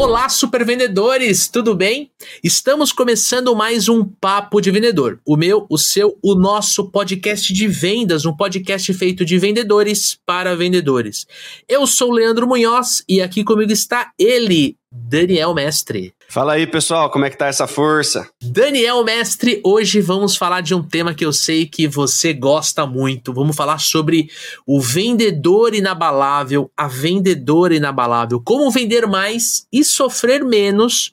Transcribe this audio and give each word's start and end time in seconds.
Olá, 0.00 0.30
super 0.30 0.64
vendedores, 0.64 1.46
tudo 1.46 1.74
bem? 1.74 2.10
Estamos 2.42 2.90
começando 2.90 3.54
mais 3.54 3.86
um 3.86 4.02
Papo 4.02 4.58
de 4.58 4.70
Vendedor. 4.70 5.20
O 5.26 5.36
meu, 5.36 5.66
o 5.68 5.76
seu, 5.76 6.16
o 6.22 6.34
nosso 6.34 6.90
podcast 6.90 7.52
de 7.52 7.68
vendas, 7.68 8.24
um 8.24 8.34
podcast 8.34 8.94
feito 8.94 9.26
de 9.26 9.38
vendedores 9.38 10.18
para 10.24 10.56
vendedores. 10.56 11.26
Eu 11.68 11.86
sou 11.86 12.08
o 12.08 12.14
Leandro 12.14 12.46
Munhoz 12.46 13.04
e 13.06 13.20
aqui 13.20 13.44
comigo 13.44 13.72
está 13.72 14.10
ele, 14.18 14.78
Daniel 14.92 15.54
Mestre. 15.54 16.12
Fala 16.28 16.54
aí, 16.54 16.66
pessoal, 16.66 17.08
como 17.10 17.24
é 17.24 17.30
que 17.30 17.38
tá 17.38 17.46
essa 17.46 17.68
força? 17.68 18.28
Daniel 18.42 19.04
Mestre, 19.04 19.60
hoje 19.64 20.00
vamos 20.00 20.36
falar 20.36 20.62
de 20.62 20.74
um 20.74 20.82
tema 20.82 21.14
que 21.14 21.24
eu 21.24 21.32
sei 21.32 21.64
que 21.64 21.86
você 21.86 22.32
gosta 22.32 22.84
muito. 22.86 23.32
Vamos 23.32 23.54
falar 23.54 23.78
sobre 23.78 24.28
o 24.66 24.80
vendedor 24.80 25.74
inabalável, 25.74 26.70
a 26.76 26.88
vendedora 26.88 27.74
inabalável, 27.74 28.42
como 28.44 28.68
vender 28.70 29.06
mais 29.06 29.64
e 29.72 29.84
sofrer 29.84 30.44
menos 30.44 31.12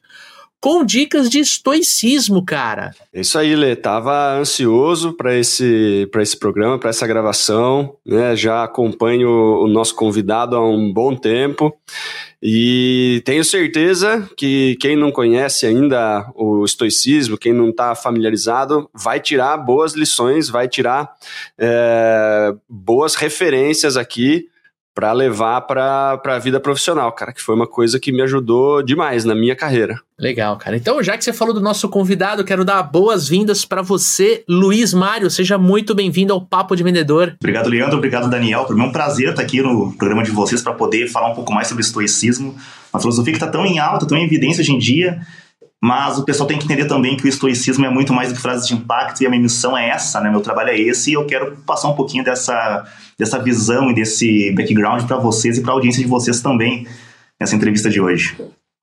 com 0.59 0.83
dicas 0.83 1.29
de 1.29 1.39
estoicismo, 1.39 2.43
cara. 2.43 2.95
É 3.13 3.21
isso 3.21 3.37
aí, 3.37 3.55
Lê. 3.55 3.75
Tava 3.75 4.39
ansioso 4.39 5.13
para 5.13 5.37
esse, 5.37 6.09
esse 6.19 6.37
programa, 6.37 6.79
para 6.79 6.89
essa 6.89 7.05
gravação, 7.05 7.95
né? 8.03 8.35
Já 8.35 8.63
acompanho 8.63 9.29
o 9.29 9.67
nosso 9.67 9.95
convidado 9.95 10.55
há 10.55 10.67
um 10.67 10.91
bom 10.91 11.15
tempo 11.15 11.71
e 12.41 13.21
tenho 13.25 13.43
certeza 13.43 14.29
que 14.37 14.75
quem 14.79 14.95
não 14.95 15.11
conhece 15.11 15.65
ainda 15.65 16.31
o 16.35 16.63
estoicismo, 16.63 17.37
quem 17.37 17.51
não 17.51 17.69
está 17.69 17.95
familiarizado, 17.95 18.89
vai 18.93 19.19
tirar 19.19 19.57
boas 19.57 19.93
lições, 19.93 20.47
vai 20.47 20.67
tirar 20.67 21.15
é, 21.57 22.53
boas 22.69 23.15
referências 23.15 23.97
aqui 23.97 24.49
para 24.97 25.11
levar 25.11 25.61
para 25.61 26.19
a 26.25 26.39
vida 26.39 26.59
profissional, 26.59 27.11
cara, 27.11 27.31
que 27.31 27.39
foi 27.39 27.53
uma 27.53 27.67
coisa 27.67 27.99
que 27.99 28.11
me 28.11 28.23
ajudou 28.23 28.81
demais 28.81 29.23
na 29.23 29.35
minha 29.35 29.55
carreira. 29.55 30.01
Legal, 30.17 30.57
cara. 30.57 30.75
Então, 30.75 31.03
já 31.03 31.15
que 31.15 31.23
você 31.23 31.31
falou 31.31 31.53
do 31.53 31.61
nosso 31.61 31.87
convidado, 31.87 32.43
quero 32.43 32.65
dar 32.65 32.81
boas-vindas 32.81 33.63
para 33.63 33.83
você, 33.83 34.43
Luiz 34.49 34.95
Mário. 34.95 35.29
Seja 35.29 35.55
muito 35.55 35.93
bem-vindo 35.93 36.33
ao 36.33 36.41
Papo 36.41 36.75
de 36.75 36.81
Vendedor. 36.81 37.35
Obrigado, 37.39 37.69
Leandro. 37.69 37.97
Obrigado, 37.97 38.27
Daniel. 38.27 38.65
Para 38.65 38.75
mim 38.75 38.85
é 38.85 38.87
um 38.87 38.91
prazer 38.91 39.29
estar 39.29 39.43
aqui 39.43 39.61
no 39.61 39.93
programa 39.93 40.23
de 40.23 40.31
vocês 40.31 40.63
para 40.63 40.73
poder 40.73 41.07
falar 41.07 41.29
um 41.29 41.35
pouco 41.35 41.53
mais 41.53 41.67
sobre 41.67 41.83
estoicismo, 41.83 42.55
uma 42.91 42.99
filosofia 42.99 43.31
que 43.31 43.37
está 43.37 43.51
tão 43.51 43.67
em 43.67 43.77
alta, 43.77 44.07
tão 44.07 44.17
em 44.17 44.25
evidência 44.25 44.61
hoje 44.61 44.73
em 44.73 44.79
dia 44.79 45.21
mas 45.81 46.17
o 46.17 46.25
pessoal 46.25 46.47
tem 46.47 46.57
que 46.57 46.65
entender 46.65 46.85
também 46.85 47.15
que 47.15 47.25
o 47.25 47.27
estoicismo 47.27 47.85
é 47.85 47.89
muito 47.89 48.11
mais 48.11 48.29
do 48.29 48.35
que 48.35 48.41
frases 48.41 48.67
de 48.67 48.73
impacto 48.73 49.21
e 49.21 49.27
a 49.27 49.29
minha 49.29 49.41
missão 49.41 49.77
é 49.77 49.89
essa, 49.89 50.19
né? 50.19 50.29
Meu 50.29 50.41
trabalho 50.41 50.69
é 50.69 50.79
esse 50.79 51.11
e 51.11 51.13
eu 51.13 51.25
quero 51.25 51.55
passar 51.65 51.89
um 51.89 51.95
pouquinho 51.95 52.23
dessa, 52.23 52.85
dessa 53.17 53.37
visão 53.37 53.91
e 53.91 53.93
desse 53.93 54.51
background 54.53 55.03
para 55.03 55.17
vocês 55.17 55.57
e 55.57 55.61
para 55.61 55.71
a 55.71 55.75
audiência 55.75 56.01
de 56.01 56.09
vocês 56.09 56.41
também 56.41 56.87
nessa 57.39 57.55
entrevista 57.55 57.89
de 57.89 58.01
hoje. 58.01 58.35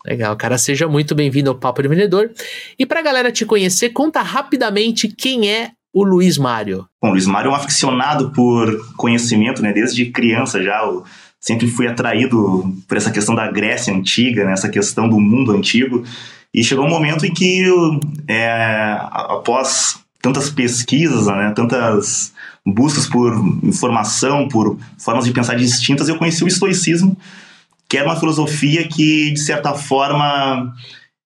Legal, 0.06 0.36
cara. 0.36 0.58
Seja 0.58 0.86
muito 0.86 1.14
bem-vindo 1.14 1.50
ao 1.50 1.56
Papo 1.56 1.82
de 1.82 1.88
Vendedor. 1.88 2.30
E 2.78 2.84
para 2.84 3.00
a 3.00 3.02
galera 3.02 3.32
te 3.32 3.44
conhecer, 3.44 3.90
conta 3.90 4.20
rapidamente 4.20 5.08
quem 5.08 5.50
é 5.50 5.70
o 5.92 6.04
Luiz 6.04 6.36
Mário. 6.36 6.86
Bom, 7.02 7.08
o 7.08 7.12
Luiz 7.12 7.26
Mário 7.26 7.48
é 7.48 7.52
um 7.52 7.56
aficionado 7.56 8.30
por 8.30 8.94
conhecimento, 8.96 9.62
né? 9.62 9.72
Desde 9.72 10.06
criança 10.06 10.62
já. 10.62 10.82
Eu 10.84 11.04
sempre 11.40 11.66
fui 11.68 11.86
atraído 11.86 12.74
por 12.86 12.96
essa 12.96 13.10
questão 13.10 13.34
da 13.34 13.50
Grécia 13.50 13.94
antiga, 13.94 14.44
né? 14.44 14.52
essa 14.52 14.68
questão 14.68 15.08
do 15.08 15.18
mundo 15.18 15.52
antigo. 15.52 16.04
E 16.54 16.62
chegou 16.62 16.86
um 16.86 16.88
momento 16.88 17.26
em 17.26 17.34
que, 17.34 17.64
é, 18.28 18.96
após 19.10 19.98
tantas 20.22 20.48
pesquisas, 20.48 21.26
né, 21.26 21.52
tantas 21.54 22.32
buscas 22.64 23.06
por 23.08 23.34
informação, 23.62 24.48
por 24.48 24.78
formas 24.96 25.24
de 25.24 25.32
pensar 25.32 25.56
distintas, 25.56 26.08
eu 26.08 26.16
conheci 26.16 26.44
o 26.44 26.48
estoicismo, 26.48 27.16
que 27.88 27.98
era 27.98 28.08
uma 28.08 28.18
filosofia 28.18 28.86
que, 28.86 29.32
de 29.32 29.40
certa 29.40 29.74
forma, 29.74 30.72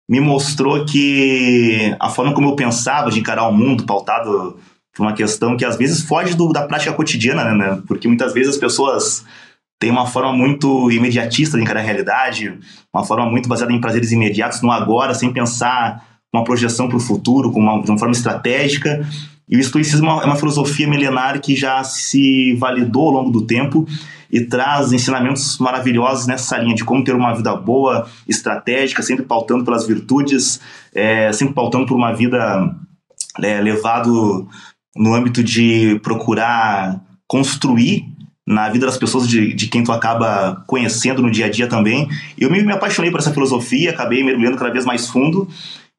me 0.09 0.19
mostrou 0.19 0.83
que 0.83 1.95
a 1.99 2.09
forma 2.09 2.33
como 2.33 2.49
eu 2.49 2.55
pensava 2.55 3.11
de 3.11 3.19
encarar 3.19 3.47
o 3.47 3.53
mundo, 3.53 3.85
pautado 3.85 4.57
por 4.93 5.03
uma 5.03 5.13
questão 5.13 5.55
que 5.55 5.63
às 5.63 5.77
vezes 5.77 6.01
foge 6.01 6.33
do, 6.33 6.51
da 6.51 6.63
prática 6.63 6.91
cotidiana, 6.91 7.53
né? 7.53 7.81
Porque 7.87 8.07
muitas 8.07 8.33
vezes 8.33 8.55
as 8.55 8.59
pessoas 8.59 9.23
tem 9.79 9.89
uma 9.89 10.05
forma 10.05 10.33
muito 10.33 10.91
imediatista 10.91 11.57
de 11.57 11.63
encarar 11.63 11.79
a 11.79 11.83
realidade, 11.83 12.59
uma 12.93 13.05
forma 13.05 13.25
muito 13.25 13.47
baseada 13.47 13.71
em 13.71 13.79
prazeres 13.79 14.11
imediatos, 14.11 14.61
no 14.61 14.71
agora, 14.71 15.13
sem 15.13 15.31
pensar 15.31 16.05
uma 16.33 16.43
projeção 16.43 16.89
para 16.89 16.97
o 16.97 16.99
futuro, 16.99 17.49
com 17.51 17.59
uma, 17.59 17.81
de 17.81 17.89
uma 17.89 17.97
forma 17.97 18.11
estratégica. 18.11 19.07
E 19.47 19.55
o 19.55 19.59
estoicismo 19.59 20.07
é 20.07 20.25
uma 20.25 20.35
filosofia 20.35 20.87
milenar 20.87 21.39
que 21.41 21.55
já 21.55 21.83
se 21.83 22.53
validou 22.55 23.07
ao 23.07 23.13
longo 23.13 23.31
do 23.31 23.47
tempo 23.47 23.87
e 24.29 24.41
traz 24.41 24.91
ensinamentos 24.91 25.57
maravilhosos 25.57 26.27
nessa 26.27 26.57
linha 26.57 26.75
de 26.75 26.83
como 26.83 27.03
ter 27.03 27.15
uma 27.15 27.33
vida 27.33 27.55
boa, 27.55 28.07
estratégica, 28.27 29.01
sempre 29.01 29.25
pautando 29.25 29.63
pelas 29.63 29.87
virtudes, 29.87 30.59
é, 30.93 31.31
sempre 31.31 31.55
pautando 31.55 31.87
por 31.87 31.95
uma 31.95 32.13
vida 32.13 32.75
é, 33.41 33.59
levado 33.61 34.47
no 34.95 35.15
âmbito 35.15 35.43
de 35.43 35.99
procurar 36.03 37.01
construir 37.27 38.18
na 38.49 38.67
vida 38.67 38.87
das 38.87 38.97
pessoas 38.97 39.27
de, 39.27 39.53
de 39.53 39.67
quem 39.67 39.83
tu 39.83 39.91
acaba 39.91 40.63
conhecendo 40.65 41.21
no 41.21 41.29
dia 41.29 41.45
a 41.45 41.49
dia 41.49 41.67
também. 41.67 42.09
Eu 42.35 42.49
me, 42.49 42.63
me 42.63 42.73
apaixonei 42.73 43.11
por 43.11 43.19
essa 43.19 43.31
filosofia, 43.31 43.91
acabei 43.91 44.23
mergulhando 44.23 44.57
cada 44.57 44.71
vez 44.71 44.85
mais 44.85 45.07
fundo. 45.07 45.47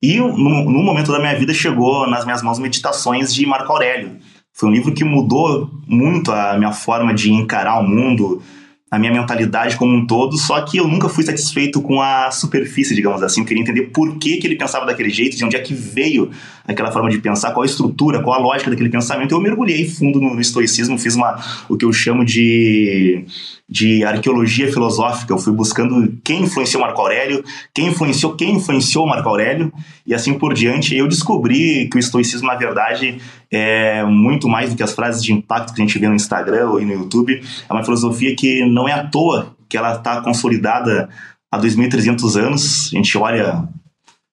E 0.03 0.17
no 0.19 0.83
momento 0.83 1.13
da 1.13 1.21
minha 1.21 1.39
vida 1.39 1.55
chegou 1.55 2.11
nas 2.11 2.25
minhas 2.25 2.43
mãos 2.43 2.59
Meditações 2.59 3.33
de 3.33 3.47
Marco 3.47 3.71
Aurélio. 3.71 4.17
Foi 4.53 4.69
um 4.69 4.73
livro 4.73 4.93
que 4.93 5.05
mudou 5.05 5.71
muito 5.87 6.33
a 6.33 6.59
minha 6.59 6.73
forma 6.73 7.15
de 7.15 7.31
encarar 7.31 7.79
o 7.79 7.87
mundo, 7.87 8.43
a 8.91 8.99
minha 8.99 9.13
mentalidade 9.13 9.77
como 9.77 9.95
um 9.95 10.05
todo, 10.05 10.37
só 10.37 10.61
que 10.63 10.79
eu 10.79 10.89
nunca 10.89 11.09
fui 11.09 11.23
satisfeito 11.23 11.81
com 11.81 12.03
a 12.03 12.33
superfície, 12.33 12.97
digamos 12.97 13.23
assim. 13.23 13.43
Eu 13.43 13.47
queria 13.47 13.63
entender 13.63 13.83
por 13.93 14.19
que, 14.19 14.39
que 14.39 14.47
ele 14.49 14.57
pensava 14.57 14.85
daquele 14.85 15.11
jeito, 15.11 15.37
de 15.37 15.45
onde 15.45 15.55
é 15.55 15.61
que 15.61 15.73
veio 15.73 16.33
aquela 16.71 16.91
forma 16.91 17.11
de 17.11 17.19
pensar, 17.19 17.53
qual 17.53 17.63
a 17.63 17.67
estrutura, 17.67 18.23
qual 18.23 18.39
a 18.39 18.43
lógica 18.43 18.71
daquele 18.71 18.89
pensamento. 18.89 19.35
Eu 19.35 19.41
mergulhei 19.41 19.89
fundo 19.89 20.21
no, 20.21 20.41
estoicismo, 20.41 20.99
fiz 20.99 21.15
uma, 21.15 21.39
o 21.69 21.77
que 21.77 21.85
eu 21.85 21.93
chamo 21.93 22.25
de 22.25 23.25
de 23.71 24.03
arqueologia 24.05 24.71
filosófica. 24.73 25.33
Eu 25.33 25.39
fui 25.39 25.53
buscando 25.53 26.19
quem 26.25 26.43
influenciou 26.43 26.83
Marco 26.83 27.01
Aurélio, 27.01 27.45
quem 27.73 27.87
influenciou 27.87 28.35
quem 28.35 28.57
influenciou 28.57 29.07
Marco 29.07 29.29
Aurélio 29.29 29.73
e 30.05 30.13
assim 30.13 30.35
por 30.35 30.53
diante. 30.53 30.97
Eu 30.97 31.07
descobri 31.07 31.89
que 31.89 31.97
o 31.97 32.01
estoicismo, 32.01 32.49
na 32.49 32.57
verdade, 32.57 33.19
é 33.49 34.05
muito 34.05 34.49
mais 34.49 34.71
do 34.71 34.77
que 34.77 34.83
as 34.83 34.93
frases 34.93 35.23
de 35.23 35.33
impacto 35.33 35.73
que 35.73 35.81
a 35.81 35.87
gente 35.87 35.99
vê 35.99 36.09
no 36.09 36.17
Instagram 36.17 36.81
e 36.81 36.85
no 36.85 36.93
YouTube. 36.93 37.41
É 37.69 37.73
uma 37.73 37.85
filosofia 37.85 38.35
que 38.35 38.65
não 38.67 38.89
é 38.89 38.93
à 38.93 39.07
toa 39.07 39.55
que 39.69 39.77
ela 39.77 39.95
está 39.95 40.21
consolidada 40.21 41.09
há 41.49 41.59
2.300 41.59 42.37
anos. 42.37 42.91
A 42.93 42.97
gente 42.97 43.17
olha 43.17 43.69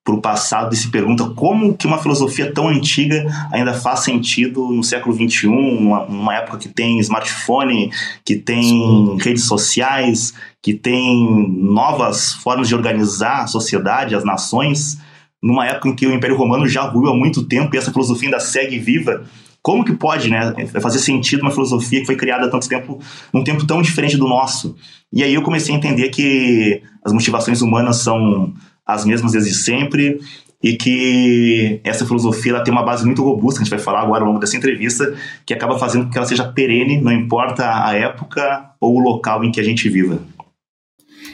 para 0.08 0.14
o 0.14 0.22
passado 0.22 0.72
e 0.72 0.76
se 0.76 0.90
pergunta 0.90 1.28
como 1.36 1.76
que 1.76 1.86
uma 1.86 1.98
filosofia 1.98 2.50
tão 2.50 2.68
antiga 2.68 3.26
ainda 3.52 3.74
faz 3.74 4.00
sentido 4.00 4.66
no 4.72 4.82
século 4.82 5.14
XXI, 5.14 5.46
numa, 5.48 6.06
numa 6.06 6.34
época 6.34 6.56
que 6.56 6.68
tem 6.68 6.98
smartphone, 7.00 7.90
que 8.24 8.36
tem 8.36 8.62
Sim. 8.62 9.18
redes 9.20 9.44
sociais, 9.44 10.32
que 10.62 10.72
tem 10.72 11.46
novas 11.50 12.32
formas 12.32 12.68
de 12.68 12.74
organizar 12.74 13.42
a 13.42 13.46
sociedade, 13.46 14.14
as 14.14 14.24
nações, 14.24 14.98
numa 15.42 15.66
época 15.66 15.90
em 15.90 15.94
que 15.94 16.06
o 16.06 16.14
Império 16.14 16.38
Romano 16.38 16.66
já 16.66 16.82
ruiu 16.82 17.10
há 17.10 17.14
muito 17.14 17.44
tempo 17.44 17.74
e 17.74 17.78
essa 17.78 17.92
filosofia 17.92 18.28
ainda 18.28 18.40
segue 18.40 18.78
viva. 18.78 19.24
Como 19.60 19.84
que 19.84 19.92
pode, 19.92 20.30
né, 20.30 20.54
fazer 20.80 21.00
sentido 21.00 21.42
uma 21.42 21.50
filosofia 21.50 22.00
que 22.00 22.06
foi 22.06 22.16
criada 22.16 22.46
há 22.46 22.48
tanto 22.48 22.66
tempo, 22.66 22.98
num 23.34 23.44
tempo 23.44 23.66
tão 23.66 23.82
diferente 23.82 24.16
do 24.16 24.26
nosso? 24.26 24.74
E 25.12 25.22
aí 25.22 25.34
eu 25.34 25.42
comecei 25.42 25.74
a 25.74 25.76
entender 25.76 26.08
que 26.08 26.80
as 27.04 27.12
motivações 27.12 27.60
humanas 27.60 27.98
são 27.98 28.54
as 28.88 29.04
mesmas 29.04 29.32
desde 29.32 29.54
sempre 29.54 30.18
e 30.62 30.76
que 30.76 31.80
essa 31.84 32.06
filosofia 32.06 32.52
ela 32.52 32.64
tem 32.64 32.72
uma 32.72 32.82
base 32.82 33.04
muito 33.04 33.22
robusta, 33.22 33.60
a 33.60 33.64
gente 33.64 33.70
vai 33.70 33.78
falar 33.78 34.00
agora 34.00 34.22
ao 34.22 34.28
longo 34.28 34.40
dessa 34.40 34.56
entrevista, 34.56 35.14
que 35.46 35.54
acaba 35.54 35.78
fazendo 35.78 36.06
com 36.06 36.10
que 36.10 36.18
ela 36.18 36.26
seja 36.26 36.44
perene, 36.44 37.00
não 37.00 37.12
importa 37.12 37.86
a 37.86 37.94
época 37.94 38.70
ou 38.80 38.96
o 38.96 39.00
local 39.00 39.44
em 39.44 39.52
que 39.52 39.60
a 39.60 39.64
gente 39.64 39.88
viva. 39.88 40.20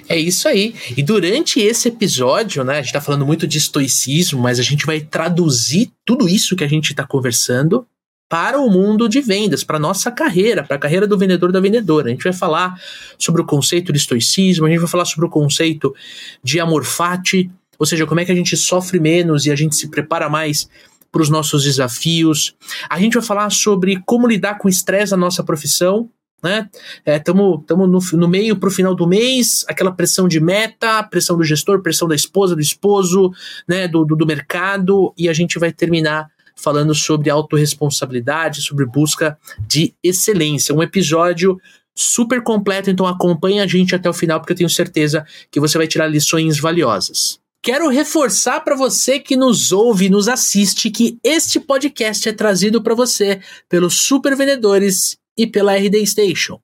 É 0.06 0.18
isso 0.18 0.46
aí. 0.46 0.74
E 0.96 1.02
durante 1.02 1.60
esse 1.60 1.88
episódio, 1.88 2.62
né, 2.62 2.74
a 2.74 2.76
gente 2.76 2.86
está 2.86 3.00
falando 3.00 3.24
muito 3.24 3.46
de 3.46 3.56
estoicismo, 3.56 4.42
mas 4.42 4.58
a 4.58 4.62
gente 4.62 4.84
vai 4.84 5.00
traduzir 5.00 5.90
tudo 6.04 6.28
isso 6.28 6.54
que 6.54 6.64
a 6.64 6.68
gente 6.68 6.90
está 6.90 7.06
conversando 7.06 7.86
para 8.28 8.58
o 8.58 8.70
mundo 8.70 9.08
de 9.08 9.20
vendas, 9.20 9.62
para 9.62 9.78
nossa 9.78 10.10
carreira, 10.10 10.64
para 10.64 10.76
a 10.76 10.78
carreira 10.78 11.06
do 11.06 11.16
vendedor 11.16 11.52
da 11.52 11.60
vendedora. 11.60 12.08
A 12.08 12.10
gente 12.10 12.24
vai 12.24 12.32
falar 12.32 12.74
sobre 13.18 13.42
o 13.42 13.44
conceito 13.44 13.92
de 13.92 13.98
estoicismo, 13.98 14.66
a 14.66 14.68
gente 14.68 14.80
vai 14.80 14.88
falar 14.88 15.04
sobre 15.04 15.26
o 15.26 15.30
conceito 15.30 15.94
de 16.42 16.58
amor 16.58 16.84
fati, 16.84 17.50
ou 17.78 17.86
seja, 17.86 18.06
como 18.06 18.20
é 18.20 18.24
que 18.24 18.32
a 18.32 18.34
gente 18.34 18.56
sofre 18.56 18.98
menos 18.98 19.46
e 19.46 19.50
a 19.50 19.56
gente 19.56 19.76
se 19.76 19.88
prepara 19.88 20.28
mais 20.28 20.68
para 21.12 21.22
os 21.22 21.28
nossos 21.28 21.62
desafios. 21.62 22.56
A 22.90 22.98
gente 22.98 23.14
vai 23.14 23.22
falar 23.22 23.50
sobre 23.50 24.02
como 24.04 24.26
lidar 24.26 24.58
com 24.58 24.66
o 24.66 24.70
estresse 24.70 25.12
na 25.12 25.16
nossa 25.16 25.44
profissão, 25.44 26.10
né? 26.42 26.68
Estamos 27.06 27.62
é, 27.70 27.74
no, 27.74 28.20
no 28.20 28.28
meio 28.28 28.56
para 28.56 28.68
o 28.68 28.72
final 28.72 28.94
do 28.94 29.06
mês, 29.06 29.64
aquela 29.68 29.92
pressão 29.92 30.28
de 30.28 30.40
meta, 30.40 31.02
pressão 31.04 31.38
do 31.38 31.44
gestor, 31.44 31.80
pressão 31.80 32.06
da 32.06 32.14
esposa, 32.14 32.54
do 32.54 32.60
esposo, 32.60 33.32
né? 33.66 33.88
Do, 33.88 34.04
do, 34.04 34.14
do 34.16 34.26
mercado, 34.26 35.14
e 35.16 35.28
a 35.28 35.32
gente 35.32 35.58
vai 35.58 35.72
terminar 35.72 36.28
falando 36.56 36.94
sobre 36.94 37.30
autorresponsabilidade, 37.30 38.62
sobre 38.62 38.86
busca 38.86 39.38
de 39.66 39.94
excelência. 40.02 40.74
Um 40.74 40.82
episódio 40.82 41.58
super 41.94 42.42
completo, 42.42 42.90
então 42.90 43.06
acompanhe 43.06 43.60
a 43.60 43.66
gente 43.66 43.94
até 43.94 44.08
o 44.08 44.14
final, 44.14 44.40
porque 44.40 44.52
eu 44.52 44.56
tenho 44.56 44.70
certeza 44.70 45.24
que 45.50 45.60
você 45.60 45.78
vai 45.78 45.86
tirar 45.86 46.06
lições 46.06 46.58
valiosas. 46.58 47.38
Quero 47.62 47.88
reforçar 47.88 48.60
para 48.60 48.76
você 48.76 49.18
que 49.18 49.36
nos 49.36 49.72
ouve 49.72 50.06
e 50.06 50.10
nos 50.10 50.28
assiste 50.28 50.90
que 50.90 51.18
este 51.24 51.58
podcast 51.58 52.28
é 52.28 52.32
trazido 52.32 52.82
para 52.82 52.94
você 52.94 53.40
pelos 53.70 54.00
Super 54.00 54.36
Vendedores 54.36 55.16
e 55.36 55.46
pela 55.46 55.74
RD 55.74 56.06
Station. 56.06 56.60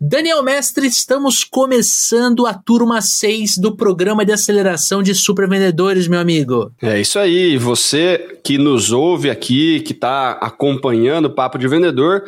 Daniel 0.00 0.42
Mestre, 0.42 0.86
estamos 0.86 1.44
começando 1.44 2.46
a 2.46 2.54
turma 2.54 3.00
6 3.00 3.58
do 3.58 3.76
programa 3.76 4.24
de 4.24 4.32
aceleração 4.32 5.02
de 5.02 5.14
supervendedores, 5.14 6.08
meu 6.08 6.20
amigo. 6.20 6.72
É 6.82 7.00
isso 7.00 7.18
aí, 7.18 7.56
você 7.56 8.38
que 8.44 8.58
nos 8.58 8.92
ouve 8.92 9.30
aqui, 9.30 9.80
que 9.80 9.92
está 9.92 10.32
acompanhando 10.32 11.26
o 11.26 11.34
Papo 11.34 11.58
de 11.58 11.68
Vendedor, 11.68 12.24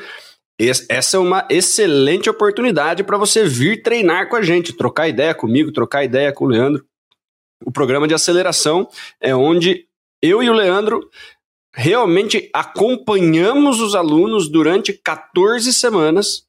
essa 0.58 1.16
é 1.18 1.20
uma 1.20 1.46
excelente 1.50 2.30
oportunidade 2.30 3.04
para 3.04 3.18
você 3.18 3.44
vir 3.44 3.82
treinar 3.82 4.28
com 4.28 4.36
a 4.36 4.42
gente, 4.42 4.72
trocar 4.72 5.06
ideia 5.06 5.34
comigo, 5.34 5.70
trocar 5.70 6.04
ideia 6.04 6.32
com 6.32 6.46
o 6.46 6.48
Leandro. 6.48 6.82
O 7.64 7.70
programa 7.70 8.08
de 8.08 8.14
aceleração 8.14 8.88
é 9.20 9.34
onde 9.34 9.84
eu 10.22 10.42
e 10.42 10.48
o 10.48 10.54
Leandro 10.54 11.10
realmente 11.74 12.48
acompanhamos 12.54 13.82
os 13.82 13.94
alunos 13.94 14.48
durante 14.48 14.94
14 14.94 15.70
semanas, 15.74 16.45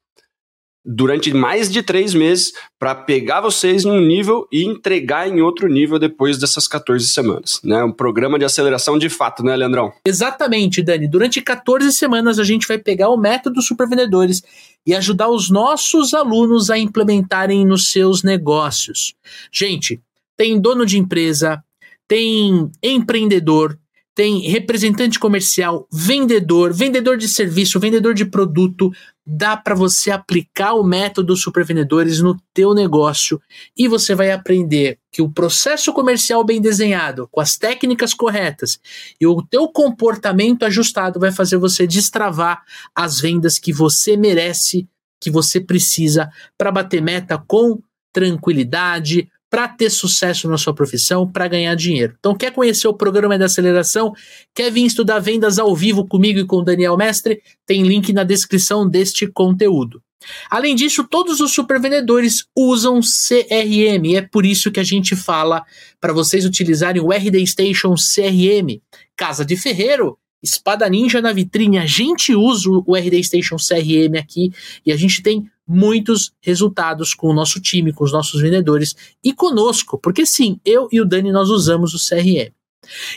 durante 0.90 1.34
mais 1.34 1.70
de 1.70 1.82
três 1.82 2.14
meses, 2.14 2.54
para 2.78 2.94
pegar 2.94 3.42
vocês 3.42 3.84
num 3.84 4.00
nível 4.00 4.48
e 4.50 4.64
entregar 4.64 5.28
em 5.28 5.42
outro 5.42 5.68
nível 5.68 5.98
depois 5.98 6.38
dessas 6.38 6.66
14 6.66 7.06
semanas. 7.08 7.60
Né? 7.62 7.84
Um 7.84 7.92
programa 7.92 8.38
de 8.38 8.46
aceleração 8.46 8.98
de 8.98 9.10
fato, 9.10 9.42
né, 9.42 9.54
Leandrão? 9.54 9.92
Exatamente, 10.06 10.82
Dani. 10.82 11.06
Durante 11.06 11.42
14 11.42 11.92
semanas 11.92 12.38
a 12.38 12.44
gente 12.44 12.66
vai 12.66 12.78
pegar 12.78 13.10
o 13.10 13.18
método 13.18 13.60
Supervendedores 13.60 14.40
e 14.86 14.94
ajudar 14.94 15.28
os 15.28 15.50
nossos 15.50 16.14
alunos 16.14 16.70
a 16.70 16.78
implementarem 16.78 17.66
nos 17.66 17.90
seus 17.90 18.22
negócios. 18.22 19.14
Gente, 19.52 20.00
tem 20.38 20.58
dono 20.58 20.86
de 20.86 20.98
empresa, 20.98 21.62
tem 22.06 22.70
empreendedor, 22.82 23.78
tem 24.18 24.40
representante 24.40 25.16
comercial, 25.16 25.86
vendedor, 25.92 26.72
vendedor 26.72 27.16
de 27.16 27.28
serviço, 27.28 27.78
vendedor 27.78 28.14
de 28.14 28.24
produto. 28.24 28.90
Dá 29.30 29.58
para 29.58 29.74
você 29.74 30.10
aplicar 30.10 30.72
o 30.72 30.82
método 30.82 31.36
supervendedores 31.36 32.22
no 32.22 32.34
teu 32.54 32.72
negócio 32.72 33.38
e 33.76 33.86
você 33.86 34.14
vai 34.14 34.30
aprender 34.30 34.98
que 35.12 35.20
o 35.20 35.30
processo 35.30 35.92
comercial 35.92 36.42
bem 36.42 36.62
desenhado, 36.62 37.28
com 37.30 37.38
as 37.38 37.58
técnicas 37.58 38.14
corretas 38.14 38.80
e 39.20 39.26
o 39.26 39.42
teu 39.42 39.68
comportamento 39.68 40.64
ajustado 40.64 41.20
vai 41.20 41.30
fazer 41.30 41.58
você 41.58 41.86
destravar 41.86 42.62
as 42.94 43.20
vendas 43.20 43.58
que 43.58 43.70
você 43.70 44.16
merece, 44.16 44.88
que 45.20 45.30
você 45.30 45.60
precisa 45.60 46.30
para 46.56 46.72
bater 46.72 47.02
meta 47.02 47.36
com 47.36 47.82
tranquilidade, 48.10 49.30
para 49.50 49.68
ter 49.68 49.90
sucesso 49.90 50.48
na 50.48 50.58
sua 50.58 50.74
profissão, 50.74 51.26
para 51.30 51.48
ganhar 51.48 51.74
dinheiro. 51.74 52.14
Então, 52.18 52.34
quer 52.34 52.52
conhecer 52.52 52.88
o 52.88 52.94
programa 52.94 53.38
de 53.38 53.44
aceleração? 53.44 54.12
Quer 54.54 54.70
vir 54.70 54.84
estudar 54.84 55.18
vendas 55.18 55.58
ao 55.58 55.74
vivo 55.74 56.06
comigo 56.06 56.38
e 56.38 56.46
com 56.46 56.56
o 56.56 56.64
Daniel 56.64 56.96
Mestre? 56.96 57.42
Tem 57.66 57.82
link 57.82 58.12
na 58.12 58.24
descrição 58.24 58.88
deste 58.88 59.26
conteúdo. 59.26 60.02
Além 60.50 60.74
disso, 60.74 61.06
todos 61.08 61.40
os 61.40 61.52
supervendedores 61.52 62.46
usam 62.56 63.00
CRM 63.00 64.04
e 64.04 64.16
é 64.16 64.22
por 64.22 64.44
isso 64.44 64.70
que 64.70 64.80
a 64.80 64.84
gente 64.84 65.14
fala 65.16 65.64
para 66.00 66.12
vocês 66.12 66.44
utilizarem 66.44 67.00
o 67.00 67.12
RD 67.12 67.46
Station 67.46 67.94
CRM. 67.94 68.80
Casa 69.16 69.44
de 69.44 69.56
Ferreiro 69.56 70.18
Espada 70.42 70.88
Ninja 70.88 71.20
na 71.20 71.32
vitrine, 71.32 71.78
a 71.78 71.86
gente 71.86 72.34
usa 72.34 72.68
o 72.70 72.96
RD 72.96 73.24
Station 73.24 73.56
CRM 73.56 74.18
aqui 74.18 74.52
e 74.86 74.92
a 74.92 74.96
gente 74.96 75.22
tem 75.22 75.50
muitos 75.68 76.32
resultados 76.40 77.12
com 77.12 77.28
o 77.28 77.34
nosso 77.34 77.60
time, 77.60 77.92
com 77.92 78.02
os 78.02 78.12
nossos 78.12 78.40
vendedores 78.40 78.96
e 79.22 79.34
conosco, 79.34 79.98
porque 79.98 80.24
sim, 80.24 80.58
eu 80.64 80.88
e 80.90 81.00
o 81.00 81.04
Dani 81.04 81.30
nós 81.30 81.50
usamos 81.50 81.92
o 81.92 81.98
CRM. 81.98 82.50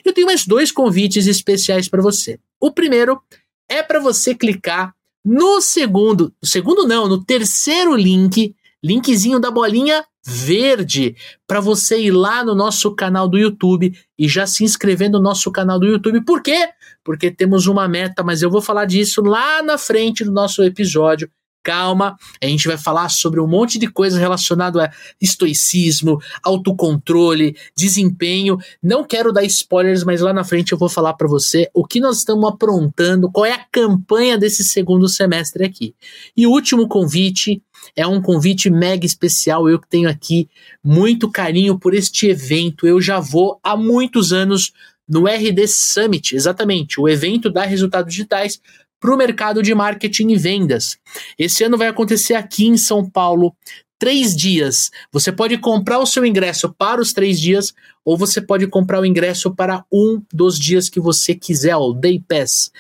Eu 0.03 0.13
tenho 0.13 0.27
mais 0.27 0.45
dois 0.45 0.71
convites 0.71 1.27
especiais 1.27 1.87
para 1.87 2.01
você. 2.01 2.37
O 2.59 2.71
primeiro 2.71 3.21
é 3.69 3.81
para 3.81 3.99
você 3.99 4.35
clicar 4.35 4.93
no 5.23 5.61
segundo, 5.61 6.33
segundo 6.43 6.85
não, 6.85 7.07
no 7.07 7.23
terceiro 7.23 7.95
link, 7.95 8.53
linkzinho 8.83 9.39
da 9.39 9.49
bolinha 9.51 10.03
verde 10.25 11.15
para 11.47 11.59
você 11.59 11.99
ir 11.99 12.11
lá 12.11 12.43
no 12.43 12.53
nosso 12.53 12.93
canal 12.93 13.27
do 13.27 13.37
YouTube 13.37 13.97
e 14.17 14.27
já 14.27 14.45
se 14.45 14.63
inscrever 14.63 15.09
no 15.09 15.19
nosso 15.19 15.51
canal 15.51 15.79
do 15.79 15.87
YouTube. 15.87 16.23
Por 16.23 16.41
quê? 16.41 16.69
Porque 17.03 17.31
temos 17.31 17.65
uma 17.65 17.87
meta, 17.87 18.23
mas 18.23 18.41
eu 18.41 18.49
vou 18.49 18.61
falar 18.61 18.85
disso 18.85 19.21
lá 19.21 19.63
na 19.63 19.77
frente 19.77 20.23
do 20.23 20.31
nosso 20.31 20.63
episódio. 20.63 21.29
Calma, 21.63 22.17
a 22.41 22.47
gente 22.47 22.67
vai 22.67 22.77
falar 22.77 23.09
sobre 23.09 23.39
um 23.39 23.47
monte 23.47 23.77
de 23.77 23.87
coisa 23.87 24.19
relacionado 24.19 24.79
a 24.79 24.91
estoicismo, 25.19 26.19
autocontrole, 26.43 27.55
desempenho. 27.75 28.57
Não 28.81 29.03
quero 29.03 29.31
dar 29.31 29.43
spoilers, 29.43 30.03
mas 30.03 30.21
lá 30.21 30.33
na 30.33 30.43
frente 30.43 30.71
eu 30.71 30.77
vou 30.77 30.89
falar 30.89 31.13
para 31.13 31.27
você 31.27 31.69
o 31.73 31.85
que 31.85 31.99
nós 31.99 32.17
estamos 32.17 32.49
aprontando, 32.49 33.31
qual 33.31 33.45
é 33.45 33.53
a 33.53 33.65
campanha 33.71 34.37
desse 34.37 34.63
segundo 34.63 35.07
semestre 35.07 35.63
aqui. 35.63 35.93
E 36.35 36.47
o 36.47 36.51
último 36.51 36.87
convite 36.87 37.61
é 37.95 38.05
um 38.07 38.21
convite 38.21 38.69
mega 38.69 39.05
especial. 39.05 39.69
Eu 39.69 39.79
que 39.79 39.87
tenho 39.87 40.09
aqui 40.09 40.49
muito 40.83 41.29
carinho 41.29 41.77
por 41.77 41.93
este 41.93 42.27
evento. 42.27 42.87
Eu 42.87 42.99
já 42.99 43.19
vou 43.19 43.59
há 43.63 43.75
muitos 43.75 44.33
anos 44.33 44.71
no 45.07 45.27
RD 45.27 45.67
Summit, 45.67 46.35
exatamente, 46.35 46.99
o 46.99 47.09
evento 47.09 47.49
da 47.49 47.65
Resultados 47.65 48.13
Digitais 48.13 48.61
para 49.01 49.13
o 49.13 49.17
mercado 49.17 49.63
de 49.63 49.73
marketing 49.73 50.29
e 50.29 50.37
vendas. 50.37 50.97
Esse 51.37 51.63
ano 51.63 51.77
vai 51.77 51.87
acontecer 51.87 52.35
aqui 52.35 52.67
em 52.67 52.77
São 52.77 53.09
Paulo, 53.09 53.53
três 53.97 54.35
dias. 54.35 54.91
Você 55.11 55.31
pode 55.31 55.57
comprar 55.57 55.97
o 55.97 56.05
seu 56.05 56.23
ingresso 56.23 56.71
para 56.71 57.01
os 57.01 57.11
três 57.11 57.39
dias, 57.39 57.73
ou 58.05 58.15
você 58.15 58.39
pode 58.39 58.67
comprar 58.67 59.01
o 59.01 59.05
ingresso 59.05 59.53
para 59.53 59.83
um 59.91 60.21
dos 60.31 60.57
dias 60.57 60.87
que 60.87 60.99
você 60.99 61.33
quiser, 61.33 61.75
o 61.75 61.93
Day 61.93 62.23
Pass. 62.27 62.71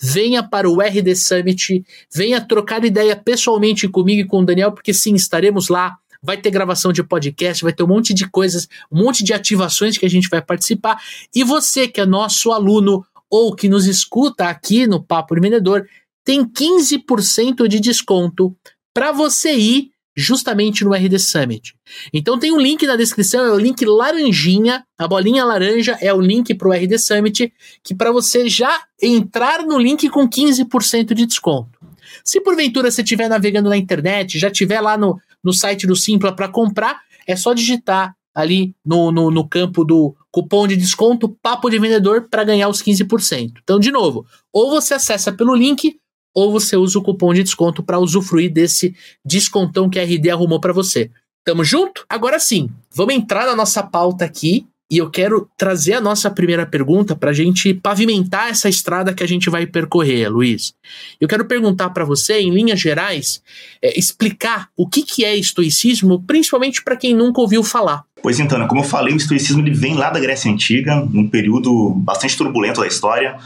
Venha 0.00 0.42
para 0.42 0.68
o 0.68 0.80
RD 0.80 1.14
Summit, 1.14 1.84
venha 2.12 2.40
trocar 2.40 2.82
ideia 2.84 3.14
pessoalmente 3.14 3.86
comigo 3.86 4.22
e 4.22 4.26
com 4.26 4.40
o 4.40 4.44
Daniel, 4.46 4.72
porque 4.72 4.94
sim, 4.94 5.14
estaremos 5.14 5.68
lá. 5.68 5.96
Vai 6.22 6.38
ter 6.38 6.50
gravação 6.50 6.92
de 6.92 7.02
podcast, 7.02 7.62
vai 7.62 7.72
ter 7.72 7.82
um 7.82 7.88
monte 7.88 8.14
de 8.14 8.28
coisas, 8.28 8.66
um 8.90 9.02
monte 9.04 9.22
de 9.22 9.32
ativações 9.32 9.96
que 9.96 10.06
a 10.06 10.10
gente 10.10 10.28
vai 10.28 10.40
participar. 10.40 10.98
E 11.34 11.44
você, 11.44 11.86
que 11.86 12.00
é 12.00 12.06
nosso 12.06 12.50
aluno 12.50 13.04
ou 13.30 13.54
que 13.54 13.68
nos 13.68 13.86
escuta 13.86 14.48
aqui 14.48 14.86
no 14.86 15.02
Papo 15.02 15.34
de 15.34 15.40
Vendedor, 15.40 15.86
tem 16.24 16.44
15% 16.44 17.68
de 17.68 17.80
desconto 17.80 18.56
para 18.92 19.12
você 19.12 19.54
ir 19.54 19.90
justamente 20.16 20.82
no 20.82 20.94
RD 20.94 21.18
Summit. 21.18 21.74
Então 22.12 22.38
tem 22.38 22.50
um 22.50 22.58
link 22.58 22.86
na 22.86 22.96
descrição, 22.96 23.44
é 23.44 23.52
o 23.52 23.58
link 23.58 23.84
laranjinha, 23.84 24.82
a 24.96 25.06
bolinha 25.06 25.44
laranja 25.44 25.98
é 26.00 26.12
o 26.12 26.20
link 26.20 26.54
para 26.54 26.68
o 26.68 26.72
RD 26.72 26.98
Summit, 26.98 27.52
que 27.84 27.94
para 27.94 28.10
você 28.10 28.48
já 28.48 28.82
entrar 29.00 29.62
no 29.66 29.78
link 29.78 30.08
com 30.08 30.26
15% 30.26 31.12
de 31.12 31.26
desconto. 31.26 31.78
Se 32.24 32.40
porventura 32.40 32.90
você 32.90 33.02
estiver 33.02 33.28
navegando 33.28 33.68
na 33.68 33.76
internet, 33.76 34.38
já 34.38 34.48
estiver 34.48 34.80
lá 34.80 34.96
no, 34.96 35.20
no 35.44 35.52
site 35.52 35.86
do 35.86 35.94
Simpla 35.94 36.34
para 36.34 36.48
comprar, 36.48 37.02
é 37.26 37.36
só 37.36 37.52
digitar 37.52 38.16
ali 38.34 38.74
no, 38.84 39.12
no, 39.12 39.30
no 39.30 39.46
campo 39.46 39.84
do 39.84 40.14
cupom 40.36 40.66
de 40.66 40.76
desconto 40.76 41.30
Papo 41.42 41.70
de 41.70 41.78
Vendedor 41.78 42.28
para 42.28 42.44
ganhar 42.44 42.68
os 42.68 42.82
15%. 42.82 43.54
Então, 43.62 43.78
de 43.78 43.90
novo, 43.90 44.26
ou 44.52 44.68
você 44.68 44.92
acessa 44.92 45.32
pelo 45.32 45.54
link 45.54 45.98
ou 46.34 46.52
você 46.52 46.76
usa 46.76 46.98
o 46.98 47.02
cupom 47.02 47.32
de 47.32 47.42
desconto 47.42 47.82
para 47.82 47.98
usufruir 47.98 48.52
desse 48.52 48.94
descontão 49.24 49.88
que 49.88 49.98
a 49.98 50.04
RD 50.04 50.28
arrumou 50.28 50.60
para 50.60 50.74
você. 50.74 51.10
Tamo 51.42 51.64
junto? 51.64 52.04
Agora 52.06 52.38
sim, 52.38 52.68
vamos 52.94 53.14
entrar 53.14 53.46
na 53.46 53.56
nossa 53.56 53.82
pauta 53.82 54.26
aqui 54.26 54.66
e 54.90 54.98
eu 54.98 55.10
quero 55.10 55.48
trazer 55.56 55.94
a 55.94 56.00
nossa 56.00 56.30
primeira 56.30 56.64
pergunta 56.64 57.16
para 57.16 57.30
a 57.30 57.34
gente 57.34 57.74
pavimentar 57.74 58.50
essa 58.50 58.68
estrada 58.68 59.12
que 59.12 59.22
a 59.22 59.26
gente 59.26 59.50
vai 59.50 59.66
percorrer, 59.66 60.28
Luiz. 60.28 60.74
Eu 61.20 61.26
quero 61.26 61.44
perguntar 61.44 61.90
para 61.90 62.04
você, 62.04 62.40
em 62.40 62.50
linhas 62.50 62.80
gerais, 62.80 63.42
é, 63.82 63.98
explicar 63.98 64.68
o 64.76 64.88
que, 64.88 65.02
que 65.02 65.24
é 65.24 65.36
estoicismo, 65.36 66.22
principalmente 66.22 66.84
para 66.84 66.96
quem 66.96 67.16
nunca 67.16 67.40
ouviu 67.40 67.64
falar. 67.64 68.04
Pois 68.22 68.38
então, 68.38 68.58
né, 68.58 68.66
como 68.68 68.80
eu 68.80 68.84
falei, 68.84 69.12
o 69.12 69.16
estoicismo 69.16 69.60
ele 69.60 69.72
vem 69.72 69.94
lá 69.94 70.10
da 70.10 70.20
Grécia 70.20 70.50
Antiga, 70.50 70.96
num 71.10 71.28
período 71.28 71.90
bastante 71.90 72.36
turbulento 72.36 72.80
da 72.80 72.86
história, 72.86 73.36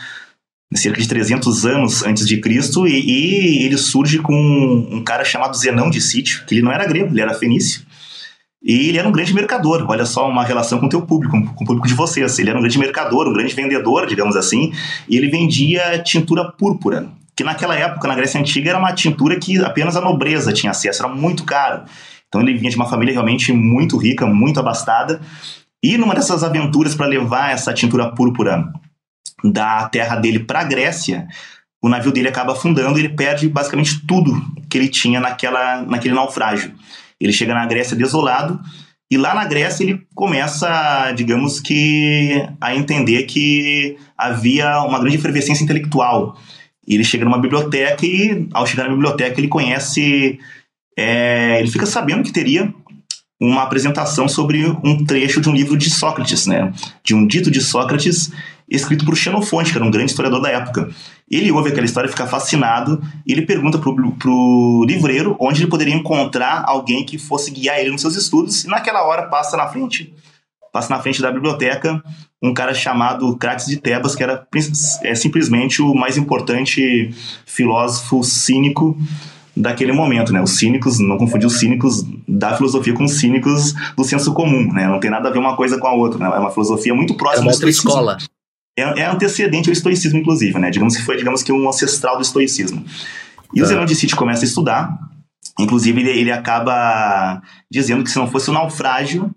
cerca 0.75 1.00
de 1.00 1.09
300 1.09 1.66
anos 1.66 2.02
antes 2.04 2.26
de 2.26 2.38
Cristo, 2.38 2.87
e, 2.87 3.00
e 3.00 3.64
ele 3.64 3.78
surge 3.78 4.18
com 4.18 4.35
um 4.90 5.02
cara 5.02 5.25
chamado 5.25 5.56
Zenão 5.56 5.88
de 5.88 6.00
Sítio, 6.00 6.44
que 6.47 6.54
ele 6.54 6.62
não 6.62 6.70
era 6.70 6.87
grego, 6.87 7.12
ele 7.12 7.20
era 7.20 7.35
fenício. 7.35 7.82
E 8.62 8.88
ele 8.88 8.99
era 8.99 9.09
um 9.09 9.12
grande 9.12 9.33
mercador, 9.33 9.87
olha 9.88 10.05
só 10.05 10.29
uma 10.29 10.45
relação 10.45 10.79
com 10.79 10.87
o 10.87 10.88
teu 10.88 11.02
público, 11.02 11.33
com 11.55 11.64
o 11.64 11.67
público 11.67 11.88
de 11.88 11.95
vocês. 11.95 12.38
Ele 12.38 12.50
era 12.50 12.59
um 12.59 12.62
grande 12.62 12.79
mercador, 12.79 13.26
um 13.26 13.33
grande 13.33 13.55
vendedor, 13.55 14.07
digamos 14.07 14.37
assim, 14.37 14.73
e 15.09 15.17
ele 15.17 15.29
vendia 15.29 15.99
tintura 16.02 16.52
púrpura, 16.52 17.09
que 17.35 17.43
naquela 17.43 17.75
época, 17.75 18.07
na 18.07 18.14
Grécia 18.14 18.38
Antiga, 18.38 18.71
era 18.71 18.79
uma 18.79 18.93
tintura 18.93 19.38
que 19.38 19.59
apenas 19.64 19.97
a 19.97 20.00
nobreza 20.00 20.52
tinha 20.52 20.73
acesso, 20.73 21.02
era 21.02 21.12
muito 21.12 21.45
caro. 21.45 21.85
Então 22.29 22.43
ele 22.43 22.57
vinha 22.57 22.71
de 22.71 22.76
uma 22.76 22.88
família 22.88 23.14
realmente 23.14 23.50
muito 23.50 23.97
rica, 23.97 24.26
muito 24.26 24.61
abastada, 24.61 25.21
e 25.83 25.97
numa 25.97 26.14
dessas 26.14 26.45
aventuras 26.45 26.95
para 26.95 27.07
levar 27.07 27.52
essa 27.52 27.73
tintura 27.73 28.14
púrpura 28.14 28.71
da 29.43 29.88
terra 29.88 30.17
dele 30.17 30.40
para 30.40 30.61
a 30.61 30.64
Grécia, 30.64 31.26
o 31.83 31.88
navio 31.88 32.12
dele 32.12 32.29
acaba 32.29 32.52
afundando 32.52 32.99
e 32.99 33.02
ele 33.02 33.14
perde 33.14 33.49
basicamente 33.49 34.07
tudo 34.07 34.33
que 34.69 34.76
ele 34.76 34.88
tinha 34.88 35.19
naquela, 35.19 35.81
naquele 35.83 36.14
naufrágio. 36.14 36.75
Ele 37.20 37.32
chega 37.32 37.54
na 37.54 37.66
Grécia 37.66 37.96
desolado 37.96 38.60
e 39.10 39.16
lá 39.16 39.34
na 39.34 39.44
Grécia 39.44 39.82
ele 39.82 40.02
começa, 40.14 41.12
digamos 41.16 41.58
que, 41.58 42.46
a 42.60 42.76
entender 42.76 43.24
que 43.24 43.96
havia 44.16 44.82
uma 44.82 45.00
grande 45.00 45.16
efervescência 45.16 45.64
intelectual. 45.64 46.38
Ele 46.86 47.02
chega 47.02 47.24
numa 47.24 47.38
biblioteca 47.38 48.06
e, 48.06 48.48
ao 48.52 48.66
chegar 48.66 48.84
na 48.84 48.90
biblioteca, 48.90 49.40
ele 49.40 49.48
conhece. 49.48 50.38
É, 50.96 51.58
ele 51.58 51.70
fica 51.70 51.86
sabendo 51.86 52.22
que 52.22 52.32
teria 52.32 52.72
uma 53.40 53.62
apresentação 53.62 54.28
sobre 54.28 54.64
um 54.84 55.04
trecho 55.04 55.40
de 55.40 55.48
um 55.48 55.54
livro 55.54 55.76
de 55.76 55.90
Sócrates, 55.90 56.46
né? 56.46 56.72
De 57.02 57.14
um 57.14 57.26
dito 57.26 57.50
de 57.50 57.60
Sócrates 57.60 58.30
escrito 58.68 59.04
por 59.04 59.16
Xenofonte, 59.16 59.72
que 59.72 59.78
era 59.78 59.84
um 59.84 59.90
grande 59.90 60.10
historiador 60.10 60.40
da 60.40 60.50
época. 60.50 60.88
Ele 61.30 61.52
ouve 61.52 61.70
aquela 61.70 61.87
história, 61.87 62.10
fica 62.10 62.26
fascinado, 62.26 63.00
e 63.26 63.32
ele 63.32 63.42
pergunta 63.42 63.78
pro, 63.78 63.94
pro 64.12 64.84
livreiro 64.87 65.37
onde 65.38 65.62
ele 65.62 65.70
poderia 65.70 65.94
encontrar 65.94 66.64
alguém 66.66 67.04
que 67.04 67.18
fosse 67.18 67.50
guiar 67.50 67.78
ele 67.78 67.90
nos 67.90 68.00
seus 68.00 68.16
estudos, 68.16 68.64
e 68.64 68.68
naquela 68.68 69.04
hora 69.04 69.28
passa 69.28 69.56
na 69.56 69.68
frente, 69.68 70.12
passa 70.72 70.94
na 70.94 71.00
frente 71.00 71.22
da 71.22 71.30
biblioteca 71.30 72.02
um 72.42 72.54
cara 72.54 72.72
chamado 72.72 73.37
Crates 73.37 73.66
de 73.66 73.76
Tebas, 73.76 74.16
que 74.16 74.22
era 74.22 74.46
é, 75.04 75.14
simplesmente 75.14 75.82
o 75.82 75.94
mais 75.94 76.16
importante 76.16 77.14
filósofo 77.44 78.25
cínico 78.25 78.99
daquele 79.54 79.92
momento, 79.92 80.32
né? 80.32 80.40
Os 80.40 80.56
cínicos, 80.56 80.99
não 80.99 81.18
confundir 81.18 81.46
os 81.46 81.58
cínicos 81.58 82.02
da 82.26 82.56
filosofia 82.56 82.94
com 82.94 83.04
os 83.04 83.18
cínicos 83.18 83.75
do 83.96 84.04
senso 84.04 84.32
comum, 84.32 84.72
né? 84.72 84.88
Não 84.88 84.99
tem 84.99 85.10
nada 85.10 85.28
a 85.28 85.32
ver 85.32 85.38
uma 85.38 85.54
coisa 85.54 85.78
com 85.78 85.87
a 85.87 85.92
outra, 85.92 86.18
né? 86.18 86.34
É 86.34 86.38
uma 86.38 86.50
filosofia 86.50 86.94
muito 86.94 87.14
próxima 87.14 87.44
é 87.44 87.49
uma 87.49 87.52
outra 87.52 87.68
escola. 87.68 88.18
É, 88.78 88.82
é, 89.00 89.06
antecedente 89.06 89.68
ao 89.68 89.72
estoicismo, 89.72 90.18
inclusive, 90.18 90.58
né? 90.58 90.70
Digamos 90.70 90.96
que 90.96 91.02
foi, 91.02 91.16
digamos 91.16 91.42
que 91.42 91.52
um 91.52 91.68
ancestral 91.68 92.16
do 92.16 92.22
estoicismo. 92.22 92.84
E 93.54 93.62
o 93.62 93.66
Zenão 93.66 93.84
de 93.84 93.94
City 93.94 94.14
começa 94.14 94.44
a 94.44 94.46
estudar, 94.46 94.96
inclusive 95.58 96.00
ele, 96.00 96.10
ele 96.10 96.32
acaba 96.32 97.42
dizendo 97.70 98.04
que 98.04 98.10
se 98.10 98.18
não 98.18 98.30
fosse 98.30 98.48
o 98.48 98.52
naufrágio, 98.52 99.34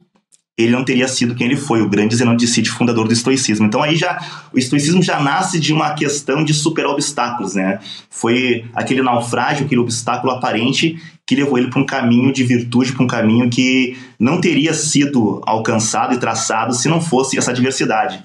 ele 0.55 0.71
não 0.71 0.85
teria 0.85 1.07
sido 1.07 1.33
quem 1.33 1.47
ele 1.47 1.57
foi, 1.57 1.81
o 1.81 1.89
grande 1.89 2.15
Zenão 2.15 2.35
de 2.35 2.45
City, 2.45 2.69
fundador 2.69 3.07
do 3.07 3.13
estoicismo. 3.13 3.65
Então 3.65 3.81
aí 3.81 3.95
já 3.95 4.19
o 4.53 4.57
estoicismo 4.59 5.01
já 5.01 5.19
nasce 5.19 5.59
de 5.59 5.73
uma 5.73 5.93
questão 5.93 6.43
de 6.43 6.53
superar 6.53 6.91
obstáculos, 6.91 7.55
né? 7.55 7.79
Foi 8.09 8.65
aquele 8.75 9.01
naufrágio, 9.01 9.65
aquele 9.65 9.81
obstáculo 9.81 10.31
aparente 10.31 11.01
que 11.25 11.35
levou 11.35 11.57
ele 11.57 11.69
para 11.69 11.81
um 11.81 11.85
caminho 11.85 12.31
de 12.31 12.43
virtude, 12.43 12.91
para 12.93 13.03
um 13.03 13.07
caminho 13.07 13.49
que 13.49 13.97
não 14.19 14.39
teria 14.39 14.73
sido 14.73 15.41
alcançado 15.45 16.13
e 16.13 16.19
traçado 16.19 16.75
se 16.75 16.87
não 16.87 17.01
fosse 17.01 17.37
essa 17.37 17.51
diversidade. 17.51 18.21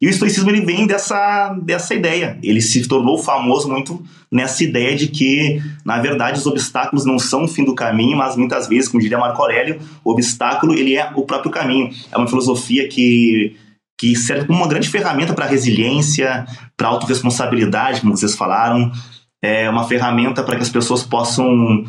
E 0.00 0.06
o 0.06 0.10
estoicismo 0.10 0.50
ele 0.50 0.60
vem 0.60 0.86
dessa, 0.86 1.56
dessa 1.62 1.94
ideia. 1.94 2.38
Ele 2.42 2.60
se 2.60 2.86
tornou 2.86 3.16
famoso 3.16 3.68
muito 3.68 4.02
nessa 4.30 4.62
ideia 4.62 4.94
de 4.94 5.08
que, 5.08 5.62
na 5.84 5.98
verdade, 5.98 6.38
os 6.38 6.46
obstáculos 6.46 7.06
não 7.06 7.18
são 7.18 7.44
o 7.44 7.48
fim 7.48 7.64
do 7.64 7.74
caminho, 7.74 8.16
mas 8.16 8.36
muitas 8.36 8.68
vezes, 8.68 8.88
como 8.88 9.00
diria 9.00 9.16
Marco 9.16 9.40
Aurélio, 9.40 9.80
o 10.04 10.12
obstáculo 10.12 10.74
ele 10.74 10.96
é 10.96 11.10
o 11.14 11.22
próprio 11.22 11.50
caminho. 11.50 11.90
É 12.12 12.18
uma 12.18 12.28
filosofia 12.28 12.86
que, 12.88 13.56
que 13.98 14.14
serve 14.14 14.46
como 14.46 14.58
uma 14.58 14.68
grande 14.68 14.90
ferramenta 14.90 15.32
para 15.32 15.46
resiliência, 15.46 16.46
para 16.76 16.88
autorresponsabilidade, 16.88 18.02
como 18.02 18.14
vocês 18.14 18.36
falaram. 18.36 18.92
É 19.40 19.70
uma 19.70 19.84
ferramenta 19.84 20.42
para 20.42 20.56
que 20.56 20.62
as 20.62 20.70
pessoas 20.70 21.04
possam 21.04 21.84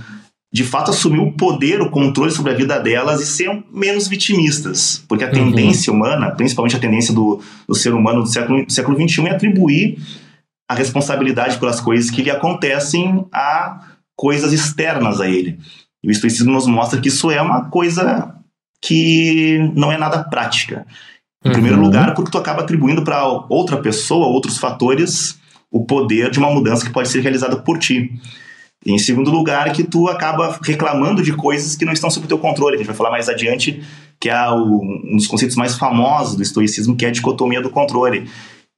de 0.52 0.64
fato 0.64 0.92
assumir 0.92 1.20
o 1.20 1.32
poder, 1.34 1.82
o 1.82 1.90
controle 1.90 2.32
sobre 2.32 2.54
a 2.54 2.56
vida 2.56 2.80
delas 2.80 3.22
e 3.22 3.26
ser 3.26 3.64
menos 3.72 4.08
vitimistas. 4.08 5.04
Porque 5.08 5.24
a 5.24 5.28
uhum. 5.28 5.34
tendência 5.34 5.92
humana, 5.92 6.32
principalmente 6.32 6.76
a 6.76 6.80
tendência 6.80 7.14
do, 7.14 7.42
do 7.68 7.76
ser 7.76 7.94
humano 7.94 8.22
do 8.22 8.28
século, 8.28 8.66
do 8.66 8.72
século 8.72 8.98
XXI, 8.98 9.28
é 9.28 9.32
atribuir 9.32 10.00
a 10.70 10.74
responsabilidade 10.74 11.58
pelas 11.58 11.80
coisas 11.80 12.10
que 12.10 12.22
lhe 12.22 12.32
acontecem 12.32 13.26
a 13.34 13.82
coisas 14.16 14.52
externas 14.52 15.22
a 15.22 15.28
ele. 15.28 15.60
E 16.04 16.08
o 16.08 16.12
estoicismo 16.12 16.52
nos 16.52 16.68
mostra 16.68 17.00
que 17.00 17.10
isso 17.10 17.30
é 17.30 17.42
uma 17.42 17.66
coisa 17.70 18.34
que 18.82 19.72
não 19.76 19.92
é 19.92 19.98
nada 19.98 20.24
prática. 20.24 20.86
Em 21.44 21.50
uhum. 21.50 21.54
primeiro 21.54 21.80
lugar, 21.80 22.14
porque 22.14 22.32
tu 22.32 22.38
acaba 22.38 22.62
atribuindo 22.62 23.04
para 23.04 23.26
outra 23.50 23.78
pessoa, 23.78 24.28
outros 24.28 24.58
fatores, 24.58 25.40
o 25.72 25.86
poder 25.86 26.32
de 26.32 26.40
uma 26.40 26.50
mudança 26.50 26.86
que 26.86 26.92
pode 26.92 27.10
ser 27.10 27.22
realizada 27.22 27.58
por 27.58 27.78
ti. 27.78 28.12
Em 28.86 28.98
segundo 28.98 29.32
lugar, 29.32 29.72
que 29.74 29.84
tu 29.84 30.08
acaba 30.08 30.60
reclamando 30.62 31.22
de 31.22 31.34
coisas 31.34 31.76
que 31.76 31.84
não 31.84 31.94
estão 31.94 32.10
sob 32.10 32.28
teu 32.28 32.38
controle. 32.38 32.76
A 32.76 32.78
gente 32.78 32.88
vai 32.88 32.96
falar 32.96 33.12
mais 33.12 33.28
adiante 33.28 33.84
que 34.20 34.30
é 34.30 34.50
o, 34.50 34.82
um 34.82 35.16
dos 35.16 35.28
conceitos 35.28 35.56
mais 35.56 35.76
famosos 35.76 36.36
do 36.36 36.42
estoicismo, 36.42 36.96
que 36.96 37.06
é 37.06 37.10
a 37.10 37.12
dicotomia 37.12 37.62
do 37.62 37.70
controle. 37.70 38.28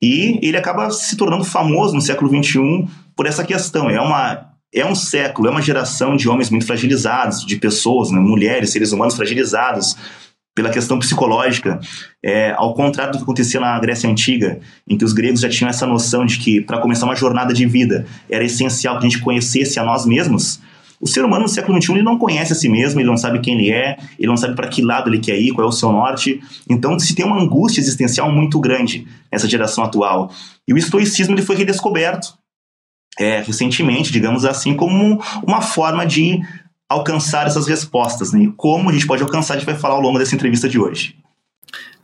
E 0.02 0.40
ele 0.46 0.58
acaba 0.58 0.90
se 0.92 1.16
tornando 1.18 1.44
famoso 1.44 1.94
no 1.94 2.02
século 2.02 2.30
XXI 2.30 2.88
por 3.16 3.26
essa 3.26 3.44
questão. 3.44 3.90
É 3.90 4.00
uma 4.00 4.50
é 4.74 4.86
um 4.86 4.94
século, 4.94 5.48
é 5.48 5.52
uma 5.52 5.64
geração 5.64 6.16
de 6.16 6.30
homens 6.30 6.52
muito 6.52 6.66
fragilizados, 6.66 7.44
de 7.44 7.56
pessoas, 7.56 8.12
né, 8.12 8.20
mulheres, 8.20 8.70
seres 8.70 8.92
humanos 8.92 9.16
fragilizados, 9.16 9.96
pela 10.56 10.70
questão 10.70 11.00
psicológica, 11.00 11.80
é, 12.24 12.52
ao 12.52 12.74
contrário 12.74 13.14
do 13.14 13.18
que 13.18 13.24
acontecia 13.24 13.60
na 13.60 13.80
Grécia 13.80 14.10
Antiga, 14.10 14.60
em 14.88 14.98
que 14.98 15.06
os 15.06 15.14
gregos 15.14 15.40
já 15.40 15.50
tinham 15.50 15.70
essa 15.70 15.88
noção 15.88 16.26
de 16.26 16.38
que 16.38 16.60
para 16.60 16.80
começar 16.80 17.06
uma 17.06 17.16
jornada 17.16 17.54
de 17.54 17.66
vida 17.66 18.06
era 18.30 18.44
essencial 18.44 19.00
que 19.00 19.06
a 19.06 19.10
gente 19.10 19.22
conhecesse 19.22 19.80
a 19.80 19.84
nós 19.84 20.06
mesmos. 20.06 20.60
O 21.02 21.08
ser 21.08 21.24
humano 21.24 21.44
no 21.44 21.48
século 21.48 21.82
XXI 21.82 21.94
ele 21.94 22.04
não 22.04 22.18
conhece 22.18 22.52
a 22.52 22.56
si 22.56 22.68
mesmo, 22.68 23.00
ele 23.00 23.08
não 23.08 23.16
sabe 23.16 23.40
quem 23.40 23.58
ele 23.58 23.72
é, 23.72 23.98
ele 24.18 24.28
não 24.28 24.36
sabe 24.36 24.54
para 24.54 24.68
que 24.68 24.82
lado 24.82 25.10
ele 25.10 25.20
quer 25.20 25.40
ir, 25.40 25.54
qual 25.54 25.66
é 25.66 25.70
o 25.70 25.72
seu 25.72 25.92
norte. 25.92 26.42
Então 26.70 27.00
se 27.00 27.16
tem 27.16 27.26
uma 27.26 27.42
angústia 27.42 27.80
existencial 27.80 28.30
muito 28.30 28.60
grande 28.60 29.08
nessa 29.32 29.48
geração 29.48 29.84
atual. 29.84 30.30
E 30.68 30.74
o 30.74 30.78
estoicismo 30.78 31.34
ele 31.36 31.42
foi 31.42 31.56
redescoberto 31.56 32.38
é, 33.18 33.42
recentemente, 33.42 34.12
digamos 34.12 34.46
assim, 34.46 34.74
como 34.74 35.22
uma 35.46 35.62
forma 35.62 36.06
de 36.06 36.42
alcançar 36.90 37.46
essas 37.46 37.68
respostas, 37.68 38.34
né? 38.34 38.44
E 38.44 38.52
como 38.54 38.90
a 38.90 38.94
gente 38.94 39.06
pode 39.06 39.22
alcançar, 39.22 39.54
a 39.54 39.58
gente 39.58 39.66
vai 39.66 39.76
falar 39.76 39.94
ao 39.94 40.02
longo 40.02 40.18
dessa 40.18 40.34
entrevista 40.34 40.68
de 40.68 40.80
hoje. 40.80 41.16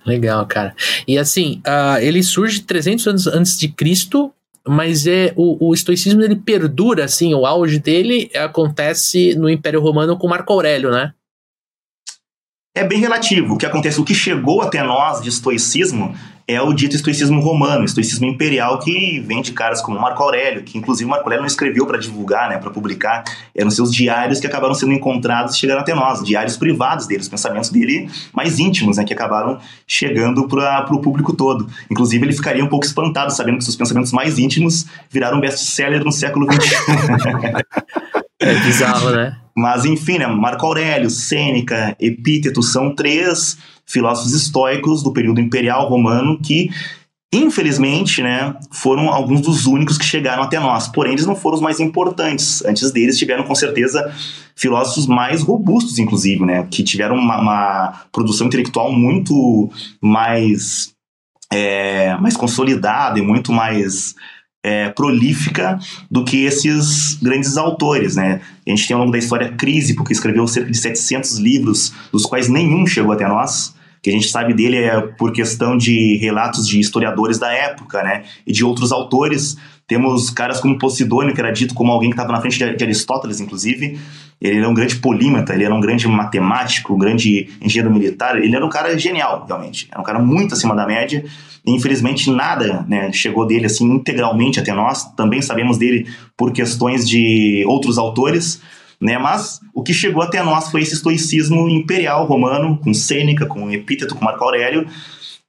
Legal, 0.05 0.45
cara. 0.45 0.75
E 1.07 1.17
assim, 1.17 1.61
uh, 1.65 1.99
ele 1.99 2.21
surge 2.21 2.61
300 2.61 3.07
anos 3.07 3.27
antes 3.27 3.57
de 3.57 3.67
Cristo, 3.67 4.31
mas 4.67 5.07
é 5.07 5.33
o, 5.35 5.69
o 5.69 5.73
estoicismo 5.73 6.21
ele 6.21 6.35
perdura, 6.35 7.05
assim, 7.05 7.33
o 7.33 7.45
auge 7.45 7.79
dele 7.79 8.29
acontece 8.35 9.35
no 9.35 9.49
Império 9.49 9.81
Romano 9.81 10.15
com 10.17 10.27
Marco 10.27 10.53
Aurélio, 10.53 10.91
né? 10.91 11.11
É 12.75 12.83
bem 12.83 12.99
relativo. 12.99 13.55
O 13.55 13.57
que 13.57 13.65
acontece, 13.65 13.99
o 13.99 14.05
que 14.05 14.13
chegou 14.13 14.61
até 14.61 14.83
nós 14.83 15.21
de 15.21 15.29
estoicismo 15.29 16.13
é 16.47 16.61
o 16.61 16.73
dito 16.73 16.95
estoicismo 16.95 17.41
romano, 17.41 17.83
estoicismo 17.83 18.27
imperial, 18.27 18.77
que 18.79 19.19
vem 19.19 19.41
de 19.41 19.51
caras 19.51 19.81
como 19.81 19.99
Marco 19.99 20.21
Aurélio, 20.21 20.63
que 20.63 20.77
inclusive 20.77 21.09
Marco 21.09 21.25
Aurélio 21.25 21.41
não 21.41 21.47
escreveu 21.47 21.87
para 21.87 21.97
divulgar, 21.97 22.49
né, 22.49 22.57
para 22.57 22.69
publicar, 22.69 23.23
eram 23.55 23.71
seus 23.71 23.93
diários 23.93 24.39
que 24.39 24.45
acabaram 24.45 24.75
sendo 24.75 24.93
encontrados 24.93 25.55
e 25.55 25.59
chegaram 25.59 25.81
até 25.81 25.95
nós, 25.95 26.23
diários 26.23 26.55
privados 26.55 27.07
dele, 27.07 27.21
os 27.21 27.27
pensamentos 27.27 27.69
dele 27.71 28.09
mais 28.31 28.59
íntimos, 28.59 28.97
né, 28.97 29.03
que 29.03 29.13
acabaram 29.13 29.59
chegando 29.87 30.47
para 30.47 30.85
o 30.93 31.01
público 31.01 31.33
todo. 31.33 31.67
Inclusive 31.89 32.23
ele 32.25 32.33
ficaria 32.33 32.63
um 32.63 32.69
pouco 32.69 32.85
espantado 32.85 33.31
sabendo 33.33 33.57
que 33.57 33.63
seus 33.63 33.75
pensamentos 33.75 34.11
mais 34.11 34.37
íntimos 34.37 34.85
viraram 35.09 35.39
best-seller 35.39 36.03
no 36.03 36.11
século 36.11 36.45
XXI. 36.51 36.75
é 38.39 38.55
bizarro, 38.55 39.11
né? 39.11 39.37
Mas 39.57 39.85
enfim, 39.85 40.17
né, 40.17 40.27
Marco 40.27 40.65
Aurélio, 40.65 41.09
Sêneca, 41.09 41.95
Epíteto 41.99 42.61
são 42.61 42.93
três 42.93 43.57
filósofos 43.85 44.33
estoicos 44.33 45.01
do 45.01 45.13
período 45.13 45.39
imperial 45.39 45.87
romano 45.87 46.37
que 46.41 46.69
Infelizmente, 47.33 48.21
né, 48.21 48.55
foram 48.71 49.09
alguns 49.09 49.41
dos 49.41 49.65
únicos 49.65 49.97
que 49.97 50.05
chegaram 50.05 50.43
até 50.43 50.57
nós, 50.57 50.87
porém 50.87 51.11
eles 51.11 51.25
não 51.25 51.35
foram 51.35 51.55
os 51.55 51.61
mais 51.61 51.81
importantes. 51.81 52.63
Antes 52.63 52.91
deles 52.91 53.17
tiveram 53.17 53.43
com 53.43 53.53
certeza 53.53 54.09
filósofos 54.55 55.05
mais 55.05 55.41
robustos, 55.41 55.99
inclusive, 55.99 56.45
né, 56.45 56.65
que 56.71 56.81
tiveram 56.81 57.15
uma, 57.15 57.41
uma 57.41 58.01
produção 58.11 58.47
intelectual 58.47 58.89
muito 58.93 59.69
mais 59.99 60.93
é, 61.51 62.15
mais 62.17 62.37
consolidada 62.37 63.19
e 63.19 63.21
muito 63.21 63.51
mais 63.51 64.15
é, 64.65 64.89
prolífica 64.89 65.77
do 66.09 66.25
que 66.25 66.43
esses 66.43 67.19
grandes 67.21 67.55
autores, 67.55 68.15
né? 68.15 68.41
A 68.65 68.69
gente 68.71 68.87
tem 68.87 68.95
ao 68.95 69.01
longo 69.01 69.11
da 69.11 69.19
história 69.19 69.51
Crísipo, 69.51 70.03
que 70.03 70.11
escreveu 70.11 70.47
cerca 70.47 70.71
de 70.71 70.77
700 70.77 71.37
livros, 71.37 71.93
dos 72.11 72.25
quais 72.25 72.49
nenhum 72.49 72.87
chegou 72.87 73.11
até 73.11 73.27
nós 73.27 73.75
que 74.05 74.11
a 74.11 74.13
gente 74.13 74.27
sabe 74.27 74.53
dele 74.53 74.77
é 74.77 75.01
por 75.01 75.31
questão 75.31 75.75
de 75.75 76.17
relatos 76.17 76.67
de 76.67 76.79
historiadores 76.79 77.39
da 77.39 77.51
época, 77.51 78.03
né? 78.03 78.21
E 78.45 78.53
de 78.53 78.63
outros 78.63 78.91
autores. 78.91 79.57
Temos 79.87 80.29
caras 80.29 80.59
como 80.59 80.77
Posidônio, 80.77 81.33
que 81.33 81.41
era 81.41 81.51
dito 81.51 81.73
como 81.73 81.91
alguém 81.91 82.11
que 82.11 82.13
estava 82.13 82.31
na 82.31 82.39
frente 82.39 82.59
de 82.59 82.83
Aristóteles, 82.83 83.39
inclusive. 83.39 83.99
Ele 84.39 84.59
era 84.59 84.69
um 84.69 84.75
grande 84.75 84.97
polímata, 84.97 85.55
ele 85.55 85.63
era 85.63 85.73
um 85.73 85.79
grande 85.79 86.07
matemático, 86.07 86.93
um 86.93 86.99
grande 86.99 87.49
engenheiro 87.59 87.91
militar. 87.91 88.37
Ele 88.37 88.55
era 88.55 88.63
um 88.63 88.69
cara 88.69 88.95
genial, 88.95 89.43
realmente. 89.47 89.87
Era 89.91 89.99
um 89.99 90.03
cara 90.03 90.19
muito 90.19 90.53
acima 90.53 90.75
da 90.75 90.85
média. 90.85 91.25
E, 91.65 91.71
infelizmente, 91.71 92.29
nada 92.29 92.85
né, 92.87 93.11
chegou 93.11 93.43
dele 93.47 93.65
assim 93.65 93.91
integralmente 93.91 94.59
até 94.59 94.71
nós. 94.71 95.03
Também 95.15 95.41
sabemos 95.41 95.79
dele 95.79 96.05
por 96.37 96.51
questões 96.51 97.09
de 97.09 97.63
outros 97.65 97.97
autores 97.97 98.61
né? 98.99 99.17
Mas 99.17 99.59
o 99.73 99.83
que 99.83 99.93
chegou 99.93 100.21
até 100.21 100.41
nós 100.43 100.69
foi 100.69 100.81
esse 100.81 100.93
estoicismo 100.93 101.69
imperial 101.69 102.25
romano, 102.25 102.77
com 102.77 102.93
Sêneca, 102.93 103.45
com 103.45 103.71
Epíteto, 103.71 104.15
com 104.15 104.23
Marco 104.23 104.43
Aurélio, 104.43 104.87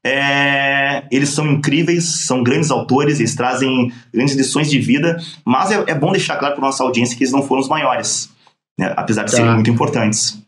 é, 0.06 1.04
eles 1.10 1.30
são 1.30 1.44
incríveis, 1.46 2.26
são 2.26 2.42
grandes 2.42 2.70
autores, 2.70 3.18
eles 3.18 3.34
trazem 3.34 3.92
grandes 4.14 4.36
lições 4.36 4.70
de 4.70 4.78
vida, 4.78 5.16
mas 5.44 5.72
é, 5.72 5.84
é 5.88 5.94
bom 5.94 6.12
deixar 6.12 6.36
claro 6.36 6.54
para 6.54 6.64
nossa 6.64 6.84
audiência 6.84 7.16
que 7.16 7.24
eles 7.24 7.32
não 7.32 7.42
foram 7.42 7.60
os 7.60 7.68
maiores, 7.68 8.30
né, 8.78 8.94
apesar 8.96 9.24
de 9.24 9.32
tá. 9.32 9.38
serem 9.38 9.54
muito 9.54 9.68
importantes. 9.68 10.40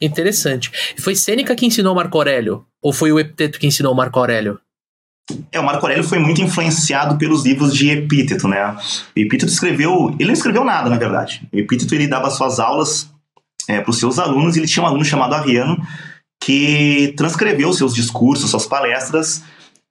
Interessante. 0.00 0.70
Foi 1.00 1.16
Sêneca 1.16 1.56
que 1.56 1.66
ensinou 1.66 1.94
Marco 1.96 2.16
Aurélio? 2.16 2.64
Ou 2.80 2.92
foi 2.92 3.10
o 3.10 3.18
Epiteto 3.18 3.58
que 3.58 3.66
ensinou 3.66 3.94
Marco 3.94 4.18
Aurélio? 4.18 4.60
É, 5.52 5.60
o 5.60 5.64
Marco 5.64 5.84
Aurélio 5.84 6.04
foi 6.04 6.18
muito 6.18 6.40
influenciado 6.40 7.16
pelos 7.16 7.44
livros 7.44 7.74
de 7.74 7.90
Epíteto, 7.90 8.48
né? 8.48 8.76
O 9.16 9.20
Epíteto 9.20 9.52
escreveu... 9.52 10.14
Ele 10.18 10.26
não 10.26 10.34
escreveu 10.34 10.64
nada, 10.64 10.90
na 10.90 10.96
verdade. 10.96 11.42
O 11.52 11.58
Epíteto, 11.58 11.94
ele 11.94 12.08
dava 12.08 12.30
suas 12.30 12.58
aulas 12.58 13.10
é, 13.68 13.80
para 13.80 13.90
os 13.90 13.98
seus 13.98 14.18
alunos, 14.18 14.56
e 14.56 14.60
ele 14.60 14.66
tinha 14.66 14.82
um 14.82 14.86
aluno 14.86 15.04
chamado 15.04 15.34
Arriano, 15.34 15.80
que 16.42 17.14
transcreveu 17.16 17.72
seus 17.72 17.94
discursos, 17.94 18.50
suas 18.50 18.66
palestras, 18.66 19.44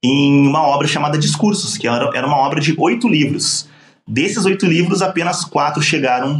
em 0.03 0.47
uma 0.47 0.63
obra 0.63 0.87
chamada 0.87 1.17
Discursos, 1.17 1.77
que 1.77 1.87
era, 1.87 2.09
era 2.13 2.25
uma 2.25 2.37
obra 2.37 2.59
de 2.59 2.73
oito 2.77 3.07
livros. 3.07 3.67
Desses 4.07 4.45
oito 4.45 4.65
livros, 4.65 5.01
apenas 5.01 5.45
quatro 5.45 5.81
chegaram 5.81 6.39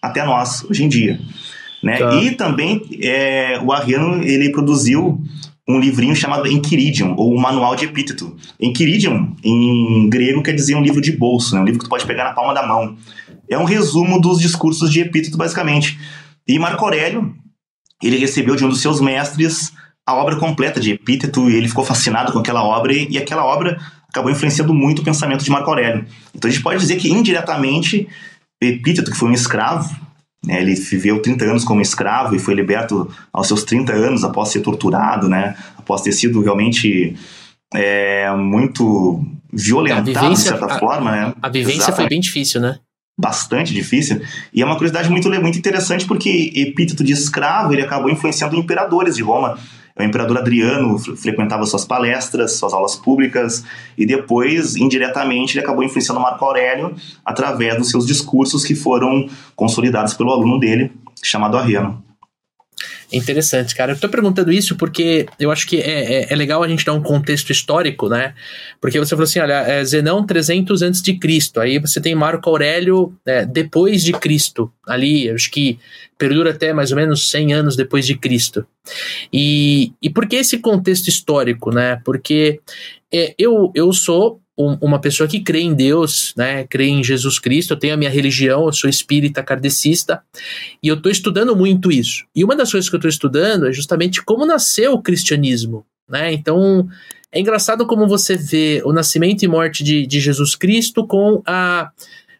até 0.00 0.24
nós, 0.24 0.64
hoje 0.64 0.84
em 0.84 0.88
dia. 0.88 1.20
Né? 1.82 1.98
Tá. 1.98 2.14
E 2.16 2.30
também 2.32 2.82
é, 3.02 3.60
o 3.62 3.72
Arriano 3.72 4.22
ele 4.22 4.50
produziu 4.50 5.20
um 5.68 5.78
livrinho 5.78 6.14
chamado 6.14 6.46
Enchiridion, 6.46 7.14
ou 7.16 7.32
o 7.32 7.40
Manual 7.40 7.76
de 7.76 7.84
Epíteto. 7.84 8.36
Enchiridion, 8.60 9.28
em 9.44 10.08
grego, 10.08 10.42
quer 10.42 10.52
dizer 10.52 10.74
um 10.74 10.82
livro 10.82 11.00
de 11.00 11.12
bolso, 11.12 11.54
né? 11.54 11.60
um 11.60 11.64
livro 11.64 11.78
que 11.78 11.86
tu 11.86 11.90
pode 11.90 12.04
pegar 12.04 12.24
na 12.24 12.32
palma 12.32 12.52
da 12.52 12.66
mão. 12.66 12.96
É 13.48 13.56
um 13.56 13.64
resumo 13.64 14.20
dos 14.20 14.40
discursos 14.40 14.90
de 14.90 15.00
Epíteto, 15.00 15.36
basicamente. 15.36 15.98
E 16.46 16.58
Marco 16.58 16.84
Aurélio, 16.84 17.34
ele 18.02 18.16
recebeu 18.16 18.56
de 18.56 18.64
um 18.64 18.68
dos 18.68 18.80
seus 18.80 19.00
mestres 19.00 19.72
a 20.04 20.14
obra 20.14 20.36
completa 20.36 20.80
de 20.80 20.90
Epíteto, 20.90 21.48
e 21.48 21.54
ele 21.54 21.68
ficou 21.68 21.84
fascinado 21.84 22.32
com 22.32 22.40
aquela 22.40 22.64
obra, 22.64 22.92
e 22.92 23.16
aquela 23.16 23.44
obra 23.44 23.80
acabou 24.08 24.30
influenciando 24.30 24.74
muito 24.74 25.00
o 25.00 25.04
pensamento 25.04 25.44
de 25.44 25.50
Marco 25.50 25.70
Aurélio. 25.70 26.04
Então 26.34 26.48
a 26.48 26.52
gente 26.52 26.62
pode 26.62 26.80
dizer 26.80 26.96
que, 26.96 27.08
indiretamente, 27.08 28.08
Epíteto, 28.60 29.10
que 29.10 29.16
foi 29.16 29.28
um 29.28 29.32
escravo, 29.32 29.94
né? 30.44 30.60
Ele 30.60 30.74
viveu 30.74 31.22
30 31.22 31.44
anos 31.44 31.64
como 31.64 31.80
escravo 31.80 32.34
e 32.34 32.38
foi 32.38 32.54
liberto 32.54 33.08
aos 33.32 33.46
seus 33.46 33.62
30 33.64 33.92
anos 33.92 34.24
após 34.24 34.48
ser 34.48 34.60
torturado, 34.60 35.28
né? 35.28 35.54
após 35.78 36.02
ter 36.02 36.12
sido 36.12 36.40
realmente 36.40 37.16
é, 37.74 38.30
muito 38.34 39.24
violentado, 39.52 40.06
vivência, 40.06 40.52
de 40.52 40.58
certa 40.58 40.66
a, 40.66 40.78
forma. 40.78 41.10
Né? 41.12 41.34
A 41.40 41.48
vivência 41.48 41.78
Exatamente. 41.78 41.96
foi 41.96 42.08
bem 42.08 42.20
difícil, 42.20 42.60
né? 42.60 42.78
Bastante 43.18 43.72
difícil. 43.74 44.22
E 44.52 44.62
é 44.62 44.64
uma 44.64 44.74
curiosidade 44.74 45.10
muito, 45.10 45.28
muito 45.40 45.58
interessante 45.58 46.06
porque 46.06 46.50
epíteto 46.56 47.04
de 47.04 47.12
escravo 47.12 47.72
ele 47.72 47.82
acabou 47.82 48.10
influenciando 48.10 48.56
imperadores 48.56 49.16
de 49.16 49.22
Roma 49.22 49.58
o 49.98 50.02
imperador 50.02 50.38
Adriano 50.38 50.98
frequentava 50.98 51.64
suas 51.66 51.84
palestras, 51.84 52.52
suas 52.52 52.72
aulas 52.72 52.96
públicas, 52.96 53.64
e 53.96 54.06
depois, 54.06 54.76
indiretamente, 54.76 55.56
ele 55.56 55.64
acabou 55.64 55.84
influenciando 55.84 56.20
Marco 56.20 56.44
Aurélio 56.44 56.94
através 57.24 57.76
dos 57.76 57.90
seus 57.90 58.06
discursos 58.06 58.64
que 58.64 58.74
foram 58.74 59.28
consolidados 59.54 60.14
pelo 60.14 60.32
aluno 60.32 60.58
dele, 60.58 60.92
chamado 61.22 61.56
Arriano. 61.56 62.02
Interessante, 63.12 63.74
cara. 63.74 63.92
Eu 63.92 63.98
tô 63.98 64.08
perguntando 64.08 64.50
isso 64.50 64.74
porque 64.76 65.26
eu 65.38 65.50
acho 65.50 65.66
que 65.66 65.76
é, 65.76 66.22
é, 66.22 66.32
é, 66.32 66.36
legal 66.36 66.62
a 66.62 66.68
gente 66.68 66.84
dar 66.84 66.94
um 66.94 67.02
contexto 67.02 67.50
histórico, 67.50 68.08
né? 68.08 68.34
Porque 68.80 68.98
você 68.98 69.10
falou 69.10 69.24
assim, 69.24 69.38
olha, 69.38 69.60
é 69.60 69.84
Zenão 69.84 70.24
300 70.24 70.80
antes 70.82 71.02
de 71.02 71.18
Cristo, 71.18 71.60
aí 71.60 71.78
você 71.78 72.00
tem 72.00 72.14
Marco 72.14 72.48
Aurélio 72.48 73.14
é, 73.26 73.44
depois 73.44 74.02
de 74.02 74.12
Cristo, 74.12 74.72
ali, 74.86 75.28
acho 75.30 75.50
que 75.50 75.78
perdura 76.16 76.50
até 76.50 76.72
mais 76.72 76.90
ou 76.90 76.96
menos 76.96 77.30
100 77.30 77.52
anos 77.52 77.76
depois 77.76 78.06
de 78.06 78.16
Cristo. 78.16 78.66
E, 79.32 79.92
e 80.00 80.08
por 80.08 80.26
que 80.26 80.36
esse 80.36 80.58
contexto 80.58 81.08
histórico, 81.08 81.70
né? 81.70 82.00
Porque 82.04 82.60
é, 83.12 83.34
eu, 83.38 83.70
eu 83.74 83.92
sou 83.92 84.40
um, 84.70 84.78
uma 84.80 85.00
pessoa 85.00 85.28
que 85.28 85.40
crê 85.40 85.60
em 85.60 85.74
Deus, 85.74 86.34
né, 86.36 86.64
crê 86.64 86.86
em 86.86 87.02
Jesus 87.02 87.38
Cristo, 87.38 87.72
eu 87.72 87.78
tenho 87.78 87.94
a 87.94 87.96
minha 87.96 88.10
religião, 88.10 88.66
eu 88.66 88.72
sou 88.72 88.88
espírita 88.88 89.42
kardecista, 89.42 90.22
e 90.82 90.88
eu 90.88 90.94
estou 90.94 91.10
estudando 91.10 91.56
muito 91.56 91.90
isso. 91.90 92.24
E 92.34 92.44
uma 92.44 92.56
das 92.56 92.70
coisas 92.70 92.88
que 92.88 92.94
eu 92.94 92.98
estou 92.98 93.08
estudando 93.08 93.68
é 93.68 93.72
justamente 93.72 94.22
como 94.22 94.46
nasceu 94.46 94.92
o 94.92 95.02
cristianismo, 95.02 95.84
né? 96.08 96.32
Então, 96.32 96.88
é 97.30 97.40
engraçado 97.40 97.86
como 97.86 98.06
você 98.06 98.36
vê 98.36 98.82
o 98.84 98.92
nascimento 98.92 99.42
e 99.42 99.48
morte 99.48 99.82
de, 99.82 100.06
de 100.06 100.20
Jesus 100.20 100.54
Cristo 100.54 101.06
com 101.06 101.42
a 101.46 101.90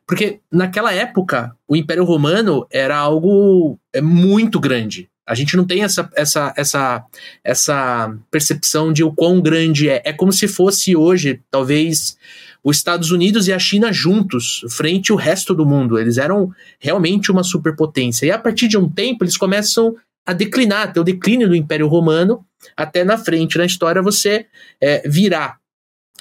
porque 0.06 0.40
naquela 0.50 0.92
época 0.92 1.56
o 1.66 1.74
Império 1.74 2.04
Romano 2.04 2.66
era 2.70 2.98
algo 2.98 3.78
é, 3.94 4.00
muito 4.02 4.60
grande. 4.60 5.08
A 5.26 5.34
gente 5.34 5.56
não 5.56 5.64
tem 5.64 5.84
essa, 5.84 6.10
essa, 6.16 6.52
essa, 6.56 7.04
essa 7.44 8.18
percepção 8.30 8.92
de 8.92 9.04
o 9.04 9.12
quão 9.12 9.40
grande 9.40 9.88
é. 9.88 10.02
É 10.04 10.12
como 10.12 10.32
se 10.32 10.48
fosse 10.48 10.96
hoje, 10.96 11.40
talvez, 11.50 12.16
os 12.62 12.76
Estados 12.76 13.10
Unidos 13.10 13.46
e 13.46 13.52
a 13.52 13.58
China 13.58 13.92
juntos, 13.92 14.64
frente 14.70 15.12
ao 15.12 15.18
resto 15.18 15.54
do 15.54 15.64
mundo. 15.64 15.98
Eles 15.98 16.18
eram 16.18 16.50
realmente 16.78 17.30
uma 17.30 17.44
superpotência. 17.44 18.26
E 18.26 18.30
a 18.30 18.38
partir 18.38 18.68
de 18.68 18.76
um 18.76 18.88
tempo, 18.88 19.24
eles 19.24 19.36
começam 19.36 19.94
a 20.26 20.32
declinar, 20.32 20.88
até 20.88 21.00
o 21.00 21.04
declínio 21.04 21.48
do 21.48 21.56
Império 21.56 21.88
Romano, 21.88 22.44
até 22.76 23.04
na 23.04 23.18
frente 23.18 23.58
na 23.58 23.64
história 23.64 24.02
você 24.02 24.46
é, 24.80 25.08
virar 25.08 25.61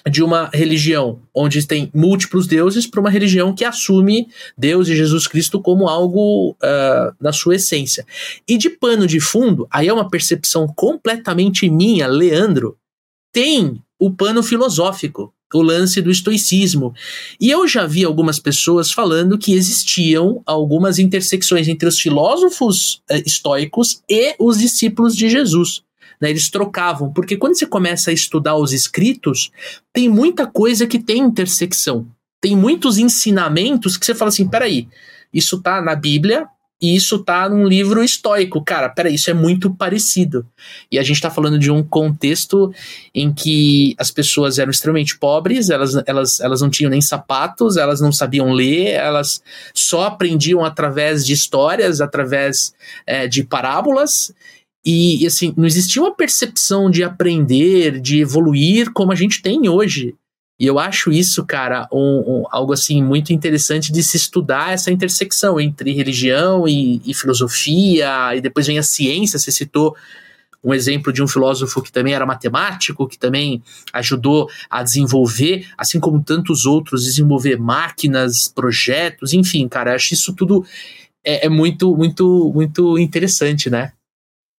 de 0.09 0.23
uma 0.23 0.49
religião 0.53 1.19
onde 1.33 1.65
tem 1.65 1.89
múltiplos 1.93 2.47
deuses 2.47 2.87
para 2.87 2.99
uma 2.99 3.09
religião 3.09 3.53
que 3.53 3.65
assume 3.65 4.27
Deus 4.57 4.87
e 4.87 4.95
Jesus 4.95 5.27
Cristo 5.27 5.61
como 5.61 5.87
algo 5.87 6.51
uh, 6.51 7.15
na 7.19 7.31
sua 7.31 7.55
essência. 7.55 8.05
E 8.47 8.57
de 8.57 8.69
pano 8.69 9.05
de 9.05 9.19
fundo, 9.19 9.67
aí 9.69 9.87
é 9.87 9.93
uma 9.93 10.09
percepção 10.09 10.67
completamente 10.67 11.69
minha, 11.69 12.07
Leandro, 12.07 12.77
tem 13.31 13.81
o 13.99 14.11
pano 14.11 14.41
filosófico, 14.41 15.33
o 15.53 15.61
lance 15.61 16.01
do 16.01 16.09
estoicismo. 16.09 16.93
E 17.39 17.51
eu 17.51 17.67
já 17.67 17.85
vi 17.85 18.03
algumas 18.03 18.39
pessoas 18.39 18.91
falando 18.91 19.37
que 19.37 19.53
existiam 19.53 20.41
algumas 20.45 20.97
intersecções 20.97 21.67
entre 21.67 21.87
os 21.87 21.99
filósofos 21.99 23.01
uh, 23.11 23.21
estoicos 23.25 24.01
e 24.09 24.35
os 24.39 24.59
discípulos 24.59 25.15
de 25.15 25.29
Jesus. 25.29 25.83
Né, 26.21 26.29
eles 26.29 26.49
trocavam, 26.49 27.11
porque 27.11 27.35
quando 27.35 27.57
você 27.57 27.65
começa 27.65 28.11
a 28.11 28.13
estudar 28.13 28.55
os 28.55 28.71
escritos, 28.71 29.51
tem 29.91 30.07
muita 30.07 30.45
coisa 30.45 30.85
que 30.85 30.99
tem 30.99 31.17
intersecção. 31.17 32.07
Tem 32.39 32.55
muitos 32.55 32.97
ensinamentos 32.99 33.97
que 33.97 34.05
você 34.05 34.13
fala 34.13 34.29
assim: 34.29 34.47
peraí, 34.47 34.87
isso 35.33 35.61
tá 35.61 35.81
na 35.81 35.95
Bíblia, 35.95 36.47
e 36.81 36.95
isso 36.95 37.19
tá 37.19 37.47
num 37.47 37.67
livro 37.67 38.03
estoico. 38.03 38.63
Cara, 38.63 38.89
peraí, 38.89 39.13
isso 39.13 39.29
é 39.29 39.33
muito 39.33 39.69
parecido. 39.69 40.47
E 40.91 40.97
a 40.97 41.03
gente 41.03 41.21
tá 41.21 41.29
falando 41.29 41.59
de 41.59 41.69
um 41.69 41.83
contexto 41.83 42.73
em 43.13 43.31
que 43.31 43.93
as 43.99 44.09
pessoas 44.09 44.57
eram 44.57 44.71
extremamente 44.71 45.17
pobres, 45.19 45.69
elas, 45.69 46.01
elas, 46.07 46.39
elas 46.39 46.61
não 46.61 46.71
tinham 46.71 46.89
nem 46.89 46.99
sapatos, 46.99 47.77
elas 47.77 48.01
não 48.01 48.11
sabiam 48.11 48.51
ler, 48.51 48.93
elas 48.93 49.43
só 49.75 50.05
aprendiam 50.05 50.65
através 50.65 51.23
de 51.23 51.33
histórias, 51.33 52.01
através 52.01 52.73
é, 53.05 53.27
de 53.27 53.43
parábolas. 53.43 54.33
E, 54.83 55.25
assim, 55.27 55.53
não 55.55 55.65
existia 55.65 56.01
uma 56.01 56.15
percepção 56.15 56.89
de 56.89 57.03
aprender, 57.03 57.99
de 57.99 58.19
evoluir 58.19 58.91
como 58.91 59.11
a 59.11 59.15
gente 59.15 59.41
tem 59.41 59.69
hoje. 59.69 60.15
E 60.59 60.65
eu 60.65 60.77
acho 60.77 61.11
isso, 61.11 61.43
cara, 61.43 61.87
um, 61.91 61.97
um, 61.97 62.43
algo 62.51 62.71
assim 62.71 63.01
muito 63.01 63.33
interessante 63.33 63.91
de 63.91 64.03
se 64.03 64.15
estudar 64.15 64.71
essa 64.71 64.91
intersecção 64.91 65.59
entre 65.59 65.91
religião 65.91 66.67
e, 66.67 67.01
e, 67.03 67.13
filosofia, 67.15 68.35
e 68.35 68.41
depois 68.41 68.67
vem 68.67 68.77
a 68.77 68.83
ciência. 68.83 69.39
Você 69.39 69.51
citou 69.51 69.95
um 70.63 70.73
exemplo 70.73 71.11
de 71.11 71.23
um 71.23 71.27
filósofo 71.27 71.81
que 71.81 71.91
também 71.91 72.13
era 72.13 72.25
matemático, 72.25 73.07
que 73.07 73.17
também 73.17 73.63
ajudou 73.91 74.49
a 74.69 74.83
desenvolver, 74.83 75.67
assim 75.77 75.99
como 75.99 76.23
tantos 76.23 76.67
outros, 76.67 77.05
desenvolver 77.05 77.57
máquinas, 77.57 78.47
projetos, 78.47 79.33
enfim, 79.33 79.67
cara, 79.67 79.95
acho 79.95 80.13
isso 80.13 80.31
tudo 80.35 80.63
é, 81.23 81.47
é 81.47 81.49
muito, 81.49 81.95
muito, 81.95 82.51
muito 82.53 82.99
interessante, 82.99 83.69
né? 83.69 83.93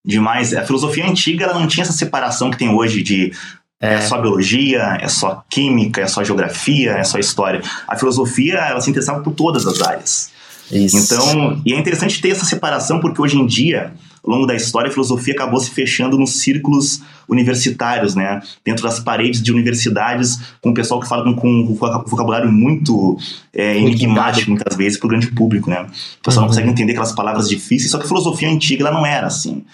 Demais. 0.05 0.55
A 0.55 0.65
filosofia 0.65 1.07
antiga 1.09 1.45
ela 1.45 1.59
não 1.59 1.67
tinha 1.67 1.83
essa 1.83 1.93
separação 1.93 2.51
que 2.51 2.59
tem 2.59 2.69
hoje 2.71 3.03
de 3.03 3.33
é. 3.81 3.95
é. 3.95 4.01
só 4.01 4.21
biologia, 4.21 4.99
é 5.01 5.09
só 5.09 5.45
química, 5.51 6.01
é 6.01 6.07
só 6.07 6.23
geografia, 6.23 6.93
é 6.93 7.05
só 7.05 7.19
história. 7.19 7.61
A 7.87 7.97
filosofia 7.97 8.55
ela 8.55 8.81
se 8.81 8.89
interessava 8.89 9.21
por 9.21 9.33
todas 9.33 9.67
as 9.67 9.83
áreas. 9.83 10.31
Isso. 10.71 10.97
Então, 10.97 11.61
e 11.67 11.75
é 11.75 11.79
interessante 11.79 12.21
ter 12.21 12.31
essa 12.31 12.47
separação 12.47 13.01
porque 13.01 13.21
hoje 13.21 13.37
em 13.37 13.45
dia, 13.45 13.93
ao 14.25 14.33
longo 14.33 14.47
da 14.47 14.55
história, 14.55 14.89
a 14.89 14.93
filosofia 14.93 15.35
acabou 15.35 15.61
se 15.61 15.71
fechando 15.71 16.17
nos 16.17 16.41
círculos 16.41 17.03
universitários, 17.29 18.15
né? 18.15 18.41
Dentro 18.65 18.83
das 18.83 18.99
paredes 18.99 19.43
de 19.43 19.53
universidades, 19.53 20.39
com 20.63 20.71
o 20.71 20.75
pessoal 20.75 21.01
que 21.01 21.09
fala 21.09 21.25
com, 21.25 21.35
com 21.35 21.49
um 21.49 21.75
vocabulário 21.75 22.51
muito 22.51 23.19
é, 23.53 23.77
enigmático, 23.77 24.51
muitas 24.51 24.75
vezes, 24.77 24.99
para 24.99 25.07
o 25.07 25.11
grande 25.11 25.27
público, 25.33 25.69
né? 25.69 25.83
O 25.83 26.25
pessoal 26.25 26.37
uhum. 26.37 26.41
não 26.43 26.49
consegue 26.49 26.71
entender 26.71 26.93
aquelas 26.93 27.13
palavras 27.13 27.49
difíceis, 27.49 27.91
só 27.91 27.99
que 27.99 28.05
a 28.05 28.09
filosofia 28.09 28.49
antiga 28.49 28.87
ela 28.87 28.97
não 28.97 29.05
era 29.05 29.27
assim 29.27 29.65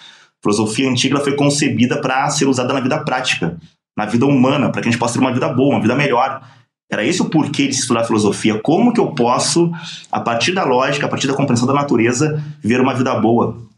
filosofia 0.42 0.88
antiga 0.88 1.20
foi 1.20 1.34
concebida 1.36 2.00
para 2.00 2.28
ser 2.30 2.46
usada 2.46 2.72
na 2.72 2.80
vida 2.80 2.98
prática, 3.04 3.56
na 3.96 4.06
vida 4.06 4.26
humana, 4.26 4.70
para 4.70 4.80
que 4.80 4.88
a 4.88 4.90
gente 4.90 5.00
possa 5.00 5.14
ter 5.14 5.20
uma 5.20 5.32
vida 5.32 5.48
boa, 5.48 5.74
uma 5.74 5.82
vida 5.82 5.94
melhor. 5.94 6.42
Era 6.90 7.04
esse 7.04 7.20
o 7.20 7.26
porquê 7.26 7.66
de 7.66 7.74
estudar 7.74 8.04
filosofia. 8.04 8.60
Como 8.62 8.92
que 8.92 9.00
eu 9.00 9.12
posso, 9.12 9.70
a 10.10 10.20
partir 10.20 10.52
da 10.52 10.64
lógica, 10.64 11.06
a 11.06 11.08
partir 11.08 11.26
da 11.26 11.34
compreensão 11.34 11.66
da 11.66 11.74
natureza, 11.74 12.42
viver 12.62 12.80
uma 12.80 12.94
vida 12.94 13.14
boa? 13.20 13.68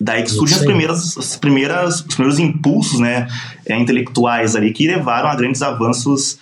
Daí 0.00 0.22
que 0.22 0.30
surgem 0.30 0.56
as 0.56 0.64
primeiras, 0.64 1.18
as 1.18 1.36
primeiras, 1.36 2.00
os 2.00 2.14
primeiros 2.14 2.38
impulsos 2.38 3.00
né, 3.00 3.28
é, 3.66 3.76
intelectuais 3.78 4.56
ali 4.56 4.72
que 4.72 4.86
levaram 4.86 5.28
a 5.28 5.34
grandes 5.34 5.60
avanços, 5.60 6.38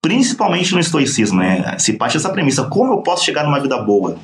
principalmente 0.00 0.72
no 0.72 0.80
estoicismo. 0.80 1.38
Né? 1.38 1.76
Se 1.78 1.94
parte 1.94 2.14
dessa 2.14 2.30
premissa, 2.30 2.64
como 2.64 2.92
eu 2.92 2.98
posso 2.98 3.24
chegar 3.24 3.44
numa 3.44 3.60
vida 3.60 3.78
boa? 3.78 4.16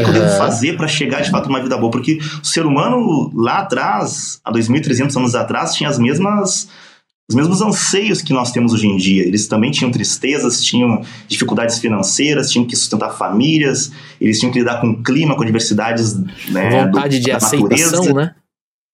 O 0.00 0.04
que, 0.04 0.06
uhum. 0.06 0.12
que 0.12 0.18
eu 0.18 0.22
devo 0.22 0.36
fazer 0.36 0.76
para 0.76 0.88
chegar 0.88 1.22
de 1.22 1.30
fato 1.30 1.48
numa 1.48 1.62
vida 1.62 1.76
boa? 1.76 1.90
Porque 1.90 2.18
o 2.42 2.44
ser 2.44 2.66
humano 2.66 3.30
lá 3.34 3.58
atrás, 3.58 4.40
há 4.44 4.52
2.300 4.52 5.16
anos 5.16 5.34
atrás, 5.34 5.74
tinha 5.74 5.88
as 5.88 5.98
mesmas 5.98 6.68
os 7.26 7.34
mesmos 7.34 7.62
anseios 7.62 8.20
que 8.20 8.34
nós 8.34 8.52
temos 8.52 8.74
hoje 8.74 8.86
em 8.86 8.96
dia. 8.98 9.22
Eles 9.22 9.46
também 9.48 9.70
tinham 9.70 9.90
tristezas, 9.90 10.62
tinham 10.62 11.02
dificuldades 11.26 11.78
financeiras, 11.78 12.50
tinham 12.50 12.66
que 12.66 12.76
sustentar 12.76 13.16
famílias, 13.16 13.90
eles 14.20 14.38
tinham 14.38 14.52
que 14.52 14.58
lidar 14.58 14.78
com 14.80 14.88
o 14.88 15.02
clima, 15.02 15.34
com 15.34 15.42
diversidades. 15.42 16.14
Né, 16.50 16.84
Vontade 16.84 17.18
do, 17.18 17.24
de 17.24 17.30
aceitação, 17.30 18.04
natureza. 18.04 18.12
né? 18.12 18.34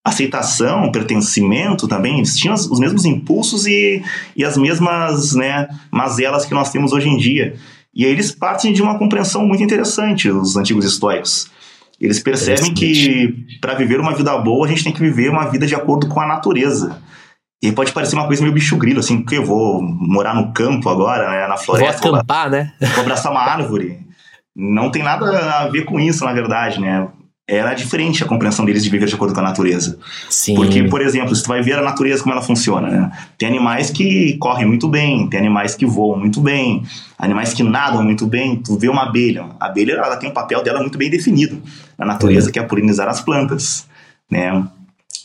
Aceitação, 0.07 0.93
pertencimento 0.93 1.89
também, 1.89 2.19
eles 2.19 2.37
tinham 2.37 2.55
os 2.55 2.79
mesmos 2.79 3.05
impulsos 3.05 3.67
e, 3.67 4.01
e 4.37 4.45
as 4.45 4.57
mesmas 4.57 5.35
né, 5.35 5.69
mazelas 5.91 6.47
que 6.47 6.55
nós 6.55 6.71
temos 6.71 6.93
hoje 6.93 7.09
em 7.09 7.17
dia. 7.17 7.57
E 7.95 8.05
aí 8.05 8.11
eles 8.11 8.31
partem 8.31 8.73
de 8.73 8.83
uma 8.83 8.99
compreensão 8.99 9.47
muito 9.47 9.63
interessante, 9.63 10.31
os 10.31 10.57
antigos 10.57 10.85
estoicos. 10.85 11.51
Eles 12.01 12.21
percebem 12.21 12.73
que 12.73 13.59
para 13.61 13.75
viver 13.75 14.01
uma 14.01 14.15
vida 14.15 14.37
boa, 14.39 14.67
a 14.67 14.69
gente 14.71 14.85
tem 14.85 14.93
que 14.93 15.01
viver 15.01 15.29
uma 15.29 15.51
vida 15.51 15.67
de 15.67 15.75
acordo 15.75 16.09
com 16.09 16.21
a 16.21 16.27
natureza. 16.27 17.01
E 17.63 17.71
pode 17.73 17.93
parecer 17.93 18.15
uma 18.15 18.27
coisa 18.27 18.41
meio 18.41 18.55
bicho 18.55 18.77
grilo, 18.79 19.01
assim, 19.01 19.19
porque 19.19 19.37
eu 19.37 19.45
vou 19.45 19.83
morar 19.83 20.35
no 20.35 20.51
campo 20.53 20.89
agora, 20.89 21.31
né, 21.31 21.47
na 21.47 21.59
floresta. 21.59 22.01
Vou 22.01 22.17
acampar, 22.17 22.49
vou, 22.49 22.59
né? 22.59 22.73
Vou 22.95 23.01
abraçar 23.03 23.31
uma 23.31 23.43
árvore. 23.43 23.99
Não 24.57 24.91
tem 24.91 25.03
nada 25.03 25.61
a 25.61 25.69
ver 25.69 25.85
com 25.85 26.01
isso, 26.01 26.25
na 26.25 26.33
verdade, 26.33 26.81
né? 26.81 27.07
Era 27.53 27.75
diferente 27.75 28.23
a 28.23 28.27
compreensão 28.27 28.65
deles 28.65 28.85
de 28.85 28.91
viver 28.91 29.07
de 29.07 29.15
acordo 29.15 29.35
com 29.35 29.41
a 29.41 29.43
natureza. 29.43 29.99
Sim. 30.29 30.55
Porque, 30.55 30.85
por 30.85 31.01
exemplo, 31.01 31.35
se 31.35 31.43
tu 31.43 31.49
vai 31.49 31.61
ver 31.61 31.79
a 31.79 31.83
natureza 31.83 32.23
como 32.23 32.33
ela 32.33 32.43
funciona, 32.43 32.89
né? 32.89 33.13
Tem 33.37 33.49
animais 33.49 33.91
que 33.91 34.37
correm 34.39 34.67
muito 34.67 34.89
bem, 34.89 35.29
tem 35.29 35.41
animais 35.41 35.75
que 35.75 35.85
voam 35.85 36.19
muito 36.19 36.41
bem, 36.41 36.85
animais 37.19 37.53
que 37.53 37.65
nadam 37.65 38.05
muito 38.05 38.25
bem. 38.27 38.57
Tu 38.57 38.79
vê 38.79 38.89
uma 38.89 39.03
abelha. 39.03 39.47
A 39.59 39.67
abelha, 39.67 39.95
ela 39.95 40.17
tem 40.17 40.31
um 40.31 40.33
papel 40.33 40.63
dela 40.63 40.81
muito 40.81 40.97
bem 40.97 41.11
definido 41.11 41.61
na 41.99 42.07
natureza, 42.07 42.51
é. 42.51 42.53
que 42.53 42.59
é 42.59 42.63
polinizar 42.63 43.09
as 43.09 43.21
plantas, 43.21 43.85
né? 44.31 44.65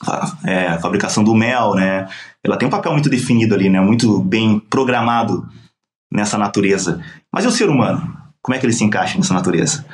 a, 0.07 0.37
é, 0.43 0.67
a 0.67 0.79
fabricação 0.79 1.23
do 1.23 1.35
mel, 1.35 1.75
né? 1.75 2.07
Ela 2.43 2.57
tem 2.57 2.67
um 2.67 2.71
papel 2.71 2.91
muito 2.91 3.09
definido 3.09 3.53
ali, 3.55 3.69
né? 3.69 3.79
Muito 3.79 4.19
bem 4.19 4.59
programado 4.59 5.47
nessa 6.11 6.37
natureza. 6.37 7.01
Mas 7.31 7.45
e 7.45 7.47
o 7.47 7.51
ser 7.51 7.69
humano? 7.69 8.15
Como 8.41 8.55
é 8.55 8.59
que 8.59 8.65
ele 8.65 8.73
se 8.73 8.83
encaixa 8.83 9.17
nessa 9.17 9.33
natureza? 9.33 9.85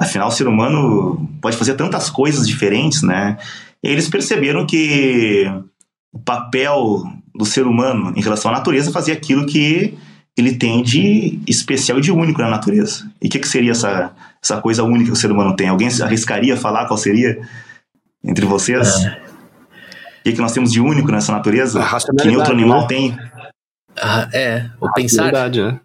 Afinal, 0.00 0.28
o 0.28 0.32
ser 0.32 0.48
humano 0.48 1.28
pode 1.42 1.58
fazer 1.58 1.74
tantas 1.74 2.08
coisas 2.08 2.48
diferentes, 2.48 3.02
né? 3.02 3.36
E 3.82 3.88
eles 3.88 4.08
perceberam 4.08 4.66
que 4.66 5.44
o 6.10 6.18
papel 6.18 7.04
do 7.34 7.44
ser 7.44 7.66
humano 7.66 8.10
em 8.16 8.22
relação 8.22 8.50
à 8.50 8.54
natureza 8.54 8.90
fazia 8.90 9.12
aquilo 9.12 9.44
que 9.44 9.98
ele 10.38 10.54
tem 10.56 10.82
de 10.82 11.38
especial 11.46 11.98
e 11.98 12.00
de 12.00 12.10
único 12.10 12.40
na 12.40 12.48
natureza. 12.48 13.10
E 13.20 13.26
o 13.26 13.30
que, 13.30 13.38
que 13.38 13.46
seria 13.48 13.72
essa, 13.72 14.12
essa 14.42 14.58
coisa 14.58 14.82
única 14.82 15.06
que 15.06 15.12
o 15.12 15.16
ser 15.16 15.30
humano 15.30 15.54
tem? 15.54 15.68
Alguém 15.68 15.88
arriscaria 16.02 16.56
falar 16.56 16.86
qual 16.86 16.96
seria 16.96 17.38
entre 18.24 18.46
vocês? 18.46 19.04
É. 19.04 19.22
O 20.20 20.22
que, 20.24 20.32
que 20.32 20.40
nós 20.40 20.52
temos 20.52 20.72
de 20.72 20.80
único 20.80 21.12
nessa 21.12 21.32
natureza 21.32 21.86
que 22.18 22.26
nenhum 22.26 22.38
outro 22.38 22.54
animal 22.54 22.82
né? 22.82 22.86
tem? 22.86 23.18
Ah, 24.00 24.30
é, 24.32 24.70
o 24.80 24.90
pensar. 24.92 25.30
Né? 25.30 25.80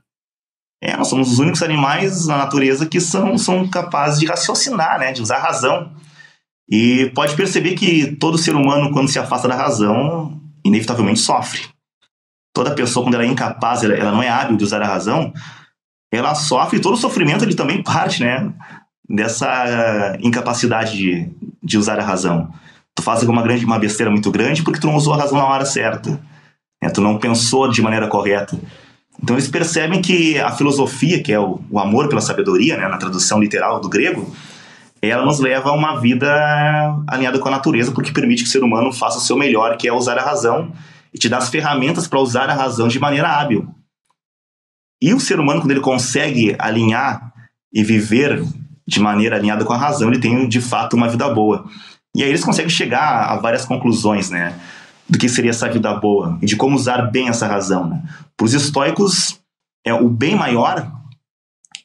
É, 0.81 0.95
nós 0.95 1.07
somos 1.07 1.31
os 1.31 1.39
únicos 1.39 1.63
animais 1.63 2.27
na 2.27 2.38
natureza 2.38 2.85
que 2.85 2.99
são, 2.99 3.38
são 3.38 3.67
capazes 3.67 4.19
de 4.19 4.25
raciocinar, 4.25 4.99
né, 4.99 5.11
de 5.11 5.21
usar 5.21 5.38
a 5.38 5.43
razão. 5.43 5.91
E 6.69 7.11
pode 7.15 7.35
perceber 7.35 7.75
que 7.75 8.15
todo 8.15 8.38
ser 8.38 8.55
humano, 8.55 8.91
quando 8.91 9.09
se 9.09 9.19
afasta 9.19 9.47
da 9.47 9.55
razão, 9.55 10.41
inevitavelmente 10.63 11.19
sofre. 11.19 11.61
Toda 12.53 12.75
pessoa, 12.75 13.05
quando 13.05 13.15
ela 13.15 13.23
é 13.23 13.27
incapaz, 13.27 13.83
ela, 13.83 13.93
ela 13.93 14.11
não 14.11 14.23
é 14.23 14.29
hábil 14.29 14.57
de 14.57 14.63
usar 14.63 14.81
a 14.81 14.88
razão, 14.88 15.33
ela 16.11 16.33
sofre 16.35 16.79
todo 16.79 16.93
o 16.93 16.97
sofrimento 16.97 17.43
ele 17.43 17.55
também 17.55 17.83
parte, 17.83 18.23
né, 18.23 18.51
dessa 19.09 20.17
incapacidade 20.21 20.97
de, 20.97 21.31
de 21.61 21.77
usar 21.77 21.99
a 21.99 22.03
razão 22.03 22.51
tu 22.95 23.03
faz 23.03 23.19
alguma 23.19 23.43
grande, 23.43 23.65
uma 23.65 23.77
besteira 23.77 24.09
muito 24.09 24.31
grande 24.31 24.63
porque 24.63 24.79
tu 24.79 24.88
não 24.88 24.95
usou 24.95 25.13
a 25.13 25.17
razão 25.17 25.38
na 25.38 25.45
hora 25.45 25.65
certa. 25.65 26.11
Né? 26.81 26.89
Tu 26.89 27.01
não 27.01 27.19
pensou 27.19 27.69
de 27.69 27.81
maneira 27.81 28.07
correta. 28.07 28.57
Então 29.21 29.36
eles 29.36 29.47
percebem 29.47 30.01
que 30.01 30.38
a 30.39 30.51
filosofia, 30.51 31.21
que 31.21 31.32
é 31.32 31.39
o, 31.39 31.60
o 31.69 31.80
amor 31.80 32.10
pela 32.10 32.21
sabedoria, 32.21 32.78
né, 32.78 32.88
na 32.88 32.97
tradução 32.97 33.39
literal 33.39 33.80
do 33.80 33.89
grego, 33.89 34.36
ela 35.01 35.25
nos 35.25 35.39
leva 35.39 35.69
a 35.69 35.73
uma 35.73 35.99
vida 35.99 36.28
alinhada 37.08 37.39
com 37.39 37.47
a 37.47 37.51
natureza, 37.51 37.91
porque 37.91 38.12
permite 38.12 38.43
que 38.43 38.49
o 38.49 38.51
ser 38.51 38.63
humano 38.63 38.91
faça 38.91 39.17
o 39.17 39.21
seu 39.21 39.38
melhor, 39.38 39.78
que 39.78 39.88
é 39.88 39.93
usar 39.93 40.17
a 40.17 40.23
razão, 40.23 40.71
e 41.13 41.17
te 41.17 41.30
dá 41.30 41.38
as 41.38 41.49
ferramentas 41.49 42.08
para 42.08 42.19
usar 42.19 42.49
a 42.49 42.54
razão 42.54 42.88
de 42.88 42.99
maneira 42.99 43.30
hábil. 43.30 43.67
E 45.01 45.13
o 45.13 45.19
ser 45.19 45.39
humano, 45.39 45.62
quando 45.62 45.71
ele 45.71 45.82
consegue 45.82 46.56
alinhar 46.58 47.32
e 47.73 47.84
viver 47.84 48.43
de 48.88 48.99
maneira 48.99 49.36
alinhada 49.36 49.65
com 49.65 49.73
a 49.73 49.78
razão, 49.78 50.10
ele 50.10 50.19
tem 50.19 50.47
de 50.47 50.62
fato 50.62 50.95
uma 50.95 51.10
vida 51.10 51.28
boa. 51.30 51.65
E 52.15 52.23
aí 52.23 52.30
eles 52.30 52.43
conseguem 52.43 52.69
chegar 52.69 53.30
a 53.30 53.36
várias 53.38 53.65
conclusões, 53.65 54.30
né? 54.30 54.58
Do 55.08 55.20
que 55.20 55.30
seria 55.30 55.52
essa 55.52 55.70
vida 55.70 55.94
boa 55.94 56.39
e 56.41 56.46
de 56.46 56.56
como 56.56 56.76
usar 56.76 57.04
bem 57.12 57.30
essa 57.30 57.48
razão. 57.48 57.88
Né? 57.88 58.04
Para 58.36 58.46
os 58.46 58.54
estoicos, 58.54 59.39
é, 59.86 59.94
o 59.94 60.10
bem 60.10 60.36
maior 60.36 60.91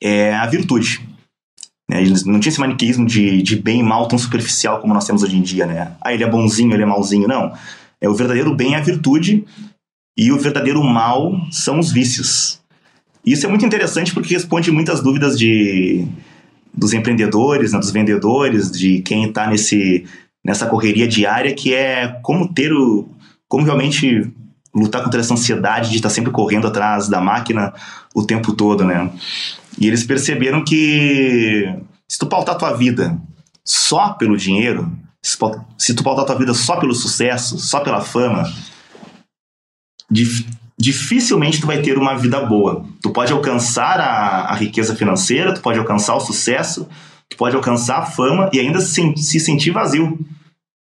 é 0.02 0.34
a 0.34 0.46
virtude. 0.46 1.06
Né? 1.88 2.00
Eles 2.00 2.24
não 2.24 2.40
tinha 2.40 2.50
esse 2.50 2.60
maniqueísmo 2.60 3.04
de, 3.04 3.42
de 3.42 3.56
bem 3.56 3.80
e 3.80 3.82
mal 3.82 4.08
tão 4.08 4.18
superficial 4.18 4.80
como 4.80 4.94
nós 4.94 5.04
temos 5.04 5.22
hoje 5.22 5.36
em 5.36 5.42
dia. 5.42 5.66
Né? 5.66 5.92
Ah, 6.00 6.14
ele 6.14 6.24
é 6.24 6.30
bonzinho, 6.30 6.72
ele 6.72 6.82
é 6.82 6.86
malzinho. 6.86 7.28
Não. 7.28 7.52
É, 8.00 8.08
o 8.08 8.14
verdadeiro 8.14 8.54
bem 8.54 8.74
é 8.74 8.78
a 8.78 8.82
virtude 8.82 9.44
e 10.16 10.32
o 10.32 10.38
verdadeiro 10.38 10.82
mal 10.82 11.32
são 11.50 11.78
os 11.78 11.92
vícios. 11.92 12.60
Isso 13.24 13.44
é 13.44 13.48
muito 13.48 13.66
interessante 13.66 14.14
porque 14.14 14.34
responde 14.34 14.70
muitas 14.70 15.02
dúvidas 15.02 15.38
de, 15.38 16.06
dos 16.72 16.92
empreendedores, 16.92 17.72
né, 17.72 17.78
dos 17.78 17.90
vendedores, 17.90 18.70
de 18.70 19.02
quem 19.02 19.24
está 19.24 19.46
nesse 19.46 20.06
nessa 20.44 20.66
correria 20.66 21.06
diária 21.06 21.54
que 21.54 21.74
é 21.74 22.08
como 22.22 22.52
ter 22.52 22.72
o 22.72 23.08
como 23.48 23.64
realmente 23.64 24.32
lutar 24.74 25.02
contra 25.02 25.20
essa 25.20 25.34
ansiedade 25.34 25.90
de 25.90 25.96
estar 25.96 26.10
sempre 26.10 26.30
correndo 26.30 26.68
atrás 26.68 27.08
da 27.08 27.20
máquina 27.20 27.74
o 28.14 28.24
tempo 28.24 28.52
todo, 28.52 28.84
né? 28.84 29.10
E 29.78 29.86
eles 29.88 30.04
perceberam 30.04 30.64
que 30.64 31.68
se 32.08 32.18
tu 32.18 32.26
pautar 32.26 32.56
tua 32.56 32.72
vida 32.72 33.18
só 33.64 34.10
pelo 34.10 34.36
dinheiro, 34.36 34.90
se 35.20 35.94
tu 35.94 36.02
pautar 36.02 36.24
tua 36.24 36.38
vida 36.38 36.54
só 36.54 36.76
pelo 36.76 36.94
sucesso, 36.94 37.58
só 37.58 37.80
pela 37.80 38.00
fama, 38.00 38.44
dificilmente 40.78 41.60
tu 41.60 41.66
vai 41.66 41.82
ter 41.82 41.98
uma 41.98 42.16
vida 42.16 42.40
boa. 42.40 42.84
Tu 43.02 43.10
pode 43.10 43.32
alcançar 43.32 44.00
a, 44.00 44.52
a 44.52 44.54
riqueza 44.54 44.94
financeira, 44.94 45.54
tu 45.54 45.60
pode 45.60 45.78
alcançar 45.78 46.14
o 46.14 46.20
sucesso, 46.20 46.88
tu 47.30 47.36
pode 47.36 47.56
alcançar 47.56 47.98
a 47.98 48.06
fama 48.06 48.50
e 48.52 48.60
ainda 48.60 48.80
se, 48.80 49.16
se 49.16 49.40
sentir 49.40 49.70
vazio. 49.70 50.18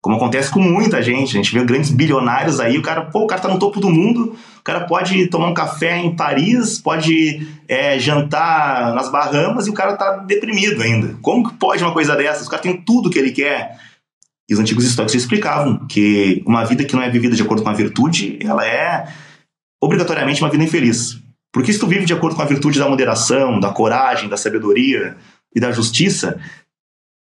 Como 0.01 0.17
acontece 0.17 0.51
com 0.51 0.61
muita 0.61 1.03
gente. 1.03 1.37
A 1.37 1.43
gente 1.43 1.53
vê 1.53 1.65
grandes 1.65 1.91
bilionários 1.91 2.61
aí, 2.61 2.79
o 2.79 2.83
cara, 2.83 3.03
pô, 3.07 3.25
o 3.25 3.27
cara 3.27 3.43
tá 3.43 3.49
no 3.49 3.59
topo 3.59 3.81
do 3.81 3.91
mundo, 3.91 4.37
o 4.61 4.63
cara 4.63 4.87
pode 4.87 5.27
tomar 5.27 5.49
um 5.49 5.55
café 5.55 5.99
em 5.99 6.15
Paris, 6.15 6.79
pode 6.79 7.45
é, 7.69 7.99
jantar 7.99 8.95
nas 8.95 9.11
Bahamas 9.11 9.67
e 9.67 9.71
o 9.71 9.75
cara 9.75 9.97
tá 9.97 10.19
deprimido 10.19 10.81
ainda. 10.81 11.17
Como 11.21 11.49
que 11.49 11.57
pode 11.57 11.83
uma 11.83 11.93
coisa 11.93 12.15
dessas? 12.15 12.47
O 12.47 12.51
cara 12.51 12.63
tem 12.63 12.77
tudo 12.77 13.11
que 13.11 13.19
ele 13.19 13.33
quer. 13.33 13.81
E 14.49 14.55
os 14.55 14.61
antigos 14.61 14.85
estoicos 14.85 15.13
explicavam 15.17 15.85
que 15.89 16.41
uma 16.47 16.65
vida 16.65 16.85
que 16.85 16.95
não 16.95 17.03
é 17.03 17.11
vivida 17.11 17.35
de 17.35 17.43
acordo 17.43 17.65
com 17.65 17.69
a 17.69 17.75
virtude, 17.75 18.39
ela 18.41 18.65
é 18.65 19.09
obrigatoriamente 19.83 20.41
uma 20.41 20.51
vida 20.51 20.63
infeliz. 20.63 21.21
Porque 21.53 21.73
se 21.73 21.81
tu 21.81 21.87
vive 21.89 22.05
de 22.05 22.13
acordo 22.13 22.37
com 22.37 22.43
a 22.43 22.47
virtude 22.47 22.79
da 22.79 22.89
moderação, 22.89 23.59
da 23.59 23.71
coragem, 23.71 24.29
da 24.29 24.37
sabedoria 24.37 25.17
e 25.57 25.61
da 25.61 25.73
justiça, 25.73 26.39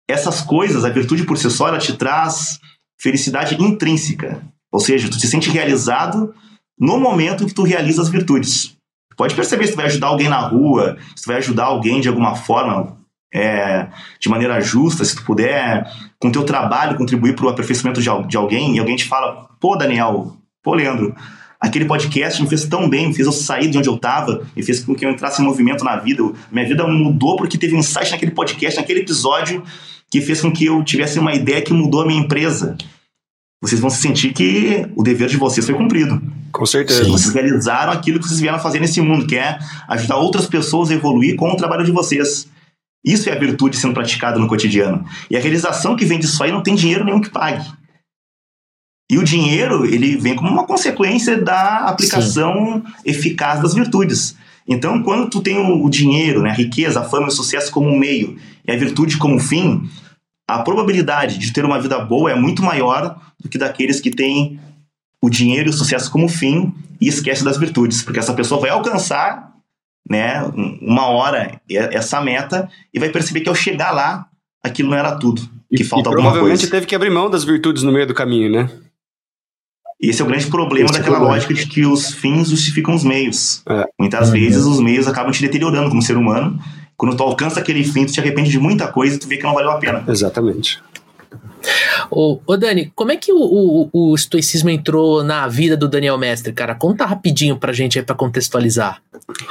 essas 0.06 0.42
coisas, 0.42 0.84
a 0.84 0.90
virtude 0.90 1.24
por 1.24 1.38
si 1.38 1.50
só, 1.50 1.70
ela 1.70 1.78
te 1.78 1.94
traz 1.94 2.60
felicidade 3.00 3.56
intrínseca. 3.62 4.44
Ou 4.70 4.82
seja, 4.82 5.10
tu 5.10 5.18
te 5.18 5.28
sente 5.28 5.50
realizado 5.50 6.36
no 6.78 7.00
momento 7.00 7.46
que 7.46 7.54
tu 7.54 7.64
realiza 7.64 8.02
as 8.02 8.10
virtudes. 8.10 8.76
Pode 9.16 9.34
perceber 9.34 9.66
se 9.66 9.72
tu 9.72 9.78
vai 9.78 9.86
ajudar 9.86 10.08
alguém 10.08 10.28
na 10.28 10.40
rua, 10.40 10.98
se 11.16 11.24
tu 11.24 11.28
vai 11.28 11.38
ajudar 11.38 11.66
alguém 11.66 12.02
de 12.02 12.10
alguma 12.10 12.36
forma, 12.36 12.98
é, 13.34 13.88
de 14.20 14.30
maneira 14.30 14.60
justa, 14.60 15.06
se 15.06 15.16
tu 15.16 15.24
puder, 15.24 15.90
com 16.20 16.30
teu 16.30 16.44
trabalho, 16.44 16.98
contribuir 16.98 17.34
para 17.34 17.46
o 17.46 17.50
aperfeiçoamento 17.50 18.02
de, 18.02 18.10
de 18.28 18.38
alguém, 18.38 18.76
e 18.76 18.80
alguém 18.80 18.98
te 18.98 19.06
fala, 19.06 19.48
pô, 19.60 19.76
Daniel, 19.78 20.36
pô, 20.62 20.74
Leandro, 20.76 21.16
aquele 21.60 21.86
podcast 21.86 22.42
me 22.42 22.48
fez 22.48 22.66
tão 22.66 22.90
bem, 22.90 23.08
me 23.08 23.14
fez 23.14 23.26
eu 23.26 23.32
sair 23.32 23.70
de 23.70 23.78
onde 23.78 23.90
eu 23.90 23.96
estava, 23.96 24.46
me 24.56 24.64
fez 24.64 24.84
com 24.84 24.96
que 24.96 25.06
eu 25.06 25.12
entrasse 25.12 25.42
em 25.42 25.46
movimento 25.46 25.84
na 25.84 25.96
vida. 25.96 26.24
minha 26.52 26.66
vida 26.66 26.88
mudou 26.88 27.36
porque 27.36 27.58
teve 27.58 27.76
um 27.76 27.80
insight 27.80 28.12
naquele 28.12 28.32
podcast, 28.32 28.80
naquele 28.80 29.02
episódio, 29.02 29.64
que 30.10 30.22
fez 30.22 30.42
com 30.42 30.52
que 30.52 30.66
eu 30.66 30.84
tivesse 30.84 31.20
uma 31.20 31.34
ideia 31.34 31.62
que 31.62 31.74
mudou 31.74 32.02
a 32.02 32.06
minha 32.06 32.22
empresa. 32.22 32.78
Vocês 33.62 33.82
vão 33.82 33.90
se 33.90 34.02
sentir 34.02 34.34
que 34.34 34.88
o 34.96 35.02
dever 35.02 35.28
de 35.28 35.38
vocês 35.38 35.66
foi 35.66 35.74
cumprido. 35.74 36.22
Com 36.52 36.66
certeza. 36.66 37.04
Sim. 37.04 37.12
Vocês 37.12 37.34
realizaram 37.34 37.92
aquilo 37.92 38.20
que 38.20 38.28
vocês 38.28 38.40
vieram 38.40 38.60
fazer 38.60 38.80
nesse 38.80 39.02
mundo, 39.02 39.26
que 39.26 39.36
é 39.36 39.58
ajudar 39.90 40.18
outras 40.18 40.46
pessoas 40.46 40.92
a 40.92 40.94
evoluir 40.94 41.36
com 41.36 41.50
o 41.50 41.58
trabalho 41.58 41.84
de 41.84 41.92
vocês. 41.92 42.48
Isso 43.04 43.30
é 43.30 43.34
a 43.34 43.40
virtude 43.40 43.78
sendo 43.78 43.94
praticada 43.94 44.40
no 44.40 44.48
cotidiano. 44.48 45.04
E 45.30 45.36
a 45.36 45.40
realização 45.40 45.96
que 45.96 46.06
vem 46.06 46.20
disso 46.20 46.44
aí 46.44 46.52
não 46.52 46.62
tem 46.62 46.76
dinheiro 46.76 47.04
nenhum 47.04 47.22
que 47.22 47.30
pague. 47.30 47.66
E 49.10 49.18
o 49.18 49.24
dinheiro, 49.24 49.86
ele 49.86 50.18
vem 50.18 50.36
como 50.36 50.50
uma 50.50 50.66
consequência 50.66 51.42
da 51.42 51.86
aplicação 51.86 52.84
Sim. 52.86 52.94
eficaz 53.06 53.62
das 53.62 53.74
virtudes. 53.74 54.36
Então, 54.68 55.02
quando 55.02 55.30
tu 55.30 55.42
tem 55.42 55.58
o 55.58 55.90
dinheiro, 55.90 56.42
né, 56.42 56.50
a 56.50 56.54
riqueza, 56.54 57.00
a 57.00 57.04
fama 57.04 57.28
e 57.28 57.30
o 57.30 57.32
sucesso 57.32 57.72
como 57.72 57.98
meio 57.98 58.38
e 58.68 58.72
a 58.72 58.76
virtude 58.76 59.18
como 59.18 59.40
fim, 59.40 59.90
a 60.46 60.60
probabilidade 60.60 61.38
de 61.38 61.54
ter 61.54 61.64
uma 61.64 61.80
vida 61.80 61.98
boa 62.00 62.32
é 62.32 62.36
muito 62.36 62.62
maior 62.62 63.18
do 63.40 63.48
que 63.48 63.58
daqueles 63.58 64.02
que 64.02 64.12
têm 64.12 64.60
o 65.22 65.30
dinheiro 65.30 65.70
e 65.70 65.72
o 65.72 65.74
sucesso 65.74 66.12
como 66.12 66.28
fim 66.28 66.74
e 67.00 67.08
esquece 67.08 67.44
das 67.44 67.58
virtudes, 67.58 68.02
porque 68.02 68.20
essa 68.20 68.34
pessoa 68.34 68.60
vai 68.60 68.70
alcançar, 68.70 69.54
né, 70.10 70.44
uma 70.82 71.08
hora 71.08 71.62
essa 71.70 72.20
meta 72.22 72.70
e 72.94 73.00
vai 73.00 73.10
perceber 73.10 73.42
que 73.42 73.50
ao 73.50 73.56
chegar 73.56 73.92
lá, 73.92 74.28
aquilo 74.64 74.90
não 74.90 74.98
era 74.98 75.16
tudo, 75.16 75.42
que 75.74 75.84
e, 75.84 75.86
falta 75.86 76.10
e 76.10 76.12
alguma 76.12 76.32
coisa. 76.32 76.40
Provavelmente 76.40 76.70
teve 76.70 76.86
que 76.86 76.96
abrir 76.96 77.10
mão 77.10 77.30
das 77.30 77.46
virtudes 77.46 77.84
no 77.84 77.92
meio 77.92 78.08
do 78.08 78.14
caminho, 78.14 78.52
né? 78.52 78.70
Esse 80.00 80.22
é 80.22 80.26
o 80.26 80.28
grande 80.28 80.46
problema 80.48 80.86
Esse 80.86 81.00
daquela 81.00 81.18
problema. 81.18 81.36
lógica 81.36 81.54
de 81.54 81.66
que 81.66 81.86
os 81.86 82.14
fins 82.14 82.50
justificam 82.50 82.94
os 82.94 83.04
meios. 83.04 83.64
É. 83.68 83.86
Muitas 84.00 84.28
uhum. 84.28 84.34
vezes 84.34 84.64
os 84.64 84.80
meios 84.80 85.08
acabam 85.08 85.32
te 85.32 85.42
deteriorando 85.42 85.90
como 85.90 86.02
ser 86.02 86.18
humano. 86.18 86.60
Quando 86.96 87.16
tu 87.16 87.24
alcança 87.24 87.60
aquele 87.60 87.84
fim, 87.84 88.06
tu 88.06 88.14
te 88.14 88.20
arrepende 88.20 88.50
de 88.50 88.60
muita 88.60 88.88
coisa 88.88 89.16
e 89.16 89.20
tu 89.20 89.28
vê 89.28 89.38
que 89.38 89.44
não 89.44 89.54
valeu 89.54 89.72
a 89.72 89.78
pena. 89.78 90.04
Exatamente. 90.08 90.80
Ô, 92.10 92.40
ô, 92.46 92.58
Dani, 92.58 92.92
como 92.96 93.12
é 93.12 93.18
que 93.18 93.32
o, 93.32 93.38
o, 93.38 93.90
o, 93.92 94.16
estoicismo 94.16 94.70
entrou 94.70 95.24
na 95.24 95.48
vida 95.48 95.76
do 95.76 95.88
Daniel 95.88 96.18
Mestre, 96.18 96.54
cara? 96.54 96.76
Conta 96.76 97.06
rapidinho 97.06 97.58
pra 97.58 97.74
gente 97.74 98.00
aí 98.00 98.06
pra 98.06 98.16
contextualizar. 98.16 99.02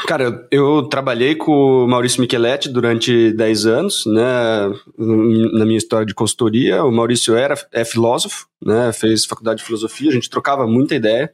Cara, 0.06 0.46
eu, 0.50 0.84
trabalhei 0.84 1.34
com 1.34 1.52
o 1.52 1.88
Maurício 1.88 2.20
Micheletti 2.20 2.68
durante 2.68 3.32
10 3.32 3.66
anos, 3.66 4.06
né, 4.06 4.70
na 4.98 5.66
minha 5.66 5.76
história 5.76 6.06
de 6.06 6.14
consultoria. 6.14 6.82
O 6.82 6.90
Maurício 6.90 7.36
era, 7.36 7.54
é 7.72 7.84
filósofo, 7.84 8.46
né, 8.64 8.92
fez 8.92 9.24
faculdade 9.24 9.60
de 9.60 9.64
filosofia, 9.64 10.10
a 10.10 10.14
gente 10.14 10.30
trocava 10.30 10.66
muita 10.66 10.94
ideia. 10.94 11.32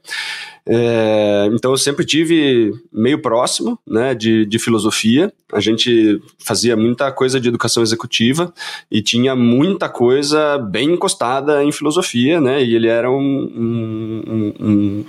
É, 0.65 1.49
então 1.53 1.73
eu 1.73 1.77
sempre 1.77 2.05
tive 2.05 2.73
meio 2.93 3.21
próximo 3.21 3.79
né, 3.87 4.15
de, 4.15 4.47
de 4.47 4.59
filosofia. 4.59 5.33
A 5.53 5.61
gente 5.61 6.21
fazia 6.39 6.77
muita 6.77 7.11
coisa 7.11 7.41
de 7.41 7.49
educação 7.49 7.83
executiva 7.83 8.53
e 8.91 9.03
tinha 9.03 9.35
muita 9.35 9.89
coisa 9.89 10.59
bem 10.59 10.93
encostada 10.93 11.63
em 11.65 11.73
filosofia, 11.73 12.41
né? 12.41 12.63
E 12.63 12.75
ele 12.75 12.89
era 12.89 13.11
um, 13.11 13.19
um, 13.19 14.55
um, 14.61 15.05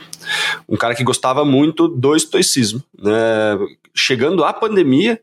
um 0.69 0.75
cara 0.75 0.95
que 0.95 1.03
gostava 1.03 1.45
muito 1.45 1.87
do 1.87 2.15
estoicismo. 2.15 2.83
Né? 2.99 3.13
Chegando 3.95 4.43
à 4.43 4.51
pandemia, 4.51 5.19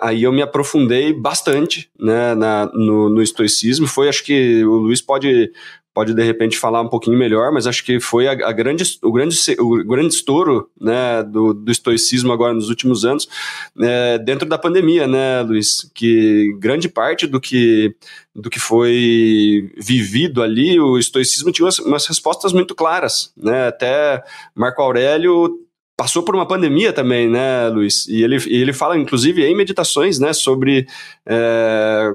aí 0.00 0.22
eu 0.22 0.32
me 0.32 0.40
aprofundei 0.42 1.12
bastante 1.12 1.90
né, 1.98 2.34
na, 2.34 2.66
no, 2.66 3.08
no 3.08 3.22
estoicismo. 3.22 3.86
Foi, 3.86 4.08
acho 4.08 4.24
que 4.24 4.64
o 4.64 4.76
Luiz 4.76 5.00
pode 5.00 5.50
pode 5.98 6.14
de 6.14 6.22
repente 6.22 6.56
falar 6.56 6.80
um 6.80 6.88
pouquinho 6.88 7.18
melhor, 7.18 7.50
mas 7.50 7.66
acho 7.66 7.84
que 7.84 7.98
foi 7.98 8.28
a, 8.28 8.30
a 8.30 8.52
grande, 8.52 8.84
o, 9.02 9.10
grande, 9.10 9.36
o 9.58 9.82
grande 9.82 10.14
estouro 10.14 10.70
né, 10.80 11.24
do, 11.24 11.52
do 11.52 11.72
estoicismo 11.72 12.32
agora 12.32 12.54
nos 12.54 12.68
últimos 12.68 13.04
anos, 13.04 13.28
é, 13.80 14.16
dentro 14.16 14.48
da 14.48 14.56
pandemia, 14.56 15.08
né, 15.08 15.42
Luiz? 15.42 15.90
Que 15.92 16.54
grande 16.60 16.88
parte 16.88 17.26
do 17.26 17.40
que, 17.40 17.96
do 18.32 18.48
que 18.48 18.60
foi 18.60 19.72
vivido 19.76 20.40
ali, 20.40 20.78
o 20.78 20.98
estoicismo 20.98 21.50
tinha 21.50 21.66
umas, 21.66 21.80
umas 21.80 22.06
respostas 22.06 22.52
muito 22.52 22.76
claras, 22.76 23.32
né? 23.36 23.66
Até 23.66 24.22
Marco 24.54 24.80
Aurélio 24.80 25.67
passou 25.98 26.22
por 26.22 26.36
uma 26.36 26.46
pandemia 26.46 26.92
também, 26.92 27.28
né, 27.28 27.68
Luiz? 27.68 28.06
E 28.06 28.22
ele, 28.22 28.36
ele 28.46 28.72
fala, 28.72 28.96
inclusive, 28.96 29.44
em 29.44 29.56
meditações, 29.56 30.20
né, 30.20 30.32
sobre 30.32 30.86
é, 31.26 32.12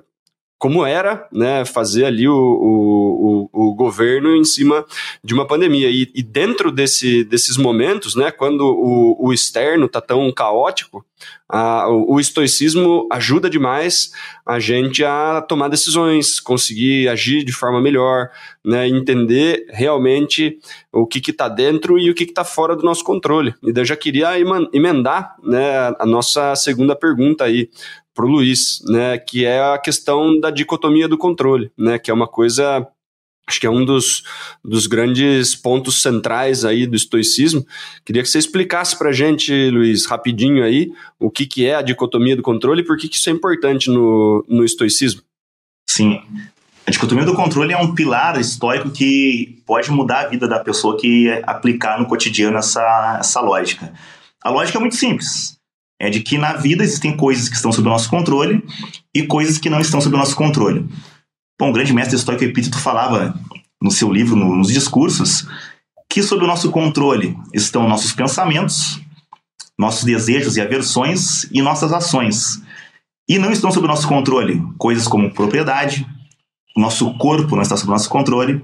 como 0.63 0.85
era 0.85 1.27
né, 1.29 1.65
fazer 1.65 2.05
ali 2.05 2.25
o, 2.25 2.33
o, 2.33 3.49
o, 3.51 3.75
governo 3.75 4.33
em 4.33 4.45
cima 4.45 4.85
de 5.21 5.33
uma 5.33 5.45
pandemia. 5.45 5.89
E, 5.89 6.09
e 6.15 6.23
dentro 6.23 6.71
desse, 6.71 7.25
desses 7.25 7.57
momentos, 7.57 8.15
né, 8.15 8.31
quando 8.31 8.61
o, 8.61 9.27
o 9.27 9.33
externo 9.33 9.87
está 9.87 9.99
tão 9.99 10.31
caótico, 10.31 11.05
a, 11.49 11.89
o, 11.89 12.13
o 12.13 12.19
estoicismo 12.19 13.09
ajuda 13.11 13.49
demais 13.49 14.13
a 14.45 14.57
gente 14.57 15.03
a 15.03 15.41
tomar 15.41 15.67
decisões, 15.67 16.39
conseguir 16.39 17.09
agir 17.09 17.43
de 17.43 17.51
forma 17.51 17.81
melhor, 17.81 18.29
né, 18.63 18.87
entender 18.87 19.65
realmente 19.69 20.59
o 20.93 21.05
que 21.05 21.29
está 21.29 21.49
dentro 21.49 21.99
e 21.99 22.09
o 22.09 22.15
que 22.15 22.23
está 22.23 22.45
fora 22.45 22.73
do 22.73 22.83
nosso 22.83 23.03
controle. 23.03 23.53
E 23.61 23.77
eu 23.77 23.83
já 23.83 23.97
queria 23.97 24.29
emendar 24.71 25.35
né, 25.43 25.93
a 25.99 26.05
nossa 26.05 26.55
segunda 26.55 26.95
pergunta 26.95 27.43
aí 27.43 27.69
para 28.13 28.25
o 28.25 28.29
Luiz, 28.29 28.81
né, 28.85 29.17
que 29.17 29.45
é 29.45 29.59
a 29.59 29.77
questão 29.77 30.39
da 30.39 30.51
dicotomia 30.51 31.07
do 31.07 31.17
controle, 31.17 31.71
né, 31.77 31.97
que 31.97 32.11
é 32.11 32.13
uma 32.13 32.27
coisa 32.27 32.87
acho 33.45 33.59
que 33.59 33.67
é 33.67 33.69
um 33.69 33.83
dos, 33.83 34.23
dos 34.63 34.87
grandes 34.87 35.53
pontos 35.53 36.01
centrais 36.01 36.63
aí 36.63 36.87
do 36.87 36.95
estoicismo. 36.95 37.65
Queria 38.05 38.21
que 38.21 38.29
você 38.29 38.39
explicasse 38.39 38.97
para 38.97 39.09
a 39.09 39.13
gente, 39.13 39.69
Luiz, 39.69 40.05
rapidinho 40.05 40.63
aí, 40.63 40.91
o 41.19 41.29
que, 41.29 41.45
que 41.45 41.65
é 41.65 41.75
a 41.75 41.81
dicotomia 41.81 42.35
do 42.37 42.41
controle 42.41 42.81
e 42.81 42.85
por 42.85 42.97
que, 42.97 43.09
que 43.09 43.17
isso 43.17 43.29
é 43.29 43.33
importante 43.33 43.89
no, 43.89 44.45
no 44.47 44.63
estoicismo. 44.63 45.21
Sim. 45.89 46.21
A 46.87 46.91
dicotomia 46.91 47.25
do 47.25 47.35
controle 47.35 47.73
é 47.73 47.77
um 47.77 47.93
pilar 47.93 48.39
estoico 48.39 48.89
que 48.89 49.61
pode 49.65 49.91
mudar 49.91 50.21
a 50.21 50.27
vida 50.29 50.47
da 50.47 50.59
pessoa 50.59 50.97
que 50.97 51.29
aplicar 51.43 51.99
no 51.99 52.07
cotidiano 52.07 52.57
essa, 52.57 53.17
essa 53.19 53.41
lógica. 53.41 53.93
A 54.41 54.49
lógica 54.49 54.77
é 54.77 54.81
muito 54.81 54.95
simples 54.95 55.57
é 55.99 56.09
de 56.09 56.21
que 56.21 56.37
na 56.37 56.53
vida 56.53 56.83
existem 56.83 57.15
coisas 57.15 57.47
que 57.47 57.55
estão 57.55 57.71
sob 57.71 57.87
o 57.87 57.91
nosso 57.91 58.09
controle 58.09 58.63
e 59.13 59.25
coisas 59.25 59.57
que 59.57 59.69
não 59.69 59.79
estão 59.79 60.01
sob 60.01 60.15
o 60.15 60.19
nosso 60.19 60.35
controle. 60.35 60.87
Bom, 61.59 61.69
o 61.69 61.73
grande 61.73 61.93
mestre 61.93 62.15
estoico 62.15 62.43
Epíteto 62.43 62.79
falava 62.79 63.39
no 63.81 63.91
seu 63.91 64.11
livro, 64.11 64.35
no, 64.35 64.55
nos 64.55 64.67
discursos, 64.67 65.47
que 66.09 66.21
sob 66.21 66.43
o 66.43 66.47
nosso 66.47 66.71
controle 66.71 67.37
estão 67.53 67.87
nossos 67.87 68.13
pensamentos, 68.13 69.01
nossos 69.77 70.03
desejos 70.03 70.57
e 70.57 70.61
aversões 70.61 71.45
e 71.51 71.61
nossas 71.61 71.91
ações. 71.91 72.61
E 73.27 73.39
não 73.39 73.51
estão 73.51 73.71
sob 73.71 73.85
o 73.85 73.89
nosso 73.89 74.07
controle 74.07 74.61
coisas 74.77 75.07
como 75.07 75.33
propriedade, 75.33 76.07
nosso 76.75 77.17
corpo 77.17 77.55
não 77.55 77.61
está 77.61 77.77
sob 77.77 77.89
o 77.89 77.93
nosso 77.93 78.09
controle, 78.09 78.63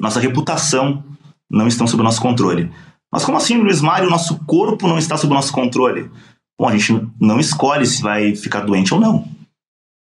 nossa 0.00 0.20
reputação 0.20 1.04
não 1.50 1.66
estão 1.66 1.86
sob 1.86 2.00
o 2.00 2.04
nosso 2.04 2.20
controle. 2.20 2.70
Mas 3.12 3.24
como 3.24 3.36
assim, 3.36 3.58
Luiz 3.58 3.82
Mário, 3.82 4.08
o 4.08 4.10
nosso 4.10 4.38
corpo 4.46 4.88
não 4.88 4.96
está 4.96 5.18
sob 5.18 5.32
o 5.32 5.36
nosso 5.36 5.52
controle? 5.52 6.10
Bom, 6.58 6.68
a 6.68 6.76
gente 6.76 7.06
não 7.20 7.38
escolhe 7.38 7.84
se 7.84 8.00
vai 8.00 8.34
ficar 8.34 8.60
doente 8.60 8.94
ou 8.94 9.00
não. 9.00 9.28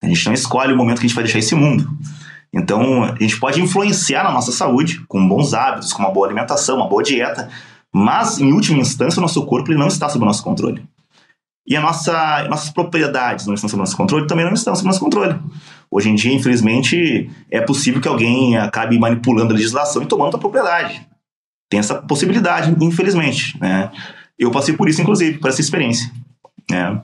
A 0.01 0.07
gente 0.07 0.25
não 0.25 0.33
escolhe 0.33 0.73
o 0.73 0.77
momento 0.77 0.99
que 0.99 1.05
a 1.05 1.07
gente 1.07 1.15
vai 1.15 1.23
deixar 1.23 1.39
esse 1.39 1.55
mundo. 1.55 1.89
Então, 2.53 3.03
a 3.03 3.15
gente 3.19 3.39
pode 3.39 3.61
influenciar 3.61 4.23
na 4.23 4.31
nossa 4.31 4.51
saúde 4.51 5.01
com 5.07 5.27
bons 5.27 5.53
hábitos, 5.53 5.91
com 5.91 6.03
uma 6.03 6.11
boa 6.11 6.27
alimentação, 6.27 6.77
uma 6.77 6.87
boa 6.87 7.01
dieta, 7.01 7.49
mas, 7.91 8.39
em 8.39 8.53
última 8.53 8.79
instância, 8.79 9.19
o 9.19 9.21
nosso 9.21 9.45
corpo 9.45 9.71
ele 9.71 9.79
não 9.79 9.87
está 9.87 10.07
sob 10.07 10.23
o 10.23 10.27
nosso 10.27 10.43
controle. 10.43 10.83
E 11.65 11.75
a 11.75 11.81
nossa, 11.81 12.47
nossas 12.49 12.69
propriedades 12.69 13.47
não 13.47 13.53
estão 13.53 13.69
sob 13.69 13.79
nosso 13.79 13.97
controle, 13.97 14.27
também 14.27 14.45
não 14.45 14.53
estão 14.53 14.75
sob 14.75 14.87
nosso 14.87 14.99
controle. 14.99 15.39
Hoje 15.89 16.09
em 16.09 16.15
dia, 16.15 16.33
infelizmente, 16.33 17.29
é 17.49 17.61
possível 17.61 18.01
que 18.01 18.07
alguém 18.07 18.57
acabe 18.57 18.99
manipulando 18.99 19.53
a 19.53 19.55
legislação 19.55 20.03
e 20.03 20.05
tomando 20.05 20.35
a 20.35 20.39
propriedade. 20.39 21.07
Tem 21.73 21.79
essa 21.79 21.95
possibilidade, 21.95 22.71
infelizmente. 22.85 23.59
Né? 23.59 23.91
Eu 24.37 24.51
passei 24.51 24.77
por 24.77 24.87
isso, 24.87 25.01
inclusive, 25.01 25.39
por 25.39 25.49
essa 25.49 25.59
experiência. 25.59 26.07
Né? 26.69 27.01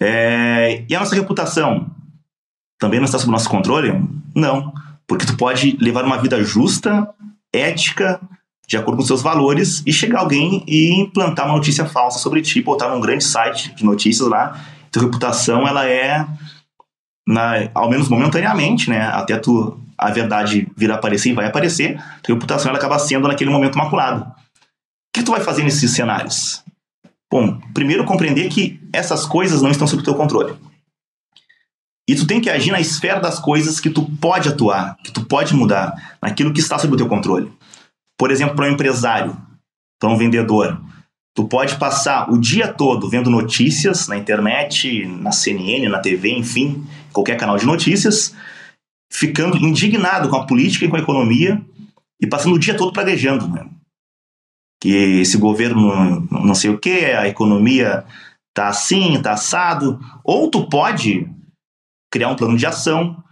É, 0.00 0.84
e 0.88 0.94
a 0.94 1.00
nossa 1.00 1.16
reputação 1.16 1.90
também 2.78 3.00
não 3.00 3.06
está 3.06 3.18
sob 3.18 3.32
nosso 3.32 3.48
controle? 3.48 4.00
Não, 4.32 4.72
porque 5.08 5.26
tu 5.26 5.36
pode 5.36 5.76
levar 5.80 6.04
uma 6.04 6.18
vida 6.18 6.40
justa, 6.44 7.12
ética, 7.52 8.20
de 8.68 8.76
acordo 8.76 8.98
com 8.98 9.04
seus 9.04 9.22
valores, 9.22 9.82
e 9.84 9.92
chegar 9.92 10.20
alguém 10.20 10.62
e 10.68 10.94
implantar 10.94 11.46
uma 11.46 11.56
notícia 11.56 11.84
falsa 11.84 12.20
sobre 12.20 12.42
ti, 12.42 12.62
botar 12.62 12.90
num 12.90 13.00
grande 13.00 13.24
site 13.24 13.74
de 13.74 13.84
notícias 13.84 14.28
lá. 14.28 14.56
Tua 14.92 15.02
reputação, 15.02 15.66
ela 15.66 15.84
é, 15.84 16.24
na, 17.26 17.68
ao 17.74 17.90
menos 17.90 18.08
momentaneamente, 18.08 18.88
né, 18.88 19.00
até 19.00 19.36
tu 19.36 19.80
a 20.00 20.10
verdade 20.10 20.66
vir 20.76 20.90
a 20.90 20.94
aparecer 20.94 21.30
e 21.30 21.34
vai 21.34 21.46
aparecer, 21.46 21.98
a 21.98 22.20
reputação 22.26 22.70
ela 22.70 22.78
acaba 22.78 22.98
sendo 22.98 23.28
naquele 23.28 23.50
momento 23.50 23.76
maculada. 23.76 24.24
O 24.24 25.12
que 25.12 25.22
tu 25.22 25.32
vai 25.32 25.40
fazer 25.40 25.62
nesses 25.62 25.90
cenários? 25.90 26.64
Bom, 27.30 27.60
primeiro 27.74 28.04
compreender 28.04 28.48
que 28.48 28.80
essas 28.92 29.26
coisas 29.26 29.60
não 29.60 29.70
estão 29.70 29.86
sob 29.86 30.02
teu 30.02 30.14
controle. 30.14 30.56
E 32.08 32.14
tu 32.14 32.26
tem 32.26 32.40
que 32.40 32.50
agir 32.50 32.72
na 32.72 32.80
esfera 32.80 33.20
das 33.20 33.38
coisas 33.38 33.78
que 33.78 33.90
tu 33.90 34.02
pode 34.20 34.48
atuar, 34.48 34.96
que 35.04 35.12
tu 35.12 35.24
pode 35.26 35.54
mudar, 35.54 36.16
naquilo 36.20 36.52
que 36.52 36.58
está 36.58 36.78
sob 36.78 36.94
o 36.94 36.96
teu 36.96 37.06
controle. 37.06 37.52
Por 38.18 38.30
exemplo, 38.30 38.56
para 38.56 38.66
um 38.66 38.72
empresário, 38.72 39.36
para 40.00 40.10
um 40.10 40.16
vendedor, 40.16 40.80
tu 41.34 41.46
pode 41.46 41.76
passar 41.76 42.30
o 42.30 42.38
dia 42.38 42.66
todo 42.66 43.08
vendo 43.08 43.30
notícias 43.30 44.08
na 44.08 44.16
internet, 44.16 45.06
na 45.06 45.30
CNN, 45.30 45.88
na 45.88 46.00
TV, 46.00 46.32
enfim, 46.32 46.84
qualquer 47.12 47.36
canal 47.36 47.56
de 47.56 47.66
notícias, 47.66 48.34
ficando 49.10 49.56
indignado 49.56 50.28
com 50.28 50.36
a 50.36 50.46
política 50.46 50.84
e 50.84 50.88
com 50.88 50.96
a 50.96 51.00
economia 51.00 51.60
e 52.20 52.26
passando 52.26 52.54
o 52.54 52.58
dia 52.58 52.76
todo 52.76 52.92
praguejando, 52.92 53.48
né? 53.48 53.66
Que 54.80 55.20
esse 55.20 55.36
governo 55.36 56.26
não 56.30 56.54
sei 56.54 56.70
o 56.70 56.78
que, 56.78 57.04
a 57.06 57.28
economia 57.28 58.04
tá 58.54 58.68
assim, 58.68 59.20
tá 59.20 59.32
assado. 59.32 59.98
Ou 60.24 60.50
tu 60.50 60.68
pode 60.68 61.28
criar 62.10 62.28
um 62.28 62.36
plano 62.36 62.56
de 62.56 62.66
ação, 62.66 63.22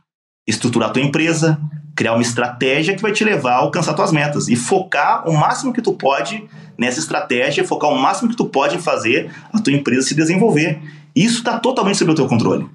estruturar 0.46 0.92
tua 0.92 1.02
empresa, 1.02 1.60
criar 1.94 2.14
uma 2.14 2.22
estratégia 2.22 2.94
que 2.94 3.02
vai 3.02 3.12
te 3.12 3.24
levar 3.24 3.52
a 3.52 3.58
alcançar 3.58 3.94
tuas 3.94 4.12
metas 4.12 4.48
e 4.48 4.56
focar 4.56 5.28
o 5.28 5.36
máximo 5.36 5.72
que 5.72 5.82
tu 5.82 5.94
pode 5.94 6.48
nessa 6.78 7.00
estratégia, 7.00 7.66
focar 7.66 7.90
o 7.90 7.98
máximo 7.98 8.30
que 8.30 8.36
tu 8.36 8.46
pode 8.46 8.76
em 8.76 8.80
fazer 8.80 9.30
a 9.52 9.58
tua 9.58 9.72
empresa 9.72 10.06
se 10.06 10.14
desenvolver. 10.14 10.80
Isso 11.14 11.38
está 11.38 11.58
totalmente 11.58 11.98
sob 11.98 12.12
o 12.12 12.14
teu 12.14 12.28
controle. 12.28 12.68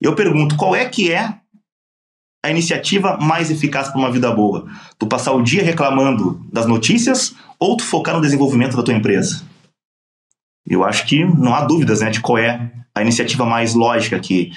Eu 0.00 0.14
pergunto, 0.14 0.56
qual 0.56 0.76
é 0.76 0.84
que 0.84 1.10
é 1.10 1.36
a 2.46 2.50
iniciativa 2.50 3.16
mais 3.18 3.50
eficaz 3.50 3.88
para 3.88 3.98
uma 3.98 4.10
vida 4.10 4.30
boa? 4.30 4.66
Tu 4.98 5.06
passar 5.06 5.32
o 5.32 5.42
dia 5.42 5.62
reclamando 5.62 6.40
das 6.52 6.66
notícias 6.66 7.34
ou 7.58 7.76
tu 7.76 7.84
focar 7.84 8.14
no 8.14 8.20
desenvolvimento 8.20 8.76
da 8.76 8.82
tua 8.82 8.94
empresa? 8.94 9.42
Eu 10.68 10.84
acho 10.84 11.06
que 11.06 11.24
não 11.24 11.54
há 11.54 11.64
dúvidas 11.64 12.00
né, 12.00 12.10
de 12.10 12.20
qual 12.20 12.38
é 12.38 12.72
a 12.94 13.02
iniciativa 13.02 13.44
mais 13.44 13.74
lógica 13.74 14.16
aqui. 14.16 14.52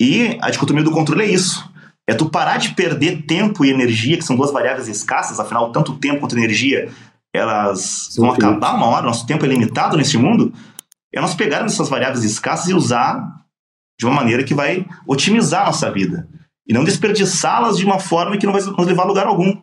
E 0.00 0.38
a 0.40 0.50
dicotomia 0.50 0.82
do 0.82 0.90
controle 0.90 1.22
é 1.22 1.30
isso. 1.30 1.68
É 2.08 2.14
tu 2.14 2.28
parar 2.28 2.56
de 2.56 2.74
perder 2.74 3.22
tempo 3.22 3.64
e 3.64 3.70
energia, 3.70 4.16
que 4.16 4.24
são 4.24 4.34
duas 4.34 4.50
variáveis 4.50 4.88
escassas, 4.88 5.38
afinal, 5.38 5.70
tanto 5.70 5.96
tempo 5.96 6.20
quanto 6.20 6.36
energia, 6.36 6.90
elas 7.32 8.08
Sim, 8.10 8.22
vão 8.22 8.32
acabar 8.32 8.74
uma 8.74 8.86
hora, 8.86 9.06
nosso 9.06 9.26
tempo 9.26 9.44
é 9.44 9.48
limitado 9.48 9.96
nesse 9.96 10.16
mundo. 10.16 10.52
É 11.14 11.20
nós 11.20 11.34
pegarmos 11.34 11.72
essas 11.72 11.88
variáveis 11.88 12.24
escassas 12.24 12.68
e 12.68 12.74
usar 12.74 13.40
de 13.98 14.06
uma 14.06 14.14
maneira 14.14 14.42
que 14.42 14.54
vai 14.54 14.86
otimizar 15.06 15.62
a 15.62 15.66
nossa 15.66 15.90
vida. 15.90 16.26
E 16.70 16.72
não 16.72 16.84
desperdiçá-las 16.84 17.78
de 17.78 17.84
uma 17.84 17.98
forma 17.98 18.38
que 18.38 18.46
não 18.46 18.52
vai 18.52 18.62
nos 18.62 18.86
levar 18.86 19.02
a 19.02 19.06
lugar 19.06 19.26
algum. 19.26 19.60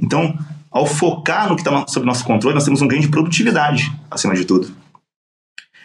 Então, 0.00 0.34
ao 0.70 0.86
focar 0.86 1.50
no 1.50 1.54
que 1.54 1.60
está 1.60 1.86
sob 1.86 2.06
nosso 2.06 2.24
controle, 2.24 2.54
nós 2.54 2.64
temos 2.64 2.80
um 2.80 2.88
ganho 2.88 3.02
de 3.02 3.08
produtividade, 3.08 3.92
acima 4.10 4.34
de 4.34 4.46
tudo. 4.46 4.70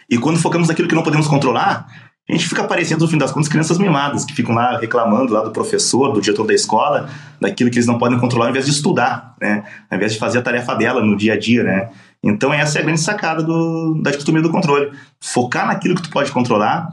E 0.08 0.16
quando 0.16 0.38
focamos 0.38 0.68
naquilo 0.68 0.88
que 0.88 0.94
não 0.94 1.02
podemos 1.02 1.28
controlar, 1.28 1.86
a 2.26 2.32
gente 2.32 2.48
fica 2.48 2.64
parecendo, 2.64 3.04
no 3.04 3.10
fim 3.10 3.18
das 3.18 3.30
contas, 3.30 3.50
crianças 3.50 3.76
mimadas, 3.76 4.24
que 4.24 4.32
ficam 4.32 4.54
lá 4.54 4.78
reclamando 4.78 5.34
lá 5.34 5.42
do 5.42 5.50
professor, 5.50 6.10
do 6.10 6.22
diretor 6.22 6.46
da 6.46 6.54
escola, 6.54 7.06
daquilo 7.38 7.70
que 7.70 7.76
eles 7.76 7.86
não 7.86 7.98
podem 7.98 8.18
controlar, 8.18 8.46
ao 8.46 8.50
invés 8.50 8.64
de 8.64 8.70
estudar, 8.70 9.34
né? 9.38 9.64
Ao 9.90 9.98
invés 9.98 10.14
de 10.14 10.18
fazer 10.18 10.38
a 10.38 10.42
tarefa 10.42 10.74
dela 10.74 11.04
no 11.04 11.18
dia 11.18 11.34
a 11.34 11.38
dia, 11.38 11.62
né? 11.62 11.90
Então 12.22 12.50
essa 12.50 12.78
é 12.78 12.80
a 12.80 12.84
grande 12.84 13.00
sacada 13.02 13.42
do, 13.42 14.00
da 14.02 14.10
dicotomia 14.10 14.40
do 14.40 14.50
controle. 14.50 14.90
Focar 15.20 15.66
naquilo 15.66 15.94
que 15.94 16.02
tu 16.02 16.08
pode 16.08 16.32
controlar 16.32 16.88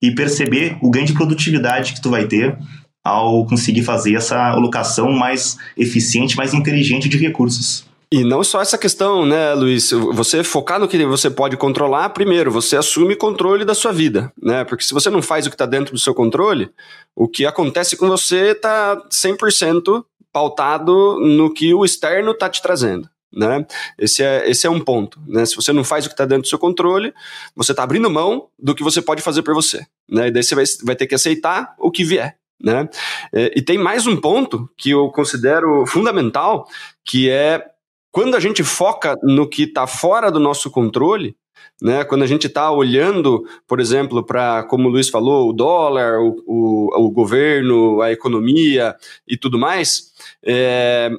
e 0.00 0.14
perceber 0.14 0.78
o 0.80 0.88
ganho 0.88 1.06
de 1.06 1.14
produtividade 1.14 1.94
que 1.94 2.00
tu 2.00 2.10
vai 2.10 2.26
ter 2.26 2.56
ao 3.04 3.46
conseguir 3.46 3.82
fazer 3.82 4.14
essa 4.14 4.50
alocação 4.50 5.12
mais 5.12 5.58
eficiente, 5.76 6.36
mais 6.36 6.54
inteligente 6.54 7.08
de 7.08 7.18
recursos. 7.18 7.84
E 8.10 8.22
não 8.22 8.44
só 8.44 8.62
essa 8.62 8.78
questão, 8.78 9.26
né, 9.26 9.54
Luiz? 9.54 9.90
Você 9.90 10.44
focar 10.44 10.78
no 10.78 10.86
que 10.86 11.04
você 11.04 11.28
pode 11.28 11.56
controlar, 11.56 12.10
primeiro, 12.10 12.50
você 12.50 12.76
assume 12.76 13.16
controle 13.16 13.64
da 13.64 13.74
sua 13.74 13.92
vida, 13.92 14.32
né? 14.40 14.62
Porque 14.64 14.84
se 14.84 14.94
você 14.94 15.10
não 15.10 15.20
faz 15.20 15.46
o 15.46 15.50
que 15.50 15.54
está 15.54 15.66
dentro 15.66 15.92
do 15.92 15.98
seu 15.98 16.14
controle, 16.14 16.70
o 17.14 17.26
que 17.26 17.44
acontece 17.44 17.96
com 17.96 18.06
você 18.06 18.52
está 18.52 18.96
100% 19.10 20.04
pautado 20.32 21.18
no 21.20 21.52
que 21.52 21.74
o 21.74 21.84
externo 21.84 22.30
está 22.30 22.48
te 22.48 22.62
trazendo. 22.62 23.08
Né? 23.32 23.66
Esse, 23.98 24.22
é, 24.22 24.48
esse 24.48 24.66
é 24.66 24.70
um 24.70 24.80
ponto. 24.80 25.20
Né? 25.26 25.44
Se 25.44 25.56
você 25.56 25.72
não 25.72 25.82
faz 25.82 26.04
o 26.04 26.08
que 26.08 26.14
está 26.14 26.24
dentro 26.24 26.42
do 26.42 26.48
seu 26.48 26.58
controle, 26.58 27.12
você 27.56 27.72
está 27.72 27.82
abrindo 27.82 28.08
mão 28.08 28.46
do 28.56 28.74
que 28.74 28.82
você 28.82 29.02
pode 29.02 29.22
fazer 29.22 29.42
por 29.42 29.54
você. 29.54 29.84
Né? 30.08 30.28
E 30.28 30.30
daí 30.30 30.42
você 30.42 30.54
vai, 30.54 30.64
vai 30.84 30.96
ter 30.96 31.08
que 31.08 31.16
aceitar 31.16 31.74
o 31.78 31.90
que 31.90 32.04
vier. 32.04 32.36
Né? 32.62 32.88
É, 33.32 33.52
e 33.56 33.62
tem 33.62 33.76
mais 33.76 34.06
um 34.06 34.16
ponto 34.16 34.70
que 34.76 34.90
eu 34.90 35.10
considero 35.10 35.86
fundamental, 35.86 36.66
que 37.04 37.28
é 37.28 37.62
quando 38.10 38.36
a 38.36 38.40
gente 38.40 38.62
foca 38.62 39.18
no 39.22 39.48
que 39.48 39.64
está 39.64 39.86
fora 39.86 40.30
do 40.30 40.38
nosso 40.38 40.70
controle, 40.70 41.36
né, 41.82 42.04
quando 42.04 42.22
a 42.22 42.26
gente 42.26 42.46
está 42.46 42.70
olhando, 42.70 43.44
por 43.66 43.80
exemplo, 43.80 44.24
para, 44.24 44.62
como 44.64 44.88
o 44.88 44.90
Luiz 44.90 45.08
falou, 45.08 45.50
o 45.50 45.52
dólar, 45.52 46.20
o, 46.20 46.36
o, 46.46 47.06
o, 47.06 47.10
governo, 47.10 48.00
a 48.00 48.12
economia 48.12 48.94
e 49.26 49.36
tudo 49.36 49.58
mais, 49.58 50.12
é, 50.44 51.10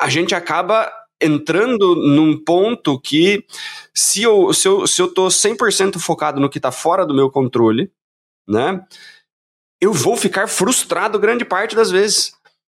a 0.00 0.08
gente 0.08 0.34
acaba 0.34 0.90
entrando 1.20 1.94
num 1.94 2.36
ponto 2.36 2.98
que, 3.00 3.44
se 3.94 4.22
eu 4.24 4.52
se 4.52 4.66
eu, 4.66 4.86
se 4.86 5.00
eu 5.00 5.12
100% 5.14 5.98
focado 6.00 6.40
no 6.40 6.50
que 6.50 6.58
está 6.58 6.72
fora 6.72 7.06
do 7.06 7.14
meu 7.14 7.30
controle, 7.30 7.90
né, 8.48 8.84
eu 9.82 9.92
vou 9.92 10.16
ficar 10.16 10.46
frustrado 10.46 11.18
grande 11.18 11.44
parte 11.44 11.76
das 11.76 11.90
vezes 11.90 12.32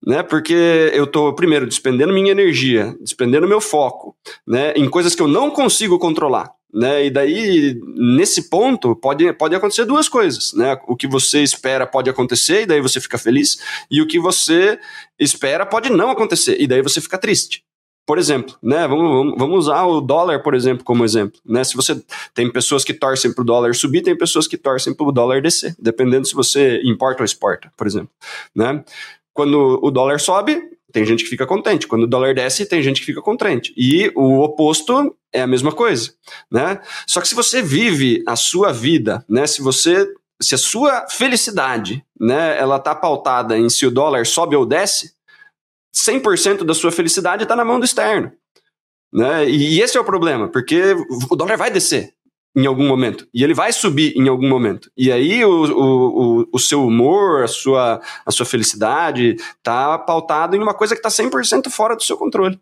né? 0.06 0.22
Porque 0.22 0.90
eu 0.94 1.04
estou, 1.04 1.34
primeiro, 1.34 1.66
despendendo 1.66 2.12
minha 2.12 2.30
energia, 2.30 2.94
despendendo 3.00 3.48
meu 3.48 3.60
foco, 3.60 4.14
né? 4.46 4.72
Em 4.76 4.88
coisas 4.88 5.14
que 5.14 5.22
eu 5.22 5.26
não 5.26 5.50
consigo 5.50 5.98
controlar. 5.98 6.52
Né? 6.72 7.06
E 7.06 7.10
daí, 7.10 7.80
nesse 7.96 8.50
ponto, 8.50 8.94
pode, 8.94 9.32
pode 9.32 9.54
acontecer 9.54 9.86
duas 9.86 10.08
coisas. 10.08 10.52
Né? 10.52 10.78
O 10.86 10.94
que 10.94 11.06
você 11.06 11.42
espera 11.42 11.86
pode 11.86 12.10
acontecer, 12.10 12.62
e 12.62 12.66
daí 12.66 12.80
você 12.80 13.00
fica 13.00 13.16
feliz, 13.16 13.58
e 13.90 14.02
o 14.02 14.06
que 14.06 14.18
você 14.18 14.78
espera 15.18 15.64
pode 15.64 15.90
não 15.90 16.10
acontecer, 16.10 16.60
e 16.60 16.66
daí 16.66 16.82
você 16.82 17.00
fica 17.00 17.16
triste. 17.16 17.64
Por 18.06 18.18
exemplo, 18.18 18.54
né, 18.62 18.86
vamos, 18.86 19.34
vamos 19.36 19.58
usar 19.66 19.84
o 19.84 20.00
dólar, 20.00 20.40
por 20.40 20.54
exemplo, 20.54 20.84
como 20.84 21.04
exemplo. 21.04 21.40
Né? 21.44 21.64
Se 21.64 21.74
você 21.74 22.00
tem 22.32 22.50
pessoas 22.50 22.84
que 22.84 22.94
torcem 22.94 23.32
para 23.32 23.42
o 23.42 23.44
dólar 23.44 23.74
subir, 23.74 24.02
tem 24.02 24.16
pessoas 24.16 24.46
que 24.46 24.56
torcem 24.56 24.94
para 24.94 25.06
o 25.06 25.10
dólar 25.10 25.42
descer, 25.42 25.74
dependendo 25.76 26.26
se 26.26 26.34
você 26.34 26.80
importa 26.84 27.22
ou 27.22 27.24
exporta, 27.24 27.72
por 27.76 27.86
exemplo. 27.86 28.10
Né? 28.54 28.84
Quando 29.34 29.80
o 29.82 29.90
dólar 29.90 30.20
sobe, 30.20 30.62
tem 30.92 31.04
gente 31.04 31.24
que 31.24 31.30
fica 31.30 31.46
contente. 31.46 31.86
Quando 31.86 32.04
o 32.04 32.06
dólar 32.06 32.32
desce, 32.32 32.64
tem 32.64 32.80
gente 32.80 33.00
que 33.00 33.06
fica 33.06 33.20
contente. 33.20 33.74
E 33.76 34.10
o 34.14 34.40
oposto 34.40 35.14
é 35.32 35.42
a 35.42 35.46
mesma 35.46 35.72
coisa, 35.72 36.14
né? 36.50 36.80
Só 37.06 37.20
que 37.20 37.28
se 37.28 37.34
você 37.34 37.60
vive 37.60 38.22
a 38.26 38.34
sua 38.34 38.72
vida, 38.72 39.22
né? 39.28 39.46
Se 39.46 39.60
você 39.60 40.08
se 40.40 40.54
a 40.54 40.58
sua 40.58 41.06
felicidade, 41.08 42.04
né, 42.18 42.58
ela 42.58 42.78
tá 42.78 42.94
pautada 42.94 43.58
em 43.58 43.68
se 43.70 43.86
o 43.86 43.90
dólar 43.90 44.26
sobe 44.26 44.54
ou 44.54 44.66
desce, 44.66 45.15
100% 45.96 46.64
da 46.64 46.74
sua 46.74 46.92
felicidade 46.92 47.44
está 47.44 47.56
na 47.56 47.64
mão 47.64 47.80
do 47.80 47.86
externo. 47.86 48.30
Né? 49.12 49.48
E, 49.48 49.76
e 49.76 49.80
esse 49.80 49.96
é 49.96 50.00
o 50.00 50.04
problema, 50.04 50.48
porque 50.48 50.94
o 51.30 51.36
dólar 51.36 51.56
vai 51.56 51.70
descer 51.70 52.14
em 52.54 52.66
algum 52.66 52.86
momento. 52.86 53.28
E 53.32 53.44
ele 53.44 53.54
vai 53.54 53.72
subir 53.72 54.14
em 54.16 54.28
algum 54.28 54.48
momento. 54.48 54.90
E 54.96 55.12
aí 55.12 55.44
o, 55.44 55.50
o, 55.50 56.48
o, 56.52 56.58
seu 56.58 56.84
humor, 56.86 57.44
a 57.44 57.48
sua, 57.48 58.00
a 58.24 58.30
sua 58.30 58.46
felicidade 58.46 59.36
está 59.36 59.98
pautado 59.98 60.56
em 60.56 60.62
uma 60.62 60.72
coisa 60.72 60.94
que 60.94 61.06
está 61.06 61.10
100% 61.10 61.70
fora 61.70 61.94
do 61.94 62.02
seu 62.02 62.16
controle. 62.16 62.58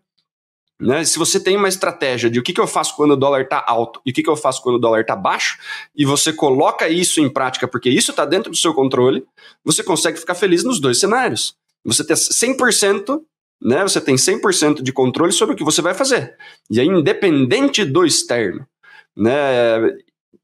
Né? 0.79 1.05
Se 1.05 1.17
você 1.17 1.39
tem 1.39 1.55
uma 1.55 1.69
estratégia 1.69 2.29
de 2.29 2.37
o 2.37 2.43
que, 2.43 2.51
que 2.51 2.59
eu 2.59 2.67
faço 2.67 2.95
quando 2.97 3.11
o 3.11 3.15
dólar 3.15 3.41
está 3.41 3.63
alto 3.65 4.01
e 4.05 4.11
o 4.11 4.13
que, 4.13 4.21
que 4.21 4.29
eu 4.29 4.35
faço 4.35 4.61
quando 4.61 4.75
o 4.75 4.79
dólar 4.79 5.01
está 5.01 5.15
baixo, 5.15 5.57
e 5.95 6.03
você 6.03 6.33
coloca 6.33 6.89
isso 6.89 7.21
em 7.21 7.29
prática 7.29 7.65
porque 7.65 7.89
isso 7.89 8.11
está 8.11 8.25
dentro 8.25 8.51
do 8.51 8.57
seu 8.57 8.73
controle, 8.73 9.25
você 9.63 9.81
consegue 9.81 10.19
ficar 10.19 10.35
feliz 10.35 10.65
nos 10.65 10.79
dois 10.79 10.99
cenários. 10.99 11.55
Você 11.85 12.03
tem 12.03 12.15
100%, 12.15 13.21
né? 13.61 13.83
você 13.83 14.01
tem 14.01 14.15
100% 14.15 14.81
de 14.81 14.91
controle 14.91 15.31
sobre 15.31 15.53
o 15.53 15.57
que 15.57 15.63
você 15.63 15.81
vai 15.81 15.93
fazer. 15.93 16.35
E 16.69 16.79
é 16.79 16.83
independente 16.83 17.85
do 17.85 18.05
externo 18.05 18.67
né? 19.15 19.97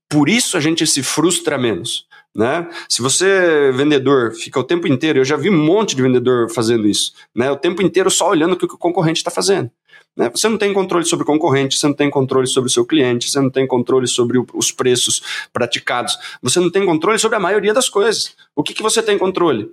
Por 0.07 0.29
isso 0.29 0.57
a 0.57 0.59
gente 0.59 0.85
se 0.87 1.03
frustra 1.03 1.57
menos. 1.57 2.07
Né? 2.33 2.69
Se 2.87 3.01
você, 3.01 3.71
vendedor, 3.73 4.33
fica 4.33 4.57
o 4.57 4.63
tempo 4.63 4.87
inteiro, 4.87 5.19
eu 5.19 5.25
já 5.25 5.35
vi 5.35 5.49
um 5.49 5.65
monte 5.65 5.95
de 5.95 6.01
vendedor 6.01 6.49
fazendo 6.49 6.87
isso, 6.87 7.11
né? 7.35 7.51
o 7.51 7.57
tempo 7.57 7.81
inteiro 7.81 8.09
só 8.09 8.29
olhando 8.29 8.53
o 8.53 8.57
que 8.57 8.63
o 8.63 8.77
concorrente 8.77 9.17
está 9.17 9.29
fazendo. 9.29 9.69
Né? 10.15 10.29
Você 10.29 10.47
não 10.47 10.57
tem 10.57 10.73
controle 10.73 11.03
sobre 11.03 11.23
o 11.23 11.25
concorrente, 11.25 11.77
você 11.77 11.87
não 11.87 11.93
tem 11.93 12.09
controle 12.09 12.47
sobre 12.47 12.69
o 12.69 12.71
seu 12.71 12.85
cliente, 12.85 13.29
você 13.29 13.39
não 13.41 13.49
tem 13.49 13.67
controle 13.67 14.07
sobre 14.07 14.41
os 14.53 14.71
preços 14.71 15.49
praticados, 15.51 16.17
você 16.41 16.61
não 16.61 16.71
tem 16.71 16.85
controle 16.85 17.19
sobre 17.19 17.35
a 17.35 17.39
maioria 17.39 17.73
das 17.73 17.89
coisas. 17.89 18.33
O 18.55 18.63
que, 18.63 18.73
que 18.73 18.83
você 18.83 19.03
tem 19.03 19.17
controle? 19.17 19.69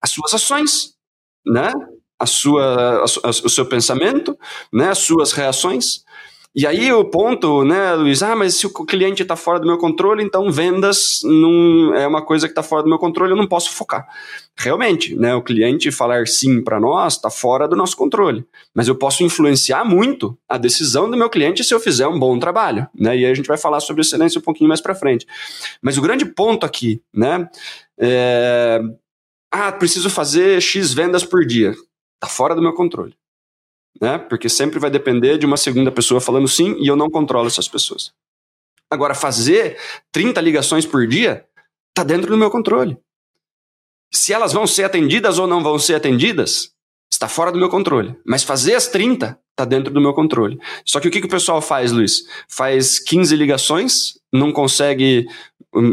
As 0.00 0.10
suas 0.10 0.32
ações, 0.32 0.94
né? 1.48 1.72
a 2.18 2.26
sua, 2.26 2.64
a, 2.64 3.04
a, 3.04 3.30
o 3.30 3.48
seu 3.48 3.64
pensamento, 3.64 4.36
né? 4.72 4.88
as 4.88 4.98
suas 4.98 5.32
reações. 5.32 6.04
E 6.54 6.66
aí 6.66 6.90
o 6.92 7.04
ponto, 7.04 7.62
né, 7.62 7.94
Luiz, 7.94 8.20
ah, 8.20 8.34
mas 8.34 8.54
se 8.54 8.66
o 8.66 8.70
cliente 8.70 9.22
está 9.22 9.36
fora 9.36 9.60
do 9.60 9.66
meu 9.66 9.78
controle, 9.78 10.24
então 10.24 10.50
vendas 10.50 11.20
não 11.22 11.94
é 11.94 12.04
uma 12.04 12.24
coisa 12.24 12.48
que 12.48 12.52
está 12.52 12.64
fora 12.64 12.82
do 12.82 12.88
meu 12.88 12.98
controle, 12.98 13.30
eu 13.30 13.36
não 13.36 13.46
posso 13.46 13.70
focar. 13.70 14.08
Realmente, 14.56 15.14
né, 15.14 15.34
o 15.36 15.42
cliente 15.42 15.92
falar 15.92 16.26
sim 16.26 16.60
para 16.64 16.80
nós 16.80 17.14
está 17.14 17.30
fora 17.30 17.68
do 17.68 17.76
nosso 17.76 17.96
controle, 17.96 18.44
mas 18.74 18.88
eu 18.88 18.96
posso 18.96 19.22
influenciar 19.22 19.84
muito 19.84 20.36
a 20.48 20.58
decisão 20.58 21.08
do 21.08 21.16
meu 21.16 21.30
cliente 21.30 21.62
se 21.62 21.72
eu 21.72 21.78
fizer 21.78 22.08
um 22.08 22.18
bom 22.18 22.36
trabalho, 22.40 22.88
né? 22.92 23.16
E 23.16 23.24
aí 23.24 23.30
a 23.30 23.34
gente 23.34 23.46
vai 23.46 23.58
falar 23.58 23.78
sobre 23.78 24.00
excelência 24.00 24.40
um 24.40 24.42
pouquinho 24.42 24.68
mais 24.68 24.80
para 24.80 24.96
frente. 24.96 25.26
Mas 25.80 25.96
o 25.96 26.02
grande 26.02 26.24
ponto 26.24 26.66
aqui, 26.66 27.00
né, 27.14 27.48
é, 28.00 28.80
ah, 29.50 29.72
preciso 29.72 30.10
fazer 30.10 30.60
X 30.60 30.92
vendas 30.92 31.24
por 31.24 31.44
dia. 31.44 31.70
Está 32.16 32.28
fora 32.28 32.54
do 32.54 32.62
meu 32.62 32.74
controle 32.74 33.16
né? 34.00 34.18
Porque 34.18 34.48
sempre 34.48 34.78
vai 34.78 34.90
depender 34.90 35.38
de 35.38 35.46
uma 35.46 35.56
segunda 35.56 35.90
pessoa 35.90 36.20
falando 36.20 36.48
sim 36.48 36.76
e 36.78 36.86
eu 36.86 36.96
não 36.96 37.10
controlo 37.10 37.46
essas 37.46 37.68
pessoas. 37.68 38.12
Agora, 38.90 39.14
fazer 39.14 39.78
30 40.12 40.40
ligações 40.40 40.86
por 40.86 41.06
dia 41.06 41.44
está 41.90 42.02
dentro 42.04 42.30
do 42.30 42.38
meu 42.38 42.50
controle. 42.50 42.96
Se 44.12 44.32
elas 44.32 44.52
vão 44.52 44.66
ser 44.66 44.84
atendidas 44.84 45.38
ou 45.38 45.46
não 45.46 45.62
vão 45.62 45.78
ser 45.78 45.94
atendidas, 45.94 46.72
está 47.12 47.28
fora 47.28 47.52
do 47.52 47.58
meu 47.58 47.68
controle. 47.68 48.16
Mas 48.24 48.42
fazer 48.42 48.74
as 48.74 48.88
30 48.88 49.38
tá 49.54 49.64
dentro 49.64 49.92
do 49.92 50.00
meu 50.00 50.14
controle. 50.14 50.58
Só 50.86 51.00
que 51.00 51.08
o 51.08 51.10
que, 51.10 51.20
que 51.20 51.26
o 51.26 51.30
pessoal 51.30 51.60
faz, 51.60 51.92
Luiz? 51.92 52.22
Faz 52.48 52.98
15 52.98 53.36
ligações, 53.36 54.18
não 54.32 54.52
consegue 54.52 55.26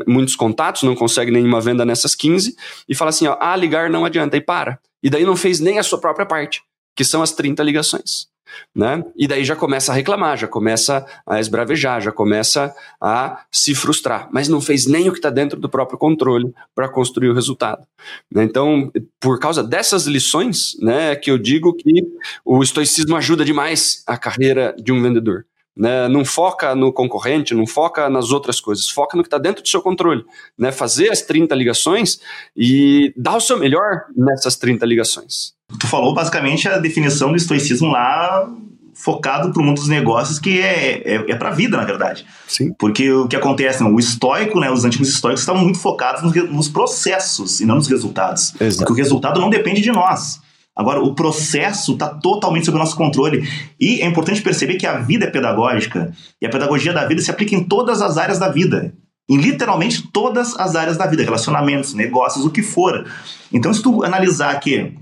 muitos 0.08 0.36
contatos, 0.36 0.84
não 0.84 0.96
consegue 0.96 1.32
nenhuma 1.32 1.62
venda 1.62 1.86
nessas 1.86 2.16
15, 2.16 2.56
e 2.88 2.96
fala 2.96 3.10
assim, 3.10 3.28
ó, 3.28 3.38
ah, 3.40 3.56
ligar 3.56 3.90
não 3.90 4.06
adianta, 4.06 4.38
e 4.38 4.42
para. 4.42 4.80
E 5.02 5.10
daí 5.10 5.26
não 5.26 5.36
fez 5.36 5.60
nem 5.60 5.80
a 5.80 5.84
sua 5.84 6.00
própria 6.00 6.26
parte, 6.26 6.62
que 6.96 7.04
são 7.04 7.22
as 7.22 7.32
30 7.32 7.64
ligações 7.64 8.28
né? 8.74 9.04
E 9.16 9.28
daí 9.28 9.44
já 9.44 9.56
começa 9.56 9.92
a 9.92 9.96
reclamar, 9.96 10.38
já 10.38 10.48
começa 10.48 11.06
a 11.26 11.40
esbravejar, 11.40 12.02
já 12.02 12.12
começa 12.12 12.74
a 13.00 13.44
se 13.52 13.74
frustrar, 13.74 14.30
mas 14.32 14.48
não 14.48 14.62
fez 14.62 14.86
nem 14.86 15.08
o 15.08 15.12
que 15.12 15.20
está 15.20 15.30
dentro 15.30 15.60
do 15.60 15.70
próprio 15.70 15.98
controle 15.98 16.54
para 16.74 16.90
construir 16.90 17.30
o 17.30 17.34
resultado. 17.34 17.86
Né? 18.32 18.44
Então, 18.44 18.92
por 19.20 19.40
causa 19.40 19.64
dessas 19.64 20.06
lições, 20.06 20.78
né, 20.82 21.16
que 21.16 21.32
eu 21.32 21.38
digo 21.38 21.74
que 21.74 22.04
o 22.44 22.62
estoicismo 22.62 23.16
ajuda 23.16 23.46
demais 23.46 24.04
a 24.06 24.18
carreira 24.18 24.76
de 24.78 24.92
um 24.92 25.02
vendedor. 25.02 25.46
Né, 25.76 26.08
não 26.08 26.24
foca 26.24 26.74
no 26.74 26.94
concorrente, 26.94 27.54
não 27.54 27.68
foca 27.68 28.10
nas 28.10 28.32
outras 28.32 28.62
coisas, 28.62 28.90
foca 28.90 29.18
no 29.18 29.24
que 29.24 29.28
está 29.28 29.38
dentro 29.38 29.62
do 29.62 29.68
seu 29.68 29.82
controle. 29.82 30.24
Né, 30.58 30.72
fazer 30.72 31.12
as 31.12 31.22
30 31.22 31.54
ligações 31.54 32.20
e 32.56 33.14
dar 33.18 33.36
o 33.36 33.42
seu 33.42 33.60
melhor 33.60 34.04
nessas 34.16 34.56
30 34.56 34.86
ligações. 34.86 35.54
Tu 35.80 35.88
falou 35.88 36.14
basicamente 36.14 36.70
a 36.70 36.78
definição 36.78 37.32
do 37.32 37.36
estoicismo 37.36 37.90
lá 37.90 38.50
focado 38.96 39.52
para 39.52 39.62
o 39.62 39.66
mundo 39.66 39.76
dos 39.76 39.90
negócios, 39.90 40.40
que 40.40 40.62
é, 40.62 41.02
é, 41.06 41.32
é 41.32 41.36
para 41.36 41.50
a 41.50 41.52
vida, 41.52 41.76
na 41.76 41.84
verdade. 41.84 42.26
Sim. 42.48 42.74
Porque 42.80 43.12
o 43.12 43.28
que 43.28 43.36
acontece, 43.36 43.84
né, 43.84 43.90
o 43.90 44.00
estoico, 44.00 44.60
né, 44.60 44.72
os 44.72 44.86
antigos 44.86 45.10
estoicos 45.10 45.42
estavam 45.42 45.62
muito 45.62 45.80
focados 45.80 46.24
nos, 46.24 46.34
nos 46.50 46.70
processos 46.70 47.60
e 47.60 47.66
não 47.66 47.76
nos 47.76 47.88
resultados. 47.88 48.54
Exato. 48.60 48.86
Porque 48.88 48.94
o 48.94 48.96
resultado 48.96 49.42
não 49.42 49.50
depende 49.50 49.82
de 49.82 49.92
nós. 49.92 50.40
Agora, 50.76 51.02
o 51.02 51.16
processo 51.16 51.94
está 51.94 52.10
totalmente 52.10 52.66
sob 52.66 52.76
o 52.76 52.80
nosso 52.80 52.98
controle. 52.98 53.48
E 53.80 54.02
é 54.02 54.06
importante 54.06 54.42
perceber 54.42 54.76
que 54.76 54.86
a 54.86 54.98
vida 54.98 55.26
é 55.26 55.30
pedagógica. 55.30 56.12
E 56.42 56.46
a 56.46 56.50
pedagogia 56.50 56.92
da 56.92 57.06
vida 57.06 57.22
se 57.22 57.32
aplica 57.32 57.56
em 57.56 57.64
todas 57.64 58.02
as 58.02 58.18
áreas 58.18 58.38
da 58.38 58.50
vida. 58.50 58.94
Em 59.30 59.38
literalmente 59.38 60.12
todas 60.12 60.58
as 60.60 60.76
áreas 60.76 60.98
da 60.98 61.08
vida. 61.08 61.24
Relacionamentos, 61.24 61.94
negócios, 61.94 62.46
o 62.46 62.50
que 62.50 62.62
for. 62.62 63.06
Então, 63.54 63.74
se 63.74 63.82
tu 63.82 64.04
analisar 64.04 64.60
que 64.60 64.94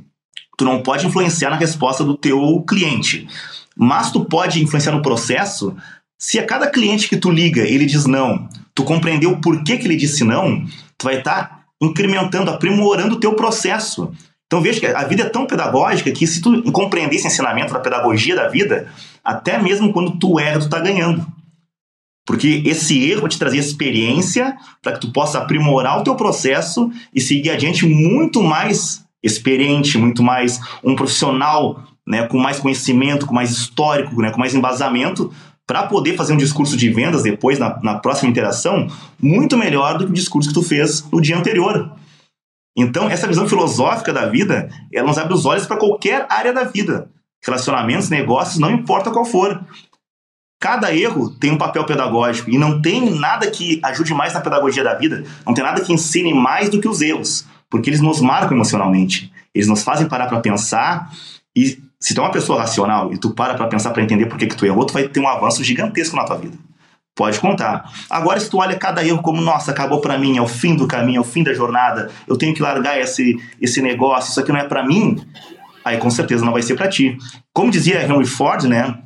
tu 0.57 0.63
não 0.63 0.83
pode 0.83 1.07
influenciar 1.07 1.49
na 1.49 1.55
resposta 1.55 2.03
do 2.03 2.15
teu 2.15 2.63
cliente, 2.67 3.27
mas 3.75 4.11
tu 4.11 4.23
pode 4.25 4.63
influenciar 4.63 4.93
no 4.93 5.01
processo, 5.01 5.75
se 6.17 6.39
a 6.39 6.45
cada 6.45 6.69
cliente 6.69 7.09
que 7.09 7.17
tu 7.17 7.31
liga 7.31 7.61
ele 7.61 7.85
diz 7.85 8.05
não, 8.05 8.47
tu 8.73 8.83
compreendeu 8.83 9.31
o 9.31 9.41
porquê 9.41 9.77
que 9.77 9.87
ele 9.87 9.95
disse 9.95 10.23
não, 10.23 10.63
tu 10.97 11.05
vai 11.05 11.17
estar 11.17 11.49
tá 11.49 11.59
incrementando, 11.81 12.49
aprimorando 12.51 13.15
o 13.15 13.19
teu 13.19 13.33
processo. 13.33 14.11
Então 14.53 14.61
veja 14.61 14.79
que 14.79 14.85
a 14.85 15.03
vida 15.05 15.23
é 15.23 15.29
tão 15.29 15.47
pedagógica 15.47 16.11
que 16.11 16.27
se 16.27 16.39
tu 16.39 16.61
compreender 16.71 17.15
esse 17.15 17.25
ensinamento 17.25 17.73
da 17.73 17.79
pedagogia 17.79 18.35
da 18.35 18.47
vida, 18.47 18.87
até 19.23 19.59
mesmo 19.59 19.91
quando 19.91 20.11
tu 20.19 20.39
erra, 20.39 20.59
tu 20.59 20.69
tá 20.69 20.79
ganhando. 20.79 21.25
Porque 22.23 22.61
esse 22.63 23.03
erro 23.09 23.21
vai 23.21 23.31
te 23.31 23.39
trazer 23.39 23.57
experiência 23.57 24.55
para 24.79 24.91
que 24.91 24.99
tu 24.99 25.11
possa 25.11 25.39
aprimorar 25.39 25.99
o 25.99 26.03
teu 26.03 26.13
processo 26.13 26.91
e 27.11 27.19
seguir 27.19 27.49
adiante 27.49 27.87
muito 27.87 28.43
mais 28.43 29.03
experiente, 29.23 29.97
muito 29.97 30.21
mais 30.21 30.59
um 30.83 30.95
profissional 30.95 31.83
né, 32.07 32.27
com 32.27 32.37
mais 32.37 32.59
conhecimento, 32.59 33.25
com 33.25 33.33
mais 33.33 33.49
histórico, 33.49 34.21
né, 34.21 34.29
com 34.29 34.37
mais 34.37 34.53
embasamento, 34.53 35.33
para 35.65 35.87
poder 35.87 36.15
fazer 36.15 36.31
um 36.31 36.37
discurso 36.37 36.77
de 36.77 36.91
vendas 36.91 37.23
depois, 37.23 37.57
na, 37.57 37.79
na 37.81 37.95
próxima 37.95 38.29
interação, 38.29 38.87
muito 39.19 39.57
melhor 39.57 39.97
do 39.97 40.05
que 40.05 40.11
o 40.11 40.13
discurso 40.13 40.49
que 40.49 40.53
tu 40.53 40.61
fez 40.61 41.03
no 41.11 41.19
dia 41.19 41.35
anterior. 41.35 42.02
Então, 42.75 43.09
essa 43.09 43.27
visão 43.27 43.47
filosófica 43.47 44.11
da 44.11 44.25
vida, 44.25 44.69
ela 44.91 45.07
nos 45.07 45.17
abre 45.17 45.33
os 45.33 45.45
olhos 45.45 45.65
para 45.65 45.77
qualquer 45.77 46.25
área 46.29 46.51
da 46.51 46.63
vida. 46.63 47.09
Relacionamentos, 47.45 48.09
negócios, 48.09 48.57
não 48.57 48.71
importa 48.71 49.11
qual 49.11 49.25
for. 49.25 49.63
Cada 50.59 50.95
erro 50.95 51.29
tem 51.29 51.51
um 51.51 51.57
papel 51.57 51.85
pedagógico 51.85 52.49
e 52.49 52.57
não 52.57 52.81
tem 52.81 53.19
nada 53.19 53.51
que 53.51 53.81
ajude 53.83 54.13
mais 54.13 54.33
na 54.33 54.39
pedagogia 54.39 54.83
da 54.83 54.93
vida, 54.93 55.23
não 55.45 55.53
tem 55.53 55.63
nada 55.63 55.81
que 55.81 55.91
ensine 55.91 56.33
mais 56.33 56.69
do 56.69 56.79
que 56.79 56.87
os 56.87 57.01
erros, 57.01 57.45
porque 57.69 57.89
eles 57.89 57.99
nos 57.99 58.21
marcam 58.21 58.55
emocionalmente. 58.55 59.31
Eles 59.53 59.67
nos 59.67 59.83
fazem 59.83 60.07
parar 60.07 60.27
para 60.27 60.39
pensar 60.39 61.11
e 61.55 61.79
se 61.99 62.15
tu 62.15 62.21
é 62.21 62.23
uma 62.23 62.31
pessoa 62.31 62.59
racional 62.59 63.13
e 63.13 63.17
tu 63.17 63.31
para 63.31 63.55
para 63.55 63.67
pensar 63.67 63.91
para 63.91 64.01
entender 64.01 64.25
por 64.25 64.37
que, 64.37 64.47
que 64.47 64.55
tu 64.55 64.65
errou, 64.65 64.85
tu 64.85 64.93
vai 64.93 65.07
ter 65.07 65.19
um 65.19 65.27
avanço 65.27 65.63
gigantesco 65.63 66.15
na 66.15 66.23
tua 66.23 66.37
vida. 66.37 66.57
Pode 67.15 67.39
contar. 67.39 67.91
Agora, 68.09 68.39
se 68.39 68.49
tu 68.49 68.57
olha 68.57 68.75
cada 68.75 69.05
erro 69.05 69.21
como, 69.21 69.39
nossa, 69.39 69.69
acabou 69.69 70.01
para 70.01 70.17
mim, 70.17 70.35
é 70.37 70.41
o 70.41 70.47
fim 70.47 70.75
do 70.75 70.87
caminho, 70.87 71.17
é 71.17 71.21
o 71.21 71.23
fim 71.23 71.43
da 71.43 71.53
jornada, 71.53 72.09
eu 72.27 72.35
tenho 72.35 72.55
que 72.55 72.61
largar 72.61 72.99
esse, 72.99 73.37
esse 73.61 73.81
negócio, 73.83 74.31
isso 74.31 74.39
aqui 74.39 74.51
não 74.51 74.59
é 74.59 74.63
para 74.63 74.83
mim, 74.83 75.23
aí 75.85 75.97
com 75.97 76.09
certeza 76.09 76.43
não 76.43 76.53
vai 76.53 76.63
ser 76.63 76.75
para 76.75 76.87
ti. 76.87 77.15
Como 77.53 77.69
dizia 77.69 78.03
Henry 78.03 78.25
Ford, 78.25 78.63
né, 78.63 78.97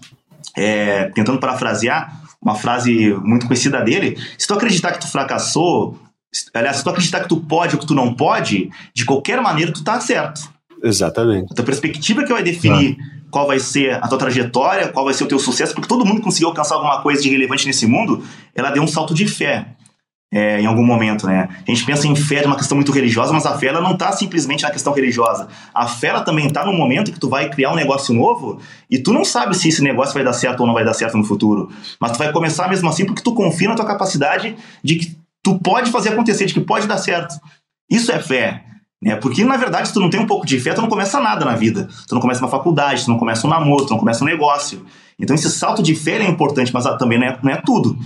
é, 0.56 1.12
tentando 1.14 1.38
parafrasear 1.38 2.22
uma 2.42 2.56
frase 2.56 3.14
muito 3.24 3.46
conhecida 3.46 3.82
dele, 3.82 4.18
se 4.38 4.48
tu 4.48 4.54
acreditar 4.54 4.94
que 4.94 5.02
tu 5.02 5.12
fracassou, 5.12 6.00
aliás, 6.54 6.78
se 6.78 6.84
tu 6.86 6.90
acreditar 6.90 7.20
que 7.20 7.28
tu 7.28 7.42
pode 7.42 7.76
ou 7.76 7.82
que 7.82 7.88
tu 7.88 7.94
não 7.94 8.14
pode, 8.14 8.70
de 8.94 9.04
qualquer 9.04 9.42
maneira 9.42 9.74
tu 9.74 9.84
tá 9.84 10.00
certo. 10.00 10.50
Exatamente. 10.82 11.52
A 11.52 11.56
tua 11.56 11.66
perspectiva 11.66 12.24
que 12.24 12.32
vai 12.32 12.44
definir 12.44 12.98
qual 13.30 13.48
vai 13.48 13.60
ser 13.60 13.96
a 13.96 14.08
tua 14.08 14.18
trajetória, 14.18 14.88
qual 14.90 15.06
vai 15.06 15.14
ser 15.14 15.24
o 15.24 15.28
teu 15.28 15.40
sucesso, 15.40 15.74
porque 15.74 15.88
todo 15.88 16.06
mundo 16.06 16.22
conseguiu 16.22 16.50
alcançar 16.50 16.76
alguma 16.76 17.02
coisa 17.02 17.22
de 17.22 17.30
relevante 17.30 17.66
nesse 17.66 17.86
mundo, 17.86 18.24
ela 18.56 18.70
deu 18.70 18.82
um 18.82 18.88
salto 18.88 19.14
de 19.14 19.28
fé. 19.28 19.68
É, 20.30 20.60
em 20.60 20.66
algum 20.66 20.84
momento, 20.84 21.26
né? 21.26 21.48
A 21.66 21.72
gente 21.72 21.86
pensa 21.86 22.06
em 22.06 22.14
fé 22.14 22.42
de 22.42 22.48
uma 22.48 22.58
questão 22.58 22.76
muito 22.76 22.92
religiosa, 22.92 23.32
mas 23.32 23.46
a 23.46 23.58
fé 23.58 23.68
ela 23.68 23.80
não 23.80 23.94
está 23.94 24.12
simplesmente 24.12 24.62
na 24.64 24.70
questão 24.70 24.92
religiosa. 24.92 25.48
A 25.74 25.88
fé 25.88 26.08
ela 26.08 26.20
também 26.20 26.48
está 26.48 26.66
no 26.66 26.74
momento 26.74 27.14
que 27.14 27.20
tu 27.20 27.30
vai 27.30 27.50
criar 27.50 27.72
um 27.72 27.76
negócio 27.76 28.14
novo 28.14 28.60
e 28.92 29.00
tu 29.00 29.14
não 29.14 29.24
sabe 29.24 29.56
se 29.56 29.70
esse 29.70 29.82
negócio 29.82 30.14
vai 30.14 30.26
dar 30.26 30.34
certo 30.34 30.60
ou 30.60 30.68
não 30.68 30.74
vai 30.74 30.84
dar 30.84 30.94
certo 30.94 31.18
no 31.18 31.24
futuro. 31.24 31.70
Mas 31.98 32.12
tu 32.12 32.18
vai 32.18 32.30
começar 32.34 32.68
mesmo 32.68 32.90
assim 32.90 33.06
porque 33.06 33.22
tu 33.24 33.34
confia 33.34 33.70
na 33.70 33.76
tua 33.76 33.86
capacidade 33.86 34.58
de 34.84 34.96
que 34.96 35.18
tu 35.42 35.60
pode 35.60 35.92
fazer 35.92 36.10
acontecer, 36.10 36.46
de 36.46 36.54
que 36.54 36.60
pode 36.60 36.88
dar 36.88 36.98
certo. 36.98 37.34
Isso 37.90 38.12
é 38.12 38.20
fé. 38.20 38.66
Né? 39.08 39.16
Porque, 39.16 39.46
na 39.46 39.56
verdade, 39.56 39.88
se 39.88 39.94
tu 39.94 40.02
não 40.02 40.10
tem 40.10 40.20
um 40.20 40.26
pouco 40.26 40.46
de 40.46 40.60
fé, 40.60 40.74
tu 40.74 40.82
não 40.82 40.90
começa 40.90 41.18
nada 41.22 41.46
na 41.46 41.56
vida. 41.56 41.88
Tu 42.06 42.14
não 42.14 42.20
começa 42.20 42.42
uma 42.42 42.50
faculdade, 42.50 43.06
tu 43.06 43.10
não 43.10 43.18
começa 43.18 43.48
um 43.48 43.50
namoro, 43.50 43.86
tu 43.86 43.92
não 43.92 43.98
começa 43.98 44.22
um 44.22 44.28
negócio. 44.28 44.86
Então, 45.18 45.34
esse 45.34 45.50
salto 45.50 45.82
de 45.82 45.96
fé 45.96 46.18
é 46.18 46.28
importante, 46.28 46.74
mas 46.74 46.84
também 46.98 47.18
não 47.18 47.26
é, 47.26 47.40
não 47.42 47.50
é 47.50 47.62
tudo. 47.66 47.98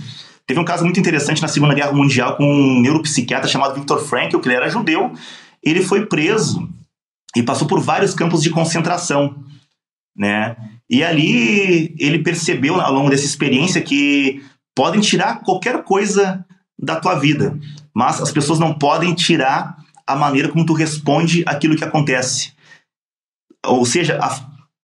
Teve 0.46 0.60
um 0.60 0.64
caso 0.64 0.84
muito 0.84 1.00
interessante 1.00 1.42
na 1.42 1.48
Segunda 1.48 1.74
Guerra 1.74 1.90
Mundial 1.90 2.36
com 2.36 2.44
um 2.44 2.80
neuropsiquiatra 2.80 3.48
chamado 3.48 3.74
Viktor 3.74 3.98
Frankl, 3.98 4.38
que 4.38 4.48
ele 4.48 4.54
era 4.54 4.68
judeu. 4.68 5.12
Ele 5.60 5.82
foi 5.82 6.06
preso 6.06 6.68
e 7.34 7.42
passou 7.42 7.66
por 7.66 7.80
vários 7.80 8.14
campos 8.14 8.40
de 8.40 8.50
concentração, 8.50 9.34
né? 10.16 10.54
E 10.88 11.02
ali 11.02 11.96
ele 11.98 12.20
percebeu 12.20 12.80
ao 12.80 12.92
longo 12.92 13.10
dessa 13.10 13.24
experiência 13.24 13.80
que 13.80 14.40
podem 14.72 15.00
tirar 15.00 15.40
qualquer 15.40 15.82
coisa 15.82 16.44
da 16.78 16.96
tua 16.96 17.16
vida, 17.16 17.58
mas 17.92 18.20
as 18.20 18.30
pessoas 18.30 18.60
não 18.60 18.74
podem 18.74 19.14
tirar 19.14 19.81
a 20.06 20.16
maneira 20.16 20.48
como 20.48 20.66
tu 20.66 20.72
responde 20.72 21.42
aquilo 21.46 21.76
que 21.76 21.84
acontece. 21.84 22.52
Ou 23.64 23.84
seja, 23.84 24.18
a, 24.20 24.28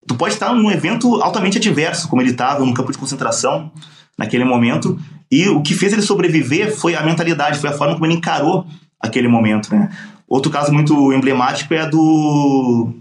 tu 0.07 0.15
pode 0.15 0.34
estar 0.34 0.53
num 0.53 0.72
evento 0.72 1.22
altamente 1.22 1.57
adverso, 1.57 2.07
como 2.07 2.22
ele 2.22 2.32
estava, 2.32 2.63
num 2.63 2.74
campo 2.74 2.91
de 2.91 2.97
concentração, 2.97 3.72
naquele 4.18 4.45
momento, 4.45 4.99
e 5.32 5.47
o 5.47 5.61
que 5.61 5.74
fez 5.74 5.93
ele 5.93 6.01
sobreviver 6.01 6.76
foi 6.76 6.95
a 6.95 7.03
mentalidade, 7.03 7.59
foi 7.59 7.70
a 7.70 7.74
forma 7.74 7.93
como 7.93 8.05
ele 8.05 8.15
encarou 8.15 8.65
aquele 8.99 9.28
momento, 9.28 9.74
né? 9.76 9.89
Outro 10.28 10.51
caso 10.51 10.74
muito 10.74 11.13
emblemático 11.13 11.74
é 11.74 11.88
do 11.88 12.93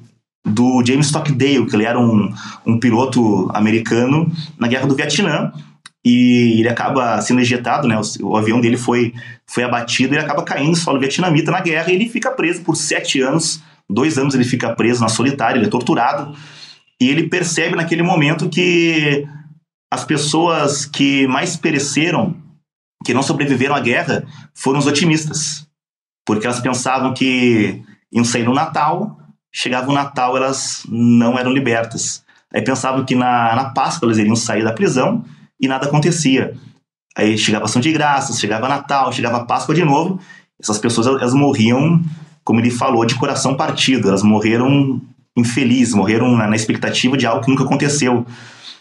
do 0.44 0.80
James 0.86 1.06
Stockdale, 1.06 1.66
que 1.66 1.74
ele 1.74 1.84
era 1.84 1.98
um, 1.98 2.32
um 2.64 2.78
piloto 2.78 3.50
americano 3.52 4.30
na 4.56 4.68
Guerra 4.68 4.86
do 4.86 4.94
Vietnã, 4.94 5.52
e 6.09 6.61
ele 6.61 6.68
acaba 6.68 7.20
sendo 7.20 7.40
ejetado, 7.40 7.88
né? 7.88 7.98
O, 7.98 8.28
o, 8.28 8.36
avião 8.36 8.61
dele 8.61 8.76
foi, 8.76 9.12
foi 9.44 9.64
abatido 9.64 10.14
e 10.14 10.18
acaba 10.18 10.44
caindo 10.44 10.70
no 10.70 10.76
solo 10.76 11.00
vietnamita 11.00 11.50
na 11.50 11.61
guerra 11.61 11.90
e 11.90 11.96
ele 11.96 12.09
fica 12.09 12.30
preso 12.30 12.62
por 12.62 12.76
sete 12.76 13.20
anos, 13.20 13.61
dois 13.90 14.16
anos 14.16 14.32
ele 14.32 14.44
fica 14.44 14.72
preso 14.72 15.00
na 15.00 15.09
solitária, 15.09 15.59
ele 15.59 15.66
é 15.66 15.68
torturado 15.68 16.32
e 17.00 17.09
ele 17.09 17.28
percebe 17.28 17.74
naquele 17.74 18.04
momento 18.04 18.48
que 18.48 19.26
as 19.92 20.04
pessoas 20.04 20.86
que 20.86 21.26
mais 21.26 21.57
pereceram, 21.57 22.36
que 23.04 23.12
não 23.12 23.22
sobreviveram 23.22 23.74
à 23.74 23.80
guerra, 23.80 24.24
foram 24.54 24.78
os 24.78 24.86
otimistas, 24.86 25.66
porque 26.24 26.46
elas 26.46 26.61
pensavam 26.61 27.14
que 27.14 27.82
iam 28.12 28.24
sair 28.24 28.44
no 28.44 28.54
Natal, 28.54 29.18
chegava 29.52 29.90
o 29.90 29.94
Natal 29.94 30.36
elas 30.36 30.84
não 30.88 31.36
eram 31.36 31.50
libertas. 31.52 32.24
Aí 32.54 32.62
pensavam 32.62 33.04
que 33.04 33.16
na, 33.16 33.57
na 33.57 33.70
Páscoa 33.70 34.07
elas 34.07 34.18
iriam 34.18 34.36
sair 34.36 34.62
da 34.62 34.72
prisão 34.72 35.24
e 35.61 35.68
nada 35.68 35.86
acontecia. 35.86 36.54
Aí 37.16 37.38
chegava 37.38 37.64
ação 37.64 37.80
de 37.80 37.90
graças, 37.92 38.38
chegava 38.38 38.68
Natal, 38.68 39.12
chegava 39.12 39.44
Páscoa 39.46 39.74
de 39.74 39.84
novo, 39.84 40.20
essas 40.61 40.78
pessoas 40.78 41.07
elas 41.07 41.34
morriam, 41.34 42.02
como 42.44 42.61
ele 42.61 42.70
falou, 42.70 43.04
de 43.04 43.14
coração 43.14 43.57
partido, 43.57 44.09
elas 44.09 44.22
morreram 44.22 45.00
infelizes, 45.36 45.94
morreram 45.94 46.36
na, 46.36 46.46
na 46.46 46.57
expectativa 46.57 47.16
de 47.16 47.26
algo 47.26 47.44
que 47.44 47.50
nunca 47.50 47.64
aconteceu. 47.64 48.26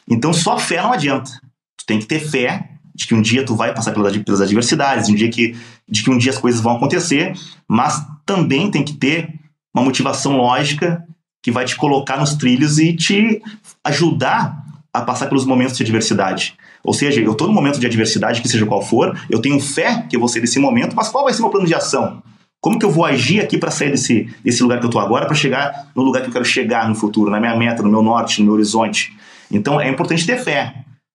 Então 0.09 0.33
só 0.33 0.57
fé 0.57 0.81
não 0.81 0.93
adianta. 0.93 1.31
Tu 1.77 1.85
tem 1.85 1.99
que 1.99 2.05
ter 2.05 2.19
fé 2.19 2.71
de 2.93 3.05
que 3.05 3.13
um 3.13 3.21
dia 3.21 3.45
tu 3.45 3.55
vai 3.55 3.73
passar 3.73 3.91
pelas, 3.91 4.15
pelas 4.17 4.41
adversidades, 4.41 5.07
de 5.07 5.13
um 5.13 5.15
dia 5.15 5.29
que, 5.29 5.55
de 5.87 6.01
que 6.01 6.09
um 6.09 6.17
dia 6.17 6.31
as 6.31 6.37
coisas 6.37 6.61
vão 6.61 6.77
acontecer, 6.77 7.33
mas 7.67 8.05
também 8.25 8.71
tem 8.71 8.83
que 8.83 8.93
ter 8.93 9.33
uma 9.73 9.83
motivação 9.83 10.37
lógica 10.37 11.03
que 11.43 11.51
vai 11.51 11.65
te 11.65 11.75
colocar 11.75 12.17
nos 12.17 12.35
trilhos 12.35 12.79
e 12.79 12.93
te 12.93 13.41
ajudar 13.83 14.64
a 14.95 15.01
passar 15.01 15.27
pelos 15.27 15.45
momentos 15.45 15.77
de 15.77 15.83
adversidade. 15.83 16.55
Ou 16.83 16.93
seja, 16.93 17.19
eu 17.19 17.31
estou 17.31 17.47
no 17.47 17.53
momento 17.53 17.79
de 17.79 17.85
adversidade, 17.85 18.41
que 18.41 18.47
seja 18.47 18.65
qual 18.65 18.81
for, 18.81 19.19
eu 19.29 19.41
tenho 19.41 19.59
fé 19.59 20.05
que 20.09 20.15
eu 20.15 20.19
vou 20.19 20.29
ser 20.29 20.39
desse 20.39 20.59
momento, 20.59 20.95
mas 20.95 21.09
qual 21.09 21.23
vai 21.23 21.33
ser 21.33 21.41
meu 21.41 21.49
plano 21.49 21.67
de 21.67 21.73
ação? 21.73 22.21
Como 22.61 22.79
que 22.79 22.85
eu 22.85 22.91
vou 22.91 23.05
agir 23.05 23.41
aqui 23.41 23.57
para 23.57 23.69
sair 23.69 23.91
desse, 23.91 24.29
desse 24.43 24.63
lugar 24.63 24.79
que 24.79 24.85
eu 24.85 24.89
estou 24.89 25.01
agora 25.01 25.25
para 25.25 25.35
chegar 25.35 25.91
no 25.95 26.01
lugar 26.01 26.21
que 26.21 26.29
eu 26.29 26.33
quero 26.33 26.45
chegar 26.45 26.87
no 26.87 26.95
futuro, 26.95 27.29
na 27.29 27.39
minha 27.39 27.55
meta, 27.55 27.83
no 27.83 27.89
meu 27.89 28.01
norte, 28.01 28.39
no 28.39 28.45
meu 28.45 28.53
horizonte? 28.55 29.15
Então 29.51 29.79
é 29.79 29.89
importante 29.89 30.25
ter 30.25 30.37
fé, 30.37 30.73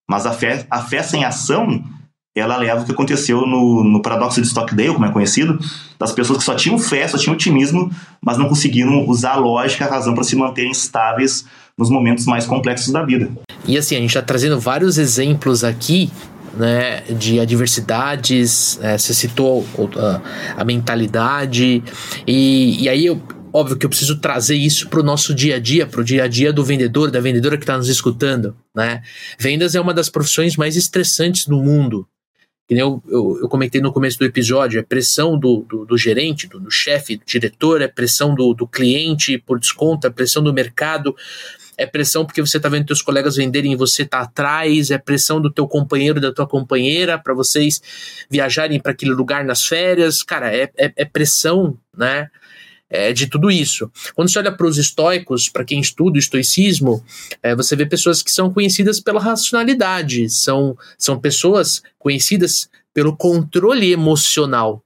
mas 0.09 0.26
a 0.26 0.33
fé, 0.33 0.64
a 0.70 0.81
fé 0.83 1.03
sem 1.03 1.24
ação 1.24 1.83
ela 2.35 2.57
leva 2.57 2.83
o 2.83 2.85
que 2.85 2.93
aconteceu 2.93 3.45
no, 3.47 3.83
no 3.83 4.01
paradoxo 4.01 4.41
de 4.41 4.47
Stockdale, 4.47 4.95
como 4.95 5.05
é 5.05 5.11
conhecido, 5.11 5.59
das 5.99 6.12
pessoas 6.12 6.39
que 6.39 6.45
só 6.45 6.55
tinham 6.55 6.78
fé, 6.78 7.07
só 7.09 7.18
tinham 7.18 7.35
otimismo, 7.35 7.91
mas 8.22 8.39
não 8.39 8.49
conseguiram 8.49 9.05
usar 9.09 9.33
a 9.33 9.37
lógica, 9.37 9.85
a 9.85 9.89
razão 9.89 10.14
para 10.14 10.22
se 10.22 10.37
manterem 10.37 10.70
estáveis 10.70 11.45
nos 11.76 11.91
momentos 11.91 12.26
mais 12.26 12.47
complexos 12.47 12.93
da 12.93 13.05
vida. 13.05 13.31
E 13.66 13.76
assim, 13.76 13.97
a 13.97 13.99
gente 13.99 14.11
está 14.11 14.22
trazendo 14.22 14.61
vários 14.61 14.97
exemplos 14.97 15.64
aqui 15.64 16.11
né, 16.57 17.01
de 17.03 17.41
adversidades, 17.41 18.78
é, 18.81 18.97
você 18.97 19.12
citou 19.12 19.66
a, 19.97 20.61
a 20.61 20.64
mentalidade, 20.64 21.83
e, 22.26 22.85
e 22.85 22.89
aí 22.89 23.07
eu, 23.07 23.20
óbvio 23.53 23.76
que 23.76 23.85
eu 23.85 23.91
preciso 23.91 24.20
trazer 24.20 24.57
isso 24.57 24.89
para 24.89 25.01
o 25.01 25.03
nosso 25.03 25.35
dia 25.35 25.57
a 25.57 25.59
dia, 25.59 25.85
para 25.85 26.01
o 26.01 26.05
dia 26.05 26.24
a 26.24 26.28
dia 26.28 26.53
do 26.53 26.64
vendedor, 26.64 27.11
da 27.11 27.20
vendedora 27.20 27.57
que 27.57 27.64
está 27.64 27.76
nos 27.76 27.89
escutando. 27.89 28.57
Né? 28.74 29.03
Vendas 29.39 29.74
é 29.74 29.81
uma 29.81 29.95
das 29.95 30.09
profissões 30.09 30.57
mais 30.57 30.76
estressantes 30.76 31.47
do 31.47 31.57
mundo 31.57 32.07
que 32.70 32.74
nem 32.74 32.82
eu, 32.82 33.02
eu, 33.08 33.40
eu, 33.42 33.48
comentei 33.48 33.80
no 33.80 33.92
começo 33.92 34.16
do 34.16 34.24
episódio, 34.24 34.78
é 34.78 34.82
pressão 34.84 35.36
do, 35.36 35.66
do, 35.68 35.84
do 35.84 35.98
gerente, 35.98 36.46
do, 36.46 36.60
do 36.60 36.70
chefe, 36.70 37.16
do 37.16 37.24
diretor, 37.26 37.82
é 37.82 37.88
pressão 37.88 38.32
do, 38.32 38.54
do 38.54 38.64
cliente 38.64 39.36
por 39.38 39.58
desconto, 39.58 40.06
é 40.06 40.10
pressão 40.10 40.40
do 40.40 40.54
mercado, 40.54 41.16
é 41.76 41.84
pressão 41.84 42.24
porque 42.24 42.40
você 42.40 42.58
está 42.58 42.68
vendo 42.68 42.86
seus 42.86 43.02
colegas 43.02 43.34
venderem 43.34 43.72
e 43.72 43.76
você 43.76 44.02
está 44.02 44.20
atrás, 44.20 44.92
é 44.92 44.98
pressão 44.98 45.40
do 45.40 45.50
teu 45.50 45.66
companheiro, 45.66 46.20
da 46.20 46.32
tua 46.32 46.46
companheira, 46.46 47.18
para 47.18 47.34
vocês 47.34 47.82
viajarem 48.30 48.78
para 48.78 48.92
aquele 48.92 49.14
lugar 49.14 49.44
nas 49.44 49.64
férias, 49.64 50.22
cara, 50.22 50.54
é, 50.54 50.70
é, 50.78 50.92
é 50.94 51.04
pressão, 51.04 51.76
né? 51.92 52.28
É, 52.91 53.12
de 53.12 53.28
tudo 53.28 53.51
isso. 53.51 53.91
Quando 54.14 54.30
você 54.30 54.38
olha 54.41 54.51
para 54.51 54.66
os 54.66 54.76
estoicos, 54.76 55.49
para 55.49 55.64
quem 55.64 55.80
estuda 55.80 56.16
o 56.16 56.18
estoicismo, 56.18 57.03
é, 57.43 57.55
você 57.55 57.76
vê 57.76 57.86
pessoas 57.86 58.22
que 58.22 58.32
são 58.32 58.53
conhecidas 58.53 59.01
pela 59.01 59.20
racionalidade, 59.20 60.28
são, 60.28 60.76
são 60.99 61.18
pessoas 61.18 61.82
conhecidas 61.99 62.68
pelo 62.93 63.16
controle 63.16 63.93
emocional, 63.93 64.82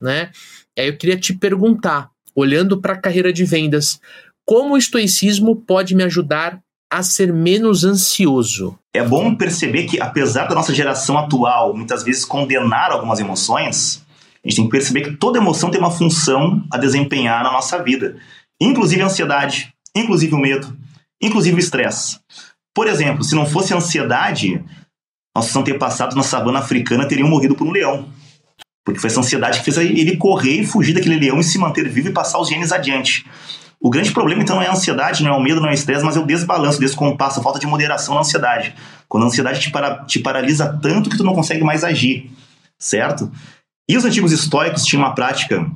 né? 0.00 0.30
E 0.76 0.82
aí 0.82 0.88
eu 0.88 0.96
queria 0.96 1.18
te 1.18 1.34
perguntar, 1.34 2.10
olhando 2.34 2.80
para 2.80 2.94
a 2.94 3.00
carreira 3.00 3.32
de 3.32 3.44
vendas, 3.44 4.00
como 4.46 4.74
o 4.74 4.78
estoicismo 4.78 5.56
pode 5.56 5.94
me 5.96 6.04
ajudar 6.04 6.60
a 6.90 7.02
ser 7.02 7.32
menos 7.32 7.84
ansioso? 7.84 8.78
É 8.94 9.04
bom 9.04 9.34
perceber 9.34 9.84
que, 9.84 10.00
apesar 10.00 10.46
da 10.46 10.54
nossa 10.54 10.74
geração 10.74 11.18
atual 11.18 11.76
muitas 11.76 12.02
vezes 12.02 12.24
condenar 12.24 12.90
algumas 12.90 13.20
emoções, 13.20 14.02
a 14.44 14.48
gente 14.48 14.56
tem 14.56 14.64
que 14.64 14.70
perceber 14.70 15.02
que 15.02 15.16
toda 15.16 15.38
emoção 15.38 15.70
tem 15.70 15.80
uma 15.80 15.90
função 15.90 16.64
a 16.70 16.78
desempenhar 16.78 17.42
na 17.42 17.52
nossa 17.52 17.82
vida, 17.82 18.16
inclusive 18.60 19.02
a 19.02 19.06
ansiedade, 19.06 19.72
inclusive 19.94 20.34
o 20.34 20.38
medo, 20.38 20.76
inclusive 21.20 21.56
o 21.56 21.58
estresse. 21.58 22.18
Por 22.74 22.86
exemplo, 22.86 23.24
se 23.24 23.34
não 23.34 23.44
fosse 23.44 23.74
a 23.74 23.76
ansiedade, 23.76 24.64
nossos 25.36 25.54
antepassados 25.56 26.16
na 26.16 26.22
savana 26.22 26.60
africana 26.60 27.06
teriam 27.06 27.28
morrido 27.28 27.54
por 27.54 27.66
um 27.66 27.72
leão. 27.72 28.08
Porque 28.84 29.00
foi 29.00 29.10
essa 29.10 29.20
ansiedade 29.20 29.58
que 29.58 29.64
fez 29.64 29.76
ele 29.76 30.16
correr 30.16 30.60
e 30.60 30.66
fugir 30.66 30.94
daquele 30.94 31.18
leão 31.18 31.38
e 31.40 31.44
se 31.44 31.58
manter 31.58 31.88
vivo 31.88 32.08
e 32.08 32.12
passar 32.12 32.38
os 32.38 32.48
genes 32.48 32.72
adiante. 32.72 33.26
O 33.80 33.90
grande 33.90 34.10
problema, 34.10 34.42
então, 34.42 34.56
não 34.56 34.62
é 34.62 34.66
a 34.66 34.72
ansiedade, 34.72 35.22
não 35.22 35.32
é 35.32 35.36
o 35.36 35.40
medo, 35.40 35.60
não 35.60 35.68
é 35.68 35.72
o 35.72 35.74
estresse, 35.74 36.04
mas 36.04 36.16
é 36.16 36.20
o 36.20 36.26
desbalanço, 36.26 36.78
o 36.78 36.80
descompasso, 36.80 37.38
a 37.38 37.42
falta 37.42 37.60
de 37.60 37.66
moderação 37.66 38.14
na 38.14 38.22
ansiedade. 38.22 38.74
Quando 39.08 39.24
a 39.24 39.26
ansiedade 39.26 39.60
te, 39.60 39.70
para, 39.70 40.04
te 40.04 40.18
paralisa 40.18 40.76
tanto 40.82 41.08
que 41.08 41.16
tu 41.16 41.22
não 41.22 41.34
consegue 41.34 41.62
mais 41.62 41.84
agir, 41.84 42.30
certo? 42.78 43.30
E 43.88 43.96
os 43.96 44.04
antigos 44.04 44.32
estoicos 44.32 44.84
tinham 44.84 45.02
uma 45.02 45.14
prática 45.14 45.66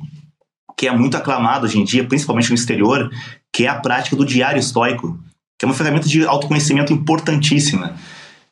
que 0.77 0.87
é 0.87 0.95
muito 0.95 1.17
aclamada 1.17 1.65
hoje 1.65 1.79
em 1.79 1.83
dia, 1.83 2.03
principalmente 2.03 2.49
no 2.49 2.55
exterior, 2.55 3.09
que 3.53 3.65
é 3.65 3.69
a 3.69 3.75
prática 3.75 4.15
do 4.15 4.25
diário 4.25 4.59
estoico, 4.59 5.19
que 5.57 5.65
é 5.65 5.67
uma 5.67 5.73
ferramenta 5.73 6.07
de 6.07 6.25
autoconhecimento 6.25 6.93
importantíssima. 6.93 7.95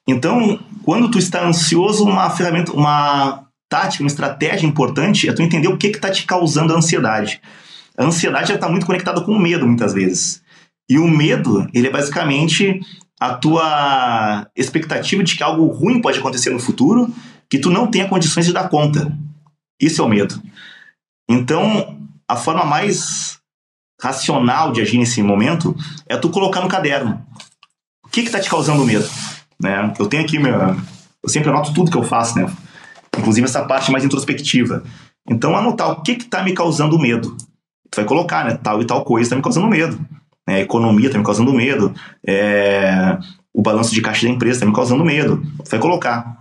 Então, 0.08 0.60
quando 0.84 1.12
tu 1.12 1.20
está 1.20 1.46
ansioso, 1.46 2.04
uma 2.04 2.30
ferramenta, 2.30 2.72
uma 2.72 3.46
tática, 3.70 4.04
uma 4.04 4.08
estratégia 4.08 4.66
importante 4.66 5.30
é 5.30 5.34
tu 5.34 5.42
entender 5.42 5.68
o 5.68 5.78
que 5.78 5.88
está 5.88 6.10
te 6.10 6.26
causando 6.26 6.74
a 6.74 6.78
ansiedade. 6.78 7.40
A 7.98 8.04
ansiedade 8.04 8.52
está 8.52 8.68
muito 8.68 8.86
conectada 8.86 9.22
com 9.22 9.32
o 9.32 9.40
medo, 9.40 9.68
muitas 9.68 9.94
vezes. 9.94 10.42
E 10.90 10.98
o 10.98 11.08
medo, 11.08 11.68
ele 11.74 11.88
é 11.88 11.92
basicamente 11.92 12.80
a 13.20 13.34
tua 13.34 14.48
expectativa 14.56 15.24
de 15.24 15.36
que 15.36 15.44
algo 15.44 15.68
ruim 15.68 16.02
pode 16.02 16.20
acontecer 16.20 16.50
no 16.50 16.60
futuro 16.60 17.14
que 17.50 17.60
tu 17.60 17.70
não 17.70 17.88
tenha 17.88 18.08
condições 18.08 18.46
de 18.46 18.54
dar 18.54 18.68
conta. 18.68 19.16
Isso 19.82 20.02
é 20.02 20.06
o 20.06 20.10
medo. 20.10 20.42
Então, 21.28 21.98
a 22.28 22.36
forma 22.36 22.64
mais 22.64 23.40
racional 24.02 24.72
de 24.72 24.82
agir 24.82 24.98
nesse 24.98 25.22
momento 25.22 25.76
é 26.08 26.16
tu 26.18 26.30
colocar 26.30 26.62
no 26.62 26.70
caderno. 26.70 27.26
O 28.06 28.10
que 28.10 28.22
está 28.22 28.40
te 28.40 28.50
causando 28.50 28.86
medo? 28.86 29.08
Né? 29.62 29.94
Eu 30.00 30.08
tenho 30.08 30.24
aqui 30.24 30.40
meu, 30.40 30.76
eu 31.24 31.30
sempre 31.30 31.50
anoto 31.50 31.74
tudo 31.74 31.92
que 31.92 31.98
eu 31.98 32.04
faço, 32.04 32.38
né? 32.38 32.52
Inclusive 33.18 33.46
essa 33.46 33.64
parte 33.64 33.92
mais 33.92 34.04
introspectiva. 34.04 34.84
Então 35.30 35.56
anotar 35.56 35.92
o 35.92 36.02
que 36.02 36.14
está 36.14 36.44
me 36.44 36.54
causando 36.54 36.98
medo. 36.98 37.38
Tu 37.90 37.98
vai 37.98 38.06
colocar, 38.06 38.46
né? 38.46 38.58
Tal 38.62 38.82
e 38.82 38.86
tal 38.86 39.04
coisa 39.04 39.28
está 39.28 39.36
me 39.36 39.42
causando 39.42 39.68
medo. 39.68 40.00
É, 40.48 40.56
a 40.56 40.60
economia 40.62 41.08
está 41.08 41.20
me 41.20 41.24
causando 41.24 41.54
medo. 41.54 41.94
É, 42.26 43.18
o 43.54 43.62
balanço 43.62 43.94
de 43.94 44.02
caixa 44.02 44.26
da 44.26 44.34
empresa 44.34 44.58
está 44.58 44.66
me 44.66 44.74
causando 44.74 45.06
medo. 45.06 45.42
Tu 45.64 45.70
vai 45.70 45.80
colocar. 45.80 46.41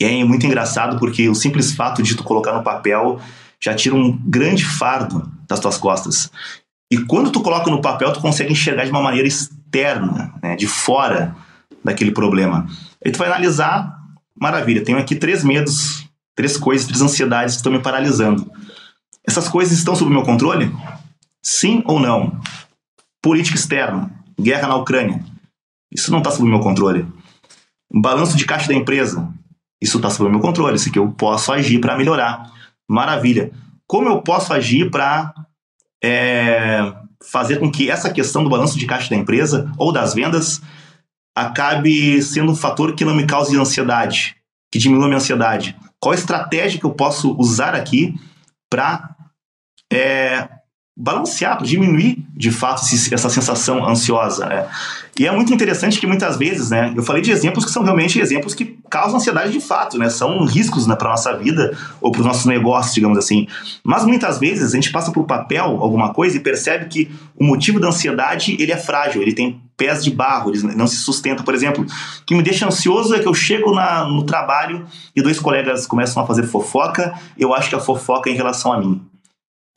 E 0.00 0.04
é 0.04 0.24
muito 0.24 0.46
engraçado 0.46 0.98
porque 0.98 1.28
o 1.28 1.34
simples 1.34 1.72
fato 1.72 2.02
de 2.02 2.16
tu 2.16 2.24
colocar 2.24 2.54
no 2.54 2.62
papel 2.62 3.20
já 3.62 3.74
tira 3.74 3.94
um 3.94 4.16
grande 4.24 4.64
fardo 4.64 5.30
das 5.46 5.60
tuas 5.60 5.76
costas. 5.76 6.30
E 6.90 6.98
quando 7.04 7.30
tu 7.30 7.42
coloca 7.42 7.70
no 7.70 7.82
papel, 7.82 8.12
tu 8.12 8.20
consegue 8.20 8.52
enxergar 8.52 8.84
de 8.84 8.90
uma 8.90 9.02
maneira 9.02 9.28
externa, 9.28 10.34
né, 10.42 10.56
de 10.56 10.66
fora 10.66 11.36
daquele 11.84 12.10
problema. 12.10 12.66
Aí 13.04 13.12
tu 13.12 13.18
vai 13.18 13.28
analisar, 13.28 13.94
maravilha, 14.34 14.82
tenho 14.82 14.98
aqui 14.98 15.14
três 15.14 15.44
medos, 15.44 16.08
três 16.34 16.56
coisas, 16.56 16.86
três 16.86 17.02
ansiedades 17.02 17.54
que 17.54 17.58
estão 17.58 17.72
me 17.72 17.78
paralisando. 17.78 18.50
Essas 19.26 19.48
coisas 19.48 19.76
estão 19.76 19.94
sob 19.94 20.10
meu 20.10 20.22
controle? 20.22 20.74
Sim 21.42 21.82
ou 21.84 22.00
não? 22.00 22.40
Política 23.22 23.56
externa, 23.56 24.10
guerra 24.40 24.66
na 24.66 24.76
Ucrânia. 24.76 25.22
Isso 25.92 26.10
não 26.10 26.18
está 26.18 26.30
sob 26.30 26.48
meu 26.48 26.60
controle. 26.60 27.06
Balanço 27.92 28.36
de 28.36 28.46
caixa 28.46 28.68
da 28.68 28.74
empresa. 28.74 29.28
Isso 29.80 29.96
está 29.96 30.10
sob 30.10 30.30
meu 30.30 30.40
controle, 30.40 30.76
isso 30.76 30.92
que 30.92 30.98
eu 30.98 31.10
posso 31.12 31.52
agir 31.52 31.80
para 31.80 31.96
melhorar. 31.96 32.52
Maravilha. 32.88 33.50
Como 33.86 34.08
eu 34.08 34.20
posso 34.22 34.52
agir 34.52 34.90
para 34.90 35.34
é, 36.02 36.92
fazer 37.22 37.58
com 37.58 37.70
que 37.70 37.90
essa 37.90 38.12
questão 38.12 38.44
do 38.44 38.50
balanço 38.50 38.78
de 38.78 38.86
caixa 38.86 39.10
da 39.10 39.16
empresa 39.16 39.70
ou 39.78 39.92
das 39.92 40.14
vendas 40.14 40.60
acabe 41.36 42.20
sendo 42.22 42.52
um 42.52 42.56
fator 42.56 42.94
que 42.94 43.04
não 43.04 43.14
me 43.14 43.26
cause 43.26 43.56
ansiedade, 43.56 44.36
que 44.70 44.78
diminua 44.78 45.06
minha 45.06 45.16
ansiedade? 45.16 45.76
Qual 45.98 46.14
estratégia 46.14 46.78
que 46.78 46.86
eu 46.86 46.92
posso 46.92 47.36
usar 47.38 47.74
aqui 47.74 48.14
para 48.70 49.14
é, 49.92 50.48
balancear, 51.00 51.56
para 51.56 51.66
diminuir 51.66 52.22
de 52.36 52.50
fato 52.50 52.82
essa 53.10 53.30
sensação 53.30 53.88
ansiosa. 53.88 54.46
Né? 54.46 54.66
E 55.18 55.26
é 55.26 55.32
muito 55.32 55.52
interessante 55.52 55.98
que 55.98 56.06
muitas 56.06 56.36
vezes, 56.36 56.70
né, 56.70 56.92
eu 56.94 57.02
falei 57.02 57.22
de 57.22 57.30
exemplos 57.30 57.64
que 57.64 57.70
são 57.70 57.82
realmente 57.82 58.20
exemplos 58.20 58.54
que 58.54 58.78
causam 58.90 59.16
ansiedade 59.16 59.50
de 59.50 59.60
fato, 59.60 59.96
né, 59.96 60.10
são 60.10 60.44
riscos 60.44 60.86
né, 60.86 60.94
para 60.94 61.08
nossa 61.08 61.34
vida 61.36 61.76
ou 62.02 62.12
para 62.12 62.20
os 62.20 62.26
nossos 62.26 62.44
negócios, 62.44 62.94
digamos 62.94 63.16
assim. 63.16 63.48
Mas 63.82 64.04
muitas 64.04 64.38
vezes 64.38 64.72
a 64.72 64.74
gente 64.74 64.92
passa 64.92 65.10
por 65.10 65.24
papel 65.24 65.64
alguma 65.64 66.12
coisa 66.12 66.36
e 66.36 66.40
percebe 66.40 66.84
que 66.84 67.10
o 67.34 67.44
motivo 67.44 67.80
da 67.80 67.88
ansiedade 67.88 68.56
ele 68.60 68.72
é 68.72 68.76
frágil, 68.76 69.22
ele 69.22 69.32
tem 69.32 69.58
pés 69.78 70.04
de 70.04 70.10
barro, 70.10 70.50
ele 70.50 70.74
não 70.74 70.86
se 70.86 70.96
sustenta. 70.96 71.42
Por 71.42 71.54
exemplo, 71.54 71.82
o 71.82 72.24
que 72.26 72.34
me 72.34 72.42
deixa 72.42 72.66
ansioso 72.66 73.14
é 73.14 73.20
que 73.20 73.26
eu 73.26 73.32
chego 73.32 73.72
na, 73.72 74.04
no 74.04 74.24
trabalho 74.24 74.84
e 75.16 75.22
dois 75.22 75.40
colegas 75.40 75.86
começam 75.86 76.22
a 76.22 76.26
fazer 76.26 76.42
fofoca, 76.42 77.14
eu 77.38 77.54
acho 77.54 77.70
que 77.70 77.74
a 77.74 77.80
fofoca 77.80 78.28
é 78.28 78.34
em 78.34 78.36
relação 78.36 78.70
a 78.70 78.78
mim. 78.78 79.00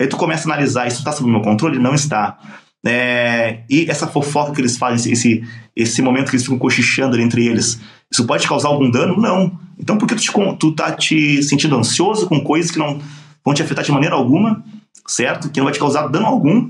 Aí 0.04 0.10
tu 0.10 0.18
começa 0.18 0.50
a 0.50 0.52
analisar, 0.52 0.86
isso 0.86 0.98
está 0.98 1.14
sob 1.14 1.32
meu 1.32 1.40
controle? 1.40 1.80
Não 1.80 1.96
está. 1.96 2.38
É, 2.86 3.64
e 3.70 3.90
essa 3.90 4.06
fofoca 4.06 4.52
que 4.52 4.60
eles 4.60 4.76
fazem, 4.76 5.14
esse, 5.14 5.42
esse 5.74 6.02
momento 6.02 6.30
que 6.30 6.36
eles 6.36 6.44
ficam 6.44 6.60
cochichando 6.60 7.18
entre 7.22 7.48
eles, 7.48 7.80
isso 8.12 8.28
pode 8.28 8.46
causar 8.46 8.68
algum 8.68 8.92
dano? 8.92 9.16
Não. 9.16 9.58
Então 9.80 9.98
por 9.98 10.06
que 10.06 10.16
tu, 10.16 10.22
te, 10.22 10.58
tu 10.60 10.72
tá 10.74 10.92
te 10.92 11.42
sentindo 11.42 11.78
ansioso 11.78 12.28
com 12.28 12.42
coisas 12.42 12.70
que 12.70 12.78
não 12.78 13.00
vão 13.46 13.54
te 13.54 13.64
afetar 13.64 13.86
de 13.86 13.94
maneira 13.94 14.14
alguma, 14.14 14.62
certo? 15.08 15.50
Que 15.50 15.62
não 15.62 15.68
vai 15.68 15.74
te 15.74 15.80
causar 15.80 16.08
dano 16.08 16.26
algum? 16.26 16.70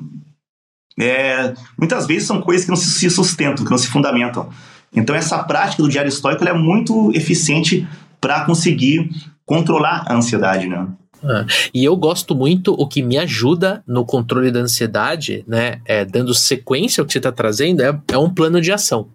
É, 0.99 1.55
muitas 1.75 2.05
vezes 2.05 2.27
são 2.27 2.39
coisas 2.39 2.65
que 2.65 2.69
não 2.69 2.77
se 2.77 3.09
sustentam, 3.09 3.65
que 3.65 3.71
não 3.71 3.79
se 3.79 3.87
fundamentam. 3.87 4.47
Então 4.95 5.15
essa 5.15 5.43
prática 5.43 5.81
do 5.81 5.89
diário 5.89 6.09
histórico 6.09 6.47
é 6.47 6.53
muito 6.53 7.11
eficiente 7.15 7.87
para 8.21 8.45
conseguir 8.45 9.09
controlar 9.43 10.05
a 10.07 10.13
ansiedade, 10.13 10.67
né? 10.67 10.87
Ah, 11.23 11.45
e 11.73 11.83
eu 11.83 11.95
gosto 11.95 12.35
muito, 12.35 12.73
o 12.73 12.87
que 12.87 13.01
me 13.01 13.17
ajuda 13.17 13.81
no 13.87 14.05
controle 14.05 14.51
da 14.51 14.59
ansiedade, 14.59 15.43
né, 15.47 15.81
é, 15.85 16.03
dando 16.03 16.33
sequência 16.33 17.01
ao 17.01 17.07
que 17.07 17.13
você 17.13 17.19
está 17.19 17.31
trazendo, 17.31 17.81
é, 17.81 17.97
é 18.11 18.17
um 18.17 18.33
plano 18.33 18.59
de 18.59 18.71
ação. 18.71 19.09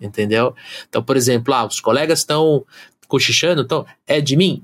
entendeu? 0.00 0.54
Então, 0.88 1.02
por 1.02 1.16
exemplo, 1.16 1.54
ah, 1.54 1.66
os 1.66 1.80
colegas 1.80 2.20
estão 2.20 2.64
cochichando, 3.06 3.62
então, 3.62 3.86
é 4.06 4.20
de 4.20 4.36
mim? 4.36 4.62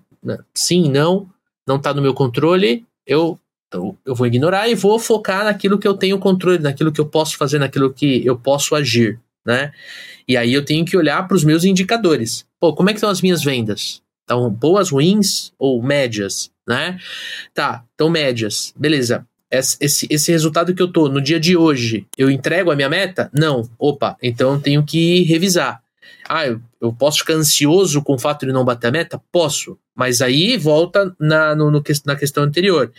Sim, 0.54 0.90
não, 0.90 1.28
não 1.66 1.76
está 1.76 1.92
no 1.94 2.02
meu 2.02 2.14
controle, 2.14 2.84
eu, 3.06 3.38
então, 3.68 3.96
eu 4.04 4.14
vou 4.14 4.26
ignorar 4.26 4.68
e 4.68 4.74
vou 4.74 4.98
focar 4.98 5.44
naquilo 5.44 5.78
que 5.78 5.86
eu 5.86 5.94
tenho 5.94 6.18
controle, 6.18 6.58
naquilo 6.58 6.90
que 6.90 7.00
eu 7.00 7.06
posso 7.06 7.36
fazer, 7.36 7.58
naquilo 7.58 7.92
que 7.92 8.24
eu 8.24 8.36
posso 8.38 8.74
agir, 8.74 9.20
né? 9.46 9.72
E 10.26 10.36
aí 10.36 10.52
eu 10.52 10.64
tenho 10.64 10.84
que 10.84 10.96
olhar 10.96 11.26
para 11.28 11.36
os 11.36 11.44
meus 11.44 11.64
indicadores. 11.64 12.46
Pô, 12.60 12.74
como 12.74 12.90
é 12.90 12.92
que 12.92 12.98
estão 12.98 13.10
as 13.10 13.22
minhas 13.22 13.42
vendas? 13.42 14.02
Estão 14.20 14.50
boas, 14.50 14.90
ruins 14.90 15.52
ou 15.58 15.82
médias, 15.82 16.50
né? 16.68 16.98
Tá, 17.54 17.82
então 17.94 18.10
médias. 18.10 18.74
Beleza. 18.76 19.26
Esse, 19.50 20.06
esse 20.10 20.30
resultado 20.30 20.74
que 20.74 20.82
eu 20.82 20.92
tô 20.92 21.08
no 21.08 21.22
dia 21.22 21.40
de 21.40 21.56
hoje, 21.56 22.06
eu 22.18 22.30
entrego 22.30 22.70
a 22.70 22.76
minha 22.76 22.88
meta? 22.88 23.30
Não. 23.32 23.68
Opa, 23.78 24.14
então 24.22 24.52
eu 24.54 24.60
tenho 24.60 24.84
que 24.84 25.22
revisar. 25.22 25.82
Ah, 26.28 26.46
eu, 26.46 26.60
eu 26.80 26.92
posso 26.92 27.20
ficar 27.20 27.32
ansioso 27.32 28.02
com 28.02 28.14
o 28.14 28.18
fato 28.18 28.44
de 28.44 28.52
não 28.52 28.64
bater 28.64 28.88
a 28.88 28.92
meta? 28.92 29.18
Posso. 29.32 29.78
Mas 29.96 30.20
aí 30.20 30.58
volta 30.58 31.16
na, 31.18 31.54
no, 31.54 31.70
no, 31.70 31.82
na 32.04 32.16
questão 32.16 32.44
anterior. 32.44 32.92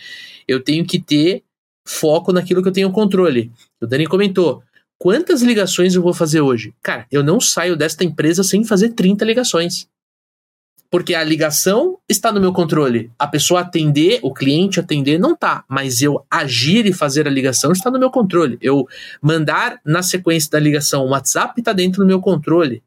Eu 0.48 0.60
tenho 0.60 0.84
que 0.84 1.00
ter 1.00 1.44
foco 1.86 2.32
naquilo 2.32 2.62
que 2.62 2.68
eu 2.68 2.72
tenho 2.72 2.90
controle. 2.90 3.52
O 3.80 3.86
Dani 3.86 4.06
comentou. 4.06 4.62
Quantas 4.98 5.40
ligações 5.42 5.94
eu 5.94 6.02
vou 6.02 6.12
fazer 6.12 6.40
hoje? 6.40 6.74
Cara, 6.82 7.06
eu 7.10 7.22
não 7.22 7.40
saio 7.40 7.76
desta 7.76 8.04
empresa 8.04 8.42
sem 8.42 8.64
fazer 8.64 8.90
30 8.90 9.24
ligações. 9.24 9.88
Porque 10.90 11.14
a 11.14 11.22
ligação 11.22 11.98
está 12.08 12.32
no 12.32 12.40
meu 12.40 12.52
controle. 12.52 13.12
A 13.18 13.26
pessoa 13.26 13.60
atender, 13.60 14.18
o 14.22 14.34
cliente 14.34 14.80
atender, 14.80 15.18
não 15.18 15.36
tá. 15.36 15.64
Mas 15.68 16.02
eu 16.02 16.26
agir 16.28 16.84
e 16.84 16.92
fazer 16.92 17.28
a 17.28 17.30
ligação 17.30 17.70
está 17.70 17.90
no 17.90 17.98
meu 17.98 18.10
controle. 18.10 18.58
Eu 18.60 18.88
mandar 19.22 19.80
na 19.84 20.02
sequência 20.02 20.50
da 20.50 20.58
ligação 20.58 21.04
o 21.04 21.10
WhatsApp 21.10 21.60
está 21.60 21.72
dentro 21.72 22.02
do 22.02 22.06
meu 22.06 22.20
controle. 22.20 22.82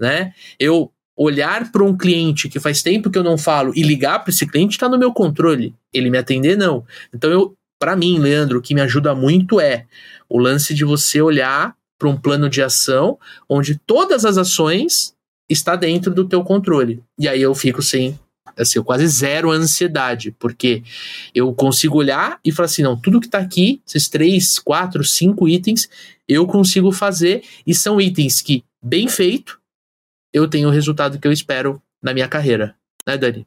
Né? 0.00 0.32
Eu 0.58 0.90
olhar 1.16 1.70
para 1.70 1.84
um 1.84 1.96
cliente 1.96 2.48
que 2.48 2.58
faz 2.58 2.82
tempo 2.82 3.10
que 3.10 3.18
eu 3.18 3.22
não 3.22 3.36
falo 3.36 3.72
e 3.76 3.82
ligar 3.82 4.20
para 4.20 4.30
esse 4.30 4.46
cliente 4.46 4.72
está 4.72 4.88
no 4.88 4.98
meu 4.98 5.12
controle. 5.12 5.74
Ele 5.92 6.10
me 6.10 6.18
atender, 6.18 6.56
não. 6.56 6.84
Então, 7.12 7.30
eu, 7.30 7.54
para 7.78 7.94
mim, 7.94 8.18
Leandro, 8.18 8.58
o 8.58 8.62
que 8.62 8.74
me 8.74 8.80
ajuda 8.80 9.14
muito 9.14 9.60
é 9.60 9.86
o 10.28 10.38
lance 10.38 10.74
de 10.74 10.84
você 10.84 11.20
olhar 11.20 11.76
para 11.98 12.08
um 12.08 12.16
plano 12.16 12.48
de 12.48 12.62
ação 12.62 13.18
onde 13.48 13.78
todas 13.86 14.24
as 14.24 14.36
ações 14.36 15.14
está 15.52 15.76
dentro 15.76 16.12
do 16.12 16.26
teu 16.26 16.42
controle. 16.42 17.02
E 17.18 17.28
aí 17.28 17.40
eu 17.40 17.54
fico 17.54 17.82
sem, 17.82 18.18
assim, 18.56 18.82
quase 18.82 19.06
zero 19.06 19.50
ansiedade, 19.50 20.34
porque 20.38 20.82
eu 21.34 21.52
consigo 21.54 21.98
olhar 21.98 22.38
e 22.44 22.50
falar 22.50 22.66
assim, 22.66 22.82
não, 22.82 22.96
tudo 22.96 23.20
que 23.20 23.26
está 23.26 23.38
aqui, 23.38 23.80
esses 23.86 24.08
três, 24.08 24.58
quatro, 24.58 25.04
cinco 25.04 25.48
itens, 25.48 25.88
eu 26.28 26.46
consigo 26.46 26.90
fazer 26.92 27.42
e 27.66 27.74
são 27.74 28.00
itens 28.00 28.40
que, 28.40 28.64
bem 28.82 29.08
feito, 29.08 29.60
eu 30.32 30.48
tenho 30.48 30.68
o 30.68 30.72
resultado 30.72 31.18
que 31.18 31.28
eu 31.28 31.32
espero 31.32 31.80
na 32.02 32.14
minha 32.14 32.28
carreira. 32.28 32.74
Né, 33.06 33.16
Dani? 33.18 33.46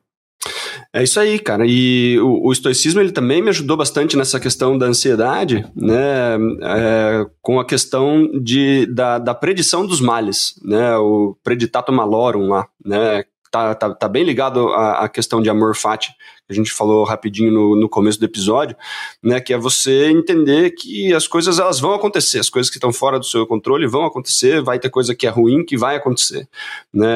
É 0.95 1.03
isso 1.03 1.19
aí, 1.19 1.37
cara. 1.37 1.65
E 1.67 2.17
o, 2.21 2.47
o, 2.47 2.53
estoicismo 2.53 3.01
ele 3.01 3.11
também 3.11 3.41
me 3.41 3.49
ajudou 3.49 3.75
bastante 3.75 4.15
nessa 4.15 4.39
questão 4.39 4.77
da 4.77 4.85
ansiedade, 4.85 5.65
né? 5.75 6.37
É, 6.61 7.25
com 7.41 7.59
a 7.59 7.65
questão 7.65 8.29
de, 8.41 8.85
da, 8.85 9.19
da 9.19 9.35
predição 9.35 9.85
dos 9.85 9.99
males, 9.99 10.57
né? 10.63 10.95
O 10.95 11.35
preditato 11.43 11.91
malorum 11.91 12.47
lá, 12.47 12.65
né? 12.83 13.25
Tá, 13.51 13.73
tá, 13.73 13.93
tá 13.93 14.07
bem 14.09 14.23
ligado 14.23 14.67
à, 14.69 15.05
à 15.05 15.09
questão 15.09 15.41
de 15.41 15.49
amor 15.49 15.75
fati, 15.75 16.11
a 16.47 16.53
gente 16.53 16.71
falou 16.71 17.03
rapidinho 17.03 17.51
no, 17.51 17.75
no 17.75 17.89
começo 17.89 18.19
do 18.19 18.25
episódio, 18.25 18.75
né, 19.21 19.39
que 19.39 19.51
é 19.51 19.57
você 19.57 20.09
entender 20.11 20.71
que 20.71 21.11
as 21.13 21.27
coisas 21.27 21.57
elas 21.57 21.79
vão 21.79 21.93
acontecer, 21.93 22.39
as 22.39 22.49
coisas 22.49 22.69
que 22.69 22.77
estão 22.77 22.93
fora 22.93 23.17
do 23.17 23.25
seu 23.25 23.47
controle 23.47 23.87
vão 23.87 24.05
acontecer, 24.05 24.61
vai 24.61 24.77
ter 24.77 24.89
coisa 24.89 25.15
que 25.15 25.25
é 25.25 25.29
ruim 25.29 25.65
que 25.65 25.75
vai 25.75 25.95
acontecer, 25.95 26.47
né, 26.93 27.07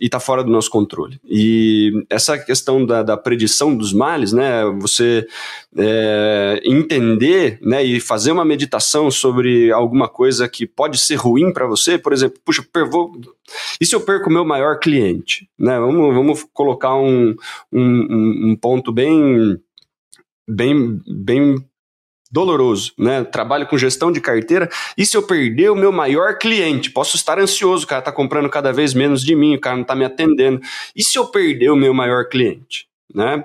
e 0.00 0.06
está 0.06 0.18
fora 0.18 0.42
do 0.42 0.50
nosso 0.50 0.70
controle. 0.70 1.20
E 1.28 1.92
essa 2.08 2.38
questão 2.38 2.84
da, 2.84 3.02
da 3.02 3.16
predição 3.16 3.76
dos 3.76 3.92
males, 3.92 4.32
né, 4.32 4.64
você 4.80 5.26
é, 5.76 6.60
entender, 6.64 7.58
né, 7.60 7.84
e 7.84 8.00
fazer 8.00 8.32
uma 8.32 8.44
meditação 8.44 9.10
sobre 9.10 9.70
alguma 9.70 10.08
coisa 10.08 10.48
que 10.48 10.66
pode 10.66 10.98
ser 10.98 11.16
ruim 11.16 11.52
para 11.52 11.66
você, 11.66 11.98
por 11.98 12.14
exemplo, 12.14 12.40
puxa, 12.42 12.64
vou, 12.90 13.12
e 13.80 13.86
se 13.86 13.94
eu 13.94 14.00
perco 14.00 14.28
o 14.28 14.32
meu 14.32 14.44
maior 14.44 14.78
cliente, 14.78 15.48
né, 15.58 15.78
vamos, 15.78 16.14
vamos 16.14 16.46
colocar 16.52 16.96
um, 16.96 17.34
um, 17.72 18.50
um 18.50 18.56
ponto 18.56 18.92
bem, 18.92 19.58
bem, 20.48 21.00
bem 21.06 21.56
doloroso, 22.30 22.92
né? 22.98 23.24
Trabalho 23.24 23.66
com 23.66 23.78
gestão 23.78 24.12
de 24.12 24.20
carteira. 24.20 24.68
E 24.96 25.06
se 25.06 25.16
eu 25.16 25.22
perder 25.22 25.70
o 25.70 25.76
meu 25.76 25.90
maior 25.90 26.38
cliente? 26.38 26.90
Posso 26.90 27.16
estar 27.16 27.38
ansioso, 27.38 27.84
o 27.84 27.88
cara 27.88 28.00
está 28.00 28.12
comprando 28.12 28.48
cada 28.50 28.72
vez 28.72 28.94
menos 28.94 29.22
de 29.22 29.34
mim, 29.34 29.54
o 29.54 29.60
cara 29.60 29.76
não 29.76 29.82
está 29.82 29.94
me 29.94 30.04
atendendo. 30.04 30.60
E 30.94 31.02
se 31.02 31.18
eu 31.18 31.26
perder 31.26 31.70
o 31.70 31.76
meu 31.76 31.94
maior 31.94 32.28
cliente? 32.28 32.86
Né? 33.14 33.42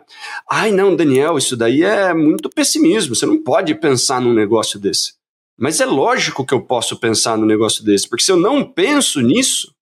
Ai, 0.50 0.72
não, 0.72 0.96
Daniel, 0.96 1.38
isso 1.38 1.56
daí 1.56 1.84
é 1.84 2.14
muito 2.14 2.50
pessimismo. 2.50 3.16
Você 3.16 3.26
não 3.26 3.42
pode 3.42 3.74
pensar 3.76 4.20
num 4.20 4.34
negócio 4.34 4.78
desse. 4.78 5.14
Mas 5.58 5.80
é 5.80 5.86
lógico 5.86 6.46
que 6.46 6.54
eu 6.54 6.62
posso 6.62 7.00
pensar 7.00 7.38
num 7.38 7.46
negócio 7.46 7.84
desse, 7.86 8.10
porque 8.10 8.24
se 8.24 8.32
eu 8.32 8.38
não 8.38 8.64
penso 8.66 9.22
nisso, 9.22 9.74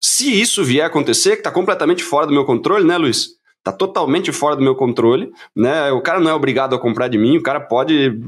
se 0.00 0.40
isso 0.40 0.64
vier 0.64 0.84
a 0.84 0.86
acontecer, 0.86 1.32
que 1.32 1.40
está 1.40 1.50
completamente 1.50 2.02
fora 2.02 2.26
do 2.26 2.32
meu 2.32 2.44
controle, 2.44 2.84
né, 2.84 2.96
Luiz? 2.96 3.28
Tá 3.62 3.70
totalmente 3.70 4.32
fora 4.32 4.56
do 4.56 4.62
meu 4.62 4.74
controle, 4.74 5.30
né? 5.54 5.90
O 5.92 6.00
cara 6.00 6.18
não 6.18 6.30
é 6.30 6.34
obrigado 6.34 6.74
a 6.74 6.78
comprar 6.78 7.08
de 7.08 7.18
mim, 7.18 7.36
o 7.36 7.42
cara 7.42 7.60
pode 7.60 8.18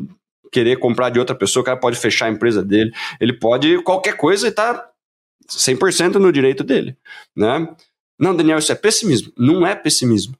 querer 0.52 0.78
comprar 0.78 1.08
de 1.08 1.18
outra 1.18 1.34
pessoa, 1.34 1.62
o 1.62 1.64
cara 1.64 1.78
pode 1.78 1.96
fechar 1.96 2.26
a 2.26 2.30
empresa 2.30 2.62
dele, 2.62 2.92
ele 3.18 3.32
pode 3.32 3.82
qualquer 3.82 4.18
coisa 4.18 4.48
e 4.48 4.52
tá 4.52 4.86
100% 5.48 6.16
no 6.16 6.30
direito 6.30 6.62
dele, 6.62 6.96
né? 7.34 7.66
Não, 8.18 8.36
Daniel, 8.36 8.58
isso 8.58 8.70
é 8.70 8.74
pessimismo. 8.74 9.32
Não 9.36 9.66
é 9.66 9.74
pessimismo, 9.74 10.36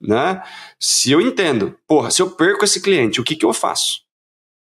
né? 0.00 0.42
Se 0.78 1.12
eu 1.12 1.20
entendo, 1.20 1.78
porra, 1.86 2.10
se 2.10 2.20
eu 2.20 2.30
perco 2.30 2.64
esse 2.64 2.82
cliente, 2.82 3.20
o 3.20 3.24
que 3.24 3.36
que 3.36 3.46
eu 3.46 3.52
faço? 3.52 4.00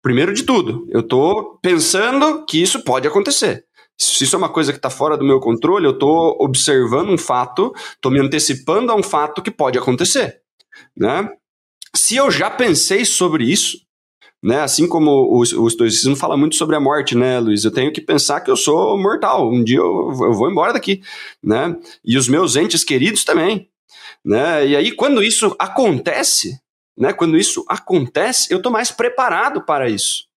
Primeiro 0.01 0.33
de 0.33 0.43
tudo, 0.43 0.87
eu 0.91 1.01
tô 1.01 1.57
pensando 1.61 2.45
que 2.45 2.61
isso 2.61 2.83
pode 2.83 3.07
acontecer. 3.07 3.65
Se 3.99 4.23
isso 4.23 4.35
é 4.35 4.39
uma 4.39 4.49
coisa 4.49 4.71
que 4.71 4.77
está 4.77 4.89
fora 4.89 5.17
do 5.17 5.25
meu 5.25 5.39
controle, 5.39 5.85
eu 5.85 5.91
estou 5.91 6.37
observando 6.39 7.09
um 7.09 7.17
fato, 7.17 7.73
estou 7.91 8.11
me 8.11 8.19
antecipando 8.19 8.91
a 8.91 8.95
um 8.95 9.03
fato 9.03 9.41
que 9.41 9.51
pode 9.51 9.77
acontecer. 9.77 10.41
Né? 10.95 11.29
Se 11.95 12.15
eu 12.15 12.31
já 12.31 12.49
pensei 12.49 13.03
sobre 13.03 13.43
isso, 13.43 13.77
né, 14.41 14.61
assim 14.61 14.87
como 14.87 15.11
o, 15.11 15.39
o 15.39 15.67
estoicismo 15.67 16.15
fala 16.15 16.37
muito 16.37 16.55
sobre 16.55 16.75
a 16.75 16.79
morte, 16.79 17.13
né, 17.13 17.39
Luiz? 17.39 17.65
Eu 17.65 17.71
tenho 17.71 17.91
que 17.91 17.99
pensar 17.99 18.39
que 18.39 18.49
eu 18.49 18.55
sou 18.55 18.97
mortal. 18.97 19.51
Um 19.51 19.61
dia 19.63 19.79
eu, 19.79 20.09
eu 20.11 20.33
vou 20.33 20.49
embora 20.49 20.71
daqui, 20.71 21.01
né? 21.43 21.75
E 22.05 22.17
os 22.17 22.29
meus 22.29 22.55
entes 22.55 22.85
queridos 22.85 23.25
também, 23.25 23.69
né? 24.23 24.65
E 24.65 24.77
aí 24.77 24.93
quando 24.93 25.21
isso 25.21 25.53
acontece, 25.59 26.57
né? 26.97 27.11
Quando 27.11 27.37
isso 27.37 27.65
acontece, 27.67 28.51
eu 28.53 28.57
estou 28.57 28.71
mais 28.71 28.91
preparado 28.91 29.61
para 29.65 29.89
isso. 29.89 30.29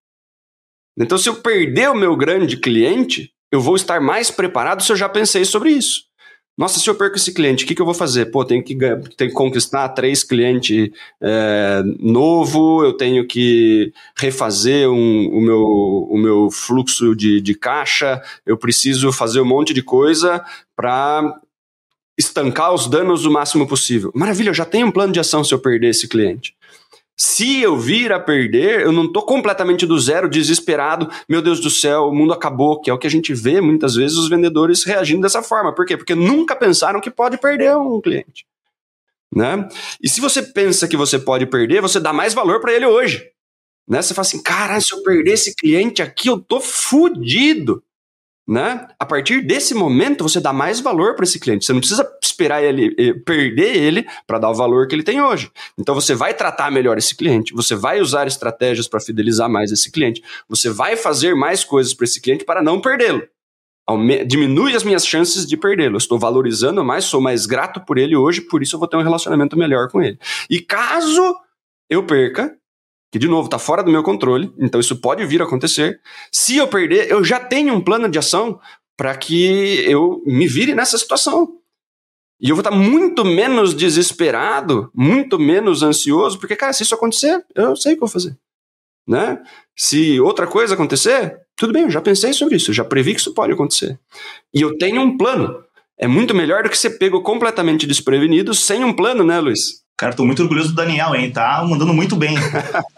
Então, 0.98 1.16
se 1.16 1.28
eu 1.28 1.36
perder 1.36 1.88
o 1.88 1.94
meu 1.94 2.14
grande 2.16 2.56
cliente, 2.58 3.32
eu 3.52 3.60
vou 3.60 3.76
estar 3.76 4.00
mais 4.00 4.30
preparado 4.30 4.82
se 4.82 4.90
eu 4.90 4.96
já 4.96 5.08
pensei 5.08 5.44
sobre 5.44 5.70
isso. 5.70 6.10
Nossa, 6.56 6.78
se 6.78 6.88
eu 6.88 6.94
perco 6.94 7.16
esse 7.16 7.32
cliente, 7.32 7.64
o 7.64 7.66
que, 7.66 7.74
que 7.74 7.80
eu 7.80 7.86
vou 7.86 7.94
fazer? 7.94 8.26
Pô, 8.26 8.44
tenho 8.44 8.62
que, 8.62 8.76
tenho 8.76 9.30
que 9.30 9.32
conquistar 9.32 9.88
três 9.90 10.22
clientes 10.22 10.90
é, 11.20 11.82
novo, 11.98 12.84
eu 12.84 12.92
tenho 12.92 13.26
que 13.26 13.92
refazer 14.18 14.88
um, 14.88 15.28
o, 15.28 15.40
meu, 15.40 15.62
o 16.10 16.18
meu 16.18 16.50
fluxo 16.50 17.16
de, 17.16 17.40
de 17.40 17.54
caixa, 17.54 18.20
eu 18.44 18.58
preciso 18.58 19.10
fazer 19.12 19.40
um 19.40 19.46
monte 19.46 19.72
de 19.72 19.82
coisa 19.82 20.44
para 20.76 21.40
estancar 22.18 22.74
os 22.74 22.86
danos 22.86 23.24
o 23.24 23.30
máximo 23.30 23.66
possível. 23.66 24.12
Maravilha, 24.14 24.50
eu 24.50 24.54
já 24.54 24.66
tenho 24.66 24.86
um 24.86 24.92
plano 24.92 25.12
de 25.12 25.20
ação 25.20 25.42
se 25.42 25.54
eu 25.54 25.58
perder 25.58 25.88
esse 25.88 26.06
cliente. 26.06 26.54
Se 27.16 27.60
eu 27.60 27.76
vir 27.76 28.12
a 28.12 28.18
perder, 28.18 28.80
eu 28.80 28.92
não 28.92 29.04
estou 29.04 29.22
completamente 29.22 29.86
do 29.86 29.98
zero, 29.98 30.28
desesperado, 30.28 31.10
meu 31.28 31.42
Deus 31.42 31.60
do 31.60 31.70
céu, 31.70 32.04
o 32.04 32.14
mundo 32.14 32.32
acabou, 32.32 32.80
que 32.80 32.90
é 32.90 32.92
o 32.92 32.98
que 32.98 33.06
a 33.06 33.10
gente 33.10 33.34
vê 33.34 33.60
muitas 33.60 33.94
vezes 33.94 34.16
os 34.16 34.28
vendedores 34.28 34.84
reagindo 34.84 35.22
dessa 35.22 35.42
forma. 35.42 35.74
Por 35.74 35.86
quê? 35.86 35.96
Porque 35.96 36.14
nunca 36.14 36.56
pensaram 36.56 37.00
que 37.00 37.10
pode 37.10 37.38
perder 37.38 37.76
um 37.76 38.00
cliente. 38.00 38.46
Né? 39.34 39.68
E 40.02 40.08
se 40.08 40.20
você 40.20 40.42
pensa 40.42 40.88
que 40.88 40.96
você 40.96 41.18
pode 41.18 41.46
perder, 41.46 41.80
você 41.80 42.00
dá 42.00 42.12
mais 42.12 42.34
valor 42.34 42.60
para 42.60 42.72
ele 42.72 42.86
hoje. 42.86 43.24
Né? 43.88 44.00
Você 44.00 44.14
fala 44.14 44.26
assim, 44.26 44.42
cara, 44.42 44.80
se 44.80 44.94
eu 44.94 45.02
perder 45.02 45.32
esse 45.32 45.54
cliente 45.54 46.02
aqui, 46.02 46.28
eu 46.28 46.38
tô 46.38 46.60
fudido 46.60 47.82
né? 48.52 48.86
A 48.98 49.06
partir 49.06 49.40
desse 49.40 49.72
momento 49.72 50.22
você 50.22 50.38
dá 50.38 50.52
mais 50.52 50.78
valor 50.78 51.14
para 51.14 51.24
esse 51.24 51.40
cliente. 51.40 51.64
Você 51.64 51.72
não 51.72 51.80
precisa 51.80 52.06
esperar 52.22 52.62
ele 52.62 52.94
eh, 52.98 53.14
perder 53.14 53.74
ele 53.74 54.06
para 54.26 54.38
dar 54.38 54.50
o 54.50 54.54
valor 54.54 54.86
que 54.86 54.94
ele 54.94 55.02
tem 55.02 55.22
hoje. 55.22 55.50
Então 55.78 55.94
você 55.94 56.14
vai 56.14 56.34
tratar 56.34 56.70
melhor 56.70 56.98
esse 56.98 57.16
cliente, 57.16 57.54
você 57.54 57.74
vai 57.74 58.00
usar 58.00 58.26
estratégias 58.26 58.86
para 58.86 59.00
fidelizar 59.00 59.48
mais 59.48 59.72
esse 59.72 59.90
cliente, 59.90 60.22
você 60.46 60.68
vai 60.68 60.96
fazer 60.96 61.34
mais 61.34 61.64
coisas 61.64 61.94
para 61.94 62.04
esse 62.04 62.20
cliente 62.20 62.44
para 62.44 62.62
não 62.62 62.78
perdê-lo. 62.78 63.22
Diminui 64.26 64.76
as 64.76 64.84
minhas 64.84 65.06
chances 65.06 65.46
de 65.46 65.56
perdê-lo. 65.56 65.96
Estou 65.96 66.18
valorizando 66.18 66.84
mais, 66.84 67.04
sou 67.04 67.20
mais 67.20 67.46
grato 67.46 67.80
por 67.80 67.96
ele 67.96 68.14
hoje, 68.14 68.42
por 68.42 68.62
isso 68.62 68.76
eu 68.76 68.78
vou 68.78 68.88
ter 68.88 68.98
um 68.98 69.02
relacionamento 69.02 69.56
melhor 69.56 69.88
com 69.90 70.02
ele. 70.02 70.18
E 70.48 70.60
caso 70.60 71.36
eu 71.88 72.04
perca, 72.04 72.54
que 73.12 73.18
de 73.18 73.28
novo 73.28 73.44
está 73.44 73.58
fora 73.58 73.82
do 73.82 73.92
meu 73.92 74.02
controle, 74.02 74.50
então 74.58 74.80
isso 74.80 74.96
pode 74.96 75.24
vir 75.26 75.42
a 75.42 75.44
acontecer. 75.44 76.00
Se 76.32 76.56
eu 76.56 76.66
perder, 76.66 77.10
eu 77.10 77.22
já 77.22 77.38
tenho 77.38 77.74
um 77.74 77.80
plano 77.80 78.08
de 78.08 78.18
ação 78.18 78.58
para 78.96 79.14
que 79.14 79.84
eu 79.86 80.22
me 80.24 80.48
vire 80.48 80.74
nessa 80.74 80.96
situação. 80.96 81.58
E 82.40 82.48
eu 82.48 82.56
vou 82.56 82.62
estar 82.62 82.74
muito 82.74 83.22
menos 83.22 83.74
desesperado, 83.74 84.90
muito 84.94 85.38
menos 85.38 85.82
ansioso, 85.82 86.38
porque, 86.38 86.56
cara, 86.56 86.72
se 86.72 86.84
isso 86.84 86.94
acontecer, 86.94 87.44
eu 87.54 87.76
sei 87.76 87.92
o 87.92 87.96
que 87.96 88.02
eu 88.02 88.08
vou 88.08 88.12
fazer. 88.12 88.36
Né? 89.06 89.38
Se 89.76 90.18
outra 90.18 90.46
coisa 90.46 90.72
acontecer, 90.72 91.38
tudo 91.54 91.72
bem, 91.72 91.82
eu 91.82 91.90
já 91.90 92.00
pensei 92.00 92.32
sobre 92.32 92.56
isso, 92.56 92.72
já 92.72 92.84
previ 92.84 93.12
que 93.12 93.20
isso 93.20 93.34
pode 93.34 93.52
acontecer. 93.52 94.00
E 94.54 94.62
eu 94.62 94.76
tenho 94.78 95.02
um 95.02 95.18
plano. 95.18 95.62
É 95.98 96.08
muito 96.08 96.34
melhor 96.34 96.62
do 96.62 96.70
que 96.70 96.78
ser 96.78 96.98
pego 96.98 97.22
completamente 97.22 97.86
desprevenido 97.86 98.54
sem 98.54 98.82
um 98.82 98.92
plano, 98.92 99.22
né, 99.22 99.38
Luiz? 99.38 99.81
Cara, 99.96 100.14
tô 100.14 100.24
muito 100.24 100.42
orgulhoso 100.42 100.70
do 100.70 100.74
Daniel, 100.74 101.14
hein? 101.14 101.30
Tá 101.30 101.64
mandando 101.64 101.94
muito 101.94 102.16
bem. 102.16 102.36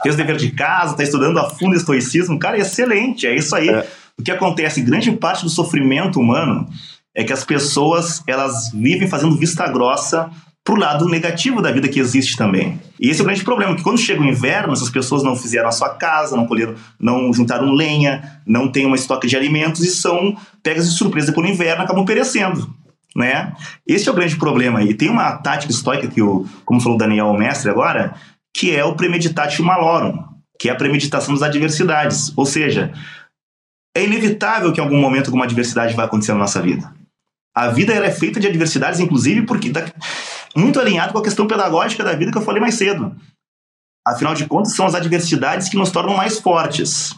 Fez 0.03 0.16
dever 0.16 0.36
de 0.36 0.51
casa, 0.51 0.97
tá 0.97 1.03
estudando 1.03 1.38
a 1.38 1.51
fundo 1.51 1.76
estoicismo. 1.76 2.38
Cara, 2.38 2.59
excelente, 2.59 3.26
é 3.26 3.34
isso 3.34 3.55
aí. 3.55 3.68
É. 3.68 3.86
O 4.18 4.22
que 4.22 4.30
acontece, 4.30 4.80
grande 4.80 5.11
parte 5.12 5.42
do 5.42 5.51
sofrimento 5.51 6.20
humano 6.20 6.68
é 7.14 7.22
que 7.22 7.32
as 7.32 7.45
pessoas, 7.45 8.22
elas 8.26 8.70
vivem 8.72 9.09
fazendo 9.09 9.36
vista 9.36 9.66
grossa 9.68 10.30
pro 10.64 10.76
lado 10.76 11.07
negativo 11.07 11.61
da 11.61 11.70
vida 11.70 11.88
que 11.88 12.01
existe 12.01 12.36
também. 12.36 12.80
E 12.99 13.11
esse 13.11 13.20
é 13.20 13.22
o 13.22 13.26
grande 13.26 13.45
problema, 13.45 13.76
que 13.76 13.82
quando 13.82 13.99
chega 13.99 14.22
o 14.22 14.24
inverno, 14.24 14.72
essas 14.72 14.88
pessoas 14.88 15.22
não 15.22 15.36
fizeram 15.36 15.68
a 15.68 15.72
sua 15.72 15.90
casa, 15.90 16.36
não 16.36 16.47
colheram, 16.47 16.74
não 16.99 17.32
juntaram 17.34 17.70
lenha, 17.70 18.40
não 18.47 18.72
tem 18.72 18.86
uma 18.86 18.97
estoque 18.97 19.26
de 19.26 19.36
alimentos 19.36 19.82
e 19.82 19.90
são 19.90 20.34
pegas 20.62 20.90
de 20.90 20.97
surpresa 20.97 21.32
pelo 21.32 21.47
inverno, 21.47 21.82
acabam 21.82 22.05
perecendo 22.07 22.74
né? 23.14 23.54
Esse 23.86 24.08
é 24.08 24.12
o 24.12 24.14
grande 24.14 24.36
problema. 24.36 24.82
E 24.82 24.94
tem 24.94 25.08
uma 25.08 25.36
tática 25.38 25.72
estoica 25.72 26.08
que, 26.08 26.20
o, 26.20 26.46
como 26.64 26.80
falou 26.80 26.96
o 26.96 26.98
Daniel, 26.98 27.26
o 27.26 27.38
mestre 27.38 27.70
agora, 27.70 28.14
que 28.54 28.74
é 28.74 28.84
o 28.84 28.94
premeditatio 28.94 29.64
malorum, 29.64 30.24
que 30.58 30.68
é 30.68 30.72
a 30.72 30.76
premeditação 30.76 31.34
das 31.34 31.42
adversidades. 31.42 32.32
Ou 32.36 32.44
seja, 32.44 32.92
é 33.96 34.04
inevitável 34.04 34.72
que 34.72 34.80
em 34.80 34.84
algum 34.84 35.00
momento 35.00 35.26
alguma 35.26 35.44
adversidade 35.44 35.94
vai 35.94 36.06
acontecer 36.06 36.32
na 36.32 36.38
nossa 36.38 36.60
vida. 36.60 36.92
A 37.56 37.68
vida 37.68 37.92
ela 37.92 38.06
é 38.06 38.10
feita 38.10 38.40
de 38.40 38.48
adversidades, 38.48 38.98
inclusive, 38.98 39.42
porque 39.42 39.70
tá 39.70 39.84
muito 40.56 40.80
alinhado 40.80 41.12
com 41.12 41.20
a 41.20 41.22
questão 41.22 41.46
pedagógica 41.46 42.02
da 42.02 42.12
vida 42.12 42.32
que 42.32 42.38
eu 42.38 42.42
falei 42.42 42.60
mais 42.60 42.74
cedo. 42.74 43.14
Afinal 44.06 44.34
de 44.34 44.46
contas, 44.46 44.74
são 44.74 44.84
as 44.84 44.94
adversidades 44.94 45.68
que 45.68 45.76
nos 45.76 45.90
tornam 45.90 46.16
mais 46.16 46.40
fortes. 46.40 47.14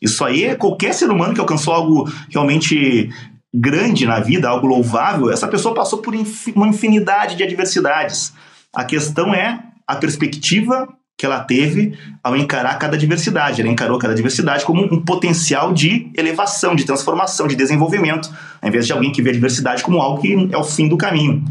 Isso 0.00 0.24
aí 0.24 0.44
é 0.44 0.54
qualquer 0.54 0.92
ser 0.92 1.10
humano 1.10 1.32
que 1.32 1.40
alcançou 1.40 1.72
algo 1.72 2.12
realmente 2.28 3.08
grande 3.52 4.06
na 4.06 4.18
vida, 4.18 4.48
algo 4.48 4.66
louvável, 4.66 5.30
essa 5.30 5.46
pessoa 5.46 5.74
passou 5.74 6.00
por 6.00 6.14
uma 6.54 6.68
infinidade 6.68 7.36
de 7.36 7.42
adversidades. 7.42 8.32
A 8.74 8.84
questão 8.84 9.34
é 9.34 9.62
a 9.86 9.96
perspectiva 9.96 10.88
que 11.18 11.26
ela 11.26 11.40
teve 11.40 11.96
ao 12.22 12.36
encarar 12.36 12.78
cada 12.78 12.96
diversidade. 12.96 13.60
Ela 13.60 13.70
encarou 13.70 13.98
cada 13.98 14.14
diversidade 14.14 14.64
como 14.64 14.82
um 14.82 15.04
potencial 15.04 15.72
de 15.72 16.10
elevação, 16.16 16.74
de 16.74 16.84
transformação, 16.84 17.46
de 17.46 17.54
desenvolvimento, 17.54 18.32
ao 18.60 18.68
invés 18.68 18.86
de 18.86 18.92
alguém 18.92 19.12
que 19.12 19.22
vê 19.22 19.30
a 19.30 19.34
diversidade 19.34 19.82
como 19.82 20.00
algo 20.00 20.20
que 20.20 20.48
é 20.50 20.56
o 20.56 20.64
fim 20.64 20.88
do 20.88 20.96
caminho. 20.96 21.44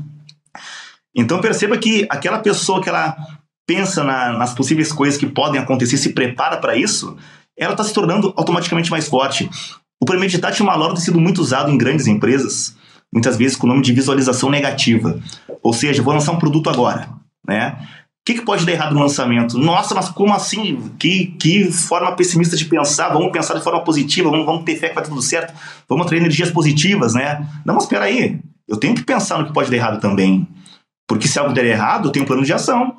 Então 1.15 1.39
perceba 1.39 1.77
que 1.77 2.05
aquela 2.09 2.39
pessoa 2.39 2.81
que 2.81 2.89
ela 2.89 3.15
pensa 3.67 4.03
na, 4.03 4.33
nas 4.33 4.53
possíveis 4.53 4.91
coisas 4.91 5.17
que 5.17 5.27
podem 5.27 5.61
acontecer, 5.61 5.97
se 5.97 6.13
prepara 6.13 6.57
para 6.57 6.75
isso, 6.75 7.15
ela 7.57 7.73
está 7.73 7.83
se 7.83 7.93
tornando 7.93 8.33
automaticamente 8.35 8.89
mais 8.89 9.07
forte. 9.07 9.49
O 10.01 10.05
premeditate 10.05 10.63
maloro 10.63 10.95
tem 10.95 11.03
sido 11.03 11.21
muito 11.21 11.39
usado 11.39 11.69
em 11.69 11.77
grandes 11.77 12.07
empresas, 12.07 12.75
muitas 13.13 13.37
vezes 13.37 13.55
com 13.55 13.67
o 13.67 13.69
nome 13.69 13.83
de 13.83 13.93
visualização 13.93 14.49
negativa. 14.49 15.21
Ou 15.61 15.73
seja, 15.73 16.01
vou 16.01 16.11
lançar 16.11 16.31
um 16.31 16.39
produto 16.39 16.71
agora, 16.71 17.07
né? 17.47 17.77
O 17.79 18.23
que, 18.25 18.33
que, 18.35 18.41
pode 18.45 18.65
dar 18.65 18.71
errado 18.71 18.93
no 18.93 18.99
lançamento? 18.99 19.59
Nossa, 19.59 19.93
mas 19.93 20.09
como 20.09 20.33
assim? 20.33 20.91
Que, 20.97 21.27
que 21.39 21.71
forma 21.71 22.15
pessimista 22.15 22.55
de 22.55 22.65
pensar? 22.65 23.09
Vamos 23.09 23.31
pensar 23.31 23.53
de 23.55 23.63
forma 23.63 23.83
positiva, 23.83 24.29
vamos, 24.29 24.45
vamos 24.45 24.63
ter 24.63 24.75
fé 24.75 24.89
que 24.89 24.95
vai 24.95 25.03
tudo 25.03 25.21
certo, 25.21 25.53
vamos 25.87 26.05
atrair 26.05 26.19
energias 26.19 26.49
positivas, 26.49 27.13
né? 27.13 27.47
Não, 27.63 27.75
mas 27.75 27.83
espera 27.83 28.05
aí, 28.05 28.39
eu 28.67 28.77
tenho 28.77 28.95
que 28.95 29.03
pensar 29.03 29.37
no 29.37 29.45
que 29.45 29.53
pode 29.53 29.69
dar 29.69 29.77
errado 29.77 29.99
também. 29.99 30.47
Porque 31.07 31.27
se 31.27 31.37
algo 31.37 31.53
der 31.53 31.65
errado, 31.65 32.07
eu 32.07 32.11
tenho 32.11 32.23
um 32.23 32.27
plano 32.27 32.43
de 32.43 32.53
ação. 32.53 32.95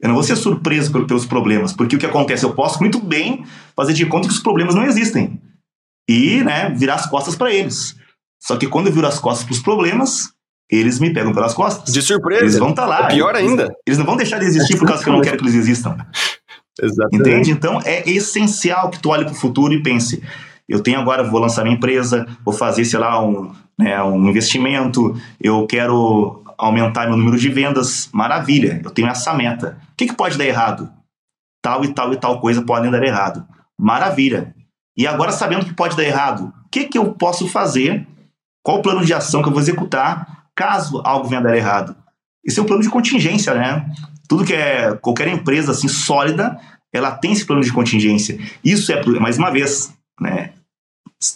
Eu 0.00 0.08
não 0.08 0.14
vou 0.14 0.24
ser 0.24 0.36
surpreso 0.36 0.90
pelos 1.06 1.24
problemas, 1.24 1.72
porque 1.72 1.96
o 1.96 1.98
que 1.98 2.06
acontece? 2.06 2.44
Eu 2.44 2.52
posso 2.52 2.80
muito 2.80 2.98
bem 2.98 3.44
fazer 3.74 3.94
de 3.94 4.04
conta 4.04 4.28
que 4.28 4.34
os 4.34 4.40
problemas 4.40 4.74
não 4.74 4.84
existem 4.84 5.40
e 6.08 6.42
né, 6.42 6.70
virar 6.70 6.94
as 6.94 7.06
costas 7.06 7.36
para 7.36 7.52
eles. 7.52 7.94
Só 8.42 8.56
que 8.56 8.66
quando 8.66 8.88
eu 8.88 8.92
viro 8.92 9.06
as 9.06 9.18
costas 9.18 9.44
para 9.46 9.54
os 9.54 9.60
problemas, 9.60 10.28
eles 10.70 10.98
me 10.98 11.12
pegam 11.12 11.32
pelas 11.32 11.54
costas. 11.54 11.92
De 11.92 12.02
surpresa. 12.02 12.42
Eles 12.42 12.58
vão 12.58 12.70
estar 12.70 12.82
tá 12.82 12.88
lá. 12.88 13.06
É 13.06 13.14
pior 13.14 13.34
eles, 13.34 13.48
ainda. 13.48 13.74
Eles 13.86 13.98
não 13.98 14.04
vão 14.04 14.16
deixar 14.16 14.38
de 14.38 14.46
existir 14.46 14.78
por 14.78 14.86
causa 14.86 15.02
que 15.02 15.08
eu 15.08 15.14
não 15.14 15.22
quero 15.22 15.38
que 15.38 15.44
eles 15.44 15.54
existam. 15.54 15.96
Exatamente. 16.80 17.16
Entende? 17.16 17.50
Então 17.52 17.80
é 17.84 18.08
essencial 18.10 18.90
que 18.90 18.98
tu 18.98 19.10
olhe 19.10 19.24
para 19.24 19.32
o 19.32 19.36
futuro 19.36 19.72
e 19.72 19.82
pense: 19.82 20.22
eu 20.68 20.82
tenho 20.82 20.98
agora, 20.98 21.22
vou 21.22 21.40
lançar 21.40 21.62
minha 21.62 21.76
empresa, 21.76 22.26
vou 22.44 22.52
fazer, 22.52 22.84
sei 22.84 22.98
lá, 22.98 23.24
um, 23.24 23.52
né, 23.78 24.02
um 24.02 24.28
investimento, 24.28 25.16
eu 25.40 25.66
quero 25.66 26.42
aumentar 26.58 27.06
meu 27.06 27.16
número 27.16 27.38
de 27.38 27.48
vendas. 27.48 28.08
Maravilha, 28.12 28.80
eu 28.84 28.90
tenho 28.90 29.08
essa 29.08 29.32
meta. 29.34 29.78
O 29.92 29.96
que, 29.96 30.06
que 30.06 30.16
pode 30.16 30.36
dar 30.36 30.44
errado? 30.44 30.90
Tal 31.62 31.84
e 31.84 31.94
tal 31.94 32.12
e 32.12 32.16
tal 32.16 32.40
coisa 32.40 32.62
podem 32.62 32.90
dar 32.90 33.02
errado. 33.02 33.46
Maravilha. 33.78 34.54
E 34.96 35.06
agora, 35.06 35.32
sabendo 35.32 35.64
que 35.64 35.74
pode 35.74 35.96
dar 35.96 36.04
errado, 36.04 36.52
o 36.64 36.68
que, 36.70 36.84
que 36.84 36.98
eu 36.98 37.12
posso 37.14 37.48
fazer? 37.48 38.06
Qual 38.62 38.78
o 38.78 38.82
plano 38.82 39.04
de 39.04 39.12
ação 39.12 39.42
que 39.42 39.48
eu 39.48 39.52
vou 39.52 39.60
executar 39.60 40.46
caso 40.54 41.02
algo 41.04 41.28
venha 41.28 41.40
dar 41.40 41.56
errado? 41.56 41.96
Esse 42.44 42.60
é 42.60 42.62
um 42.62 42.66
plano 42.66 42.82
de 42.82 42.90
contingência, 42.90 43.54
né? 43.54 43.90
Tudo 44.28 44.44
que 44.44 44.54
é 44.54 44.94
qualquer 44.96 45.28
empresa 45.28 45.72
assim 45.72 45.88
sólida, 45.88 46.58
ela 46.92 47.10
tem 47.10 47.32
esse 47.32 47.44
plano 47.44 47.62
de 47.62 47.72
contingência. 47.72 48.38
Isso 48.64 48.92
é, 48.92 49.02
mais 49.18 49.38
uma 49.38 49.50
vez, 49.50 49.92
né? 50.20 50.52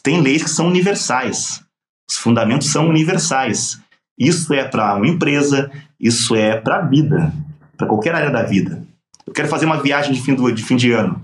Tem 0.02 0.20
leis 0.20 0.42
que 0.42 0.50
são 0.50 0.66
universais. 0.66 1.62
Os 2.08 2.16
fundamentos 2.16 2.70
são 2.70 2.88
universais. 2.88 3.80
Isso 4.18 4.52
é 4.54 4.64
para 4.64 4.94
uma 4.94 5.06
empresa, 5.06 5.70
isso 5.98 6.34
é 6.34 6.56
para 6.56 6.76
a 6.76 6.82
vida, 6.82 7.32
para 7.76 7.86
qualquer 7.86 8.14
área 8.14 8.30
da 8.30 8.42
vida. 8.42 8.82
Eu 9.26 9.32
quero 9.32 9.48
fazer 9.48 9.66
uma 9.66 9.80
viagem 9.80 10.12
de 10.12 10.20
fim, 10.20 10.34
do, 10.34 10.50
de 10.50 10.62
fim 10.62 10.76
de 10.76 10.90
ano. 10.92 11.22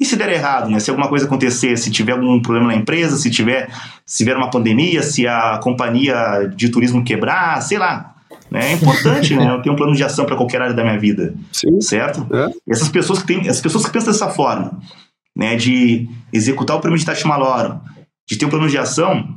E 0.00 0.04
se 0.04 0.16
der 0.16 0.32
errado, 0.32 0.70
né? 0.70 0.78
Se 0.78 0.90
alguma 0.90 1.08
coisa 1.08 1.26
acontecer, 1.26 1.76
se 1.76 1.90
tiver 1.90 2.12
algum 2.12 2.40
problema 2.40 2.68
na 2.68 2.74
empresa, 2.74 3.16
se 3.16 3.30
tiver, 3.30 3.68
se 4.06 4.18
tiver 4.18 4.36
uma 4.36 4.50
pandemia, 4.50 5.02
se 5.02 5.26
a 5.26 5.58
companhia 5.58 6.50
de 6.54 6.68
turismo 6.68 7.02
quebrar, 7.04 7.60
sei 7.60 7.78
lá. 7.78 8.14
Né? 8.50 8.70
É 8.70 8.72
importante, 8.72 9.34
né? 9.34 9.50
Eu 9.50 9.60
tenho 9.60 9.74
um 9.74 9.76
plano 9.76 9.94
de 9.94 10.04
ação 10.04 10.24
para 10.24 10.36
qualquer 10.36 10.62
área 10.62 10.74
da 10.74 10.84
minha 10.84 10.98
vida. 10.98 11.34
Sim. 11.52 11.80
Certo? 11.80 12.26
É. 12.32 12.48
Essas 12.70 12.88
pessoas 12.88 13.20
que 13.20 13.26
têm, 13.26 13.48
as 13.48 13.60
pessoas 13.60 13.84
que 13.84 13.90
pensam 13.90 14.12
dessa 14.12 14.28
forma, 14.28 14.78
né, 15.36 15.56
de 15.56 16.08
executar 16.32 16.76
o 16.76 16.80
premeditati 16.80 17.26
maloro, 17.26 17.80
de 18.28 18.36
ter 18.36 18.46
um 18.46 18.50
plano 18.50 18.68
de 18.68 18.78
ação, 18.78 19.36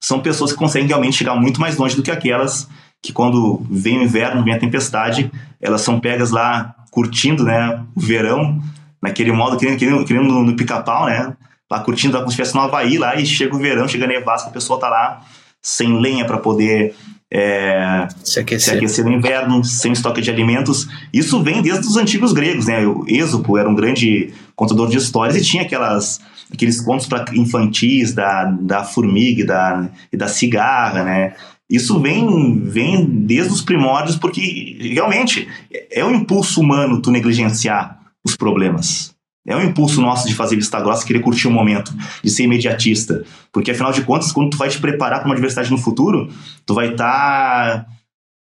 são 0.00 0.20
pessoas 0.20 0.52
que 0.52 0.58
conseguem 0.58 0.88
realmente 0.88 1.16
chegar 1.16 1.34
muito 1.34 1.60
mais 1.60 1.76
longe 1.76 1.94
do 1.94 2.02
que 2.02 2.10
aquelas 2.10 2.68
que 3.02 3.12
quando 3.12 3.66
vem 3.68 3.98
o 3.98 4.02
inverno, 4.02 4.44
vem 4.44 4.54
a 4.54 4.58
tempestade, 4.58 5.30
elas 5.60 5.80
são 5.80 5.98
pegas 5.98 6.30
lá 6.30 6.74
curtindo, 6.90 7.42
né, 7.42 7.82
o 7.96 8.00
verão, 8.00 8.62
naquele 9.02 9.32
modo, 9.32 9.56
querendo, 9.56 9.78
querendo, 9.78 10.04
querendo 10.04 10.28
no, 10.28 10.44
no 10.44 10.56
pica-pau, 10.56 11.06
né? 11.06 11.34
Lá 11.70 11.80
curtindo 11.80 12.16
como 12.18 12.30
se 12.30 12.34
estivesse 12.34 12.54
no 12.54 12.60
Havaí 12.60 12.98
lá 12.98 13.16
e 13.16 13.26
chega 13.26 13.54
o 13.54 13.58
verão, 13.58 13.88
chega 13.88 14.04
a 14.04 14.08
nevasca, 14.08 14.50
a 14.50 14.52
pessoa 14.52 14.78
tá 14.78 14.88
lá 14.88 15.22
sem 15.60 15.98
lenha 15.98 16.24
para 16.24 16.38
poder 16.38 16.94
é, 17.30 18.06
se, 18.22 18.38
aquecer. 18.38 18.72
se, 18.72 18.76
aquecer. 18.76 19.04
no 19.04 19.12
inverno, 19.12 19.64
sem 19.64 19.92
estoque 19.92 20.20
de 20.20 20.30
alimentos. 20.30 20.86
Isso 21.12 21.42
vem 21.42 21.62
desde 21.62 21.86
os 21.86 21.96
antigos 21.96 22.32
gregos, 22.32 22.66
né? 22.66 22.86
O 22.86 23.04
Êxopo 23.08 23.56
era 23.56 23.68
um 23.68 23.74
grande 23.74 24.34
contador 24.54 24.88
de 24.88 24.98
histórias 24.98 25.36
e 25.36 25.42
tinha 25.42 25.62
aquelas, 25.62 26.20
aqueles 26.52 26.80
contos 26.80 27.06
para 27.06 27.24
infantis 27.34 28.12
da, 28.12 28.44
da 28.44 28.84
formiga 28.84 29.40
e 29.40 29.46
da, 29.46 29.88
e 30.12 30.16
da 30.16 30.28
cigarra, 30.28 31.02
né? 31.02 31.34
Isso 31.70 31.98
vem, 32.00 32.60
vem 32.60 33.06
desde 33.06 33.50
os 33.50 33.62
primórdios 33.62 34.16
porque 34.16 34.76
realmente 34.92 35.48
é 35.90 36.04
um 36.04 36.14
impulso 36.14 36.60
humano 36.60 37.00
tu 37.00 37.10
negligenciar 37.10 38.01
os 38.24 38.36
problemas. 38.36 39.14
É 39.46 39.56
um 39.56 39.62
impulso 39.62 40.00
nosso 40.00 40.28
de 40.28 40.34
fazer 40.34 40.54
vista 40.54 40.80
grossa, 40.80 41.04
querer 41.04 41.20
curtir 41.20 41.48
o 41.48 41.50
momento, 41.50 41.92
de 42.22 42.30
ser 42.30 42.44
imediatista. 42.44 43.24
Porque, 43.52 43.72
afinal 43.72 43.90
de 43.90 44.02
contas, 44.02 44.30
quando 44.30 44.50
tu 44.50 44.56
vai 44.56 44.68
te 44.68 44.78
preparar 44.78 45.18
para 45.18 45.28
uma 45.28 45.34
adversidade 45.34 45.70
no 45.70 45.78
futuro, 45.78 46.32
tu 46.64 46.74
vai 46.74 46.92
estar 46.92 47.84
tá, 47.84 47.86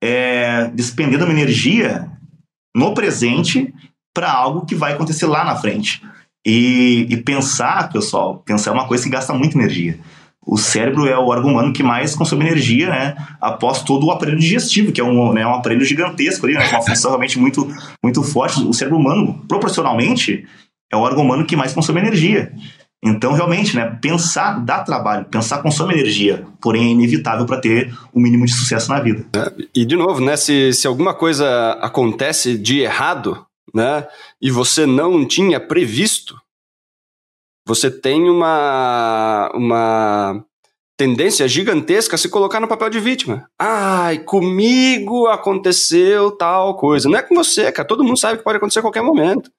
é, 0.03 0.69
despendendo 0.73 1.23
uma 1.23 1.33
energia 1.33 2.11
no 2.75 2.93
presente 2.93 3.73
para 4.13 4.31
algo 4.31 4.65
que 4.65 4.75
vai 4.75 4.93
acontecer 4.93 5.25
lá 5.25 5.45
na 5.45 5.55
frente. 5.55 6.01
E, 6.45 7.07
e 7.09 7.17
pensar, 7.17 7.89
pessoal, 7.89 8.39
pensar 8.39 8.71
é 8.71 8.73
uma 8.73 8.87
coisa 8.87 9.05
que 9.05 9.09
gasta 9.09 9.33
muita 9.33 9.57
energia 9.57 9.97
o 10.45 10.57
cérebro 10.57 11.07
é 11.07 11.17
o 11.17 11.27
órgão 11.27 11.51
humano 11.51 11.73
que 11.73 11.81
mais 11.81 12.15
consome 12.15 12.45
energia, 12.45 12.89
né? 12.89 13.15
Após 13.39 13.81
todo 13.81 14.05
o 14.05 14.11
aparelho 14.11 14.37
digestivo, 14.37 14.91
que 14.91 14.99
é 14.99 15.03
um, 15.03 15.33
né, 15.33 15.45
um 15.45 15.53
aparelho 15.53 15.85
gigantesco 15.85 16.45
ali, 16.45 16.55
né? 16.55 16.67
Com 16.67 16.75
uma 16.75 16.85
função 16.85 17.11
realmente 17.11 17.39
muito, 17.39 17.67
muito 18.03 18.21
forte. 18.23 18.61
O 18.61 18.73
cérebro 18.73 18.99
humano, 18.99 19.43
proporcionalmente, 19.47 20.45
é 20.91 20.95
o 20.95 20.99
órgão 20.99 21.23
humano 21.23 21.45
que 21.45 21.55
mais 21.55 21.73
consome 21.73 22.01
energia. 22.01 22.51
Então, 23.05 23.33
realmente, 23.33 23.75
né, 23.75 23.97
pensar 24.01 24.63
dá 24.63 24.79
trabalho, 24.79 25.25
pensar 25.25 25.61
consome 25.61 25.93
energia, 25.93 26.45
porém 26.61 26.87
é 26.87 26.91
inevitável 26.91 27.45
para 27.45 27.59
ter 27.59 27.93
o 28.13 28.19
um 28.19 28.21
mínimo 28.21 28.45
de 28.45 28.53
sucesso 28.53 28.89
na 28.89 29.01
vida. 29.01 29.25
É, 29.35 29.51
e, 29.75 29.83
de 29.83 29.97
novo, 29.97 30.21
né, 30.21 30.37
se, 30.37 30.71
se 30.71 30.87
alguma 30.87 31.13
coisa 31.13 31.71
acontece 31.81 32.57
de 32.57 32.79
errado, 32.79 33.45
né, 33.73 34.07
e 34.41 34.49
você 34.49 34.85
não 34.85 35.27
tinha 35.27 35.59
previsto, 35.59 36.35
você 37.65 37.89
tem 37.89 38.29
uma, 38.29 39.49
uma 39.53 40.45
tendência 40.97 41.47
gigantesca 41.47 42.15
a 42.15 42.17
se 42.17 42.29
colocar 42.29 42.59
no 42.59 42.67
papel 42.67 42.89
de 42.89 42.99
vítima. 42.99 43.49
Ai, 43.57 44.19
comigo 44.19 45.27
aconteceu 45.27 46.31
tal 46.31 46.75
coisa. 46.75 47.09
Não 47.09 47.17
é 47.17 47.21
com 47.21 47.35
você, 47.35 47.71
cara. 47.71 47.87
Todo 47.87 48.03
mundo 48.03 48.17
sabe 48.17 48.37
que 48.37 48.43
pode 48.43 48.57
acontecer 48.57 48.79
a 48.79 48.83
qualquer 48.83 49.01
momento. 49.01 49.49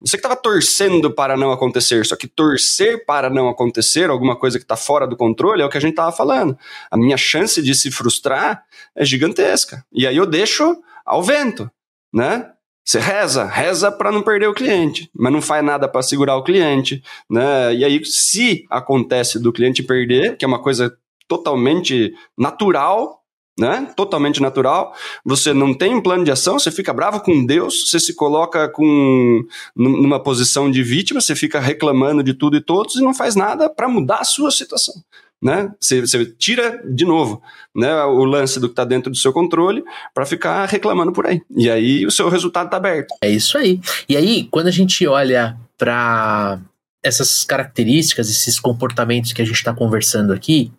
Você 0.00 0.16
que 0.16 0.20
estava 0.20 0.36
torcendo 0.36 1.12
para 1.12 1.36
não 1.36 1.50
acontecer, 1.50 2.06
só 2.06 2.14
que 2.14 2.28
torcer 2.28 3.04
para 3.04 3.28
não 3.28 3.48
acontecer, 3.48 4.08
alguma 4.08 4.36
coisa 4.36 4.56
que 4.56 4.64
está 4.64 4.76
fora 4.76 5.08
do 5.08 5.16
controle, 5.16 5.60
é 5.60 5.64
o 5.64 5.68
que 5.68 5.76
a 5.76 5.80
gente 5.80 5.90
estava 5.90 6.12
falando. 6.12 6.56
A 6.88 6.96
minha 6.96 7.16
chance 7.16 7.60
de 7.60 7.74
se 7.74 7.90
frustrar 7.90 8.62
é 8.94 9.04
gigantesca. 9.04 9.84
E 9.92 10.06
aí 10.06 10.16
eu 10.16 10.26
deixo 10.26 10.76
ao 11.04 11.20
vento, 11.20 11.68
né? 12.14 12.52
Você 12.88 13.00
reza, 13.00 13.44
reza 13.44 13.92
para 13.92 14.10
não 14.10 14.22
perder 14.22 14.46
o 14.46 14.54
cliente, 14.54 15.10
mas 15.14 15.30
não 15.30 15.42
faz 15.42 15.62
nada 15.62 15.86
para 15.86 16.00
segurar 16.00 16.36
o 16.36 16.42
cliente, 16.42 17.02
né? 17.28 17.74
E 17.74 17.84
aí, 17.84 18.02
se 18.02 18.64
acontece 18.70 19.38
do 19.38 19.52
cliente 19.52 19.82
perder, 19.82 20.38
que 20.38 20.44
é 20.46 20.48
uma 20.48 20.62
coisa 20.62 20.96
totalmente 21.28 22.14
natural, 22.34 23.20
né? 23.58 23.92
Totalmente 23.94 24.40
natural. 24.40 24.94
Você 25.22 25.52
não 25.52 25.74
tem 25.74 25.94
um 25.94 26.00
plano 26.00 26.24
de 26.24 26.30
ação, 26.30 26.58
você 26.58 26.70
fica 26.70 26.94
bravo 26.94 27.20
com 27.20 27.44
Deus, 27.44 27.90
você 27.90 28.00
se 28.00 28.16
coloca 28.16 28.66
com 28.70 29.44
numa 29.76 30.18
posição 30.18 30.70
de 30.70 30.82
vítima, 30.82 31.20
você 31.20 31.36
fica 31.36 31.60
reclamando 31.60 32.22
de 32.22 32.32
tudo 32.32 32.56
e 32.56 32.64
todos 32.64 32.96
e 32.96 33.02
não 33.02 33.12
faz 33.12 33.36
nada 33.36 33.68
para 33.68 33.86
mudar 33.86 34.20
a 34.20 34.24
sua 34.24 34.50
situação 34.50 34.94
né? 35.42 35.70
Você, 35.80 36.00
você, 36.00 36.26
tira 36.26 36.82
de 36.84 37.04
novo 37.04 37.40
né, 37.74 37.94
o 38.04 38.24
lance 38.24 38.58
do 38.58 38.68
que 38.68 38.72
está 38.72 38.84
dentro 38.84 39.10
do 39.10 39.16
seu 39.16 39.32
controle 39.32 39.84
para 40.12 40.26
ficar 40.26 40.66
reclamando 40.66 41.12
por 41.12 41.26
aí. 41.26 41.40
E 41.56 41.70
aí 41.70 42.04
o 42.04 42.10
seu 42.10 42.28
resultado 42.28 42.66
está 42.66 42.76
aberto. 42.76 43.14
É 43.22 43.30
isso 43.30 43.56
aí. 43.56 43.80
E 44.08 44.16
aí, 44.16 44.48
quando 44.50 44.66
a 44.66 44.72
gente 44.72 45.06
olha 45.06 45.56
para 45.76 46.60
essas 47.02 47.44
características, 47.44 48.28
esses 48.28 48.58
comportamentos 48.58 49.32
que 49.32 49.40
a 49.40 49.44
gente 49.44 49.56
está 49.56 49.72
conversando 49.72 50.32
aqui, 50.32 50.72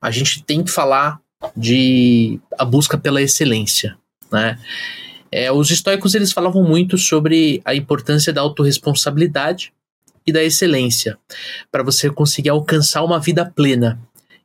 a 0.00 0.10
gente 0.10 0.42
tem 0.42 0.62
que 0.62 0.70
falar 0.70 1.20
de 1.56 2.40
a 2.58 2.64
busca 2.64 2.98
pela 2.98 3.22
excelência, 3.22 3.96
né? 4.32 4.58
É, 5.30 5.50
os 5.50 5.70
estoicos 5.70 6.14
eles 6.14 6.32
falavam 6.32 6.62
muito 6.62 6.96
sobre 6.96 7.60
a 7.64 7.74
importância 7.74 8.32
da 8.32 8.40
autorresponsabilidade 8.40 9.72
e 10.26 10.32
da 10.32 10.42
excelência, 10.42 11.18
para 11.70 11.82
você 11.82 12.10
conseguir 12.10 12.50
alcançar 12.50 13.02
uma 13.04 13.20
vida 13.20 13.44
plena. 13.44 14.00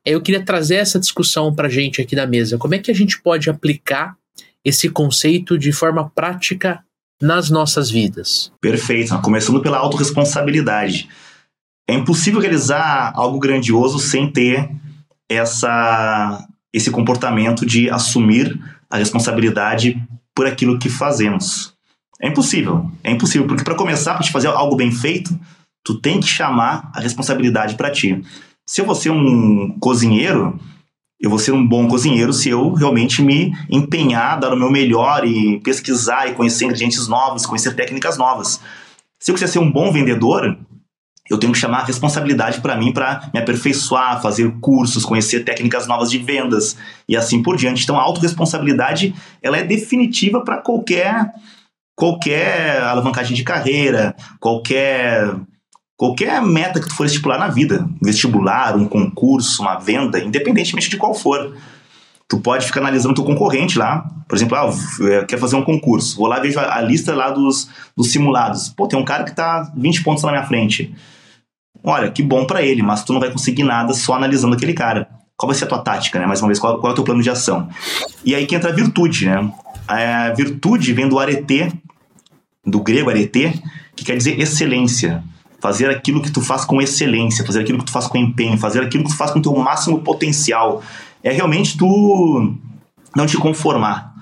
Eu 0.06 0.22
queria 0.22 0.44
trazer 0.44 0.76
essa 0.76 1.00
discussão 1.00 1.54
para 1.54 1.68
a 1.68 1.72
gente 1.72 2.02
aqui 2.02 2.16
na 2.16 2.26
mesa. 2.26 2.58
Como 2.58 2.76
é 2.76 2.80
que 2.80 2.92
a 2.92 2.96
gente 2.96 3.22
pode 3.22 3.50
aplicar 3.50 4.16
esse 4.64 4.90
conceito 4.90 5.58
de 5.58 5.72
forma 5.72 6.10
prática 6.10 6.84
nas 7.22 7.50
nossas 7.50 7.90
vidas? 7.90 8.52
Perfeito. 8.62 9.18
Começando 9.22 9.62
pela 9.62 9.78
autorresponsabilidade. 9.78 11.10
É 11.88 11.94
impossível 11.94 12.40
realizar 12.40 13.12
algo 13.16 13.40
grandioso 13.40 14.00
sem 14.00 14.32
ter 14.32 14.70
essa, 15.28 16.48
esse 16.74 16.90
comportamento 16.92 17.66
de 17.66 17.90
assumir 17.90 18.60
a 18.90 18.98
responsabilidade 18.98 20.02
por 20.36 20.48
aquilo 20.48 20.80
que 20.80 20.90
fazemos. 20.90 21.74
É 22.22 22.28
impossível. 22.28 22.92
É 23.04 23.12
impossível, 23.12 23.48
porque 23.48 23.64
para 23.64 23.76
começar, 23.76 24.14
para 24.14 24.24
te 24.24 24.32
fazer 24.32 24.48
algo 24.48 24.76
bem 24.76 24.92
feito, 24.92 25.38
Tu 25.84 26.00
tem 26.00 26.20
que 26.20 26.28
chamar 26.28 26.92
a 26.94 27.00
responsabilidade 27.00 27.76
para 27.76 27.92
ti. 27.92 28.22
Se 28.68 28.82
eu 28.82 28.86
vou 28.86 28.96
ser 28.96 29.10
um 29.10 29.78
cozinheiro, 29.80 30.60
eu 31.20 31.30
vou 31.30 31.40
ser 31.40 31.52
um 31.52 31.68
bom 31.68 31.88
cozinheiro 31.88 32.32
se 32.32 32.50
eu 32.50 32.74
realmente 32.74 33.22
me 33.22 33.52
empenhar, 33.70 34.40
dar 34.40 34.54
o 34.54 34.58
meu 34.58 34.72
melhor 34.72 35.26
e 35.26 35.60
pesquisar 35.62 36.28
e 36.28 36.34
conhecer 36.34 36.66
ingredientes 36.66 37.08
novos, 37.08 37.46
conhecer 37.46 37.76
técnicas 37.76 38.18
novas. 38.18 38.62
Se 39.20 39.32
eu 39.32 39.36
quiser 39.36 39.48
ser 39.48 39.60
um 39.60 39.70
bom 39.70 39.92
vendedor, 39.92 40.58
eu 41.30 41.38
tenho 41.38 41.52
que 41.54 41.60
chamar 41.60 41.80
a 41.80 41.86
responsabilidade 41.86 42.62
para 42.62 42.76
mim 42.76 42.92
para 42.92 43.30
me 43.34 43.40
aperfeiçoar, 43.40 44.22
fazer 44.22 44.50
cursos, 44.62 45.06
conhecer 45.06 45.44
técnicas 45.44 45.86
novas 45.88 46.10
de 46.10 46.18
vendas 46.18 46.78
e 47.08 47.18
assim 47.18 47.44
por 47.44 47.58
diante. 47.58 47.84
Então 47.84 48.00
a 48.00 48.02
autorresponsabilidade 48.02 49.14
ela 49.42 49.58
é 49.58 49.64
definitiva 49.64 50.44
para 50.44 50.58
qualquer 50.58 51.32
qualquer 51.96 52.82
alavancagem 52.82 53.36
de 53.36 53.44
carreira, 53.44 54.16
qualquer 54.40 55.36
qualquer 56.00 56.42
meta 56.42 56.80
que 56.80 56.88
tu 56.88 56.96
for 56.96 57.06
estipular 57.06 57.38
na 57.38 57.50
vida, 57.50 57.86
um 58.02 58.06
vestibular, 58.06 58.74
um 58.78 58.88
concurso, 58.88 59.62
uma 59.62 59.78
venda, 59.78 60.18
independentemente 60.18 60.90
de 60.90 60.96
qual 60.96 61.14
for. 61.14 61.54
Tu 62.26 62.40
pode 62.40 62.66
ficar 62.66 62.80
analisando 62.80 63.16
teu 63.16 63.26
concorrente 63.26 63.78
lá, 63.78 64.10
por 64.26 64.38
exemplo, 64.38 64.56
ah, 64.56 65.26
quer 65.28 65.38
fazer 65.38 65.58
um 65.58 65.64
concurso, 65.64 66.16
vou 66.16 66.28
lá 66.28 66.40
vejo 66.40 66.58
a 66.58 66.80
lista 66.80 67.14
lá 67.14 67.30
dos, 67.32 67.70
dos 67.98 68.12
simulados. 68.12 68.70
Pô, 68.70 68.88
tem 68.88 68.98
um 68.98 69.04
cara 69.04 69.26
que 69.26 69.36
tá 69.36 69.74
20 69.76 70.02
pontos 70.04 70.24
na 70.24 70.32
minha 70.32 70.46
frente. 70.46 70.96
Olha, 71.84 72.10
que 72.10 72.24
bom 72.24 72.46
para 72.46 72.62
ele, 72.62 72.82
mas 72.82 73.04
tu 73.04 73.12
não 73.12 73.20
vai 73.20 73.30
conseguir 73.30 73.64
nada 73.64 73.94
só 73.94 74.14
analisando 74.14 74.56
aquele 74.56 74.74
cara. 74.74 75.10
Qual 75.36 75.50
vai 75.50 75.58
ser 75.58 75.66
a 75.66 75.68
tua 75.68 75.80
tática, 75.80 76.18
né? 76.18 76.26
Mais 76.26 76.42
uma 76.42 76.48
vez, 76.48 76.60
qual, 76.60 76.80
qual 76.80 76.92
é 76.92 76.94
o 76.94 76.96
teu 76.96 77.04
plano 77.04 77.22
de 77.22 77.30
ação? 77.30 77.68
E 78.24 78.34
aí 78.34 78.46
que 78.46 78.56
entra 78.56 78.70
a 78.70 78.74
virtude, 78.74 79.26
né? 79.26 79.52
A 79.86 80.30
virtude 80.30 80.94
vem 80.94 81.10
do 81.10 81.20
arete, 81.20 81.74
do 82.66 82.80
grego 82.80 83.10
arete, 83.10 83.62
que 83.96 84.06
quer 84.06 84.16
dizer 84.16 84.40
excelência 84.40 85.24
fazer 85.60 85.90
aquilo 85.90 86.22
que 86.22 86.32
tu 86.32 86.42
faz 86.42 86.66
com 86.66 86.82
excelência, 86.82 87.46
fazer 87.46 87.62
aquilo 87.62 87.80
que 87.80 87.86
tu 87.86 87.92
faz 87.92 88.08
com 88.08 88.18
empenho, 88.18 88.58
fazer 88.58 88.82
aquilo 88.82 89.04
que 89.04 89.10
tu 89.10 89.18
faz 89.18 89.32
com 89.32 89.40
o 89.40 89.42
teu 89.42 89.56
máximo 89.56 90.02
potencial. 90.02 90.82
É 91.24 91.32
realmente 91.32 91.78
tu 91.78 92.56
não 93.16 93.26
te 93.26 93.38
conformar, 93.38 94.14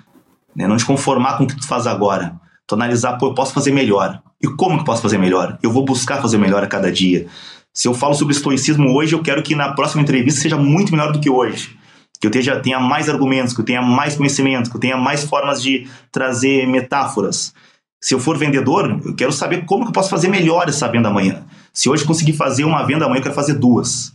né? 0.55 0.67
não 0.67 0.77
te 0.77 0.85
conformar 0.85 1.37
com 1.37 1.43
o 1.43 1.47
que 1.47 1.55
tu 1.55 1.67
faz 1.67 1.85
agora. 1.85 2.35
Tu 2.65 2.75
analisar, 2.75 3.17
pô, 3.17 3.27
eu 3.27 3.33
posso 3.33 3.53
fazer 3.53 3.71
melhor. 3.71 4.21
E 4.41 4.47
como 4.47 4.79
que 4.79 4.85
posso 4.85 5.01
fazer 5.01 5.17
melhor? 5.17 5.57
Eu 5.63 5.71
vou 5.71 5.85
buscar 5.85 6.21
fazer 6.21 6.37
melhor 6.37 6.63
a 6.63 6.67
cada 6.67 6.91
dia. 6.91 7.27
Se 7.73 7.87
eu 7.87 7.93
falo 7.93 8.13
sobre 8.13 8.33
estoicismo 8.33 8.91
hoje, 8.95 9.13
eu 9.13 9.21
quero 9.21 9.41
que 9.43 9.55
na 9.55 9.73
próxima 9.73 10.01
entrevista 10.01 10.41
seja 10.41 10.57
muito 10.57 10.91
melhor 10.91 11.11
do 11.11 11.19
que 11.19 11.29
hoje. 11.29 11.77
Que 12.19 12.25
eu 12.25 12.31
tenha, 12.31 12.59
tenha 12.59 12.79
mais 12.79 13.07
argumentos, 13.07 13.53
que 13.53 13.61
eu 13.61 13.65
tenha 13.65 13.81
mais 13.81 14.15
conhecimento, 14.15 14.69
que 14.69 14.75
eu 14.75 14.81
tenha 14.81 14.97
mais 14.97 15.23
formas 15.23 15.61
de 15.61 15.87
trazer 16.11 16.67
metáforas. 16.67 17.53
Se 17.99 18.13
eu 18.13 18.19
for 18.19 18.37
vendedor, 18.37 19.01
eu 19.03 19.15
quero 19.15 19.31
saber 19.31 19.65
como 19.65 19.83
que 19.83 19.89
eu 19.89 19.93
posso 19.93 20.09
fazer 20.09 20.27
melhor 20.27 20.69
essa 20.69 20.87
venda 20.87 21.09
amanhã. 21.09 21.43
Se 21.73 21.89
hoje 21.89 22.05
conseguir 22.05 22.33
fazer 22.33 22.63
uma 22.63 22.83
venda 22.85 23.05
amanhã, 23.05 23.19
eu 23.19 23.23
quero 23.23 23.35
fazer 23.35 23.55
duas. 23.55 24.13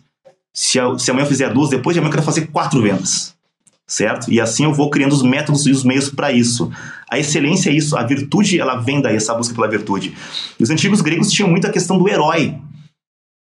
Se, 0.52 0.78
se 0.98 1.10
amanhã 1.10 1.24
eu 1.24 1.28
fizer 1.28 1.52
duas, 1.52 1.70
depois 1.70 1.94
de 1.94 1.98
amanhã 1.98 2.10
eu 2.10 2.14
quero 2.14 2.26
fazer 2.26 2.46
quatro 2.46 2.80
vendas. 2.80 3.34
Certo? 3.86 4.32
E 4.32 4.40
assim 4.40 4.64
eu 4.64 4.72
vou 4.72 4.88
criando 4.88 5.12
os 5.12 5.22
métodos 5.22 5.66
e 5.66 5.70
os 5.70 5.84
meios 5.84 6.08
para 6.08 6.32
isso. 6.32 6.70
A 7.10 7.18
excelência 7.18 7.70
é 7.70 7.74
isso, 7.74 7.96
a 7.96 8.02
virtude 8.02 8.58
ela 8.58 8.76
vem 8.76 9.02
daí, 9.02 9.16
essa 9.16 9.34
busca 9.34 9.54
pela 9.54 9.68
virtude. 9.68 10.14
E 10.58 10.62
os 10.62 10.70
antigos 10.70 11.00
gregos 11.00 11.30
tinham 11.30 11.50
muito 11.50 11.66
a 11.66 11.70
questão 11.70 11.98
do 11.98 12.08
herói. 12.08 12.56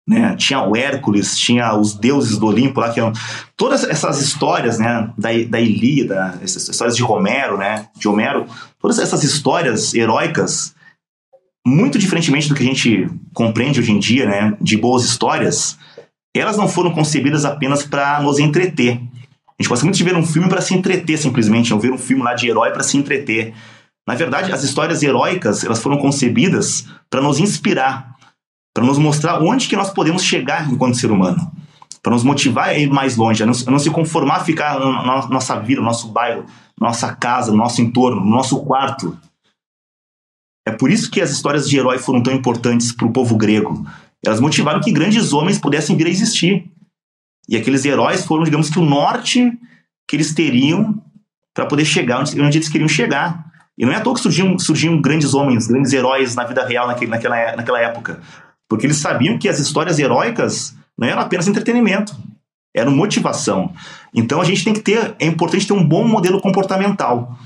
Né? 0.07 0.37
Tinha 0.37 0.61
o 0.61 0.77
Hércules, 0.77 1.39
tinha 1.39 1.75
os 1.75 1.95
deuses 1.95 2.37
do 2.37 2.47
Olimpo 2.47 2.81
lá, 2.81 2.93
que 2.93 3.01
eram 3.01 3.13
todas 3.57 3.85
essas 3.85 4.21
histórias, 4.21 4.79
né, 4.79 5.11
da, 5.17 5.31
da 5.49 5.61
Ilíada, 5.61 6.39
essas 6.43 6.69
histórias 6.69 6.95
de 6.95 7.03
Romero, 7.03 7.57
né, 7.57 7.89
de 7.97 8.07
Homero, 8.07 8.47
todas 8.79 8.99
essas 8.99 9.25
histórias 9.25 9.95
heróicas, 9.95 10.75
muito 11.67 11.99
diferentemente 11.99 12.51
do 12.51 12.55
que 12.55 12.63
a 12.63 12.67
gente 12.67 13.09
compreende 13.33 13.81
hoje 13.81 13.93
em 13.93 13.99
dia, 13.99 14.27
né, 14.27 14.55
de 14.61 14.77
boas 14.77 15.05
histórias, 15.05 15.79
elas 16.37 16.57
não 16.57 16.69
foram 16.69 16.91
concebidas 16.91 17.45
apenas 17.45 17.85
para 17.85 18.21
nos 18.21 18.39
entreter. 18.39 19.01
A 19.59 19.63
gente 19.63 19.69
gosta 19.69 19.85
muito 19.85 19.97
de 19.97 20.05
ver 20.05 20.17
um 20.17 20.27
filme 20.27 20.49
para 20.49 20.61
se 20.61 20.75
entreter 20.75 21.17
simplesmente, 21.17 21.71
não 21.71 21.79
ver 21.79 21.93
um 21.93 21.99
filme 21.99 22.23
lá 22.23 22.35
de 22.35 22.49
herói 22.49 22.73
para 22.73 22.83
se 22.83 22.97
entreter. 22.97 23.55
Na 24.07 24.15
verdade, 24.15 24.53
as 24.53 24.65
histórias 24.65 25.03
heróicas, 25.03 25.65
elas 25.65 25.81
foram 25.81 25.97
concebidas 25.97 26.87
para 27.09 27.23
nos 27.23 27.39
inspirar, 27.39 28.14
para 28.75 28.85
nos 28.85 28.99
mostrar 28.99 29.41
onde 29.41 29.69
que 29.69 29.77
nós 29.77 29.91
podemos 29.91 30.23
chegar 30.25 30.69
enquanto 30.71 30.97
ser 30.97 31.13
humano, 31.13 31.51
para 32.03 32.13
nos 32.13 32.25
motivar 32.25 32.71
a 32.71 32.75
ir 32.77 32.91
mais 32.91 33.17
longe, 33.17 33.43
a 33.43 33.47
não, 33.47 33.55
a 33.55 33.71
não 33.71 33.79
se 33.79 33.89
conformar 33.89 34.37
a 34.39 34.45
ficar 34.45 34.79
na 34.79 35.29
nossa 35.29 35.59
vida, 35.61 35.81
no 35.81 35.87
nosso 35.87 36.09
bairro, 36.09 36.45
nossa 36.79 37.15
casa, 37.15 37.53
no 37.53 37.57
nosso 37.57 37.81
entorno, 37.81 38.21
no 38.21 38.31
nosso 38.31 38.61
quarto. 38.65 39.17
É 40.67 40.73
por 40.73 40.91
isso 40.91 41.11
que 41.11 41.21
as 41.21 41.31
histórias 41.31 41.69
de 41.69 41.79
herói 41.79 41.99
foram 41.99 42.23
tão 42.23 42.35
importantes 42.35 42.91
para 42.91 43.07
o 43.07 43.13
povo 43.13 43.37
grego. 43.37 43.87
Elas 44.27 44.41
motivaram 44.41 44.81
que 44.81 44.91
grandes 44.91 45.33
homens 45.33 45.59
pudessem 45.59 45.97
vir 45.97 46.07
a 46.07 46.11
existir. 46.11 46.71
E 47.49 47.57
aqueles 47.57 47.85
heróis 47.85 48.25
foram, 48.25 48.43
digamos 48.43 48.71
que, 48.71 48.79
o 48.79 48.85
norte 48.85 49.53
que 50.09 50.17
eles 50.17 50.35
teriam 50.35 51.01
para 51.55 51.67
poder 51.67 51.85
chegar 51.85 52.21
onde, 52.21 52.41
onde 52.41 52.59
eles 52.59 52.69
queriam 52.69 52.89
chegar. 52.89 53.45
E 53.77 53.85
não 53.85 53.93
é 53.93 53.97
à 53.97 54.01
toa 54.01 54.15
que 54.15 54.21
surgiam, 54.21 54.59
surgiam 54.59 55.01
grandes 55.01 55.35
homens, 55.35 55.67
grandes 55.67 55.93
heróis 55.93 56.35
na 56.35 56.45
vida 56.45 56.65
real 56.65 56.87
naquele, 56.87 57.11
naquela, 57.11 57.57
naquela 57.57 57.81
época. 57.81 58.21
Porque 58.75 58.89
eles 58.89 58.97
sabiam 58.97 59.39
que 59.39 59.49
as 59.49 59.61
histórias 59.61 60.01
heróicas 60.01 60.75
não 60.99 61.07
eram 61.07 61.23
apenas 61.23 61.47
entretenimento, 61.47 62.13
eram 62.75 62.91
motivação. 62.91 63.73
Então 64.13 64.41
a 64.41 64.45
gente 64.45 64.65
tem 64.65 64.75
que 64.75 64.81
ter, 64.81 65.15
é 65.21 65.27
importante 65.27 65.65
ter 65.65 65.73
um 65.73 65.87
bom 65.87 66.05
modelo 66.05 66.41
comportamental. 66.41 67.39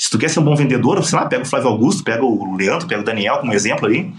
Se 0.00 0.08
tu 0.08 0.18
quer 0.18 0.30
ser 0.30 0.40
um 0.40 0.44
bom 0.44 0.56
vendedor, 0.56 0.96
você 0.96 1.14
lá 1.14 1.26
pega 1.26 1.42
o 1.42 1.46
Flávio 1.46 1.68
Augusto, 1.68 2.02
pega 2.02 2.24
o 2.24 2.56
Leandro, 2.56 2.88
pega 2.88 3.02
o 3.02 3.04
Daniel 3.04 3.40
como 3.40 3.52
exemplo 3.52 3.88
aí, 3.88 4.10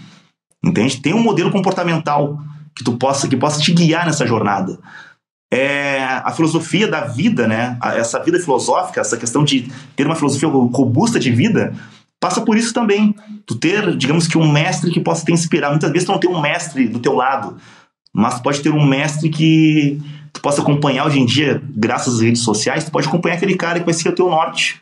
entende? 0.64 1.02
Tem 1.02 1.12
um 1.12 1.20
modelo 1.20 1.50
comportamental 1.50 2.38
que 2.76 2.84
tu 2.84 2.96
possa 2.96 3.26
que 3.26 3.36
possa 3.36 3.60
te 3.60 3.72
guiar 3.72 4.06
nessa 4.06 4.24
jornada. 4.24 4.78
É, 5.52 6.04
a 6.04 6.30
filosofia 6.30 6.86
da 6.86 7.00
vida, 7.00 7.48
né? 7.48 7.76
Essa 7.82 8.20
vida 8.20 8.38
filosófica, 8.38 9.00
essa 9.00 9.16
questão 9.16 9.42
de 9.42 9.68
ter 9.96 10.06
uma 10.06 10.14
filosofia 10.14 10.48
robusta 10.48 11.18
de 11.18 11.32
vida, 11.32 11.74
passa 12.22 12.40
por 12.40 12.56
isso 12.56 12.72
também. 12.72 13.16
Tu 13.44 13.56
ter, 13.56 13.96
digamos 13.96 14.28
que 14.28 14.38
um 14.38 14.50
mestre 14.50 14.92
que 14.92 15.00
possa 15.00 15.24
te 15.24 15.32
inspirar. 15.32 15.70
Muitas 15.70 15.90
vezes 15.90 16.06
tu 16.06 16.12
não 16.12 16.20
tem 16.20 16.30
um 16.30 16.40
mestre 16.40 16.86
do 16.86 17.00
teu 17.00 17.14
lado, 17.14 17.56
mas 18.14 18.36
tu 18.36 18.42
pode 18.44 18.60
ter 18.60 18.70
um 18.70 18.86
mestre 18.86 19.28
que 19.28 20.00
tu 20.32 20.40
possa 20.40 20.62
acompanhar 20.62 21.04
hoje 21.04 21.18
em 21.18 21.26
dia, 21.26 21.60
graças 21.74 22.14
às 22.14 22.20
redes 22.20 22.42
sociais, 22.42 22.84
tu 22.84 22.92
pode 22.92 23.08
acompanhar 23.08 23.34
aquele 23.34 23.56
cara 23.56 23.80
que 23.80 23.84
vai 23.84 23.92
ser 23.92 24.08
o 24.08 24.14
teu 24.14 24.30
norte, 24.30 24.80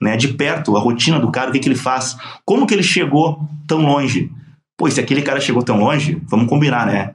né? 0.00 0.16
De 0.16 0.28
perto, 0.28 0.78
a 0.78 0.80
rotina 0.80 1.20
do 1.20 1.30
cara, 1.30 1.50
o 1.50 1.52
que, 1.52 1.58
que 1.58 1.68
ele 1.68 1.76
faz, 1.76 2.16
como 2.42 2.66
que 2.66 2.72
ele 2.72 2.82
chegou 2.82 3.38
tão 3.66 3.82
longe. 3.82 4.32
Pô, 4.74 4.90
se 4.90 4.98
aquele 4.98 5.20
cara 5.20 5.40
chegou 5.40 5.62
tão 5.62 5.78
longe, 5.78 6.22
vamos 6.26 6.48
combinar, 6.48 6.86
né? 6.86 7.12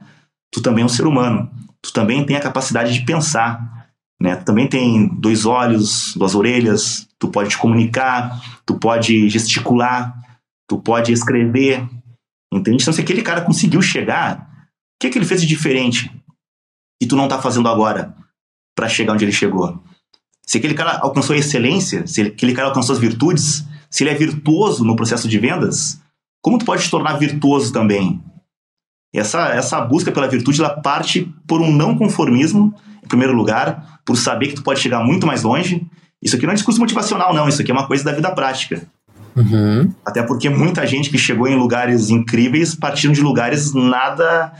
Tu 0.52 0.62
também 0.62 0.82
é 0.82 0.84
um 0.84 0.88
ser 0.88 1.04
humano. 1.04 1.50
Tu 1.82 1.92
também 1.92 2.24
tem 2.24 2.36
a 2.36 2.40
capacidade 2.40 2.94
de 2.94 3.04
pensar, 3.04 3.83
né? 4.24 4.36
Tu 4.36 4.44
também 4.46 4.66
tem 4.66 5.06
dois 5.06 5.44
olhos, 5.44 6.14
duas 6.16 6.34
orelhas, 6.34 7.06
tu 7.18 7.28
pode 7.28 7.50
te 7.50 7.58
comunicar, 7.58 8.42
tu 8.64 8.78
pode 8.78 9.28
gesticular, 9.28 10.18
tu 10.66 10.78
pode 10.78 11.12
escrever, 11.12 11.86
entende? 12.50 12.82
Então, 12.82 12.94
se 12.94 13.02
aquele 13.02 13.20
cara 13.20 13.42
conseguiu 13.42 13.82
chegar, 13.82 14.48
o 14.64 14.98
que, 14.98 15.10
que 15.10 15.18
ele 15.18 15.26
fez 15.26 15.42
de 15.42 15.46
diferente 15.46 16.10
e 17.02 17.06
tu 17.06 17.16
não 17.16 17.28
tá 17.28 17.38
fazendo 17.38 17.68
agora 17.68 18.16
para 18.74 18.88
chegar 18.88 19.12
onde 19.12 19.26
ele 19.26 19.30
chegou? 19.30 19.78
Se 20.46 20.56
aquele 20.56 20.72
cara 20.72 21.00
alcançou 21.00 21.36
a 21.36 21.38
excelência, 21.38 22.06
se 22.06 22.22
aquele 22.22 22.54
cara 22.54 22.68
alcançou 22.68 22.94
as 22.94 23.00
virtudes, 23.00 23.62
se 23.90 24.04
ele 24.04 24.10
é 24.10 24.14
virtuoso 24.14 24.84
no 24.84 24.96
processo 24.96 25.28
de 25.28 25.38
vendas, 25.38 26.00
como 26.42 26.56
tu 26.56 26.64
pode 26.64 26.82
te 26.82 26.90
tornar 26.90 27.18
virtuoso 27.18 27.70
também? 27.74 28.22
Essa, 29.14 29.48
essa 29.50 29.82
busca 29.82 30.10
pela 30.10 30.28
virtude, 30.28 30.60
ela 30.60 30.80
parte 30.80 31.30
por 31.46 31.60
um 31.60 31.70
não 31.70 31.96
conformismo, 31.96 32.74
em 33.04 33.08
primeiro 33.08 33.34
lugar, 33.34 34.00
por 34.04 34.16
saber 34.16 34.48
que 34.48 34.54
tu 34.54 34.62
pode 34.62 34.80
chegar 34.80 35.02
muito 35.04 35.26
mais 35.26 35.42
longe. 35.42 35.86
Isso 36.22 36.36
aqui 36.36 36.46
não 36.46 36.52
é 36.52 36.54
discurso 36.54 36.80
motivacional, 36.80 37.34
não. 37.34 37.48
Isso 37.48 37.60
aqui 37.60 37.70
é 37.70 37.74
uma 37.74 37.86
coisa 37.86 38.04
da 38.04 38.12
vida 38.12 38.30
prática. 38.32 38.82
Uhum. 39.36 39.92
Até 40.06 40.22
porque 40.22 40.48
muita 40.48 40.86
gente 40.86 41.10
que 41.10 41.18
chegou 41.18 41.48
em 41.48 41.56
lugares 41.56 42.08
incríveis 42.08 42.74
partiram 42.74 43.12
de 43.12 43.20
lugares 43.20 43.74
nada, 43.74 44.52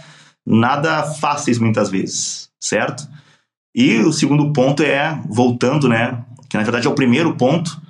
nada 0.45 1.03
fáceis 1.05 1.59
muitas 1.59 1.89
vezes, 1.91 2.51
certo? 2.61 3.07
E 3.75 3.99
o 3.99 4.13
segundo 4.13 4.53
ponto 4.53 4.83
é, 4.83 5.19
voltando, 5.29 5.89
né? 5.89 6.25
Que 6.49 6.57
na 6.57 6.63
verdade 6.63 6.87
é 6.87 6.91
o 6.91 6.95
primeiro 6.95 7.37
ponto, 7.37 7.81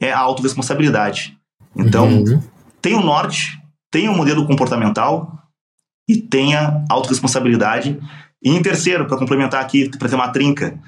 é 0.00 0.12
a 0.12 0.18
autorresponsabilidade. 0.18 1.36
Então, 1.76 2.08
uhum. 2.08 2.42
tem 2.80 2.94
o 2.94 3.00
norte, 3.00 3.60
tem 3.90 4.08
o 4.08 4.16
modelo 4.16 4.46
comportamental 4.46 5.38
e 6.08 6.16
tenha 6.16 6.84
autorresponsabilidade. 6.88 7.98
E 8.42 8.50
em 8.50 8.60
terceiro, 8.60 9.06
para 9.06 9.16
complementar 9.16 9.60
aqui, 9.60 9.88
para 9.96 10.08
ter 10.08 10.14
uma 10.14 10.28
trinca, 10.28 10.78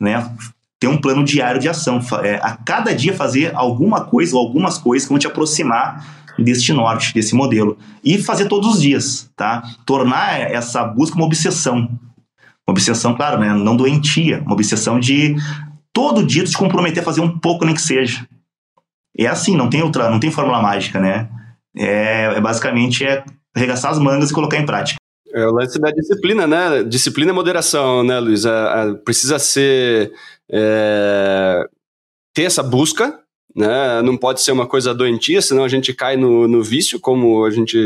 né? 0.00 0.30
Ter 0.78 0.86
um 0.86 0.98
plano 0.98 1.24
diário 1.24 1.60
de 1.60 1.68
ação. 1.68 2.00
É, 2.22 2.36
a 2.36 2.56
cada 2.56 2.94
dia 2.94 3.14
fazer 3.14 3.54
alguma 3.54 4.04
coisa 4.04 4.36
ou 4.36 4.40
algumas 4.40 4.78
coisas 4.78 5.06
que 5.06 5.12
vão 5.12 5.18
te 5.18 5.26
aproximar 5.26 6.20
deste 6.38 6.72
norte, 6.72 7.12
desse 7.12 7.34
modelo. 7.34 7.76
E 8.04 8.16
fazer 8.18 8.46
todos 8.46 8.74
os 8.74 8.82
dias, 8.82 9.30
tá? 9.36 9.62
Tornar 9.84 10.40
essa 10.40 10.84
busca 10.84 11.16
uma 11.16 11.26
obsessão. 11.26 11.90
Uma 12.66 12.72
obsessão, 12.72 13.14
claro, 13.14 13.40
né? 13.40 13.52
não 13.52 13.76
doentia, 13.76 14.40
uma 14.42 14.52
obsessão 14.52 15.00
de 15.00 15.34
todo 15.92 16.24
dia 16.24 16.46
se 16.46 16.56
comprometer 16.56 17.02
a 17.02 17.04
fazer 17.04 17.20
um 17.20 17.38
pouco 17.38 17.64
nem 17.64 17.74
que 17.74 17.82
seja. 17.82 18.26
É 19.18 19.26
assim, 19.26 19.56
não 19.56 19.68
tem 19.68 19.82
outra, 19.82 20.08
não 20.08 20.20
tem 20.20 20.30
fórmula 20.30 20.62
mágica, 20.62 21.00
né? 21.00 21.28
É, 21.76 22.34
é 22.36 22.40
basicamente 22.40 23.04
é 23.04 23.24
arregaçar 23.54 23.90
as 23.90 23.98
mangas 23.98 24.30
e 24.30 24.34
colocar 24.34 24.56
em 24.56 24.64
prática. 24.64 24.99
É 25.32 25.46
o 25.46 25.52
lance 25.52 25.78
da 25.78 25.90
disciplina, 25.90 26.46
né? 26.46 26.82
Disciplina 26.82 27.30
e 27.30 27.34
moderação, 27.34 28.02
né, 28.02 28.18
Luiz? 28.18 28.44
precisa 29.04 29.38
ser. 29.38 30.12
É, 30.50 31.68
ter 32.34 32.42
essa 32.42 32.62
busca, 32.62 33.20
né? 33.54 34.02
Não 34.02 34.16
pode 34.16 34.40
ser 34.40 34.52
uma 34.52 34.66
coisa 34.66 34.94
doentia, 34.94 35.40
senão 35.40 35.64
a 35.64 35.68
gente 35.68 35.92
cai 35.94 36.16
no, 36.16 36.48
no 36.48 36.62
vício, 36.62 36.98
como 36.98 37.44
a 37.44 37.50
gente 37.50 37.78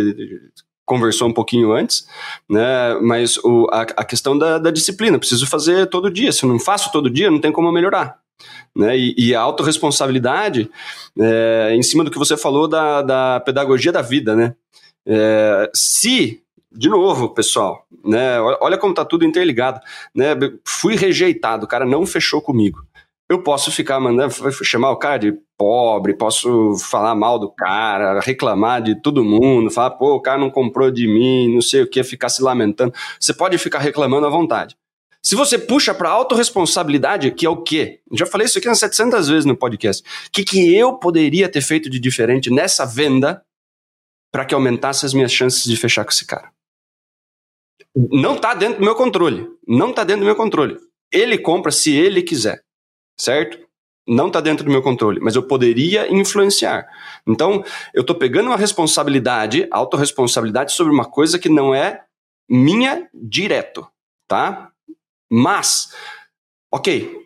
conversou 0.86 1.28
um 1.28 1.32
pouquinho 1.32 1.72
antes, 1.72 2.06
né? 2.48 2.94
Mas 3.00 3.36
o, 3.38 3.66
a, 3.72 3.82
a 3.82 4.04
questão 4.04 4.36
da, 4.36 4.58
da, 4.58 4.70
disciplina, 4.70 5.18
preciso 5.18 5.46
fazer 5.46 5.86
todo 5.86 6.10
dia. 6.10 6.32
Se 6.32 6.44
eu 6.44 6.48
não 6.48 6.58
faço 6.58 6.92
todo 6.92 7.10
dia, 7.10 7.30
não 7.30 7.40
tem 7.40 7.52
como 7.52 7.72
melhorar. 7.72 8.18
Né? 8.76 8.98
E, 8.98 9.14
e 9.16 9.34
a 9.34 9.40
autorresponsabilidade, 9.40 10.70
é, 11.18 11.74
em 11.74 11.82
cima 11.82 12.04
do 12.04 12.10
que 12.10 12.18
você 12.18 12.36
falou 12.36 12.68
da, 12.68 13.02
da 13.02 13.40
pedagogia 13.40 13.92
da 13.92 14.02
vida, 14.02 14.34
né? 14.34 14.54
É, 15.06 15.70
se, 15.74 16.42
de 16.74 16.88
novo, 16.88 17.30
pessoal, 17.30 17.86
né? 18.04 18.40
Olha 18.60 18.76
como 18.76 18.94
tá 18.94 19.04
tudo 19.04 19.24
interligado, 19.24 19.80
né? 20.14 20.34
Fui 20.66 20.96
rejeitado, 20.96 21.64
o 21.64 21.68
cara 21.68 21.86
não 21.86 22.04
fechou 22.06 22.42
comigo 22.42 22.84
eu 23.28 23.42
posso 23.42 23.70
ficar 23.70 23.98
mandando 23.98 24.34
chamar 24.62 24.90
o 24.90 24.96
cara 24.96 25.18
de 25.18 25.34
pobre, 25.56 26.14
posso 26.14 26.76
falar 26.76 27.14
mal 27.14 27.38
do 27.38 27.50
cara, 27.50 28.20
reclamar 28.20 28.82
de 28.82 29.00
todo 29.00 29.24
mundo, 29.24 29.70
falar, 29.70 29.92
pô, 29.92 30.14
o 30.14 30.20
cara 30.20 30.38
não 30.38 30.50
comprou 30.50 30.90
de 30.90 31.06
mim, 31.06 31.52
não 31.52 31.62
sei 31.62 31.82
o 31.82 31.88
que, 31.88 32.02
ficar 32.04 32.28
se 32.28 32.42
lamentando. 32.42 32.92
Você 33.18 33.32
pode 33.32 33.56
ficar 33.56 33.78
reclamando 33.78 34.26
à 34.26 34.30
vontade. 34.30 34.76
Se 35.22 35.34
você 35.34 35.58
puxa 35.58 35.94
para 35.94 36.10
autorresponsabilidade, 36.10 37.30
que 37.30 37.46
é 37.46 37.48
o 37.48 37.62
quê? 37.62 38.00
Já 38.12 38.26
falei 38.26 38.44
isso 38.44 38.58
aqui 38.58 38.68
umas 38.68 38.78
700 38.78 39.28
vezes 39.28 39.44
no 39.46 39.56
podcast. 39.56 40.02
O 40.02 40.30
que, 40.30 40.44
que 40.44 40.74
eu 40.74 40.98
poderia 40.98 41.48
ter 41.48 41.62
feito 41.62 41.88
de 41.88 41.98
diferente 41.98 42.50
nessa 42.50 42.84
venda 42.84 43.42
para 44.30 44.44
que 44.44 44.54
aumentasse 44.54 45.06
as 45.06 45.14
minhas 45.14 45.32
chances 45.32 45.64
de 45.64 45.76
fechar 45.78 46.04
com 46.04 46.10
esse 46.10 46.26
cara? 46.26 46.53
Não 47.94 48.34
está 48.36 48.54
dentro 48.54 48.78
do 48.78 48.84
meu 48.84 48.94
controle. 48.94 49.48
Não 49.66 49.90
está 49.90 50.04
dentro 50.04 50.22
do 50.22 50.26
meu 50.26 50.36
controle. 50.36 50.76
Ele 51.12 51.38
compra 51.38 51.70
se 51.70 51.94
ele 51.94 52.22
quiser 52.22 52.64
certo? 53.16 53.58
Não 54.06 54.26
está 54.26 54.40
dentro 54.40 54.64
do 54.64 54.70
meu 54.70 54.82
controle, 54.82 55.18
mas 55.20 55.34
eu 55.34 55.46
poderia 55.46 56.12
influenciar. 56.12 56.86
Então, 57.26 57.64
eu 57.94 58.02
estou 58.02 58.16
pegando 58.16 58.48
uma 58.48 58.56
responsabilidade, 58.56 59.66
autorresponsabilidade 59.70 60.72
sobre 60.72 60.92
uma 60.92 61.06
coisa 61.06 61.38
que 61.38 61.48
não 61.48 61.74
é 61.74 62.04
minha 62.48 63.08
direto, 63.14 63.86
tá? 64.28 64.70
Mas, 65.32 65.94
ok, 66.70 67.23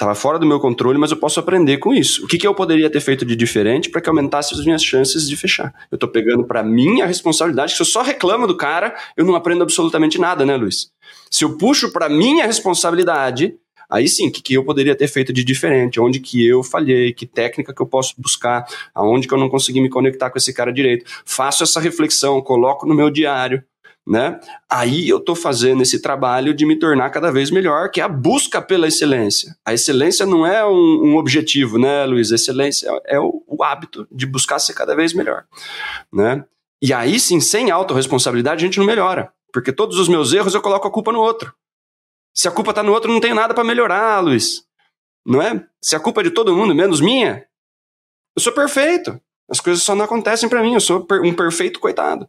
estava 0.00 0.14
fora 0.14 0.38
do 0.38 0.46
meu 0.46 0.58
controle, 0.58 0.98
mas 0.98 1.10
eu 1.10 1.18
posso 1.18 1.38
aprender 1.38 1.76
com 1.76 1.92
isso. 1.92 2.24
O 2.24 2.26
que, 2.26 2.38
que 2.38 2.46
eu 2.46 2.54
poderia 2.54 2.88
ter 2.88 3.00
feito 3.00 3.22
de 3.22 3.36
diferente 3.36 3.90
para 3.90 4.00
que 4.00 4.08
aumentasse 4.08 4.54
as 4.54 4.64
minhas 4.64 4.82
chances 4.82 5.28
de 5.28 5.36
fechar? 5.36 5.74
Eu 5.90 5.96
estou 5.96 6.08
pegando 6.08 6.42
para 6.42 6.62
mim 6.62 7.02
a 7.02 7.06
responsabilidade, 7.06 7.74
se 7.74 7.82
eu 7.82 7.86
só 7.86 8.00
reclamo 8.00 8.46
do 8.46 8.56
cara, 8.56 8.96
eu 9.14 9.26
não 9.26 9.34
aprendo 9.34 9.62
absolutamente 9.62 10.18
nada, 10.18 10.46
né, 10.46 10.56
Luiz? 10.56 10.90
Se 11.30 11.44
eu 11.44 11.58
puxo 11.58 11.92
para 11.92 12.08
mim 12.08 12.40
a 12.40 12.46
responsabilidade, 12.46 13.54
Aí 13.92 14.06
sim, 14.06 14.28
o 14.28 14.30
que, 14.30 14.40
que 14.40 14.54
eu 14.54 14.64
poderia 14.64 14.94
ter 14.94 15.08
feito 15.08 15.32
de 15.32 15.42
diferente? 15.42 15.98
Onde 15.98 16.20
que 16.20 16.46
eu 16.46 16.62
falhei? 16.62 17.12
Que 17.12 17.26
técnica 17.26 17.74
que 17.74 17.82
eu 17.82 17.86
posso 17.86 18.14
buscar? 18.16 18.64
Aonde 18.94 19.26
que 19.26 19.34
eu 19.34 19.38
não 19.38 19.50
consegui 19.50 19.80
me 19.80 19.88
conectar 19.88 20.30
com 20.30 20.38
esse 20.38 20.54
cara 20.54 20.72
direito? 20.72 21.04
Faço 21.24 21.64
essa 21.64 21.80
reflexão, 21.80 22.40
coloco 22.40 22.86
no 22.86 22.94
meu 22.94 23.10
diário, 23.10 23.64
né? 24.10 24.40
Aí 24.68 25.08
eu 25.08 25.18
estou 25.18 25.36
fazendo 25.36 25.82
esse 25.82 26.02
trabalho 26.02 26.52
de 26.52 26.66
me 26.66 26.76
tornar 26.76 27.10
cada 27.10 27.30
vez 27.30 27.48
melhor, 27.48 27.92
que 27.92 28.00
é 28.00 28.04
a 28.04 28.08
busca 28.08 28.60
pela 28.60 28.88
excelência. 28.88 29.56
A 29.64 29.72
excelência 29.72 30.26
não 30.26 30.44
é 30.44 30.66
um, 30.66 31.12
um 31.12 31.16
objetivo, 31.16 31.78
né, 31.78 32.04
Luiz? 32.06 32.32
A 32.32 32.34
excelência 32.34 32.90
é, 33.06 33.20
o, 33.20 33.44
o, 33.46 33.62
hábito 33.62 34.08
de 34.10 34.26
buscar 34.26 34.58
ser 34.58 34.74
cada 34.74 34.96
vez 34.96 35.14
melhor, 35.14 35.44
né? 36.12 36.44
E 36.82 36.92
aí 36.92 37.20
sim, 37.20 37.38
sem 37.38 37.70
autorresponsabilidade, 37.70 38.64
a 38.64 38.66
gente 38.66 38.80
não 38.80 38.86
melhora. 38.86 39.32
Porque 39.52 39.72
todos 39.72 39.96
os 39.96 40.08
meus 40.08 40.32
erros 40.32 40.54
eu 40.54 40.62
coloco 40.62 40.88
a 40.88 40.90
culpa 40.90 41.12
no 41.12 41.20
outro. 41.20 41.54
Se 42.34 42.48
a 42.48 42.50
culpa 42.50 42.70
está 42.70 42.82
no 42.82 42.92
outro, 42.92 43.12
não 43.12 43.20
tenho 43.20 43.36
nada 43.36 43.54
para 43.54 43.62
melhorar, 43.62 44.18
Luiz. 44.18 44.64
Não 45.24 45.40
é? 45.40 45.64
Se 45.80 45.94
a 45.94 46.00
culpa 46.00 46.20
é 46.20 46.24
de 46.24 46.30
todo 46.30 46.56
mundo, 46.56 46.74
menos 46.74 47.00
minha, 47.00 47.46
eu 48.36 48.42
sou 48.42 48.52
perfeito. 48.52 49.20
As 49.50 49.60
coisas 49.60 49.82
só 49.82 49.94
não 49.94 50.04
acontecem 50.04 50.48
para 50.48 50.62
mim, 50.62 50.74
eu 50.74 50.80
sou 50.80 51.06
um 51.24 51.34
perfeito 51.34 51.80
coitado. 51.80 52.28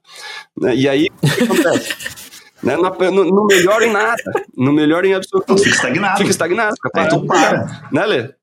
Né? 0.60 0.76
E 0.76 0.90
aí, 0.90 1.08
o 1.22 1.30
que 1.30 1.44
acontece? 1.44 1.96
né? 2.64 2.76
não, 2.76 3.12
não, 3.12 3.24
não 3.26 3.46
melhora 3.46 3.86
em 3.86 3.92
nada, 3.92 4.24
não 4.58 4.74
melhora 4.74 5.08
em 5.08 5.14
absolutamente 5.14 5.64
Fica 5.64 5.76
estagnado. 5.76 6.18
Fica 6.18 6.32
estagnado. 6.32 6.76
Fica 6.82 7.02
é, 7.02 7.08
tu 7.08 7.26
para. 7.26 7.88
Né, 7.92 8.06
Lê? 8.06 8.34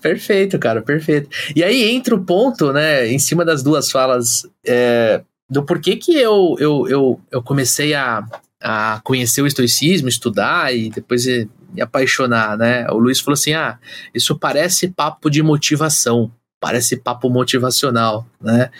Perfeito, 0.00 0.58
cara, 0.58 0.82
perfeito. 0.82 1.30
E 1.56 1.64
aí 1.64 1.90
entra 1.90 2.14
o 2.14 2.24
ponto, 2.24 2.72
né, 2.72 3.06
em 3.06 3.18
cima 3.18 3.44
das 3.44 3.62
duas 3.62 3.90
falas, 3.90 4.46
é, 4.66 5.22
do 5.48 5.64
porquê 5.64 5.96
que 5.96 6.14
eu, 6.14 6.56
eu, 6.58 6.86
eu, 6.88 7.20
eu 7.30 7.42
comecei 7.42 7.94
a, 7.94 8.22
a 8.62 9.00
conhecer 9.02 9.40
o 9.42 9.46
estoicismo, 9.46 10.08
estudar 10.08 10.74
e 10.74 10.90
depois 10.90 11.26
me 11.72 11.80
apaixonar, 11.80 12.58
né? 12.58 12.86
O 12.90 12.98
Luiz 12.98 13.20
falou 13.20 13.34
assim: 13.34 13.54
ah, 13.54 13.78
isso 14.14 14.38
parece 14.38 14.88
papo 14.88 15.30
de 15.30 15.42
motivação, 15.42 16.30
parece 16.60 16.96
papo 16.96 17.28
motivacional, 17.30 18.26
né? 18.40 18.70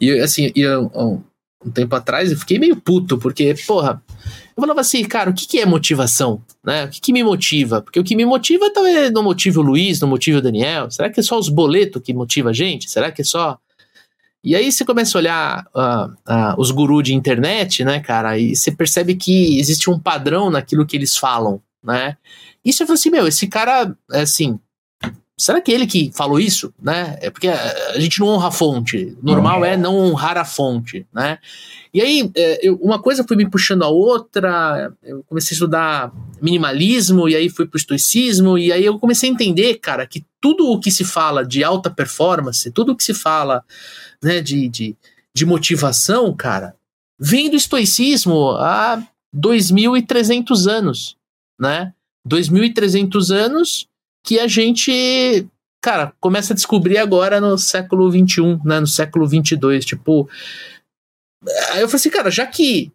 E 0.00 0.10
assim, 0.20 0.52
e, 0.54 0.68
um, 0.68 1.22
tempo 1.72 1.94
atrás 1.96 2.30
eu 2.30 2.36
fiquei 2.36 2.58
meio 2.58 2.76
puto, 2.76 3.16
porque, 3.18 3.54
porra, 3.66 4.02
eu 4.56 4.60
falava 4.60 4.80
assim, 4.80 5.02
cara, 5.04 5.30
o 5.30 5.34
que, 5.34 5.46
que 5.46 5.58
é 5.58 5.66
motivação? 5.66 6.42
Né? 6.62 6.84
O 6.84 6.88
que, 6.88 7.00
que 7.00 7.12
me 7.12 7.24
motiva? 7.24 7.80
Porque 7.80 7.98
o 7.98 8.04
que 8.04 8.14
me 8.14 8.26
motiva 8.26 8.70
talvez 8.72 9.10
não 9.10 9.22
motive 9.22 9.58
o 9.58 9.62
Luiz, 9.62 10.00
não 10.00 10.08
motive 10.08 10.38
o 10.38 10.42
Daniel. 10.42 10.90
Será 10.90 11.08
que 11.08 11.20
é 11.20 11.22
só 11.22 11.38
os 11.38 11.48
boletos 11.48 12.02
que 12.02 12.12
motiva 12.12 12.50
a 12.50 12.52
gente? 12.52 12.90
Será 12.90 13.10
que 13.10 13.22
é 13.22 13.24
só 13.24 13.58
e 14.44 14.56
aí 14.56 14.72
você 14.72 14.84
começa 14.84 15.16
a 15.16 15.20
olhar 15.20 15.66
uh, 15.72 16.10
uh, 16.10 16.54
os 16.58 16.72
gurus 16.72 17.04
de 17.04 17.14
internet, 17.14 17.84
né, 17.84 18.00
cara, 18.00 18.36
e 18.36 18.56
você 18.56 18.72
percebe 18.72 19.14
que 19.14 19.58
existe 19.60 19.88
um 19.88 20.00
padrão 20.00 20.50
naquilo 20.50 20.84
que 20.84 20.96
eles 20.96 21.16
falam, 21.16 21.62
né? 21.82 22.16
E 22.64 22.72
você 22.72 22.84
fala 22.84 22.94
assim, 22.94 23.10
meu, 23.10 23.28
esse 23.28 23.46
cara, 23.46 23.96
é 24.10 24.22
assim, 24.22 24.58
será 25.42 25.60
que 25.60 25.72
ele 25.72 25.88
que 25.88 26.12
falou 26.14 26.38
isso, 26.38 26.72
né? 26.80 27.18
É 27.20 27.28
porque 27.28 27.48
a, 27.48 27.98
gente 27.98 28.20
não 28.20 28.28
honra 28.28 28.46
a 28.46 28.52
fonte. 28.52 29.18
Normal 29.20 29.64
é 29.64 29.76
não 29.76 29.96
honrar 29.96 30.38
a 30.38 30.44
fonte, 30.44 31.04
né? 31.12 31.38
E 31.92 32.00
aí, 32.00 32.30
é, 32.36 32.60
eu, 32.66 32.76
uma 32.76 33.02
coisa 33.02 33.24
foi 33.26 33.36
me 33.36 33.50
puxando 33.50 33.82
a 33.82 33.88
outra, 33.88 34.92
eu 35.02 35.24
comecei 35.24 35.52
a 35.52 35.56
estudar 35.56 36.12
minimalismo, 36.40 37.28
e 37.28 37.34
aí 37.34 37.48
fui 37.50 37.66
pro 37.66 37.76
estoicismo, 37.76 38.56
e 38.56 38.72
aí 38.72 38.84
eu 38.84 39.00
comecei 39.00 39.28
a 39.28 39.32
entender, 39.32 39.74
cara, 39.80 40.06
que 40.06 40.24
tudo 40.40 40.70
o 40.70 40.78
que 40.78 40.92
se 40.92 41.04
fala 41.04 41.44
de 41.44 41.64
alta 41.64 41.90
performance, 41.90 42.70
tudo 42.70 42.92
o 42.92 42.96
que 42.96 43.02
se 43.02 43.12
fala, 43.12 43.64
né, 44.22 44.40
de, 44.40 44.68
de, 44.68 44.96
de 45.34 45.44
motivação, 45.44 46.32
cara, 46.36 46.76
vem 47.18 47.50
do 47.50 47.56
estoicismo 47.56 48.52
há 48.52 49.02
2.300 49.36 50.70
anos, 50.70 51.16
né? 51.58 51.92
2.300 52.28 53.34
anos 53.34 53.88
que 54.24 54.38
a 54.38 54.46
gente, 54.46 55.46
cara, 55.82 56.12
começa 56.20 56.52
a 56.52 56.56
descobrir 56.56 56.98
agora 56.98 57.40
no 57.40 57.58
século 57.58 58.10
21, 58.10 58.60
né, 58.64 58.80
no 58.80 58.86
século 58.86 59.26
22, 59.26 59.84
tipo, 59.84 60.28
aí 61.72 61.80
eu 61.80 61.88
falei 61.88 61.96
assim, 61.96 62.10
cara, 62.10 62.30
já 62.30 62.46
que 62.46 62.92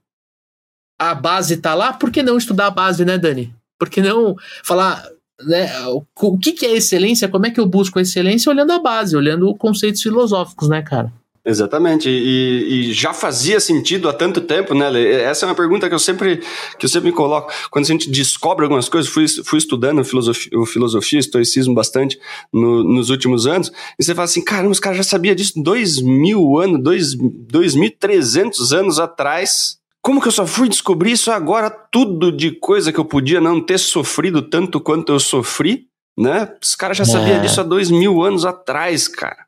a 1.00 1.14
base 1.14 1.58
tá 1.58 1.74
lá, 1.74 1.94
por 1.94 2.12
que 2.12 2.24
não 2.24 2.38
estudar 2.38 2.68
a 2.68 2.72
base, 2.72 3.06
né, 3.06 3.18
Dani? 3.18 3.54
Por 3.78 3.90
que 3.90 4.02
não 4.02 4.36
falar, 4.64 5.08
né, 5.42 5.70
o 6.16 6.38
que 6.38 6.54
que 6.54 6.66
é 6.66 6.76
excelência, 6.76 7.30
como 7.30 7.46
é 7.46 7.52
que 7.52 7.60
eu 7.60 7.68
busco 7.68 8.00
a 8.00 8.02
excelência 8.02 8.50
olhando 8.50 8.72
a 8.72 8.80
base, 8.80 9.16
olhando 9.16 9.54
conceitos 9.56 10.02
filosóficos, 10.02 10.68
né, 10.68 10.82
cara? 10.82 11.12
Exatamente, 11.50 12.10
e, 12.10 12.90
e, 12.90 12.94
já 12.94 13.14
fazia 13.14 13.58
sentido 13.62 14.10
há 14.10 14.14
tanto 14.14 14.42
tempo, 14.42 14.74
né? 14.74 15.02
Essa 15.22 15.46
é 15.46 15.48
uma 15.48 15.56
pergunta 15.56 15.88
que 15.88 15.96
eu 15.96 16.00
sempre 16.00 16.42
que 16.78 16.86
eu 16.86 16.90
sempre 16.90 17.10
me 17.10 17.16
coloco. 17.16 17.50
Quando 17.72 17.86
a 17.86 17.88
gente 17.88 18.10
descobre 18.10 18.66
algumas 18.66 18.90
coisas, 18.90 19.10
fui, 19.10 19.26
fui 19.46 19.58
estudando 19.58 20.04
filosofia, 20.04 20.52
filosofia 20.66 21.20
estoicismo 21.20 21.74
bastante 21.74 22.20
no, 22.52 22.84
nos 22.84 23.10
últimos 23.10 23.48
anos, 23.48 23.72
e 23.98 24.04
você 24.04 24.14
fala 24.14 24.26
assim, 24.26 24.44
caramba, 24.44 24.72
os 24.72 24.80
caras 24.82 24.98
já 24.98 25.04
sabiam 25.04 25.34
disso 25.34 25.54
dois 25.64 26.02
mil 26.02 26.58
anos, 26.58 26.84
dois, 26.84 27.16
dois 27.16 27.76
mil 27.76 27.92
trezentos 27.98 28.74
anos 28.74 29.00
atrás. 29.00 29.78
Como 30.02 30.22
que 30.22 30.28
eu 30.28 30.34
só 30.34 30.46
fui 30.46 30.68
descobrir 30.68 31.14
isso 31.14 31.32
agora? 31.32 31.70
Tudo 31.70 32.30
de 32.30 32.52
coisa 32.52 32.92
que 32.92 33.00
eu 33.00 33.06
podia 33.06 33.40
não 33.40 33.62
ter 33.62 33.78
sofrido 33.78 34.42
tanto 34.42 34.82
quanto 34.82 35.14
eu 35.14 35.20
sofri, 35.20 35.88
né? 36.18 36.50
Os 36.62 36.76
caras 36.76 36.98
já 36.98 37.04
é. 37.04 37.08
sabiam 37.08 37.42
disso 37.42 37.62
há 37.62 37.64
dois 37.64 37.90
mil 37.90 38.22
anos 38.22 38.44
atrás, 38.44 39.08
cara 39.08 39.47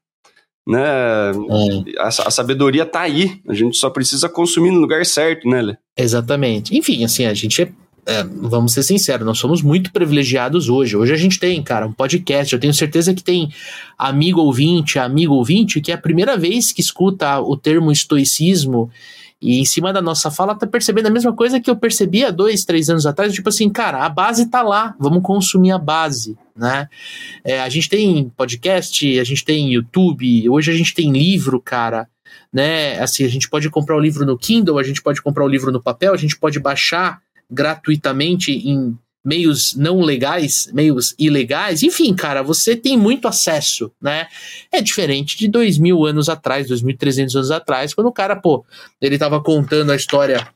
né? 0.69 0.81
É. 1.95 1.99
A, 2.01 2.07
a, 2.07 2.31
sabedoria 2.31 2.85
tá 2.85 3.01
aí, 3.01 3.41
a 3.47 3.53
gente 3.53 3.75
só 3.75 3.89
precisa 3.89 4.29
consumir 4.29 4.71
no 4.71 4.79
lugar 4.79 5.05
certo, 5.05 5.49
né, 5.49 5.61
Lê? 5.61 5.75
Exatamente. 5.97 6.77
Enfim, 6.77 7.03
assim, 7.03 7.25
a 7.25 7.33
gente 7.33 7.63
é, 7.63 7.71
é, 8.05 8.23
vamos 8.23 8.73
ser 8.73 8.83
sinceros, 8.83 9.25
nós 9.25 9.39
somos 9.39 9.61
muito 9.63 9.91
privilegiados 9.91 10.69
hoje. 10.69 10.95
Hoje 10.95 11.13
a 11.13 11.17
gente 11.17 11.39
tem, 11.39 11.61
cara, 11.63 11.87
um 11.87 11.91
podcast. 11.91 12.53
Eu 12.53 12.59
tenho 12.59 12.73
certeza 12.73 13.13
que 13.13 13.23
tem 13.23 13.49
amigo 13.97 14.41
ouvinte, 14.41 14.99
amigo 14.99 15.33
ouvinte, 15.33 15.81
que 15.81 15.91
é 15.91 15.95
a 15.95 15.97
primeira 15.97 16.37
vez 16.37 16.71
que 16.71 16.81
escuta 16.81 17.39
o 17.39 17.57
termo 17.57 17.91
estoicismo 17.91 18.91
e 19.41 19.59
em 19.59 19.65
cima 19.65 19.93
da 19.93 20.01
nossa 20.01 20.29
fala 20.29 20.55
tá 20.55 20.67
percebendo 20.67 21.07
a 21.07 21.11
mesma 21.11 21.33
coisa 21.33 21.59
que 21.59 21.69
eu 21.69 21.75
percebi 21.75 22.25
há 22.25 22.31
dois, 22.31 22.65
três 22.65 22.89
anos 22.89 23.05
atrás, 23.05 23.33
tipo 23.33 23.47
assim, 23.49 23.69
cara, 23.69 24.03
a 24.05 24.09
base 24.09 24.49
tá 24.49 24.61
lá, 24.61 24.95
vamos 24.99 25.23
consumir 25.23 25.71
a 25.71 25.77
base, 25.77 26.37
né? 26.55 26.89
É, 27.43 27.61
a 27.61 27.69
gente 27.69 27.89
tem 27.89 28.29
podcast, 28.35 29.19
a 29.19 29.23
gente 29.23 29.45
tem 29.45 29.73
YouTube, 29.73 30.49
hoje 30.49 30.71
a 30.71 30.75
gente 30.75 30.93
tem 30.93 31.11
livro, 31.11 31.61
cara, 31.61 32.07
né? 32.51 32.99
Assim, 32.99 33.23
a 33.23 33.29
gente 33.29 33.49
pode 33.49 33.69
comprar 33.69 33.95
o 33.95 33.99
livro 33.99 34.25
no 34.25 34.37
Kindle, 34.37 34.77
a 34.77 34.83
gente 34.83 35.01
pode 35.01 35.21
comprar 35.21 35.45
o 35.45 35.49
livro 35.49 35.71
no 35.71 35.81
papel, 35.81 36.13
a 36.13 36.17
gente 36.17 36.37
pode 36.37 36.59
baixar 36.59 37.21
gratuitamente 37.49 38.51
em 38.51 38.97
meios 39.29 39.75
não 39.75 40.01
legais, 40.01 40.67
meios 40.73 41.13
ilegais, 41.19 41.83
enfim, 41.83 42.15
cara, 42.15 42.41
você 42.41 42.75
tem 42.75 42.97
muito 42.97 43.27
acesso, 43.27 43.91
né? 44.01 44.27
É 44.71 44.81
diferente 44.81 45.37
de 45.37 45.47
dois 45.47 45.77
mil 45.77 46.03
anos 46.03 46.27
atrás, 46.27 46.67
dois 46.67 46.81
mil 46.81 46.97
trezentos 46.97 47.35
anos 47.35 47.51
atrás, 47.51 47.93
quando 47.93 48.07
o 48.07 48.11
cara, 48.11 48.35
pô, 48.35 48.65
ele 48.99 49.19
tava 49.19 49.39
contando 49.39 49.91
a 49.91 49.95
história 49.95 50.47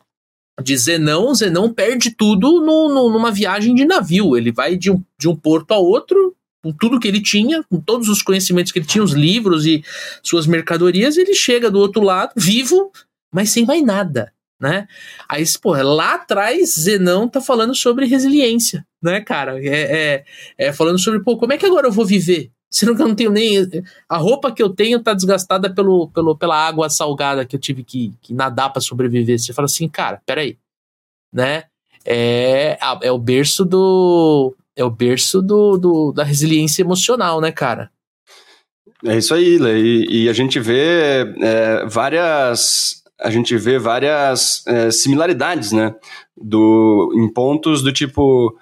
de 0.60 0.76
Zenão, 0.76 1.36
Zenão 1.36 1.72
perde 1.72 2.10
tudo 2.10 2.60
no, 2.62 2.90
no, 2.90 3.10
numa 3.12 3.32
viagem 3.32 3.76
de 3.76 3.86
navio, 3.86 4.36
ele 4.36 4.52
vai 4.52 4.76
de 4.76 4.90
um, 4.90 5.04
de 5.20 5.28
um 5.28 5.36
porto 5.36 5.72
a 5.72 5.78
outro, 5.78 6.36
com 6.64 6.72
tudo 6.72 7.00
que 7.00 7.08
ele 7.08 7.22
tinha, 7.22 7.64
com 7.70 7.80
todos 7.80 8.10
os 8.10 8.24
conhecimentos 8.24 8.72
que 8.72 8.80
ele 8.80 8.88
tinha, 8.88 9.04
os 9.04 9.14
livros 9.14 9.68
e 9.68 9.84
suas 10.24 10.48
mercadorias, 10.48 11.16
ele 11.16 11.36
chega 11.36 11.70
do 11.70 11.78
outro 11.78 12.02
lado, 12.02 12.32
vivo, 12.36 12.92
mas 13.32 13.52
sem 13.52 13.66
mais 13.66 13.84
nada, 13.84 14.34
né? 14.64 14.88
Aí, 15.28 15.44
pô, 15.62 15.74
lá 15.74 16.16
atrás, 16.16 16.76
Zenão 16.76 17.28
tá 17.28 17.42
falando 17.42 17.76
sobre 17.76 18.06
resiliência, 18.06 18.88
né, 19.02 19.20
cara? 19.20 19.62
É, 19.62 19.68
é, 19.68 20.26
é, 20.58 20.72
falando 20.72 20.98
sobre, 20.98 21.22
pô, 21.22 21.36
como 21.36 21.52
é 21.52 21.58
que 21.58 21.66
agora 21.66 21.86
eu 21.86 21.92
vou 21.92 22.06
viver? 22.06 22.50
Sendo 22.72 22.96
que 22.96 23.02
eu 23.02 23.08
não 23.10 23.14
tenho 23.14 23.30
nem. 23.30 23.58
A 24.08 24.16
roupa 24.16 24.54
que 24.54 24.64
eu 24.64 24.70
tenho 24.70 25.04
tá 25.04 25.14
desgastada 25.14 25.70
pelo, 25.70 26.08
pelo, 26.12 26.38
pela 26.38 26.56
água 26.56 26.90
salgada 26.90 27.46
que 27.46 27.58
eu 27.58 27.60
tive 27.60 27.84
que, 27.84 28.14
que 28.22 28.34
nadar 28.34 28.72
para 28.72 28.82
sobreviver. 28.82 29.38
Você 29.38 29.52
fala 29.52 29.66
assim, 29.66 29.90
cara, 29.90 30.22
peraí. 30.26 30.58
Né? 31.32 31.66
É, 32.06 32.78
é 33.02 33.12
o 33.12 33.18
berço 33.20 33.66
do. 33.66 34.56
É 34.76 34.84
o 34.84 34.90
berço 34.90 35.42
do, 35.42 35.78
do 35.78 36.12
da 36.14 36.24
resiliência 36.24 36.82
emocional, 36.82 37.42
né, 37.42 37.52
cara? 37.52 37.92
É 39.06 39.18
isso 39.18 39.34
aí, 39.34 39.60
e, 39.60 40.24
e 40.24 40.30
a 40.30 40.34
gente 40.34 40.60
vê 40.60 41.26
é, 41.42 41.86
várias 41.86 43.03
a 43.20 43.30
gente 43.30 43.56
vê 43.58 43.80
várias 43.80 44.66
é, 44.68 44.92
similaridades, 44.92 45.72
né? 45.72 45.96
Do, 46.36 47.12
em 47.16 47.32
pontos 47.32 47.82
do 47.82 47.92
tipo 47.92 48.58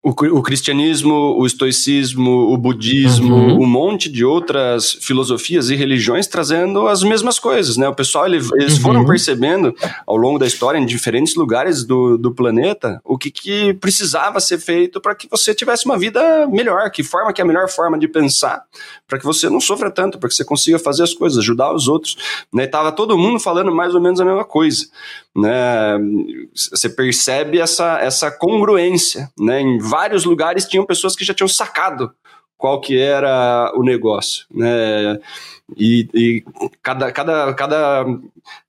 o, 0.00 0.10
o, 0.10 0.42
cristianismo, 0.42 1.12
o 1.12 1.44
estoicismo, 1.44 2.52
o 2.52 2.56
budismo, 2.56 3.34
uhum. 3.34 3.62
um 3.62 3.66
monte 3.66 4.08
de 4.08 4.24
outras 4.24 4.92
filosofias 4.92 5.70
e 5.70 5.74
religiões 5.74 6.28
trazendo 6.28 6.86
as 6.86 7.02
mesmas 7.02 7.38
coisas, 7.40 7.76
né? 7.76 7.88
O 7.88 7.94
pessoal, 7.94 8.26
ele, 8.26 8.36
eles 8.54 8.74
uhum. 8.74 8.80
foram 8.80 9.04
percebendo 9.04 9.74
ao 10.06 10.16
longo 10.16 10.38
da 10.38 10.46
história, 10.46 10.78
em 10.78 10.86
diferentes 10.86 11.34
lugares 11.34 11.84
do, 11.84 12.16
do 12.16 12.32
planeta, 12.32 13.00
o 13.04 13.18
que, 13.18 13.28
que 13.28 13.74
precisava 13.74 14.38
ser 14.38 14.58
feito 14.58 15.00
para 15.00 15.16
que 15.16 15.28
você 15.28 15.52
tivesse 15.52 15.84
uma 15.84 15.98
vida 15.98 16.46
melhor, 16.46 16.88
que 16.92 17.02
forma 17.02 17.32
que 17.32 17.40
é 17.40 17.44
a 17.44 17.46
melhor 17.46 17.68
forma 17.68 17.98
de 17.98 18.06
pensar, 18.06 18.62
para 19.06 19.18
que 19.18 19.24
você 19.24 19.50
não 19.50 19.60
sofra 19.60 19.90
tanto, 19.90 20.16
para 20.16 20.28
que 20.28 20.34
você 20.34 20.44
consiga 20.44 20.78
fazer 20.78 21.02
as 21.02 21.12
coisas, 21.12 21.38
ajudar 21.38 21.74
os 21.74 21.88
outros, 21.88 22.16
né? 22.52 22.64
E 22.64 22.68
tava 22.68 22.92
todo 22.92 23.18
mundo 23.18 23.40
falando 23.40 23.74
mais 23.74 23.96
ou 23.96 24.00
menos 24.00 24.20
a 24.20 24.24
mesma 24.24 24.44
coisa, 24.44 24.86
né? 25.40 25.98
Você 26.52 26.88
percebe 26.88 27.60
essa, 27.60 27.98
essa 28.00 28.30
congruência, 28.30 29.30
né? 29.38 29.60
Em 29.60 29.78
vários 29.78 30.24
lugares 30.24 30.66
tinham 30.66 30.86
pessoas 30.86 31.14
que 31.14 31.24
já 31.24 31.32
tinham 31.32 31.48
sacado 31.48 32.12
qual 32.56 32.80
que 32.80 32.98
era 32.98 33.72
o 33.76 33.84
negócio, 33.84 34.44
né? 34.50 35.18
E, 35.76 36.08
e 36.12 36.44
cada, 36.82 37.12
cada, 37.12 37.54
cada, 37.54 38.04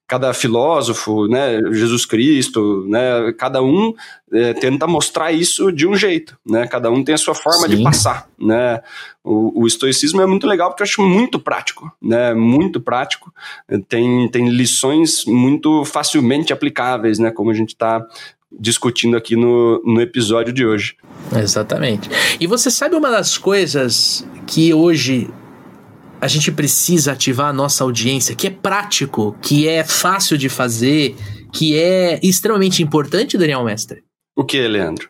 cada 0.10 0.34
filósofo, 0.34 1.28
né, 1.28 1.62
Jesus 1.72 2.04
Cristo, 2.04 2.84
né, 2.88 3.32
cada 3.38 3.62
um 3.62 3.94
é, 4.34 4.56
tenta 4.56 4.88
mostrar 4.88 5.32
isso 5.32 5.72
de 5.72 5.86
um 5.86 5.96
jeito, 5.96 6.36
né, 6.44 6.66
cada 6.66 6.90
um 6.90 7.04
tem 7.04 7.14
a 7.14 7.18
sua 7.18 7.36
forma 7.36 7.70
Sim. 7.70 7.78
de 7.78 7.84
passar, 7.84 8.28
né, 8.40 8.82
o, 9.24 9.62
o, 9.62 9.68
estoicismo 9.68 10.20
é 10.20 10.26
muito 10.26 10.48
legal 10.48 10.70
porque 10.70 10.82
eu 10.82 10.86
acho 10.86 11.04
muito 11.04 11.38
prático, 11.40 11.92
né, 12.02 12.34
muito 12.34 12.82
prático, 12.82 13.32
tem, 13.88 14.28
tem 14.30 14.50
lições 14.50 15.26
muito 15.26 15.86
facilmente 15.86 16.52
aplicáveis, 16.52 17.20
né, 17.20 17.30
como 17.30 17.52
a 17.52 17.54
gente 17.54 17.70
está 17.70 18.04
discutindo 18.52 19.16
aqui 19.16 19.36
no, 19.36 19.80
no 19.86 20.02
episódio 20.02 20.52
de 20.52 20.66
hoje. 20.66 20.96
Exatamente. 21.32 22.10
E 22.40 22.48
você 22.48 22.72
sabe 22.72 22.96
uma 22.96 23.12
das 23.12 23.38
coisas 23.38 24.26
que 24.48 24.74
hoje 24.74 25.30
a 26.22 26.28
gente 26.28 26.52
precisa 26.52 27.14
ativar 27.14 27.50
a 27.50 27.54
nossa 27.54 27.84
audiência, 27.84 28.36
que 28.36 28.48
é 28.48 28.50
prático, 28.50 29.38
que 29.42 29.68
é 29.68 29.84
fácil 29.84 30.38
de 30.38 30.50
fazer, 30.50 31.16
que 31.54 31.78
é 31.78 32.20
extremamente 32.22 32.84
importante, 32.84 33.38
Daniel 33.38 33.64
Mestre? 33.64 34.04
O 34.36 34.44
que, 34.44 34.68
Leandro? 34.68 35.10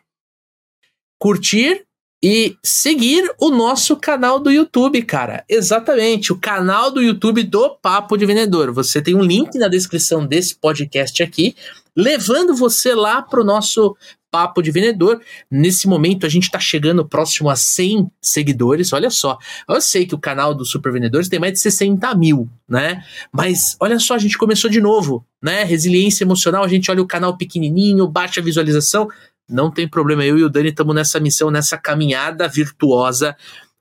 Curtir 1.19 1.83
e 2.23 2.55
seguir 2.63 3.31
o 3.39 3.49
nosso 3.49 3.95
canal 3.95 4.39
do 4.39 4.51
YouTube, 4.51 5.01
cara. 5.03 5.43
Exatamente, 5.47 6.33
o 6.33 6.37
canal 6.37 6.91
do 6.91 7.01
YouTube 7.01 7.43
do 7.43 7.77
Papo 7.81 8.17
de 8.17 8.25
Vendedor. 8.25 8.73
Você 8.73 9.01
tem 9.01 9.15
um 9.15 9.23
link 9.23 9.57
na 9.57 9.67
descrição 9.67 10.25
desse 10.25 10.55
podcast 10.55 11.23
aqui, 11.23 11.55
levando 11.95 12.55
você 12.55 12.93
lá 12.93 13.21
para 13.21 13.41
o 13.41 13.45
nosso 13.45 13.95
Papo 14.31 14.61
de 14.61 14.71
Vendedor. 14.71 15.21
Nesse 15.49 15.87
momento 15.87 16.25
a 16.25 16.29
gente 16.29 16.43
está 16.43 16.59
chegando 16.59 17.05
próximo 17.05 17.49
a 17.49 17.55
100 17.55 18.09
seguidores. 18.21 18.93
Olha 18.93 19.09
só, 19.09 19.37
eu 19.67 19.81
sei 19.81 20.05
que 20.05 20.15
o 20.15 20.19
canal 20.19 20.53
dos 20.53 20.69
Super 20.69 20.91
Vendedores 20.91 21.29
tem 21.29 21.39
mais 21.39 21.53
de 21.53 21.59
60 21.59 22.13
mil, 22.15 22.49
né? 22.67 23.03
Mas 23.31 23.75
olha 23.79 23.99
só, 23.99 24.15
a 24.15 24.19
gente 24.19 24.37
começou 24.37 24.69
de 24.69 24.81
novo, 24.81 25.25
né? 25.41 25.63
Resiliência 25.63 26.23
emocional. 26.23 26.63
A 26.63 26.67
gente 26.67 26.89
olha 26.89 27.01
o 27.01 27.07
canal 27.07 27.37
pequenininho, 27.37 28.07
baixa 28.07 28.39
a 28.39 28.43
visualização. 28.43 29.07
Não 29.47 29.71
tem 29.71 29.87
problema, 29.87 30.23
eu 30.23 30.37
e 30.37 30.43
o 30.43 30.49
Dani 30.49 30.69
estamos 30.69 30.93
nessa 30.93 31.19
missão, 31.19 31.49
nessa 31.49 31.77
caminhada 31.77 32.47
virtuosa 32.47 33.35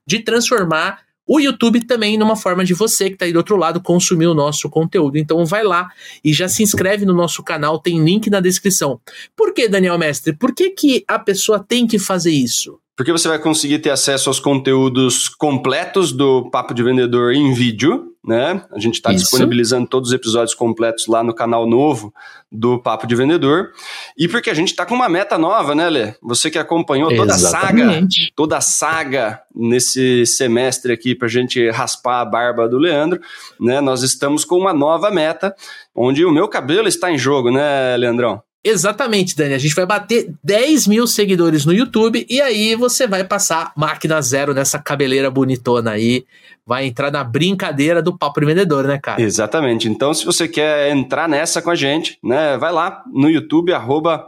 de 0.07 0.19
transformar 0.19 1.01
o 1.31 1.39
YouTube 1.39 1.85
também 1.85 2.17
numa 2.17 2.35
forma 2.35 2.65
de 2.65 2.73
você 2.73 3.05
que 3.05 3.13
está 3.13 3.25
aí 3.25 3.31
do 3.31 3.37
outro 3.37 3.55
lado 3.55 3.79
consumir 3.79 4.25
o 4.25 4.33
nosso 4.33 4.67
conteúdo. 4.67 5.15
Então 5.15 5.45
vai 5.45 5.63
lá 5.63 5.91
e 6.25 6.33
já 6.33 6.47
se 6.47 6.63
inscreve 6.63 7.05
no 7.05 7.13
nosso 7.13 7.43
canal, 7.43 7.77
tem 7.77 8.03
link 8.03 8.31
na 8.31 8.39
descrição. 8.39 8.99
Por 9.37 9.53
que, 9.53 9.69
Daniel 9.69 9.99
Mestre? 9.99 10.33
Por 10.33 10.55
que, 10.55 10.71
que 10.71 11.05
a 11.07 11.19
pessoa 11.19 11.59
tem 11.59 11.85
que 11.85 11.99
fazer 11.99 12.31
isso? 12.31 12.79
Porque 12.97 13.11
você 13.11 13.27
vai 13.27 13.37
conseguir 13.37 13.77
ter 13.77 13.91
acesso 13.91 14.27
aos 14.27 14.39
conteúdos 14.39 15.29
completos 15.29 16.11
do 16.11 16.49
Papo 16.49 16.73
de 16.73 16.81
Vendedor 16.81 17.31
em 17.31 17.53
vídeo, 17.53 18.08
né? 18.25 18.61
A 18.71 18.79
gente 18.79 18.95
está 18.95 19.11
disponibilizando 19.11 19.87
todos 19.87 20.09
os 20.09 20.15
episódios 20.15 20.53
completos 20.53 21.07
lá 21.07 21.23
no 21.23 21.33
canal 21.33 21.67
novo 21.67 22.13
do 22.51 22.77
Papo 22.77 23.07
de 23.07 23.15
Vendedor. 23.15 23.71
E 24.17 24.27
porque 24.27 24.49
a 24.49 24.53
gente 24.53 24.69
está 24.69 24.85
com 24.85 24.93
uma 24.93 25.07
meta 25.07 25.37
nova, 25.37 25.73
né, 25.73 25.89
Lê? 25.89 26.13
Você 26.21 26.51
que 26.51 26.57
acompanhou 26.57 27.15
toda 27.15 27.33
Exatamente. 27.33 28.21
a 28.21 28.23
saga, 28.23 28.33
toda 28.35 28.57
a 28.57 28.61
saga 28.61 29.41
nesse 29.55 30.25
semestre 30.25 30.91
aqui 30.91 31.15
para 31.15 31.27
a 31.27 31.31
gente 31.31 31.69
raspar 31.69 32.21
a 32.21 32.25
barba 32.25 32.67
do 32.67 32.77
Leandro, 32.77 33.19
né? 33.59 33.79
Nós 33.79 34.03
estamos 34.03 34.43
com 34.43 34.57
uma 34.57 34.73
nova 34.73 35.09
meta, 35.09 35.55
onde 35.95 36.25
o 36.25 36.31
meu 36.31 36.47
cabelo 36.47 36.87
está 36.87 37.11
em 37.11 37.17
jogo, 37.17 37.51
né, 37.51 37.95
Leandrão? 37.97 38.41
Exatamente, 38.61 39.37
Dani. 39.37 39.53
A 39.53 39.57
gente 39.57 39.73
vai 39.73 39.85
bater 39.85 40.33
10 40.43 40.87
mil 40.87 41.07
seguidores 41.07 41.65
no 41.65 41.73
YouTube 41.73 42.25
e 42.29 42.41
aí 42.41 42.75
você 42.75 43.07
vai 43.07 43.23
passar 43.23 43.71
máquina 43.75 44.21
zero 44.21 44.53
nessa 44.53 44.77
cabeleira 44.77 45.31
bonitona 45.31 45.91
aí. 45.91 46.25
Vai 46.65 46.85
entrar 46.85 47.11
na 47.11 47.23
brincadeira 47.23 48.01
do 48.01 48.17
papo 48.17 48.39
de 48.39 48.45
vendedor, 48.45 48.85
né, 48.85 48.99
cara? 49.01 49.21
Exatamente. 49.21 49.89
Então, 49.89 50.13
se 50.13 50.25
você 50.25 50.47
quer 50.47 50.91
entrar 50.91 51.27
nessa 51.27 51.61
com 51.61 51.69
a 51.69 51.75
gente, 51.75 52.17
né, 52.23 52.57
vai 52.57 52.71
lá 52.71 53.03
no 53.11 53.29
YouTube, 53.29 53.73
arroba 53.73 54.27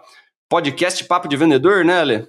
podcast 0.49 1.03
Papo 1.05 1.27
de 1.27 1.37
Vendedor, 1.37 1.85
né, 1.85 1.99
Ale? 1.99 2.27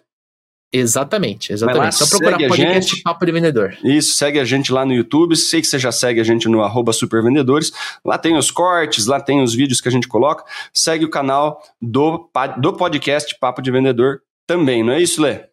Exatamente, 0.72 1.52
exatamente. 1.52 1.84
Lá, 1.84 1.92
Só 1.92 2.06
procurar 2.06 2.38
podcast 2.48 2.90
gente. 2.90 3.02
Papo 3.02 3.26
de 3.26 3.32
Vendedor. 3.32 3.76
Isso, 3.84 4.14
segue 4.14 4.40
a 4.40 4.44
gente 4.44 4.72
lá 4.72 4.86
no 4.86 4.94
YouTube. 4.94 5.36
Sei 5.36 5.60
que 5.60 5.66
você 5.66 5.78
já 5.78 5.92
segue 5.92 6.18
a 6.18 6.24
gente 6.24 6.48
no 6.48 6.62
arroba 6.62 6.94
supervendedores. 6.94 7.70
Lá 8.02 8.16
tem 8.16 8.36
os 8.36 8.50
cortes, 8.50 9.06
lá 9.06 9.20
tem 9.20 9.42
os 9.42 9.54
vídeos 9.54 9.82
que 9.82 9.88
a 9.88 9.92
gente 9.92 10.08
coloca. 10.08 10.44
Segue 10.72 11.04
o 11.04 11.10
canal 11.10 11.62
do, 11.80 12.30
do 12.58 12.72
podcast 12.72 13.36
Papo 13.38 13.60
de 13.60 13.70
Vendedor 13.70 14.20
também, 14.46 14.82
não 14.82 14.94
é 14.94 15.02
isso, 15.02 15.20
Lê? 15.20 15.51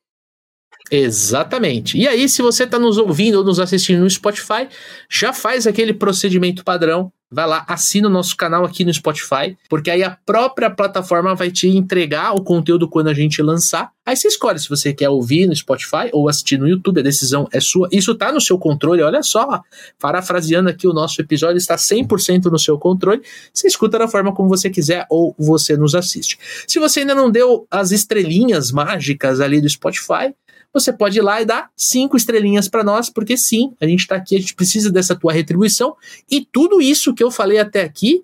Exatamente. 0.91 1.98
E 1.98 2.07
aí, 2.07 2.28
se 2.28 2.41
você 2.41 2.64
está 2.64 2.80
nos 2.80 2.98
ouvindo 2.98 3.40
ou 3.40 3.44
nos 3.44 3.60
assistindo 3.60 4.02
no 4.02 4.10
Spotify, 4.10 4.68
já 5.10 5.32
faz 5.34 5.68
aquele 5.68 5.94
procedimento 5.94 6.64
padrão. 6.64 7.11
Vai 7.32 7.45
lá, 7.45 7.64
assina 7.68 8.07
o 8.07 8.11
nosso 8.11 8.36
canal 8.36 8.66
aqui 8.66 8.84
no 8.84 8.91
Spotify, 8.91 9.56
porque 9.70 9.91
aí 9.91 10.02
a 10.02 10.18
própria 10.26 10.68
plataforma 10.68 11.36
vai 11.36 11.52
te 11.52 11.68
entregar 11.68 12.34
o 12.34 12.44
conteúdo 12.44 12.90
quando 12.90 13.07
a 13.07 13.14
gente 13.14 13.40
lançar. 13.40 13.91
Aí 14.03 14.16
você 14.16 14.28
escolhe 14.28 14.57
se 14.57 14.68
você 14.68 14.91
quer 14.91 15.10
ouvir 15.10 15.45
no 15.45 15.56
Spotify 15.56 16.10
ou 16.11 16.28
assistir 16.28 16.57
no 16.57 16.68
YouTube, 16.68 17.02
a 17.02 17.03
decisão 17.03 17.48
é 17.53 17.60
sua. 17.60 17.88
Isso 17.91 18.14
está 18.14 18.32
no 18.32 18.41
seu 18.41 18.57
controle, 18.57 19.03
olha 19.03 19.22
só. 19.22 19.61
Parafraseando 19.99 20.70
aqui 20.70 20.88
o 20.88 20.94
nosso 20.94 21.22
episódio, 21.22 21.57
está 21.57 21.76
100% 21.76 22.45
no 22.45 22.57
seu 22.57 22.80
controle. 22.80 23.22
Você 23.53 23.68
escuta 23.68 23.99
da 23.99 24.07
forma 24.07 24.34
como 24.34 24.49
você 24.49 24.68
quiser 24.68 25.06
ou 25.07 25.36
você 25.38 25.78
nos 25.78 25.94
assiste. 25.94 26.40
Se 26.68 26.80
você 26.80 27.02
ainda 27.02 27.14
não 27.14 27.30
deu 27.30 27.68
as 27.70 27.91
estrelinhas 27.91 28.72
mágicas 28.72 29.40
ali 29.40 29.61
do 29.61 29.70
Spotify, 29.70 30.34
você 30.73 30.93
pode 30.93 31.17
ir 31.17 31.21
lá 31.21 31.41
e 31.41 31.45
dar 31.45 31.69
cinco 31.75 32.15
estrelinhas 32.15 32.67
para 32.67 32.83
nós, 32.83 33.09
porque 33.09 33.37
sim, 33.37 33.73
a 33.81 33.87
gente 33.87 34.01
está 34.01 34.15
aqui, 34.15 34.35
a 34.35 34.39
gente 34.39 34.55
precisa 34.55 34.91
dessa 34.91 35.15
tua 35.15 35.33
retribuição. 35.33 35.95
E 36.29 36.45
tudo 36.45 36.81
isso 36.81 37.13
que 37.13 37.23
eu 37.23 37.31
falei 37.31 37.59
até 37.59 37.81
aqui, 37.81 38.23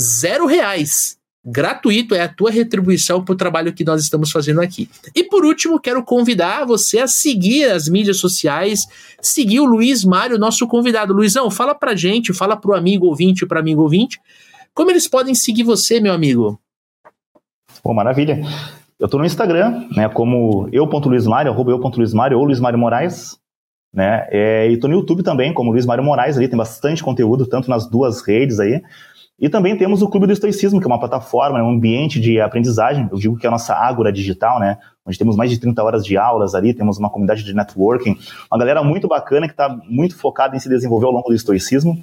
zero 0.00 0.46
reais. 0.46 1.16
Gratuito 1.44 2.14
é 2.14 2.20
a 2.20 2.28
tua 2.28 2.52
retribuição 2.52 3.24
para 3.24 3.32
o 3.32 3.36
trabalho 3.36 3.72
que 3.72 3.84
nós 3.84 4.00
estamos 4.00 4.30
fazendo 4.30 4.60
aqui. 4.60 4.88
E 5.12 5.24
por 5.24 5.44
último, 5.44 5.80
quero 5.80 6.04
convidar 6.04 6.64
você 6.64 7.00
a 7.00 7.08
seguir 7.08 7.64
as 7.64 7.88
mídias 7.88 8.18
sociais, 8.18 8.86
seguir 9.20 9.58
o 9.58 9.64
Luiz 9.64 10.04
Mário, 10.04 10.38
nosso 10.38 10.68
convidado. 10.68 11.12
Luizão, 11.12 11.50
fala 11.50 11.74
pra 11.74 11.96
gente, 11.96 12.32
fala 12.32 12.56
pro 12.56 12.76
amigo 12.76 13.06
ouvinte, 13.06 13.44
para 13.44 13.58
amigo 13.58 13.82
ouvinte, 13.82 14.20
como 14.72 14.90
eles 14.90 15.08
podem 15.08 15.34
seguir 15.34 15.64
você, 15.64 15.98
meu 15.98 16.12
amigo. 16.12 16.60
Pô, 17.82 17.92
maravilha. 17.92 18.40
Eu 19.02 19.06
estou 19.06 19.18
no 19.18 19.26
Instagram, 19.26 19.88
né, 19.96 20.08
como 20.08 20.68
eu.luizmário, 20.70 21.50
arroba 21.50 21.72
eu.luizmário 21.72 22.38
ou 22.38 22.44
Luiz 22.44 22.60
Mário 22.60 22.78
Moraes, 22.78 23.36
né, 23.92 24.28
é, 24.30 24.70
e 24.70 24.74
estou 24.74 24.88
no 24.88 24.94
YouTube 24.94 25.24
também, 25.24 25.52
como 25.52 25.72
Luiz 25.72 25.84
Mário 25.84 26.04
Moraes, 26.04 26.38
ali 26.38 26.46
tem 26.46 26.56
bastante 26.56 27.02
conteúdo, 27.02 27.44
tanto 27.44 27.68
nas 27.68 27.84
duas 27.84 28.24
redes 28.24 28.60
aí, 28.60 28.80
e 29.40 29.48
também 29.48 29.76
temos 29.76 30.02
o 30.02 30.08
Clube 30.08 30.28
do 30.28 30.32
Estoicismo, 30.32 30.78
que 30.78 30.86
é 30.86 30.88
uma 30.88 31.00
plataforma, 31.00 31.58
é 31.58 31.62
um 31.64 31.70
ambiente 31.70 32.20
de 32.20 32.40
aprendizagem, 32.40 33.08
eu 33.10 33.18
digo 33.18 33.36
que 33.36 33.44
é 33.44 33.48
a 33.48 33.50
nossa 33.50 33.74
ágora 33.74 34.12
digital, 34.12 34.60
né, 34.60 34.78
onde 35.04 35.18
temos 35.18 35.34
mais 35.34 35.50
de 35.50 35.58
30 35.58 35.82
horas 35.82 36.06
de 36.06 36.16
aulas 36.16 36.54
ali, 36.54 36.72
temos 36.72 36.96
uma 36.96 37.10
comunidade 37.10 37.42
de 37.42 37.52
networking, 37.52 38.16
uma 38.52 38.58
galera 38.60 38.84
muito 38.84 39.08
bacana 39.08 39.48
que 39.48 39.52
está 39.52 39.68
muito 39.88 40.16
focada 40.16 40.54
em 40.54 40.60
se 40.60 40.68
desenvolver 40.68 41.06
ao 41.06 41.12
longo 41.12 41.28
do 41.28 41.34
estoicismo, 41.34 42.00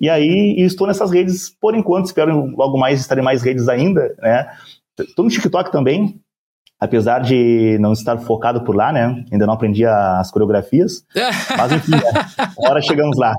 e 0.00 0.08
aí 0.08 0.54
estou 0.56 0.86
nessas 0.86 1.10
redes 1.10 1.54
por 1.60 1.74
enquanto, 1.74 2.06
espero 2.06 2.46
logo 2.56 2.78
mais 2.78 3.00
estar 3.00 3.18
em 3.18 3.22
mais 3.22 3.42
redes 3.42 3.68
ainda, 3.68 4.14
né, 4.18 4.48
Estou 5.04 5.24
no 5.24 5.30
TikTok 5.30 5.70
também, 5.70 6.20
apesar 6.80 7.20
de 7.20 7.76
não 7.80 7.92
estar 7.92 8.18
focado 8.18 8.62
por 8.62 8.74
lá, 8.74 8.92
né? 8.92 9.24
Ainda 9.32 9.46
não 9.46 9.54
aprendi 9.54 9.84
as 9.84 10.30
coreografias. 10.30 11.04
Mas 11.56 11.72
enfim, 11.72 11.92
né? 11.92 12.46
hora 12.56 12.80
chegamos 12.80 13.16
lá. 13.18 13.34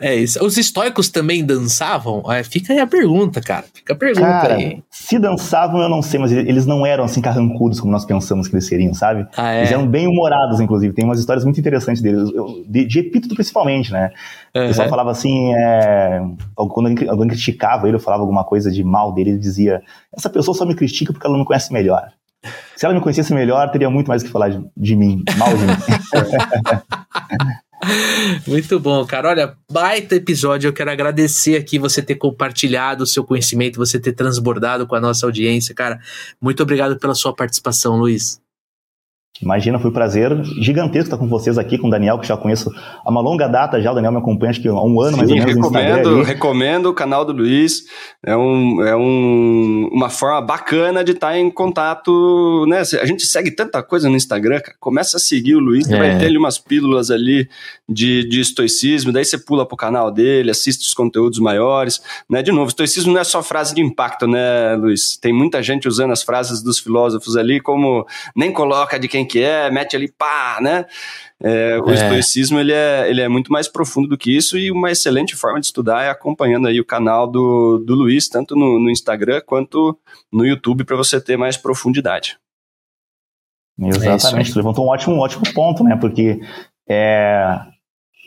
é 0.00 0.14
isso. 0.14 0.44
Os 0.44 0.56
estoicos 0.56 1.08
também 1.08 1.44
dançavam? 1.44 2.22
É, 2.32 2.42
fica 2.44 2.72
aí 2.72 2.78
a 2.78 2.86
pergunta, 2.86 3.40
cara. 3.40 3.64
Fica 3.72 3.94
a 3.94 3.96
pergunta 3.96 4.26
cara, 4.26 4.54
aí. 4.54 4.82
Se 4.90 5.18
dançavam, 5.18 5.80
eu 5.80 5.88
não 5.88 6.02
sei, 6.02 6.20
mas 6.20 6.30
eles 6.30 6.66
não 6.66 6.86
eram 6.86 7.04
assim 7.04 7.20
carrancudos 7.20 7.80
como 7.80 7.92
nós 7.92 8.04
pensamos 8.04 8.46
que 8.46 8.54
eles 8.54 8.66
seriam, 8.66 8.94
sabe? 8.94 9.26
Ah, 9.36 9.52
é? 9.52 9.58
Eles 9.60 9.72
eram 9.72 9.86
bem 9.86 10.06
humorados, 10.06 10.60
inclusive. 10.60 10.94
Tem 10.94 11.04
umas 11.04 11.18
histórias 11.18 11.44
muito 11.44 11.58
interessantes 11.58 12.00
deles, 12.00 12.30
de, 12.66 12.84
de 12.84 12.98
epíteto 13.00 13.34
principalmente, 13.34 13.92
né? 13.92 14.10
Uhum. 14.54 14.64
O 14.64 14.68
pessoal 14.68 14.88
falava 14.88 15.10
assim, 15.10 15.52
é, 15.54 16.20
quando 16.54 17.08
alguém 17.08 17.28
criticava 17.28 17.88
ele, 17.88 17.96
ou 17.96 18.02
falava 18.02 18.22
alguma 18.22 18.44
coisa 18.44 18.70
de 18.70 18.84
mal 18.84 19.12
dele, 19.12 19.30
ele 19.30 19.38
dizia: 19.38 19.82
essa 20.16 20.30
pessoa 20.30 20.56
só 20.56 20.64
me 20.64 20.74
critica 20.74 21.12
porque 21.12 21.26
ela 21.26 21.36
não 21.36 21.44
conhece 21.44 21.72
melhor. 21.72 22.10
Se 22.76 22.84
ela 22.84 22.94
me 22.94 23.00
conhecesse 23.00 23.32
melhor, 23.32 23.70
teria 23.70 23.90
muito 23.90 24.08
mais 24.08 24.22
o 24.22 24.26
que 24.26 24.30
falar 24.30 24.50
de, 24.50 24.64
de 24.76 24.96
mim, 24.96 25.22
mal 25.36 25.48
de 25.56 25.64
mim. 25.64 25.72
Muito 28.46 28.80
bom, 28.80 29.04
cara. 29.04 29.28
Olha, 29.28 29.56
baita 29.70 30.16
episódio. 30.16 30.68
Eu 30.68 30.72
quero 30.72 30.90
agradecer 30.90 31.56
aqui 31.56 31.78
você 31.78 32.02
ter 32.02 32.16
compartilhado 32.16 33.04
o 33.04 33.06
seu 33.06 33.22
conhecimento, 33.22 33.76
você 33.76 34.00
ter 34.00 34.12
transbordado 34.12 34.86
com 34.86 34.94
a 34.94 35.00
nossa 35.00 35.26
audiência, 35.26 35.74
cara. 35.74 36.00
Muito 36.40 36.62
obrigado 36.62 36.98
pela 36.98 37.14
sua 37.14 37.34
participação, 37.34 37.96
Luiz. 37.96 38.40
Imagina, 39.42 39.78
foi 39.78 39.90
um 39.90 39.92
prazer 39.92 40.34
gigantesco 40.60 41.06
estar 41.06 41.18
com 41.18 41.28
vocês 41.28 41.58
aqui, 41.58 41.76
com 41.78 41.88
o 41.88 41.90
Daniel, 41.90 42.18
que 42.18 42.26
já 42.26 42.36
conheço 42.36 42.70
há 43.04 43.10
uma 43.10 43.20
longa 43.20 43.46
data 43.46 43.80
já. 43.80 43.92
O 43.92 43.94
Daniel 43.94 44.12
me 44.12 44.18
acompanha 44.18 44.50
acho 44.50 44.60
que 44.60 44.68
há 44.68 44.72
um 44.72 45.00
ano 45.00 45.16
Sim, 45.16 45.16
mais 45.16 45.30
ou 45.30 45.36
menos. 45.36 45.56
Recomendo, 45.56 46.22
recomendo 46.22 46.86
o 46.86 46.94
canal 46.94 47.24
do 47.24 47.32
Luiz. 47.32 47.84
É, 48.24 48.36
um, 48.36 48.82
é 48.82 48.96
um, 48.96 49.88
uma 49.92 50.08
forma 50.08 50.40
bacana 50.40 51.04
de 51.04 51.12
estar 51.12 51.36
em 51.38 51.50
contato. 51.50 52.64
Né? 52.68 52.80
A 52.80 53.06
gente 53.06 53.26
segue 53.26 53.50
tanta 53.50 53.82
coisa 53.82 54.08
no 54.08 54.16
Instagram, 54.16 54.60
cara. 54.60 54.76
Começa 54.80 55.16
a 55.16 55.20
seguir 55.20 55.54
o 55.54 55.60
Luiz, 55.60 55.88
é. 55.90 55.98
vai 55.98 56.18
ter 56.18 56.26
ali 56.26 56.38
umas 56.38 56.58
pílulas 56.58 57.10
ali 57.10 57.48
de, 57.88 58.28
de 58.28 58.40
estoicismo, 58.40 59.12
daí 59.12 59.24
você 59.24 59.38
pula 59.38 59.66
pro 59.66 59.76
canal 59.76 60.10
dele, 60.10 60.50
assiste 60.50 60.82
os 60.82 60.94
conteúdos 60.94 61.38
maiores. 61.38 62.00
Né? 62.28 62.42
De 62.42 62.50
novo, 62.50 62.68
estoicismo 62.68 63.12
não 63.12 63.20
é 63.20 63.24
só 63.24 63.42
frase 63.42 63.74
de 63.74 63.80
impacto, 63.80 64.26
né, 64.26 64.74
Luiz? 64.76 65.16
Tem 65.16 65.32
muita 65.32 65.62
gente 65.62 65.86
usando 65.86 66.12
as 66.12 66.22
frases 66.22 66.62
dos 66.62 66.78
filósofos 66.78 67.36
ali 67.36 67.60
como 67.60 68.06
nem 68.34 68.52
coloca 68.52 68.98
de 68.98 69.08
quem 69.08 69.25
que 69.26 69.40
é, 69.40 69.70
mete 69.70 69.96
ali, 69.96 70.10
pá, 70.10 70.58
né? 70.60 70.86
É, 71.42 71.78
o 71.78 71.90
é. 71.90 71.94
estoicismo 71.94 72.58
ele 72.58 72.72
é, 72.72 73.10
ele 73.10 73.20
é 73.20 73.28
muito 73.28 73.52
mais 73.52 73.68
profundo 73.68 74.08
do 74.08 74.16
que 74.16 74.34
isso 74.34 74.56
e 74.56 74.70
uma 74.70 74.90
excelente 74.90 75.36
forma 75.36 75.60
de 75.60 75.66
estudar 75.66 76.04
é 76.04 76.10
acompanhando 76.10 76.66
aí 76.66 76.80
o 76.80 76.84
canal 76.84 77.26
do, 77.26 77.78
do 77.78 77.94
Luiz, 77.94 78.28
tanto 78.28 78.56
no, 78.56 78.78
no 78.78 78.90
Instagram 78.90 79.42
quanto 79.44 79.98
no 80.32 80.46
YouTube, 80.46 80.84
para 80.84 80.96
você 80.96 81.20
ter 81.20 81.36
mais 81.36 81.56
profundidade. 81.56 82.38
Exatamente, 83.78 84.52
é 84.52 84.54
levantou 84.56 84.86
um 84.86 84.88
ótimo, 84.88 85.16
um 85.16 85.18
ótimo 85.18 85.44
ponto, 85.52 85.84
né? 85.84 85.96
Porque 85.96 86.40
é, 86.88 87.58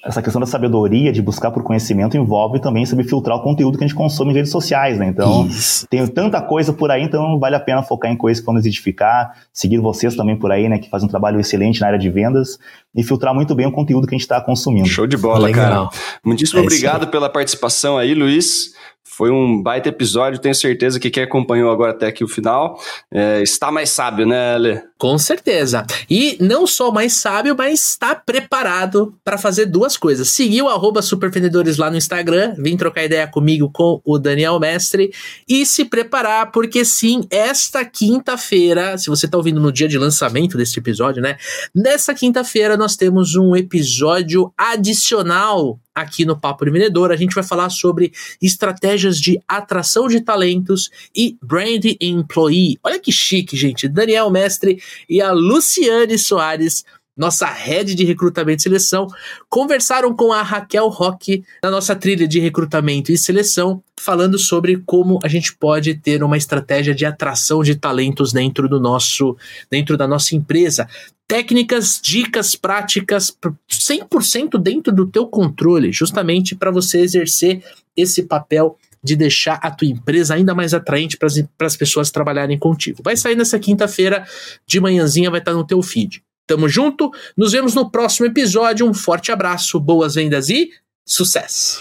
essa 0.03 0.21
questão 0.21 0.39
da 0.39 0.45
sabedoria, 0.45 1.11
de 1.11 1.21
buscar 1.21 1.51
por 1.51 1.63
conhecimento, 1.63 2.15
envolve 2.15 2.59
também 2.59 2.85
saber 2.85 3.03
filtrar 3.03 3.38
o 3.38 3.41
conteúdo 3.41 3.77
que 3.77 3.84
a 3.84 3.88
gente 3.88 3.95
consome 3.95 4.31
em 4.31 4.34
redes 4.34 4.51
sociais, 4.51 4.97
né? 4.97 5.07
Então, 5.07 5.45
Isso. 5.47 5.88
tem 5.88 6.05
tanta 6.07 6.41
coisa 6.41 6.71
por 6.71 6.89
aí, 6.89 7.03
então 7.03 7.39
vale 7.39 7.55
a 7.55 7.59
pena 7.59 7.84
focar 7.84 8.11
em 8.11 8.15
coisas 8.15 8.39
que 8.39 8.45
vão 8.45 8.55
nos 8.55 8.65
edificar, 8.65 9.31
seguir 9.51 9.80
vocês 9.80 10.15
também 10.15 10.38
por 10.38 10.51
aí, 10.51 10.69
né, 10.69 10.77
que 10.77 10.89
fazem 10.89 11.07
um 11.07 11.09
trabalho 11.09 11.39
excelente 11.39 11.81
na 11.81 11.88
área 11.88 11.99
de 11.99 12.09
vendas 12.09 12.57
e 12.95 13.03
filtrar 13.03 13.34
muito 13.34 13.53
bem 13.53 13.67
o 13.67 13.71
conteúdo 13.71 14.07
que 14.07 14.15
a 14.15 14.17
gente 14.17 14.26
está 14.26 14.39
consumindo. 14.41 14.88
Show 14.88 15.07
de 15.07 15.17
bola, 15.17 15.47
Legal. 15.47 15.89
cara. 15.89 16.03
Muitíssimo 16.23 16.59
é 16.59 16.63
obrigado 16.63 17.07
pela 17.07 17.30
participação 17.30 17.97
aí, 17.97 18.13
Luiz. 18.13 18.73
Foi 19.03 19.31
um 19.31 19.61
baita 19.61 19.89
episódio, 19.89 20.39
tenho 20.39 20.55
certeza 20.55 20.99
que 20.99 21.09
quem 21.09 21.23
acompanhou 21.23 21.71
agora 21.71 21.91
até 21.91 22.07
aqui 22.07 22.23
o 22.23 22.27
final 22.27 22.80
é, 23.11 23.41
está 23.41 23.71
mais 23.71 23.89
sábio, 23.89 24.26
né, 24.26 24.57
Lê? 24.57 24.81
Com 24.99 25.17
certeza. 25.17 25.85
E 26.09 26.35
não 26.41 26.67
só 26.67 26.91
mais 26.91 27.13
sábio, 27.13 27.55
mas 27.57 27.91
está 27.91 28.13
preparado 28.13 29.15
para 29.23 29.38
fazer 29.38 29.65
duas 29.65 29.95
coisas. 29.95 30.27
Seguir 30.27 30.61
o 30.61 31.01
Supervendedores 31.01 31.77
lá 31.77 31.89
no 31.89 31.95
Instagram, 31.95 32.53
vir 32.57 32.76
trocar 32.76 33.05
ideia 33.05 33.26
comigo 33.26 33.71
com 33.71 34.01
o 34.03 34.19
Daniel 34.19 34.59
Mestre 34.59 35.13
e 35.47 35.65
se 35.65 35.85
preparar, 35.85 36.51
porque 36.51 36.84
sim, 36.84 37.21
esta 37.30 37.85
quinta-feira, 37.85 38.97
se 38.97 39.09
você 39.09 39.26
está 39.26 39.38
ouvindo 39.38 39.61
no 39.61 39.71
dia 39.71 39.88
de 39.88 39.97
lançamento 39.97 40.57
deste 40.57 40.80
episódio, 40.80 41.21
né? 41.21 41.38
Nessa 41.73 42.13
quinta-feira 42.13 42.76
nós 42.76 42.97
temos 42.97 43.38
um 43.38 43.55
episódio 43.55 44.51
adicional 44.57 45.80
aqui 45.99 46.26
no 46.26 46.39
Papo 46.39 46.65
de 46.65 46.71
Vendedor. 46.71 47.11
A 47.11 47.15
gente 47.15 47.35
vai 47.35 47.43
falar 47.43 47.69
sobre 47.69 48.11
estratégias 48.41 49.19
de 49.19 49.39
atração 49.47 50.07
de 50.07 50.21
talentos 50.21 50.89
e 51.15 51.38
brand 51.41 51.84
employee. 51.99 52.80
Olha 52.84 52.99
que 52.99 53.11
chique, 53.11 53.55
gente. 53.55 53.88
Daniel 53.88 54.30
Mestre 54.30 54.81
e 55.10 55.22
a 55.22 55.32
Luciane 55.32 56.18
Soares 56.18 56.84
nossa 57.20 57.48
head 57.48 57.94
de 57.95 58.06
recrutamento 58.06 58.61
e 58.61 58.64
seleção, 58.64 59.06
conversaram 59.49 60.16
com 60.16 60.32
a 60.32 60.41
Raquel 60.41 60.88
Roque 60.88 61.44
na 61.61 61.70
nossa 61.70 61.94
trilha 61.94 62.26
de 62.26 62.40
recrutamento 62.40 63.11
e 63.11 63.18
seleção, 63.18 63.84
falando 63.99 64.40
sobre 64.40 64.82
como 64.86 65.20
a 65.22 65.28
gente 65.28 65.53
pode 65.53 65.95
ter 65.95 66.24
uma 66.24 66.38
estratégia 66.38 66.95
de 66.95 67.06
atração 67.06 67.61
de 67.61 67.76
talentos 67.76 68.32
dentro 68.32 68.70
do 68.70 68.80
nosso, 68.80 69.36
dentro 69.70 69.98
da 69.98 70.07
nossa 70.07 70.34
empresa. 70.34 70.88
Técnicas, 71.28 71.99
dicas, 72.02 72.56
práticas, 72.56 73.36
100% 73.70 74.57
dentro 74.57 74.94
do 74.94 75.06
teu 75.06 75.28
controle, 75.28 75.91
justamente 75.91 76.56
para 76.56 76.72
você 76.72 77.02
exercer 77.02 77.61
esse 77.98 78.24
papel 78.24 78.78
de 79.03 79.15
deixar 79.15 79.59
a 79.61 79.71
tua 79.71 79.88
empresa 79.88 80.34
ainda 80.34 80.53
mais 80.53 80.73
atraente 80.73 81.17
para 81.17 81.67
as 81.67 81.77
pessoas 81.77 82.11
trabalharem 82.11 82.57
contigo. 82.57 83.01
Vai 83.03 83.15
sair 83.15 83.35
nessa 83.35 83.59
quinta-feira, 83.59 84.26
de 84.67 84.80
manhãzinha 84.80 85.31
vai 85.31 85.39
estar 85.39 85.53
no 85.53 85.65
teu 85.65 85.81
feed. 85.81 86.23
Tamo 86.45 86.67
junto, 86.67 87.11
nos 87.38 87.51
vemos 87.51 87.76
no 87.76 87.89
próximo 87.89 88.26
episódio. 88.26 88.88
Um 88.88 88.93
forte 88.93 89.31
abraço, 89.31 89.80
boas 89.80 90.15
vendas 90.15 90.49
e 90.49 90.71
sucesso! 91.05 91.80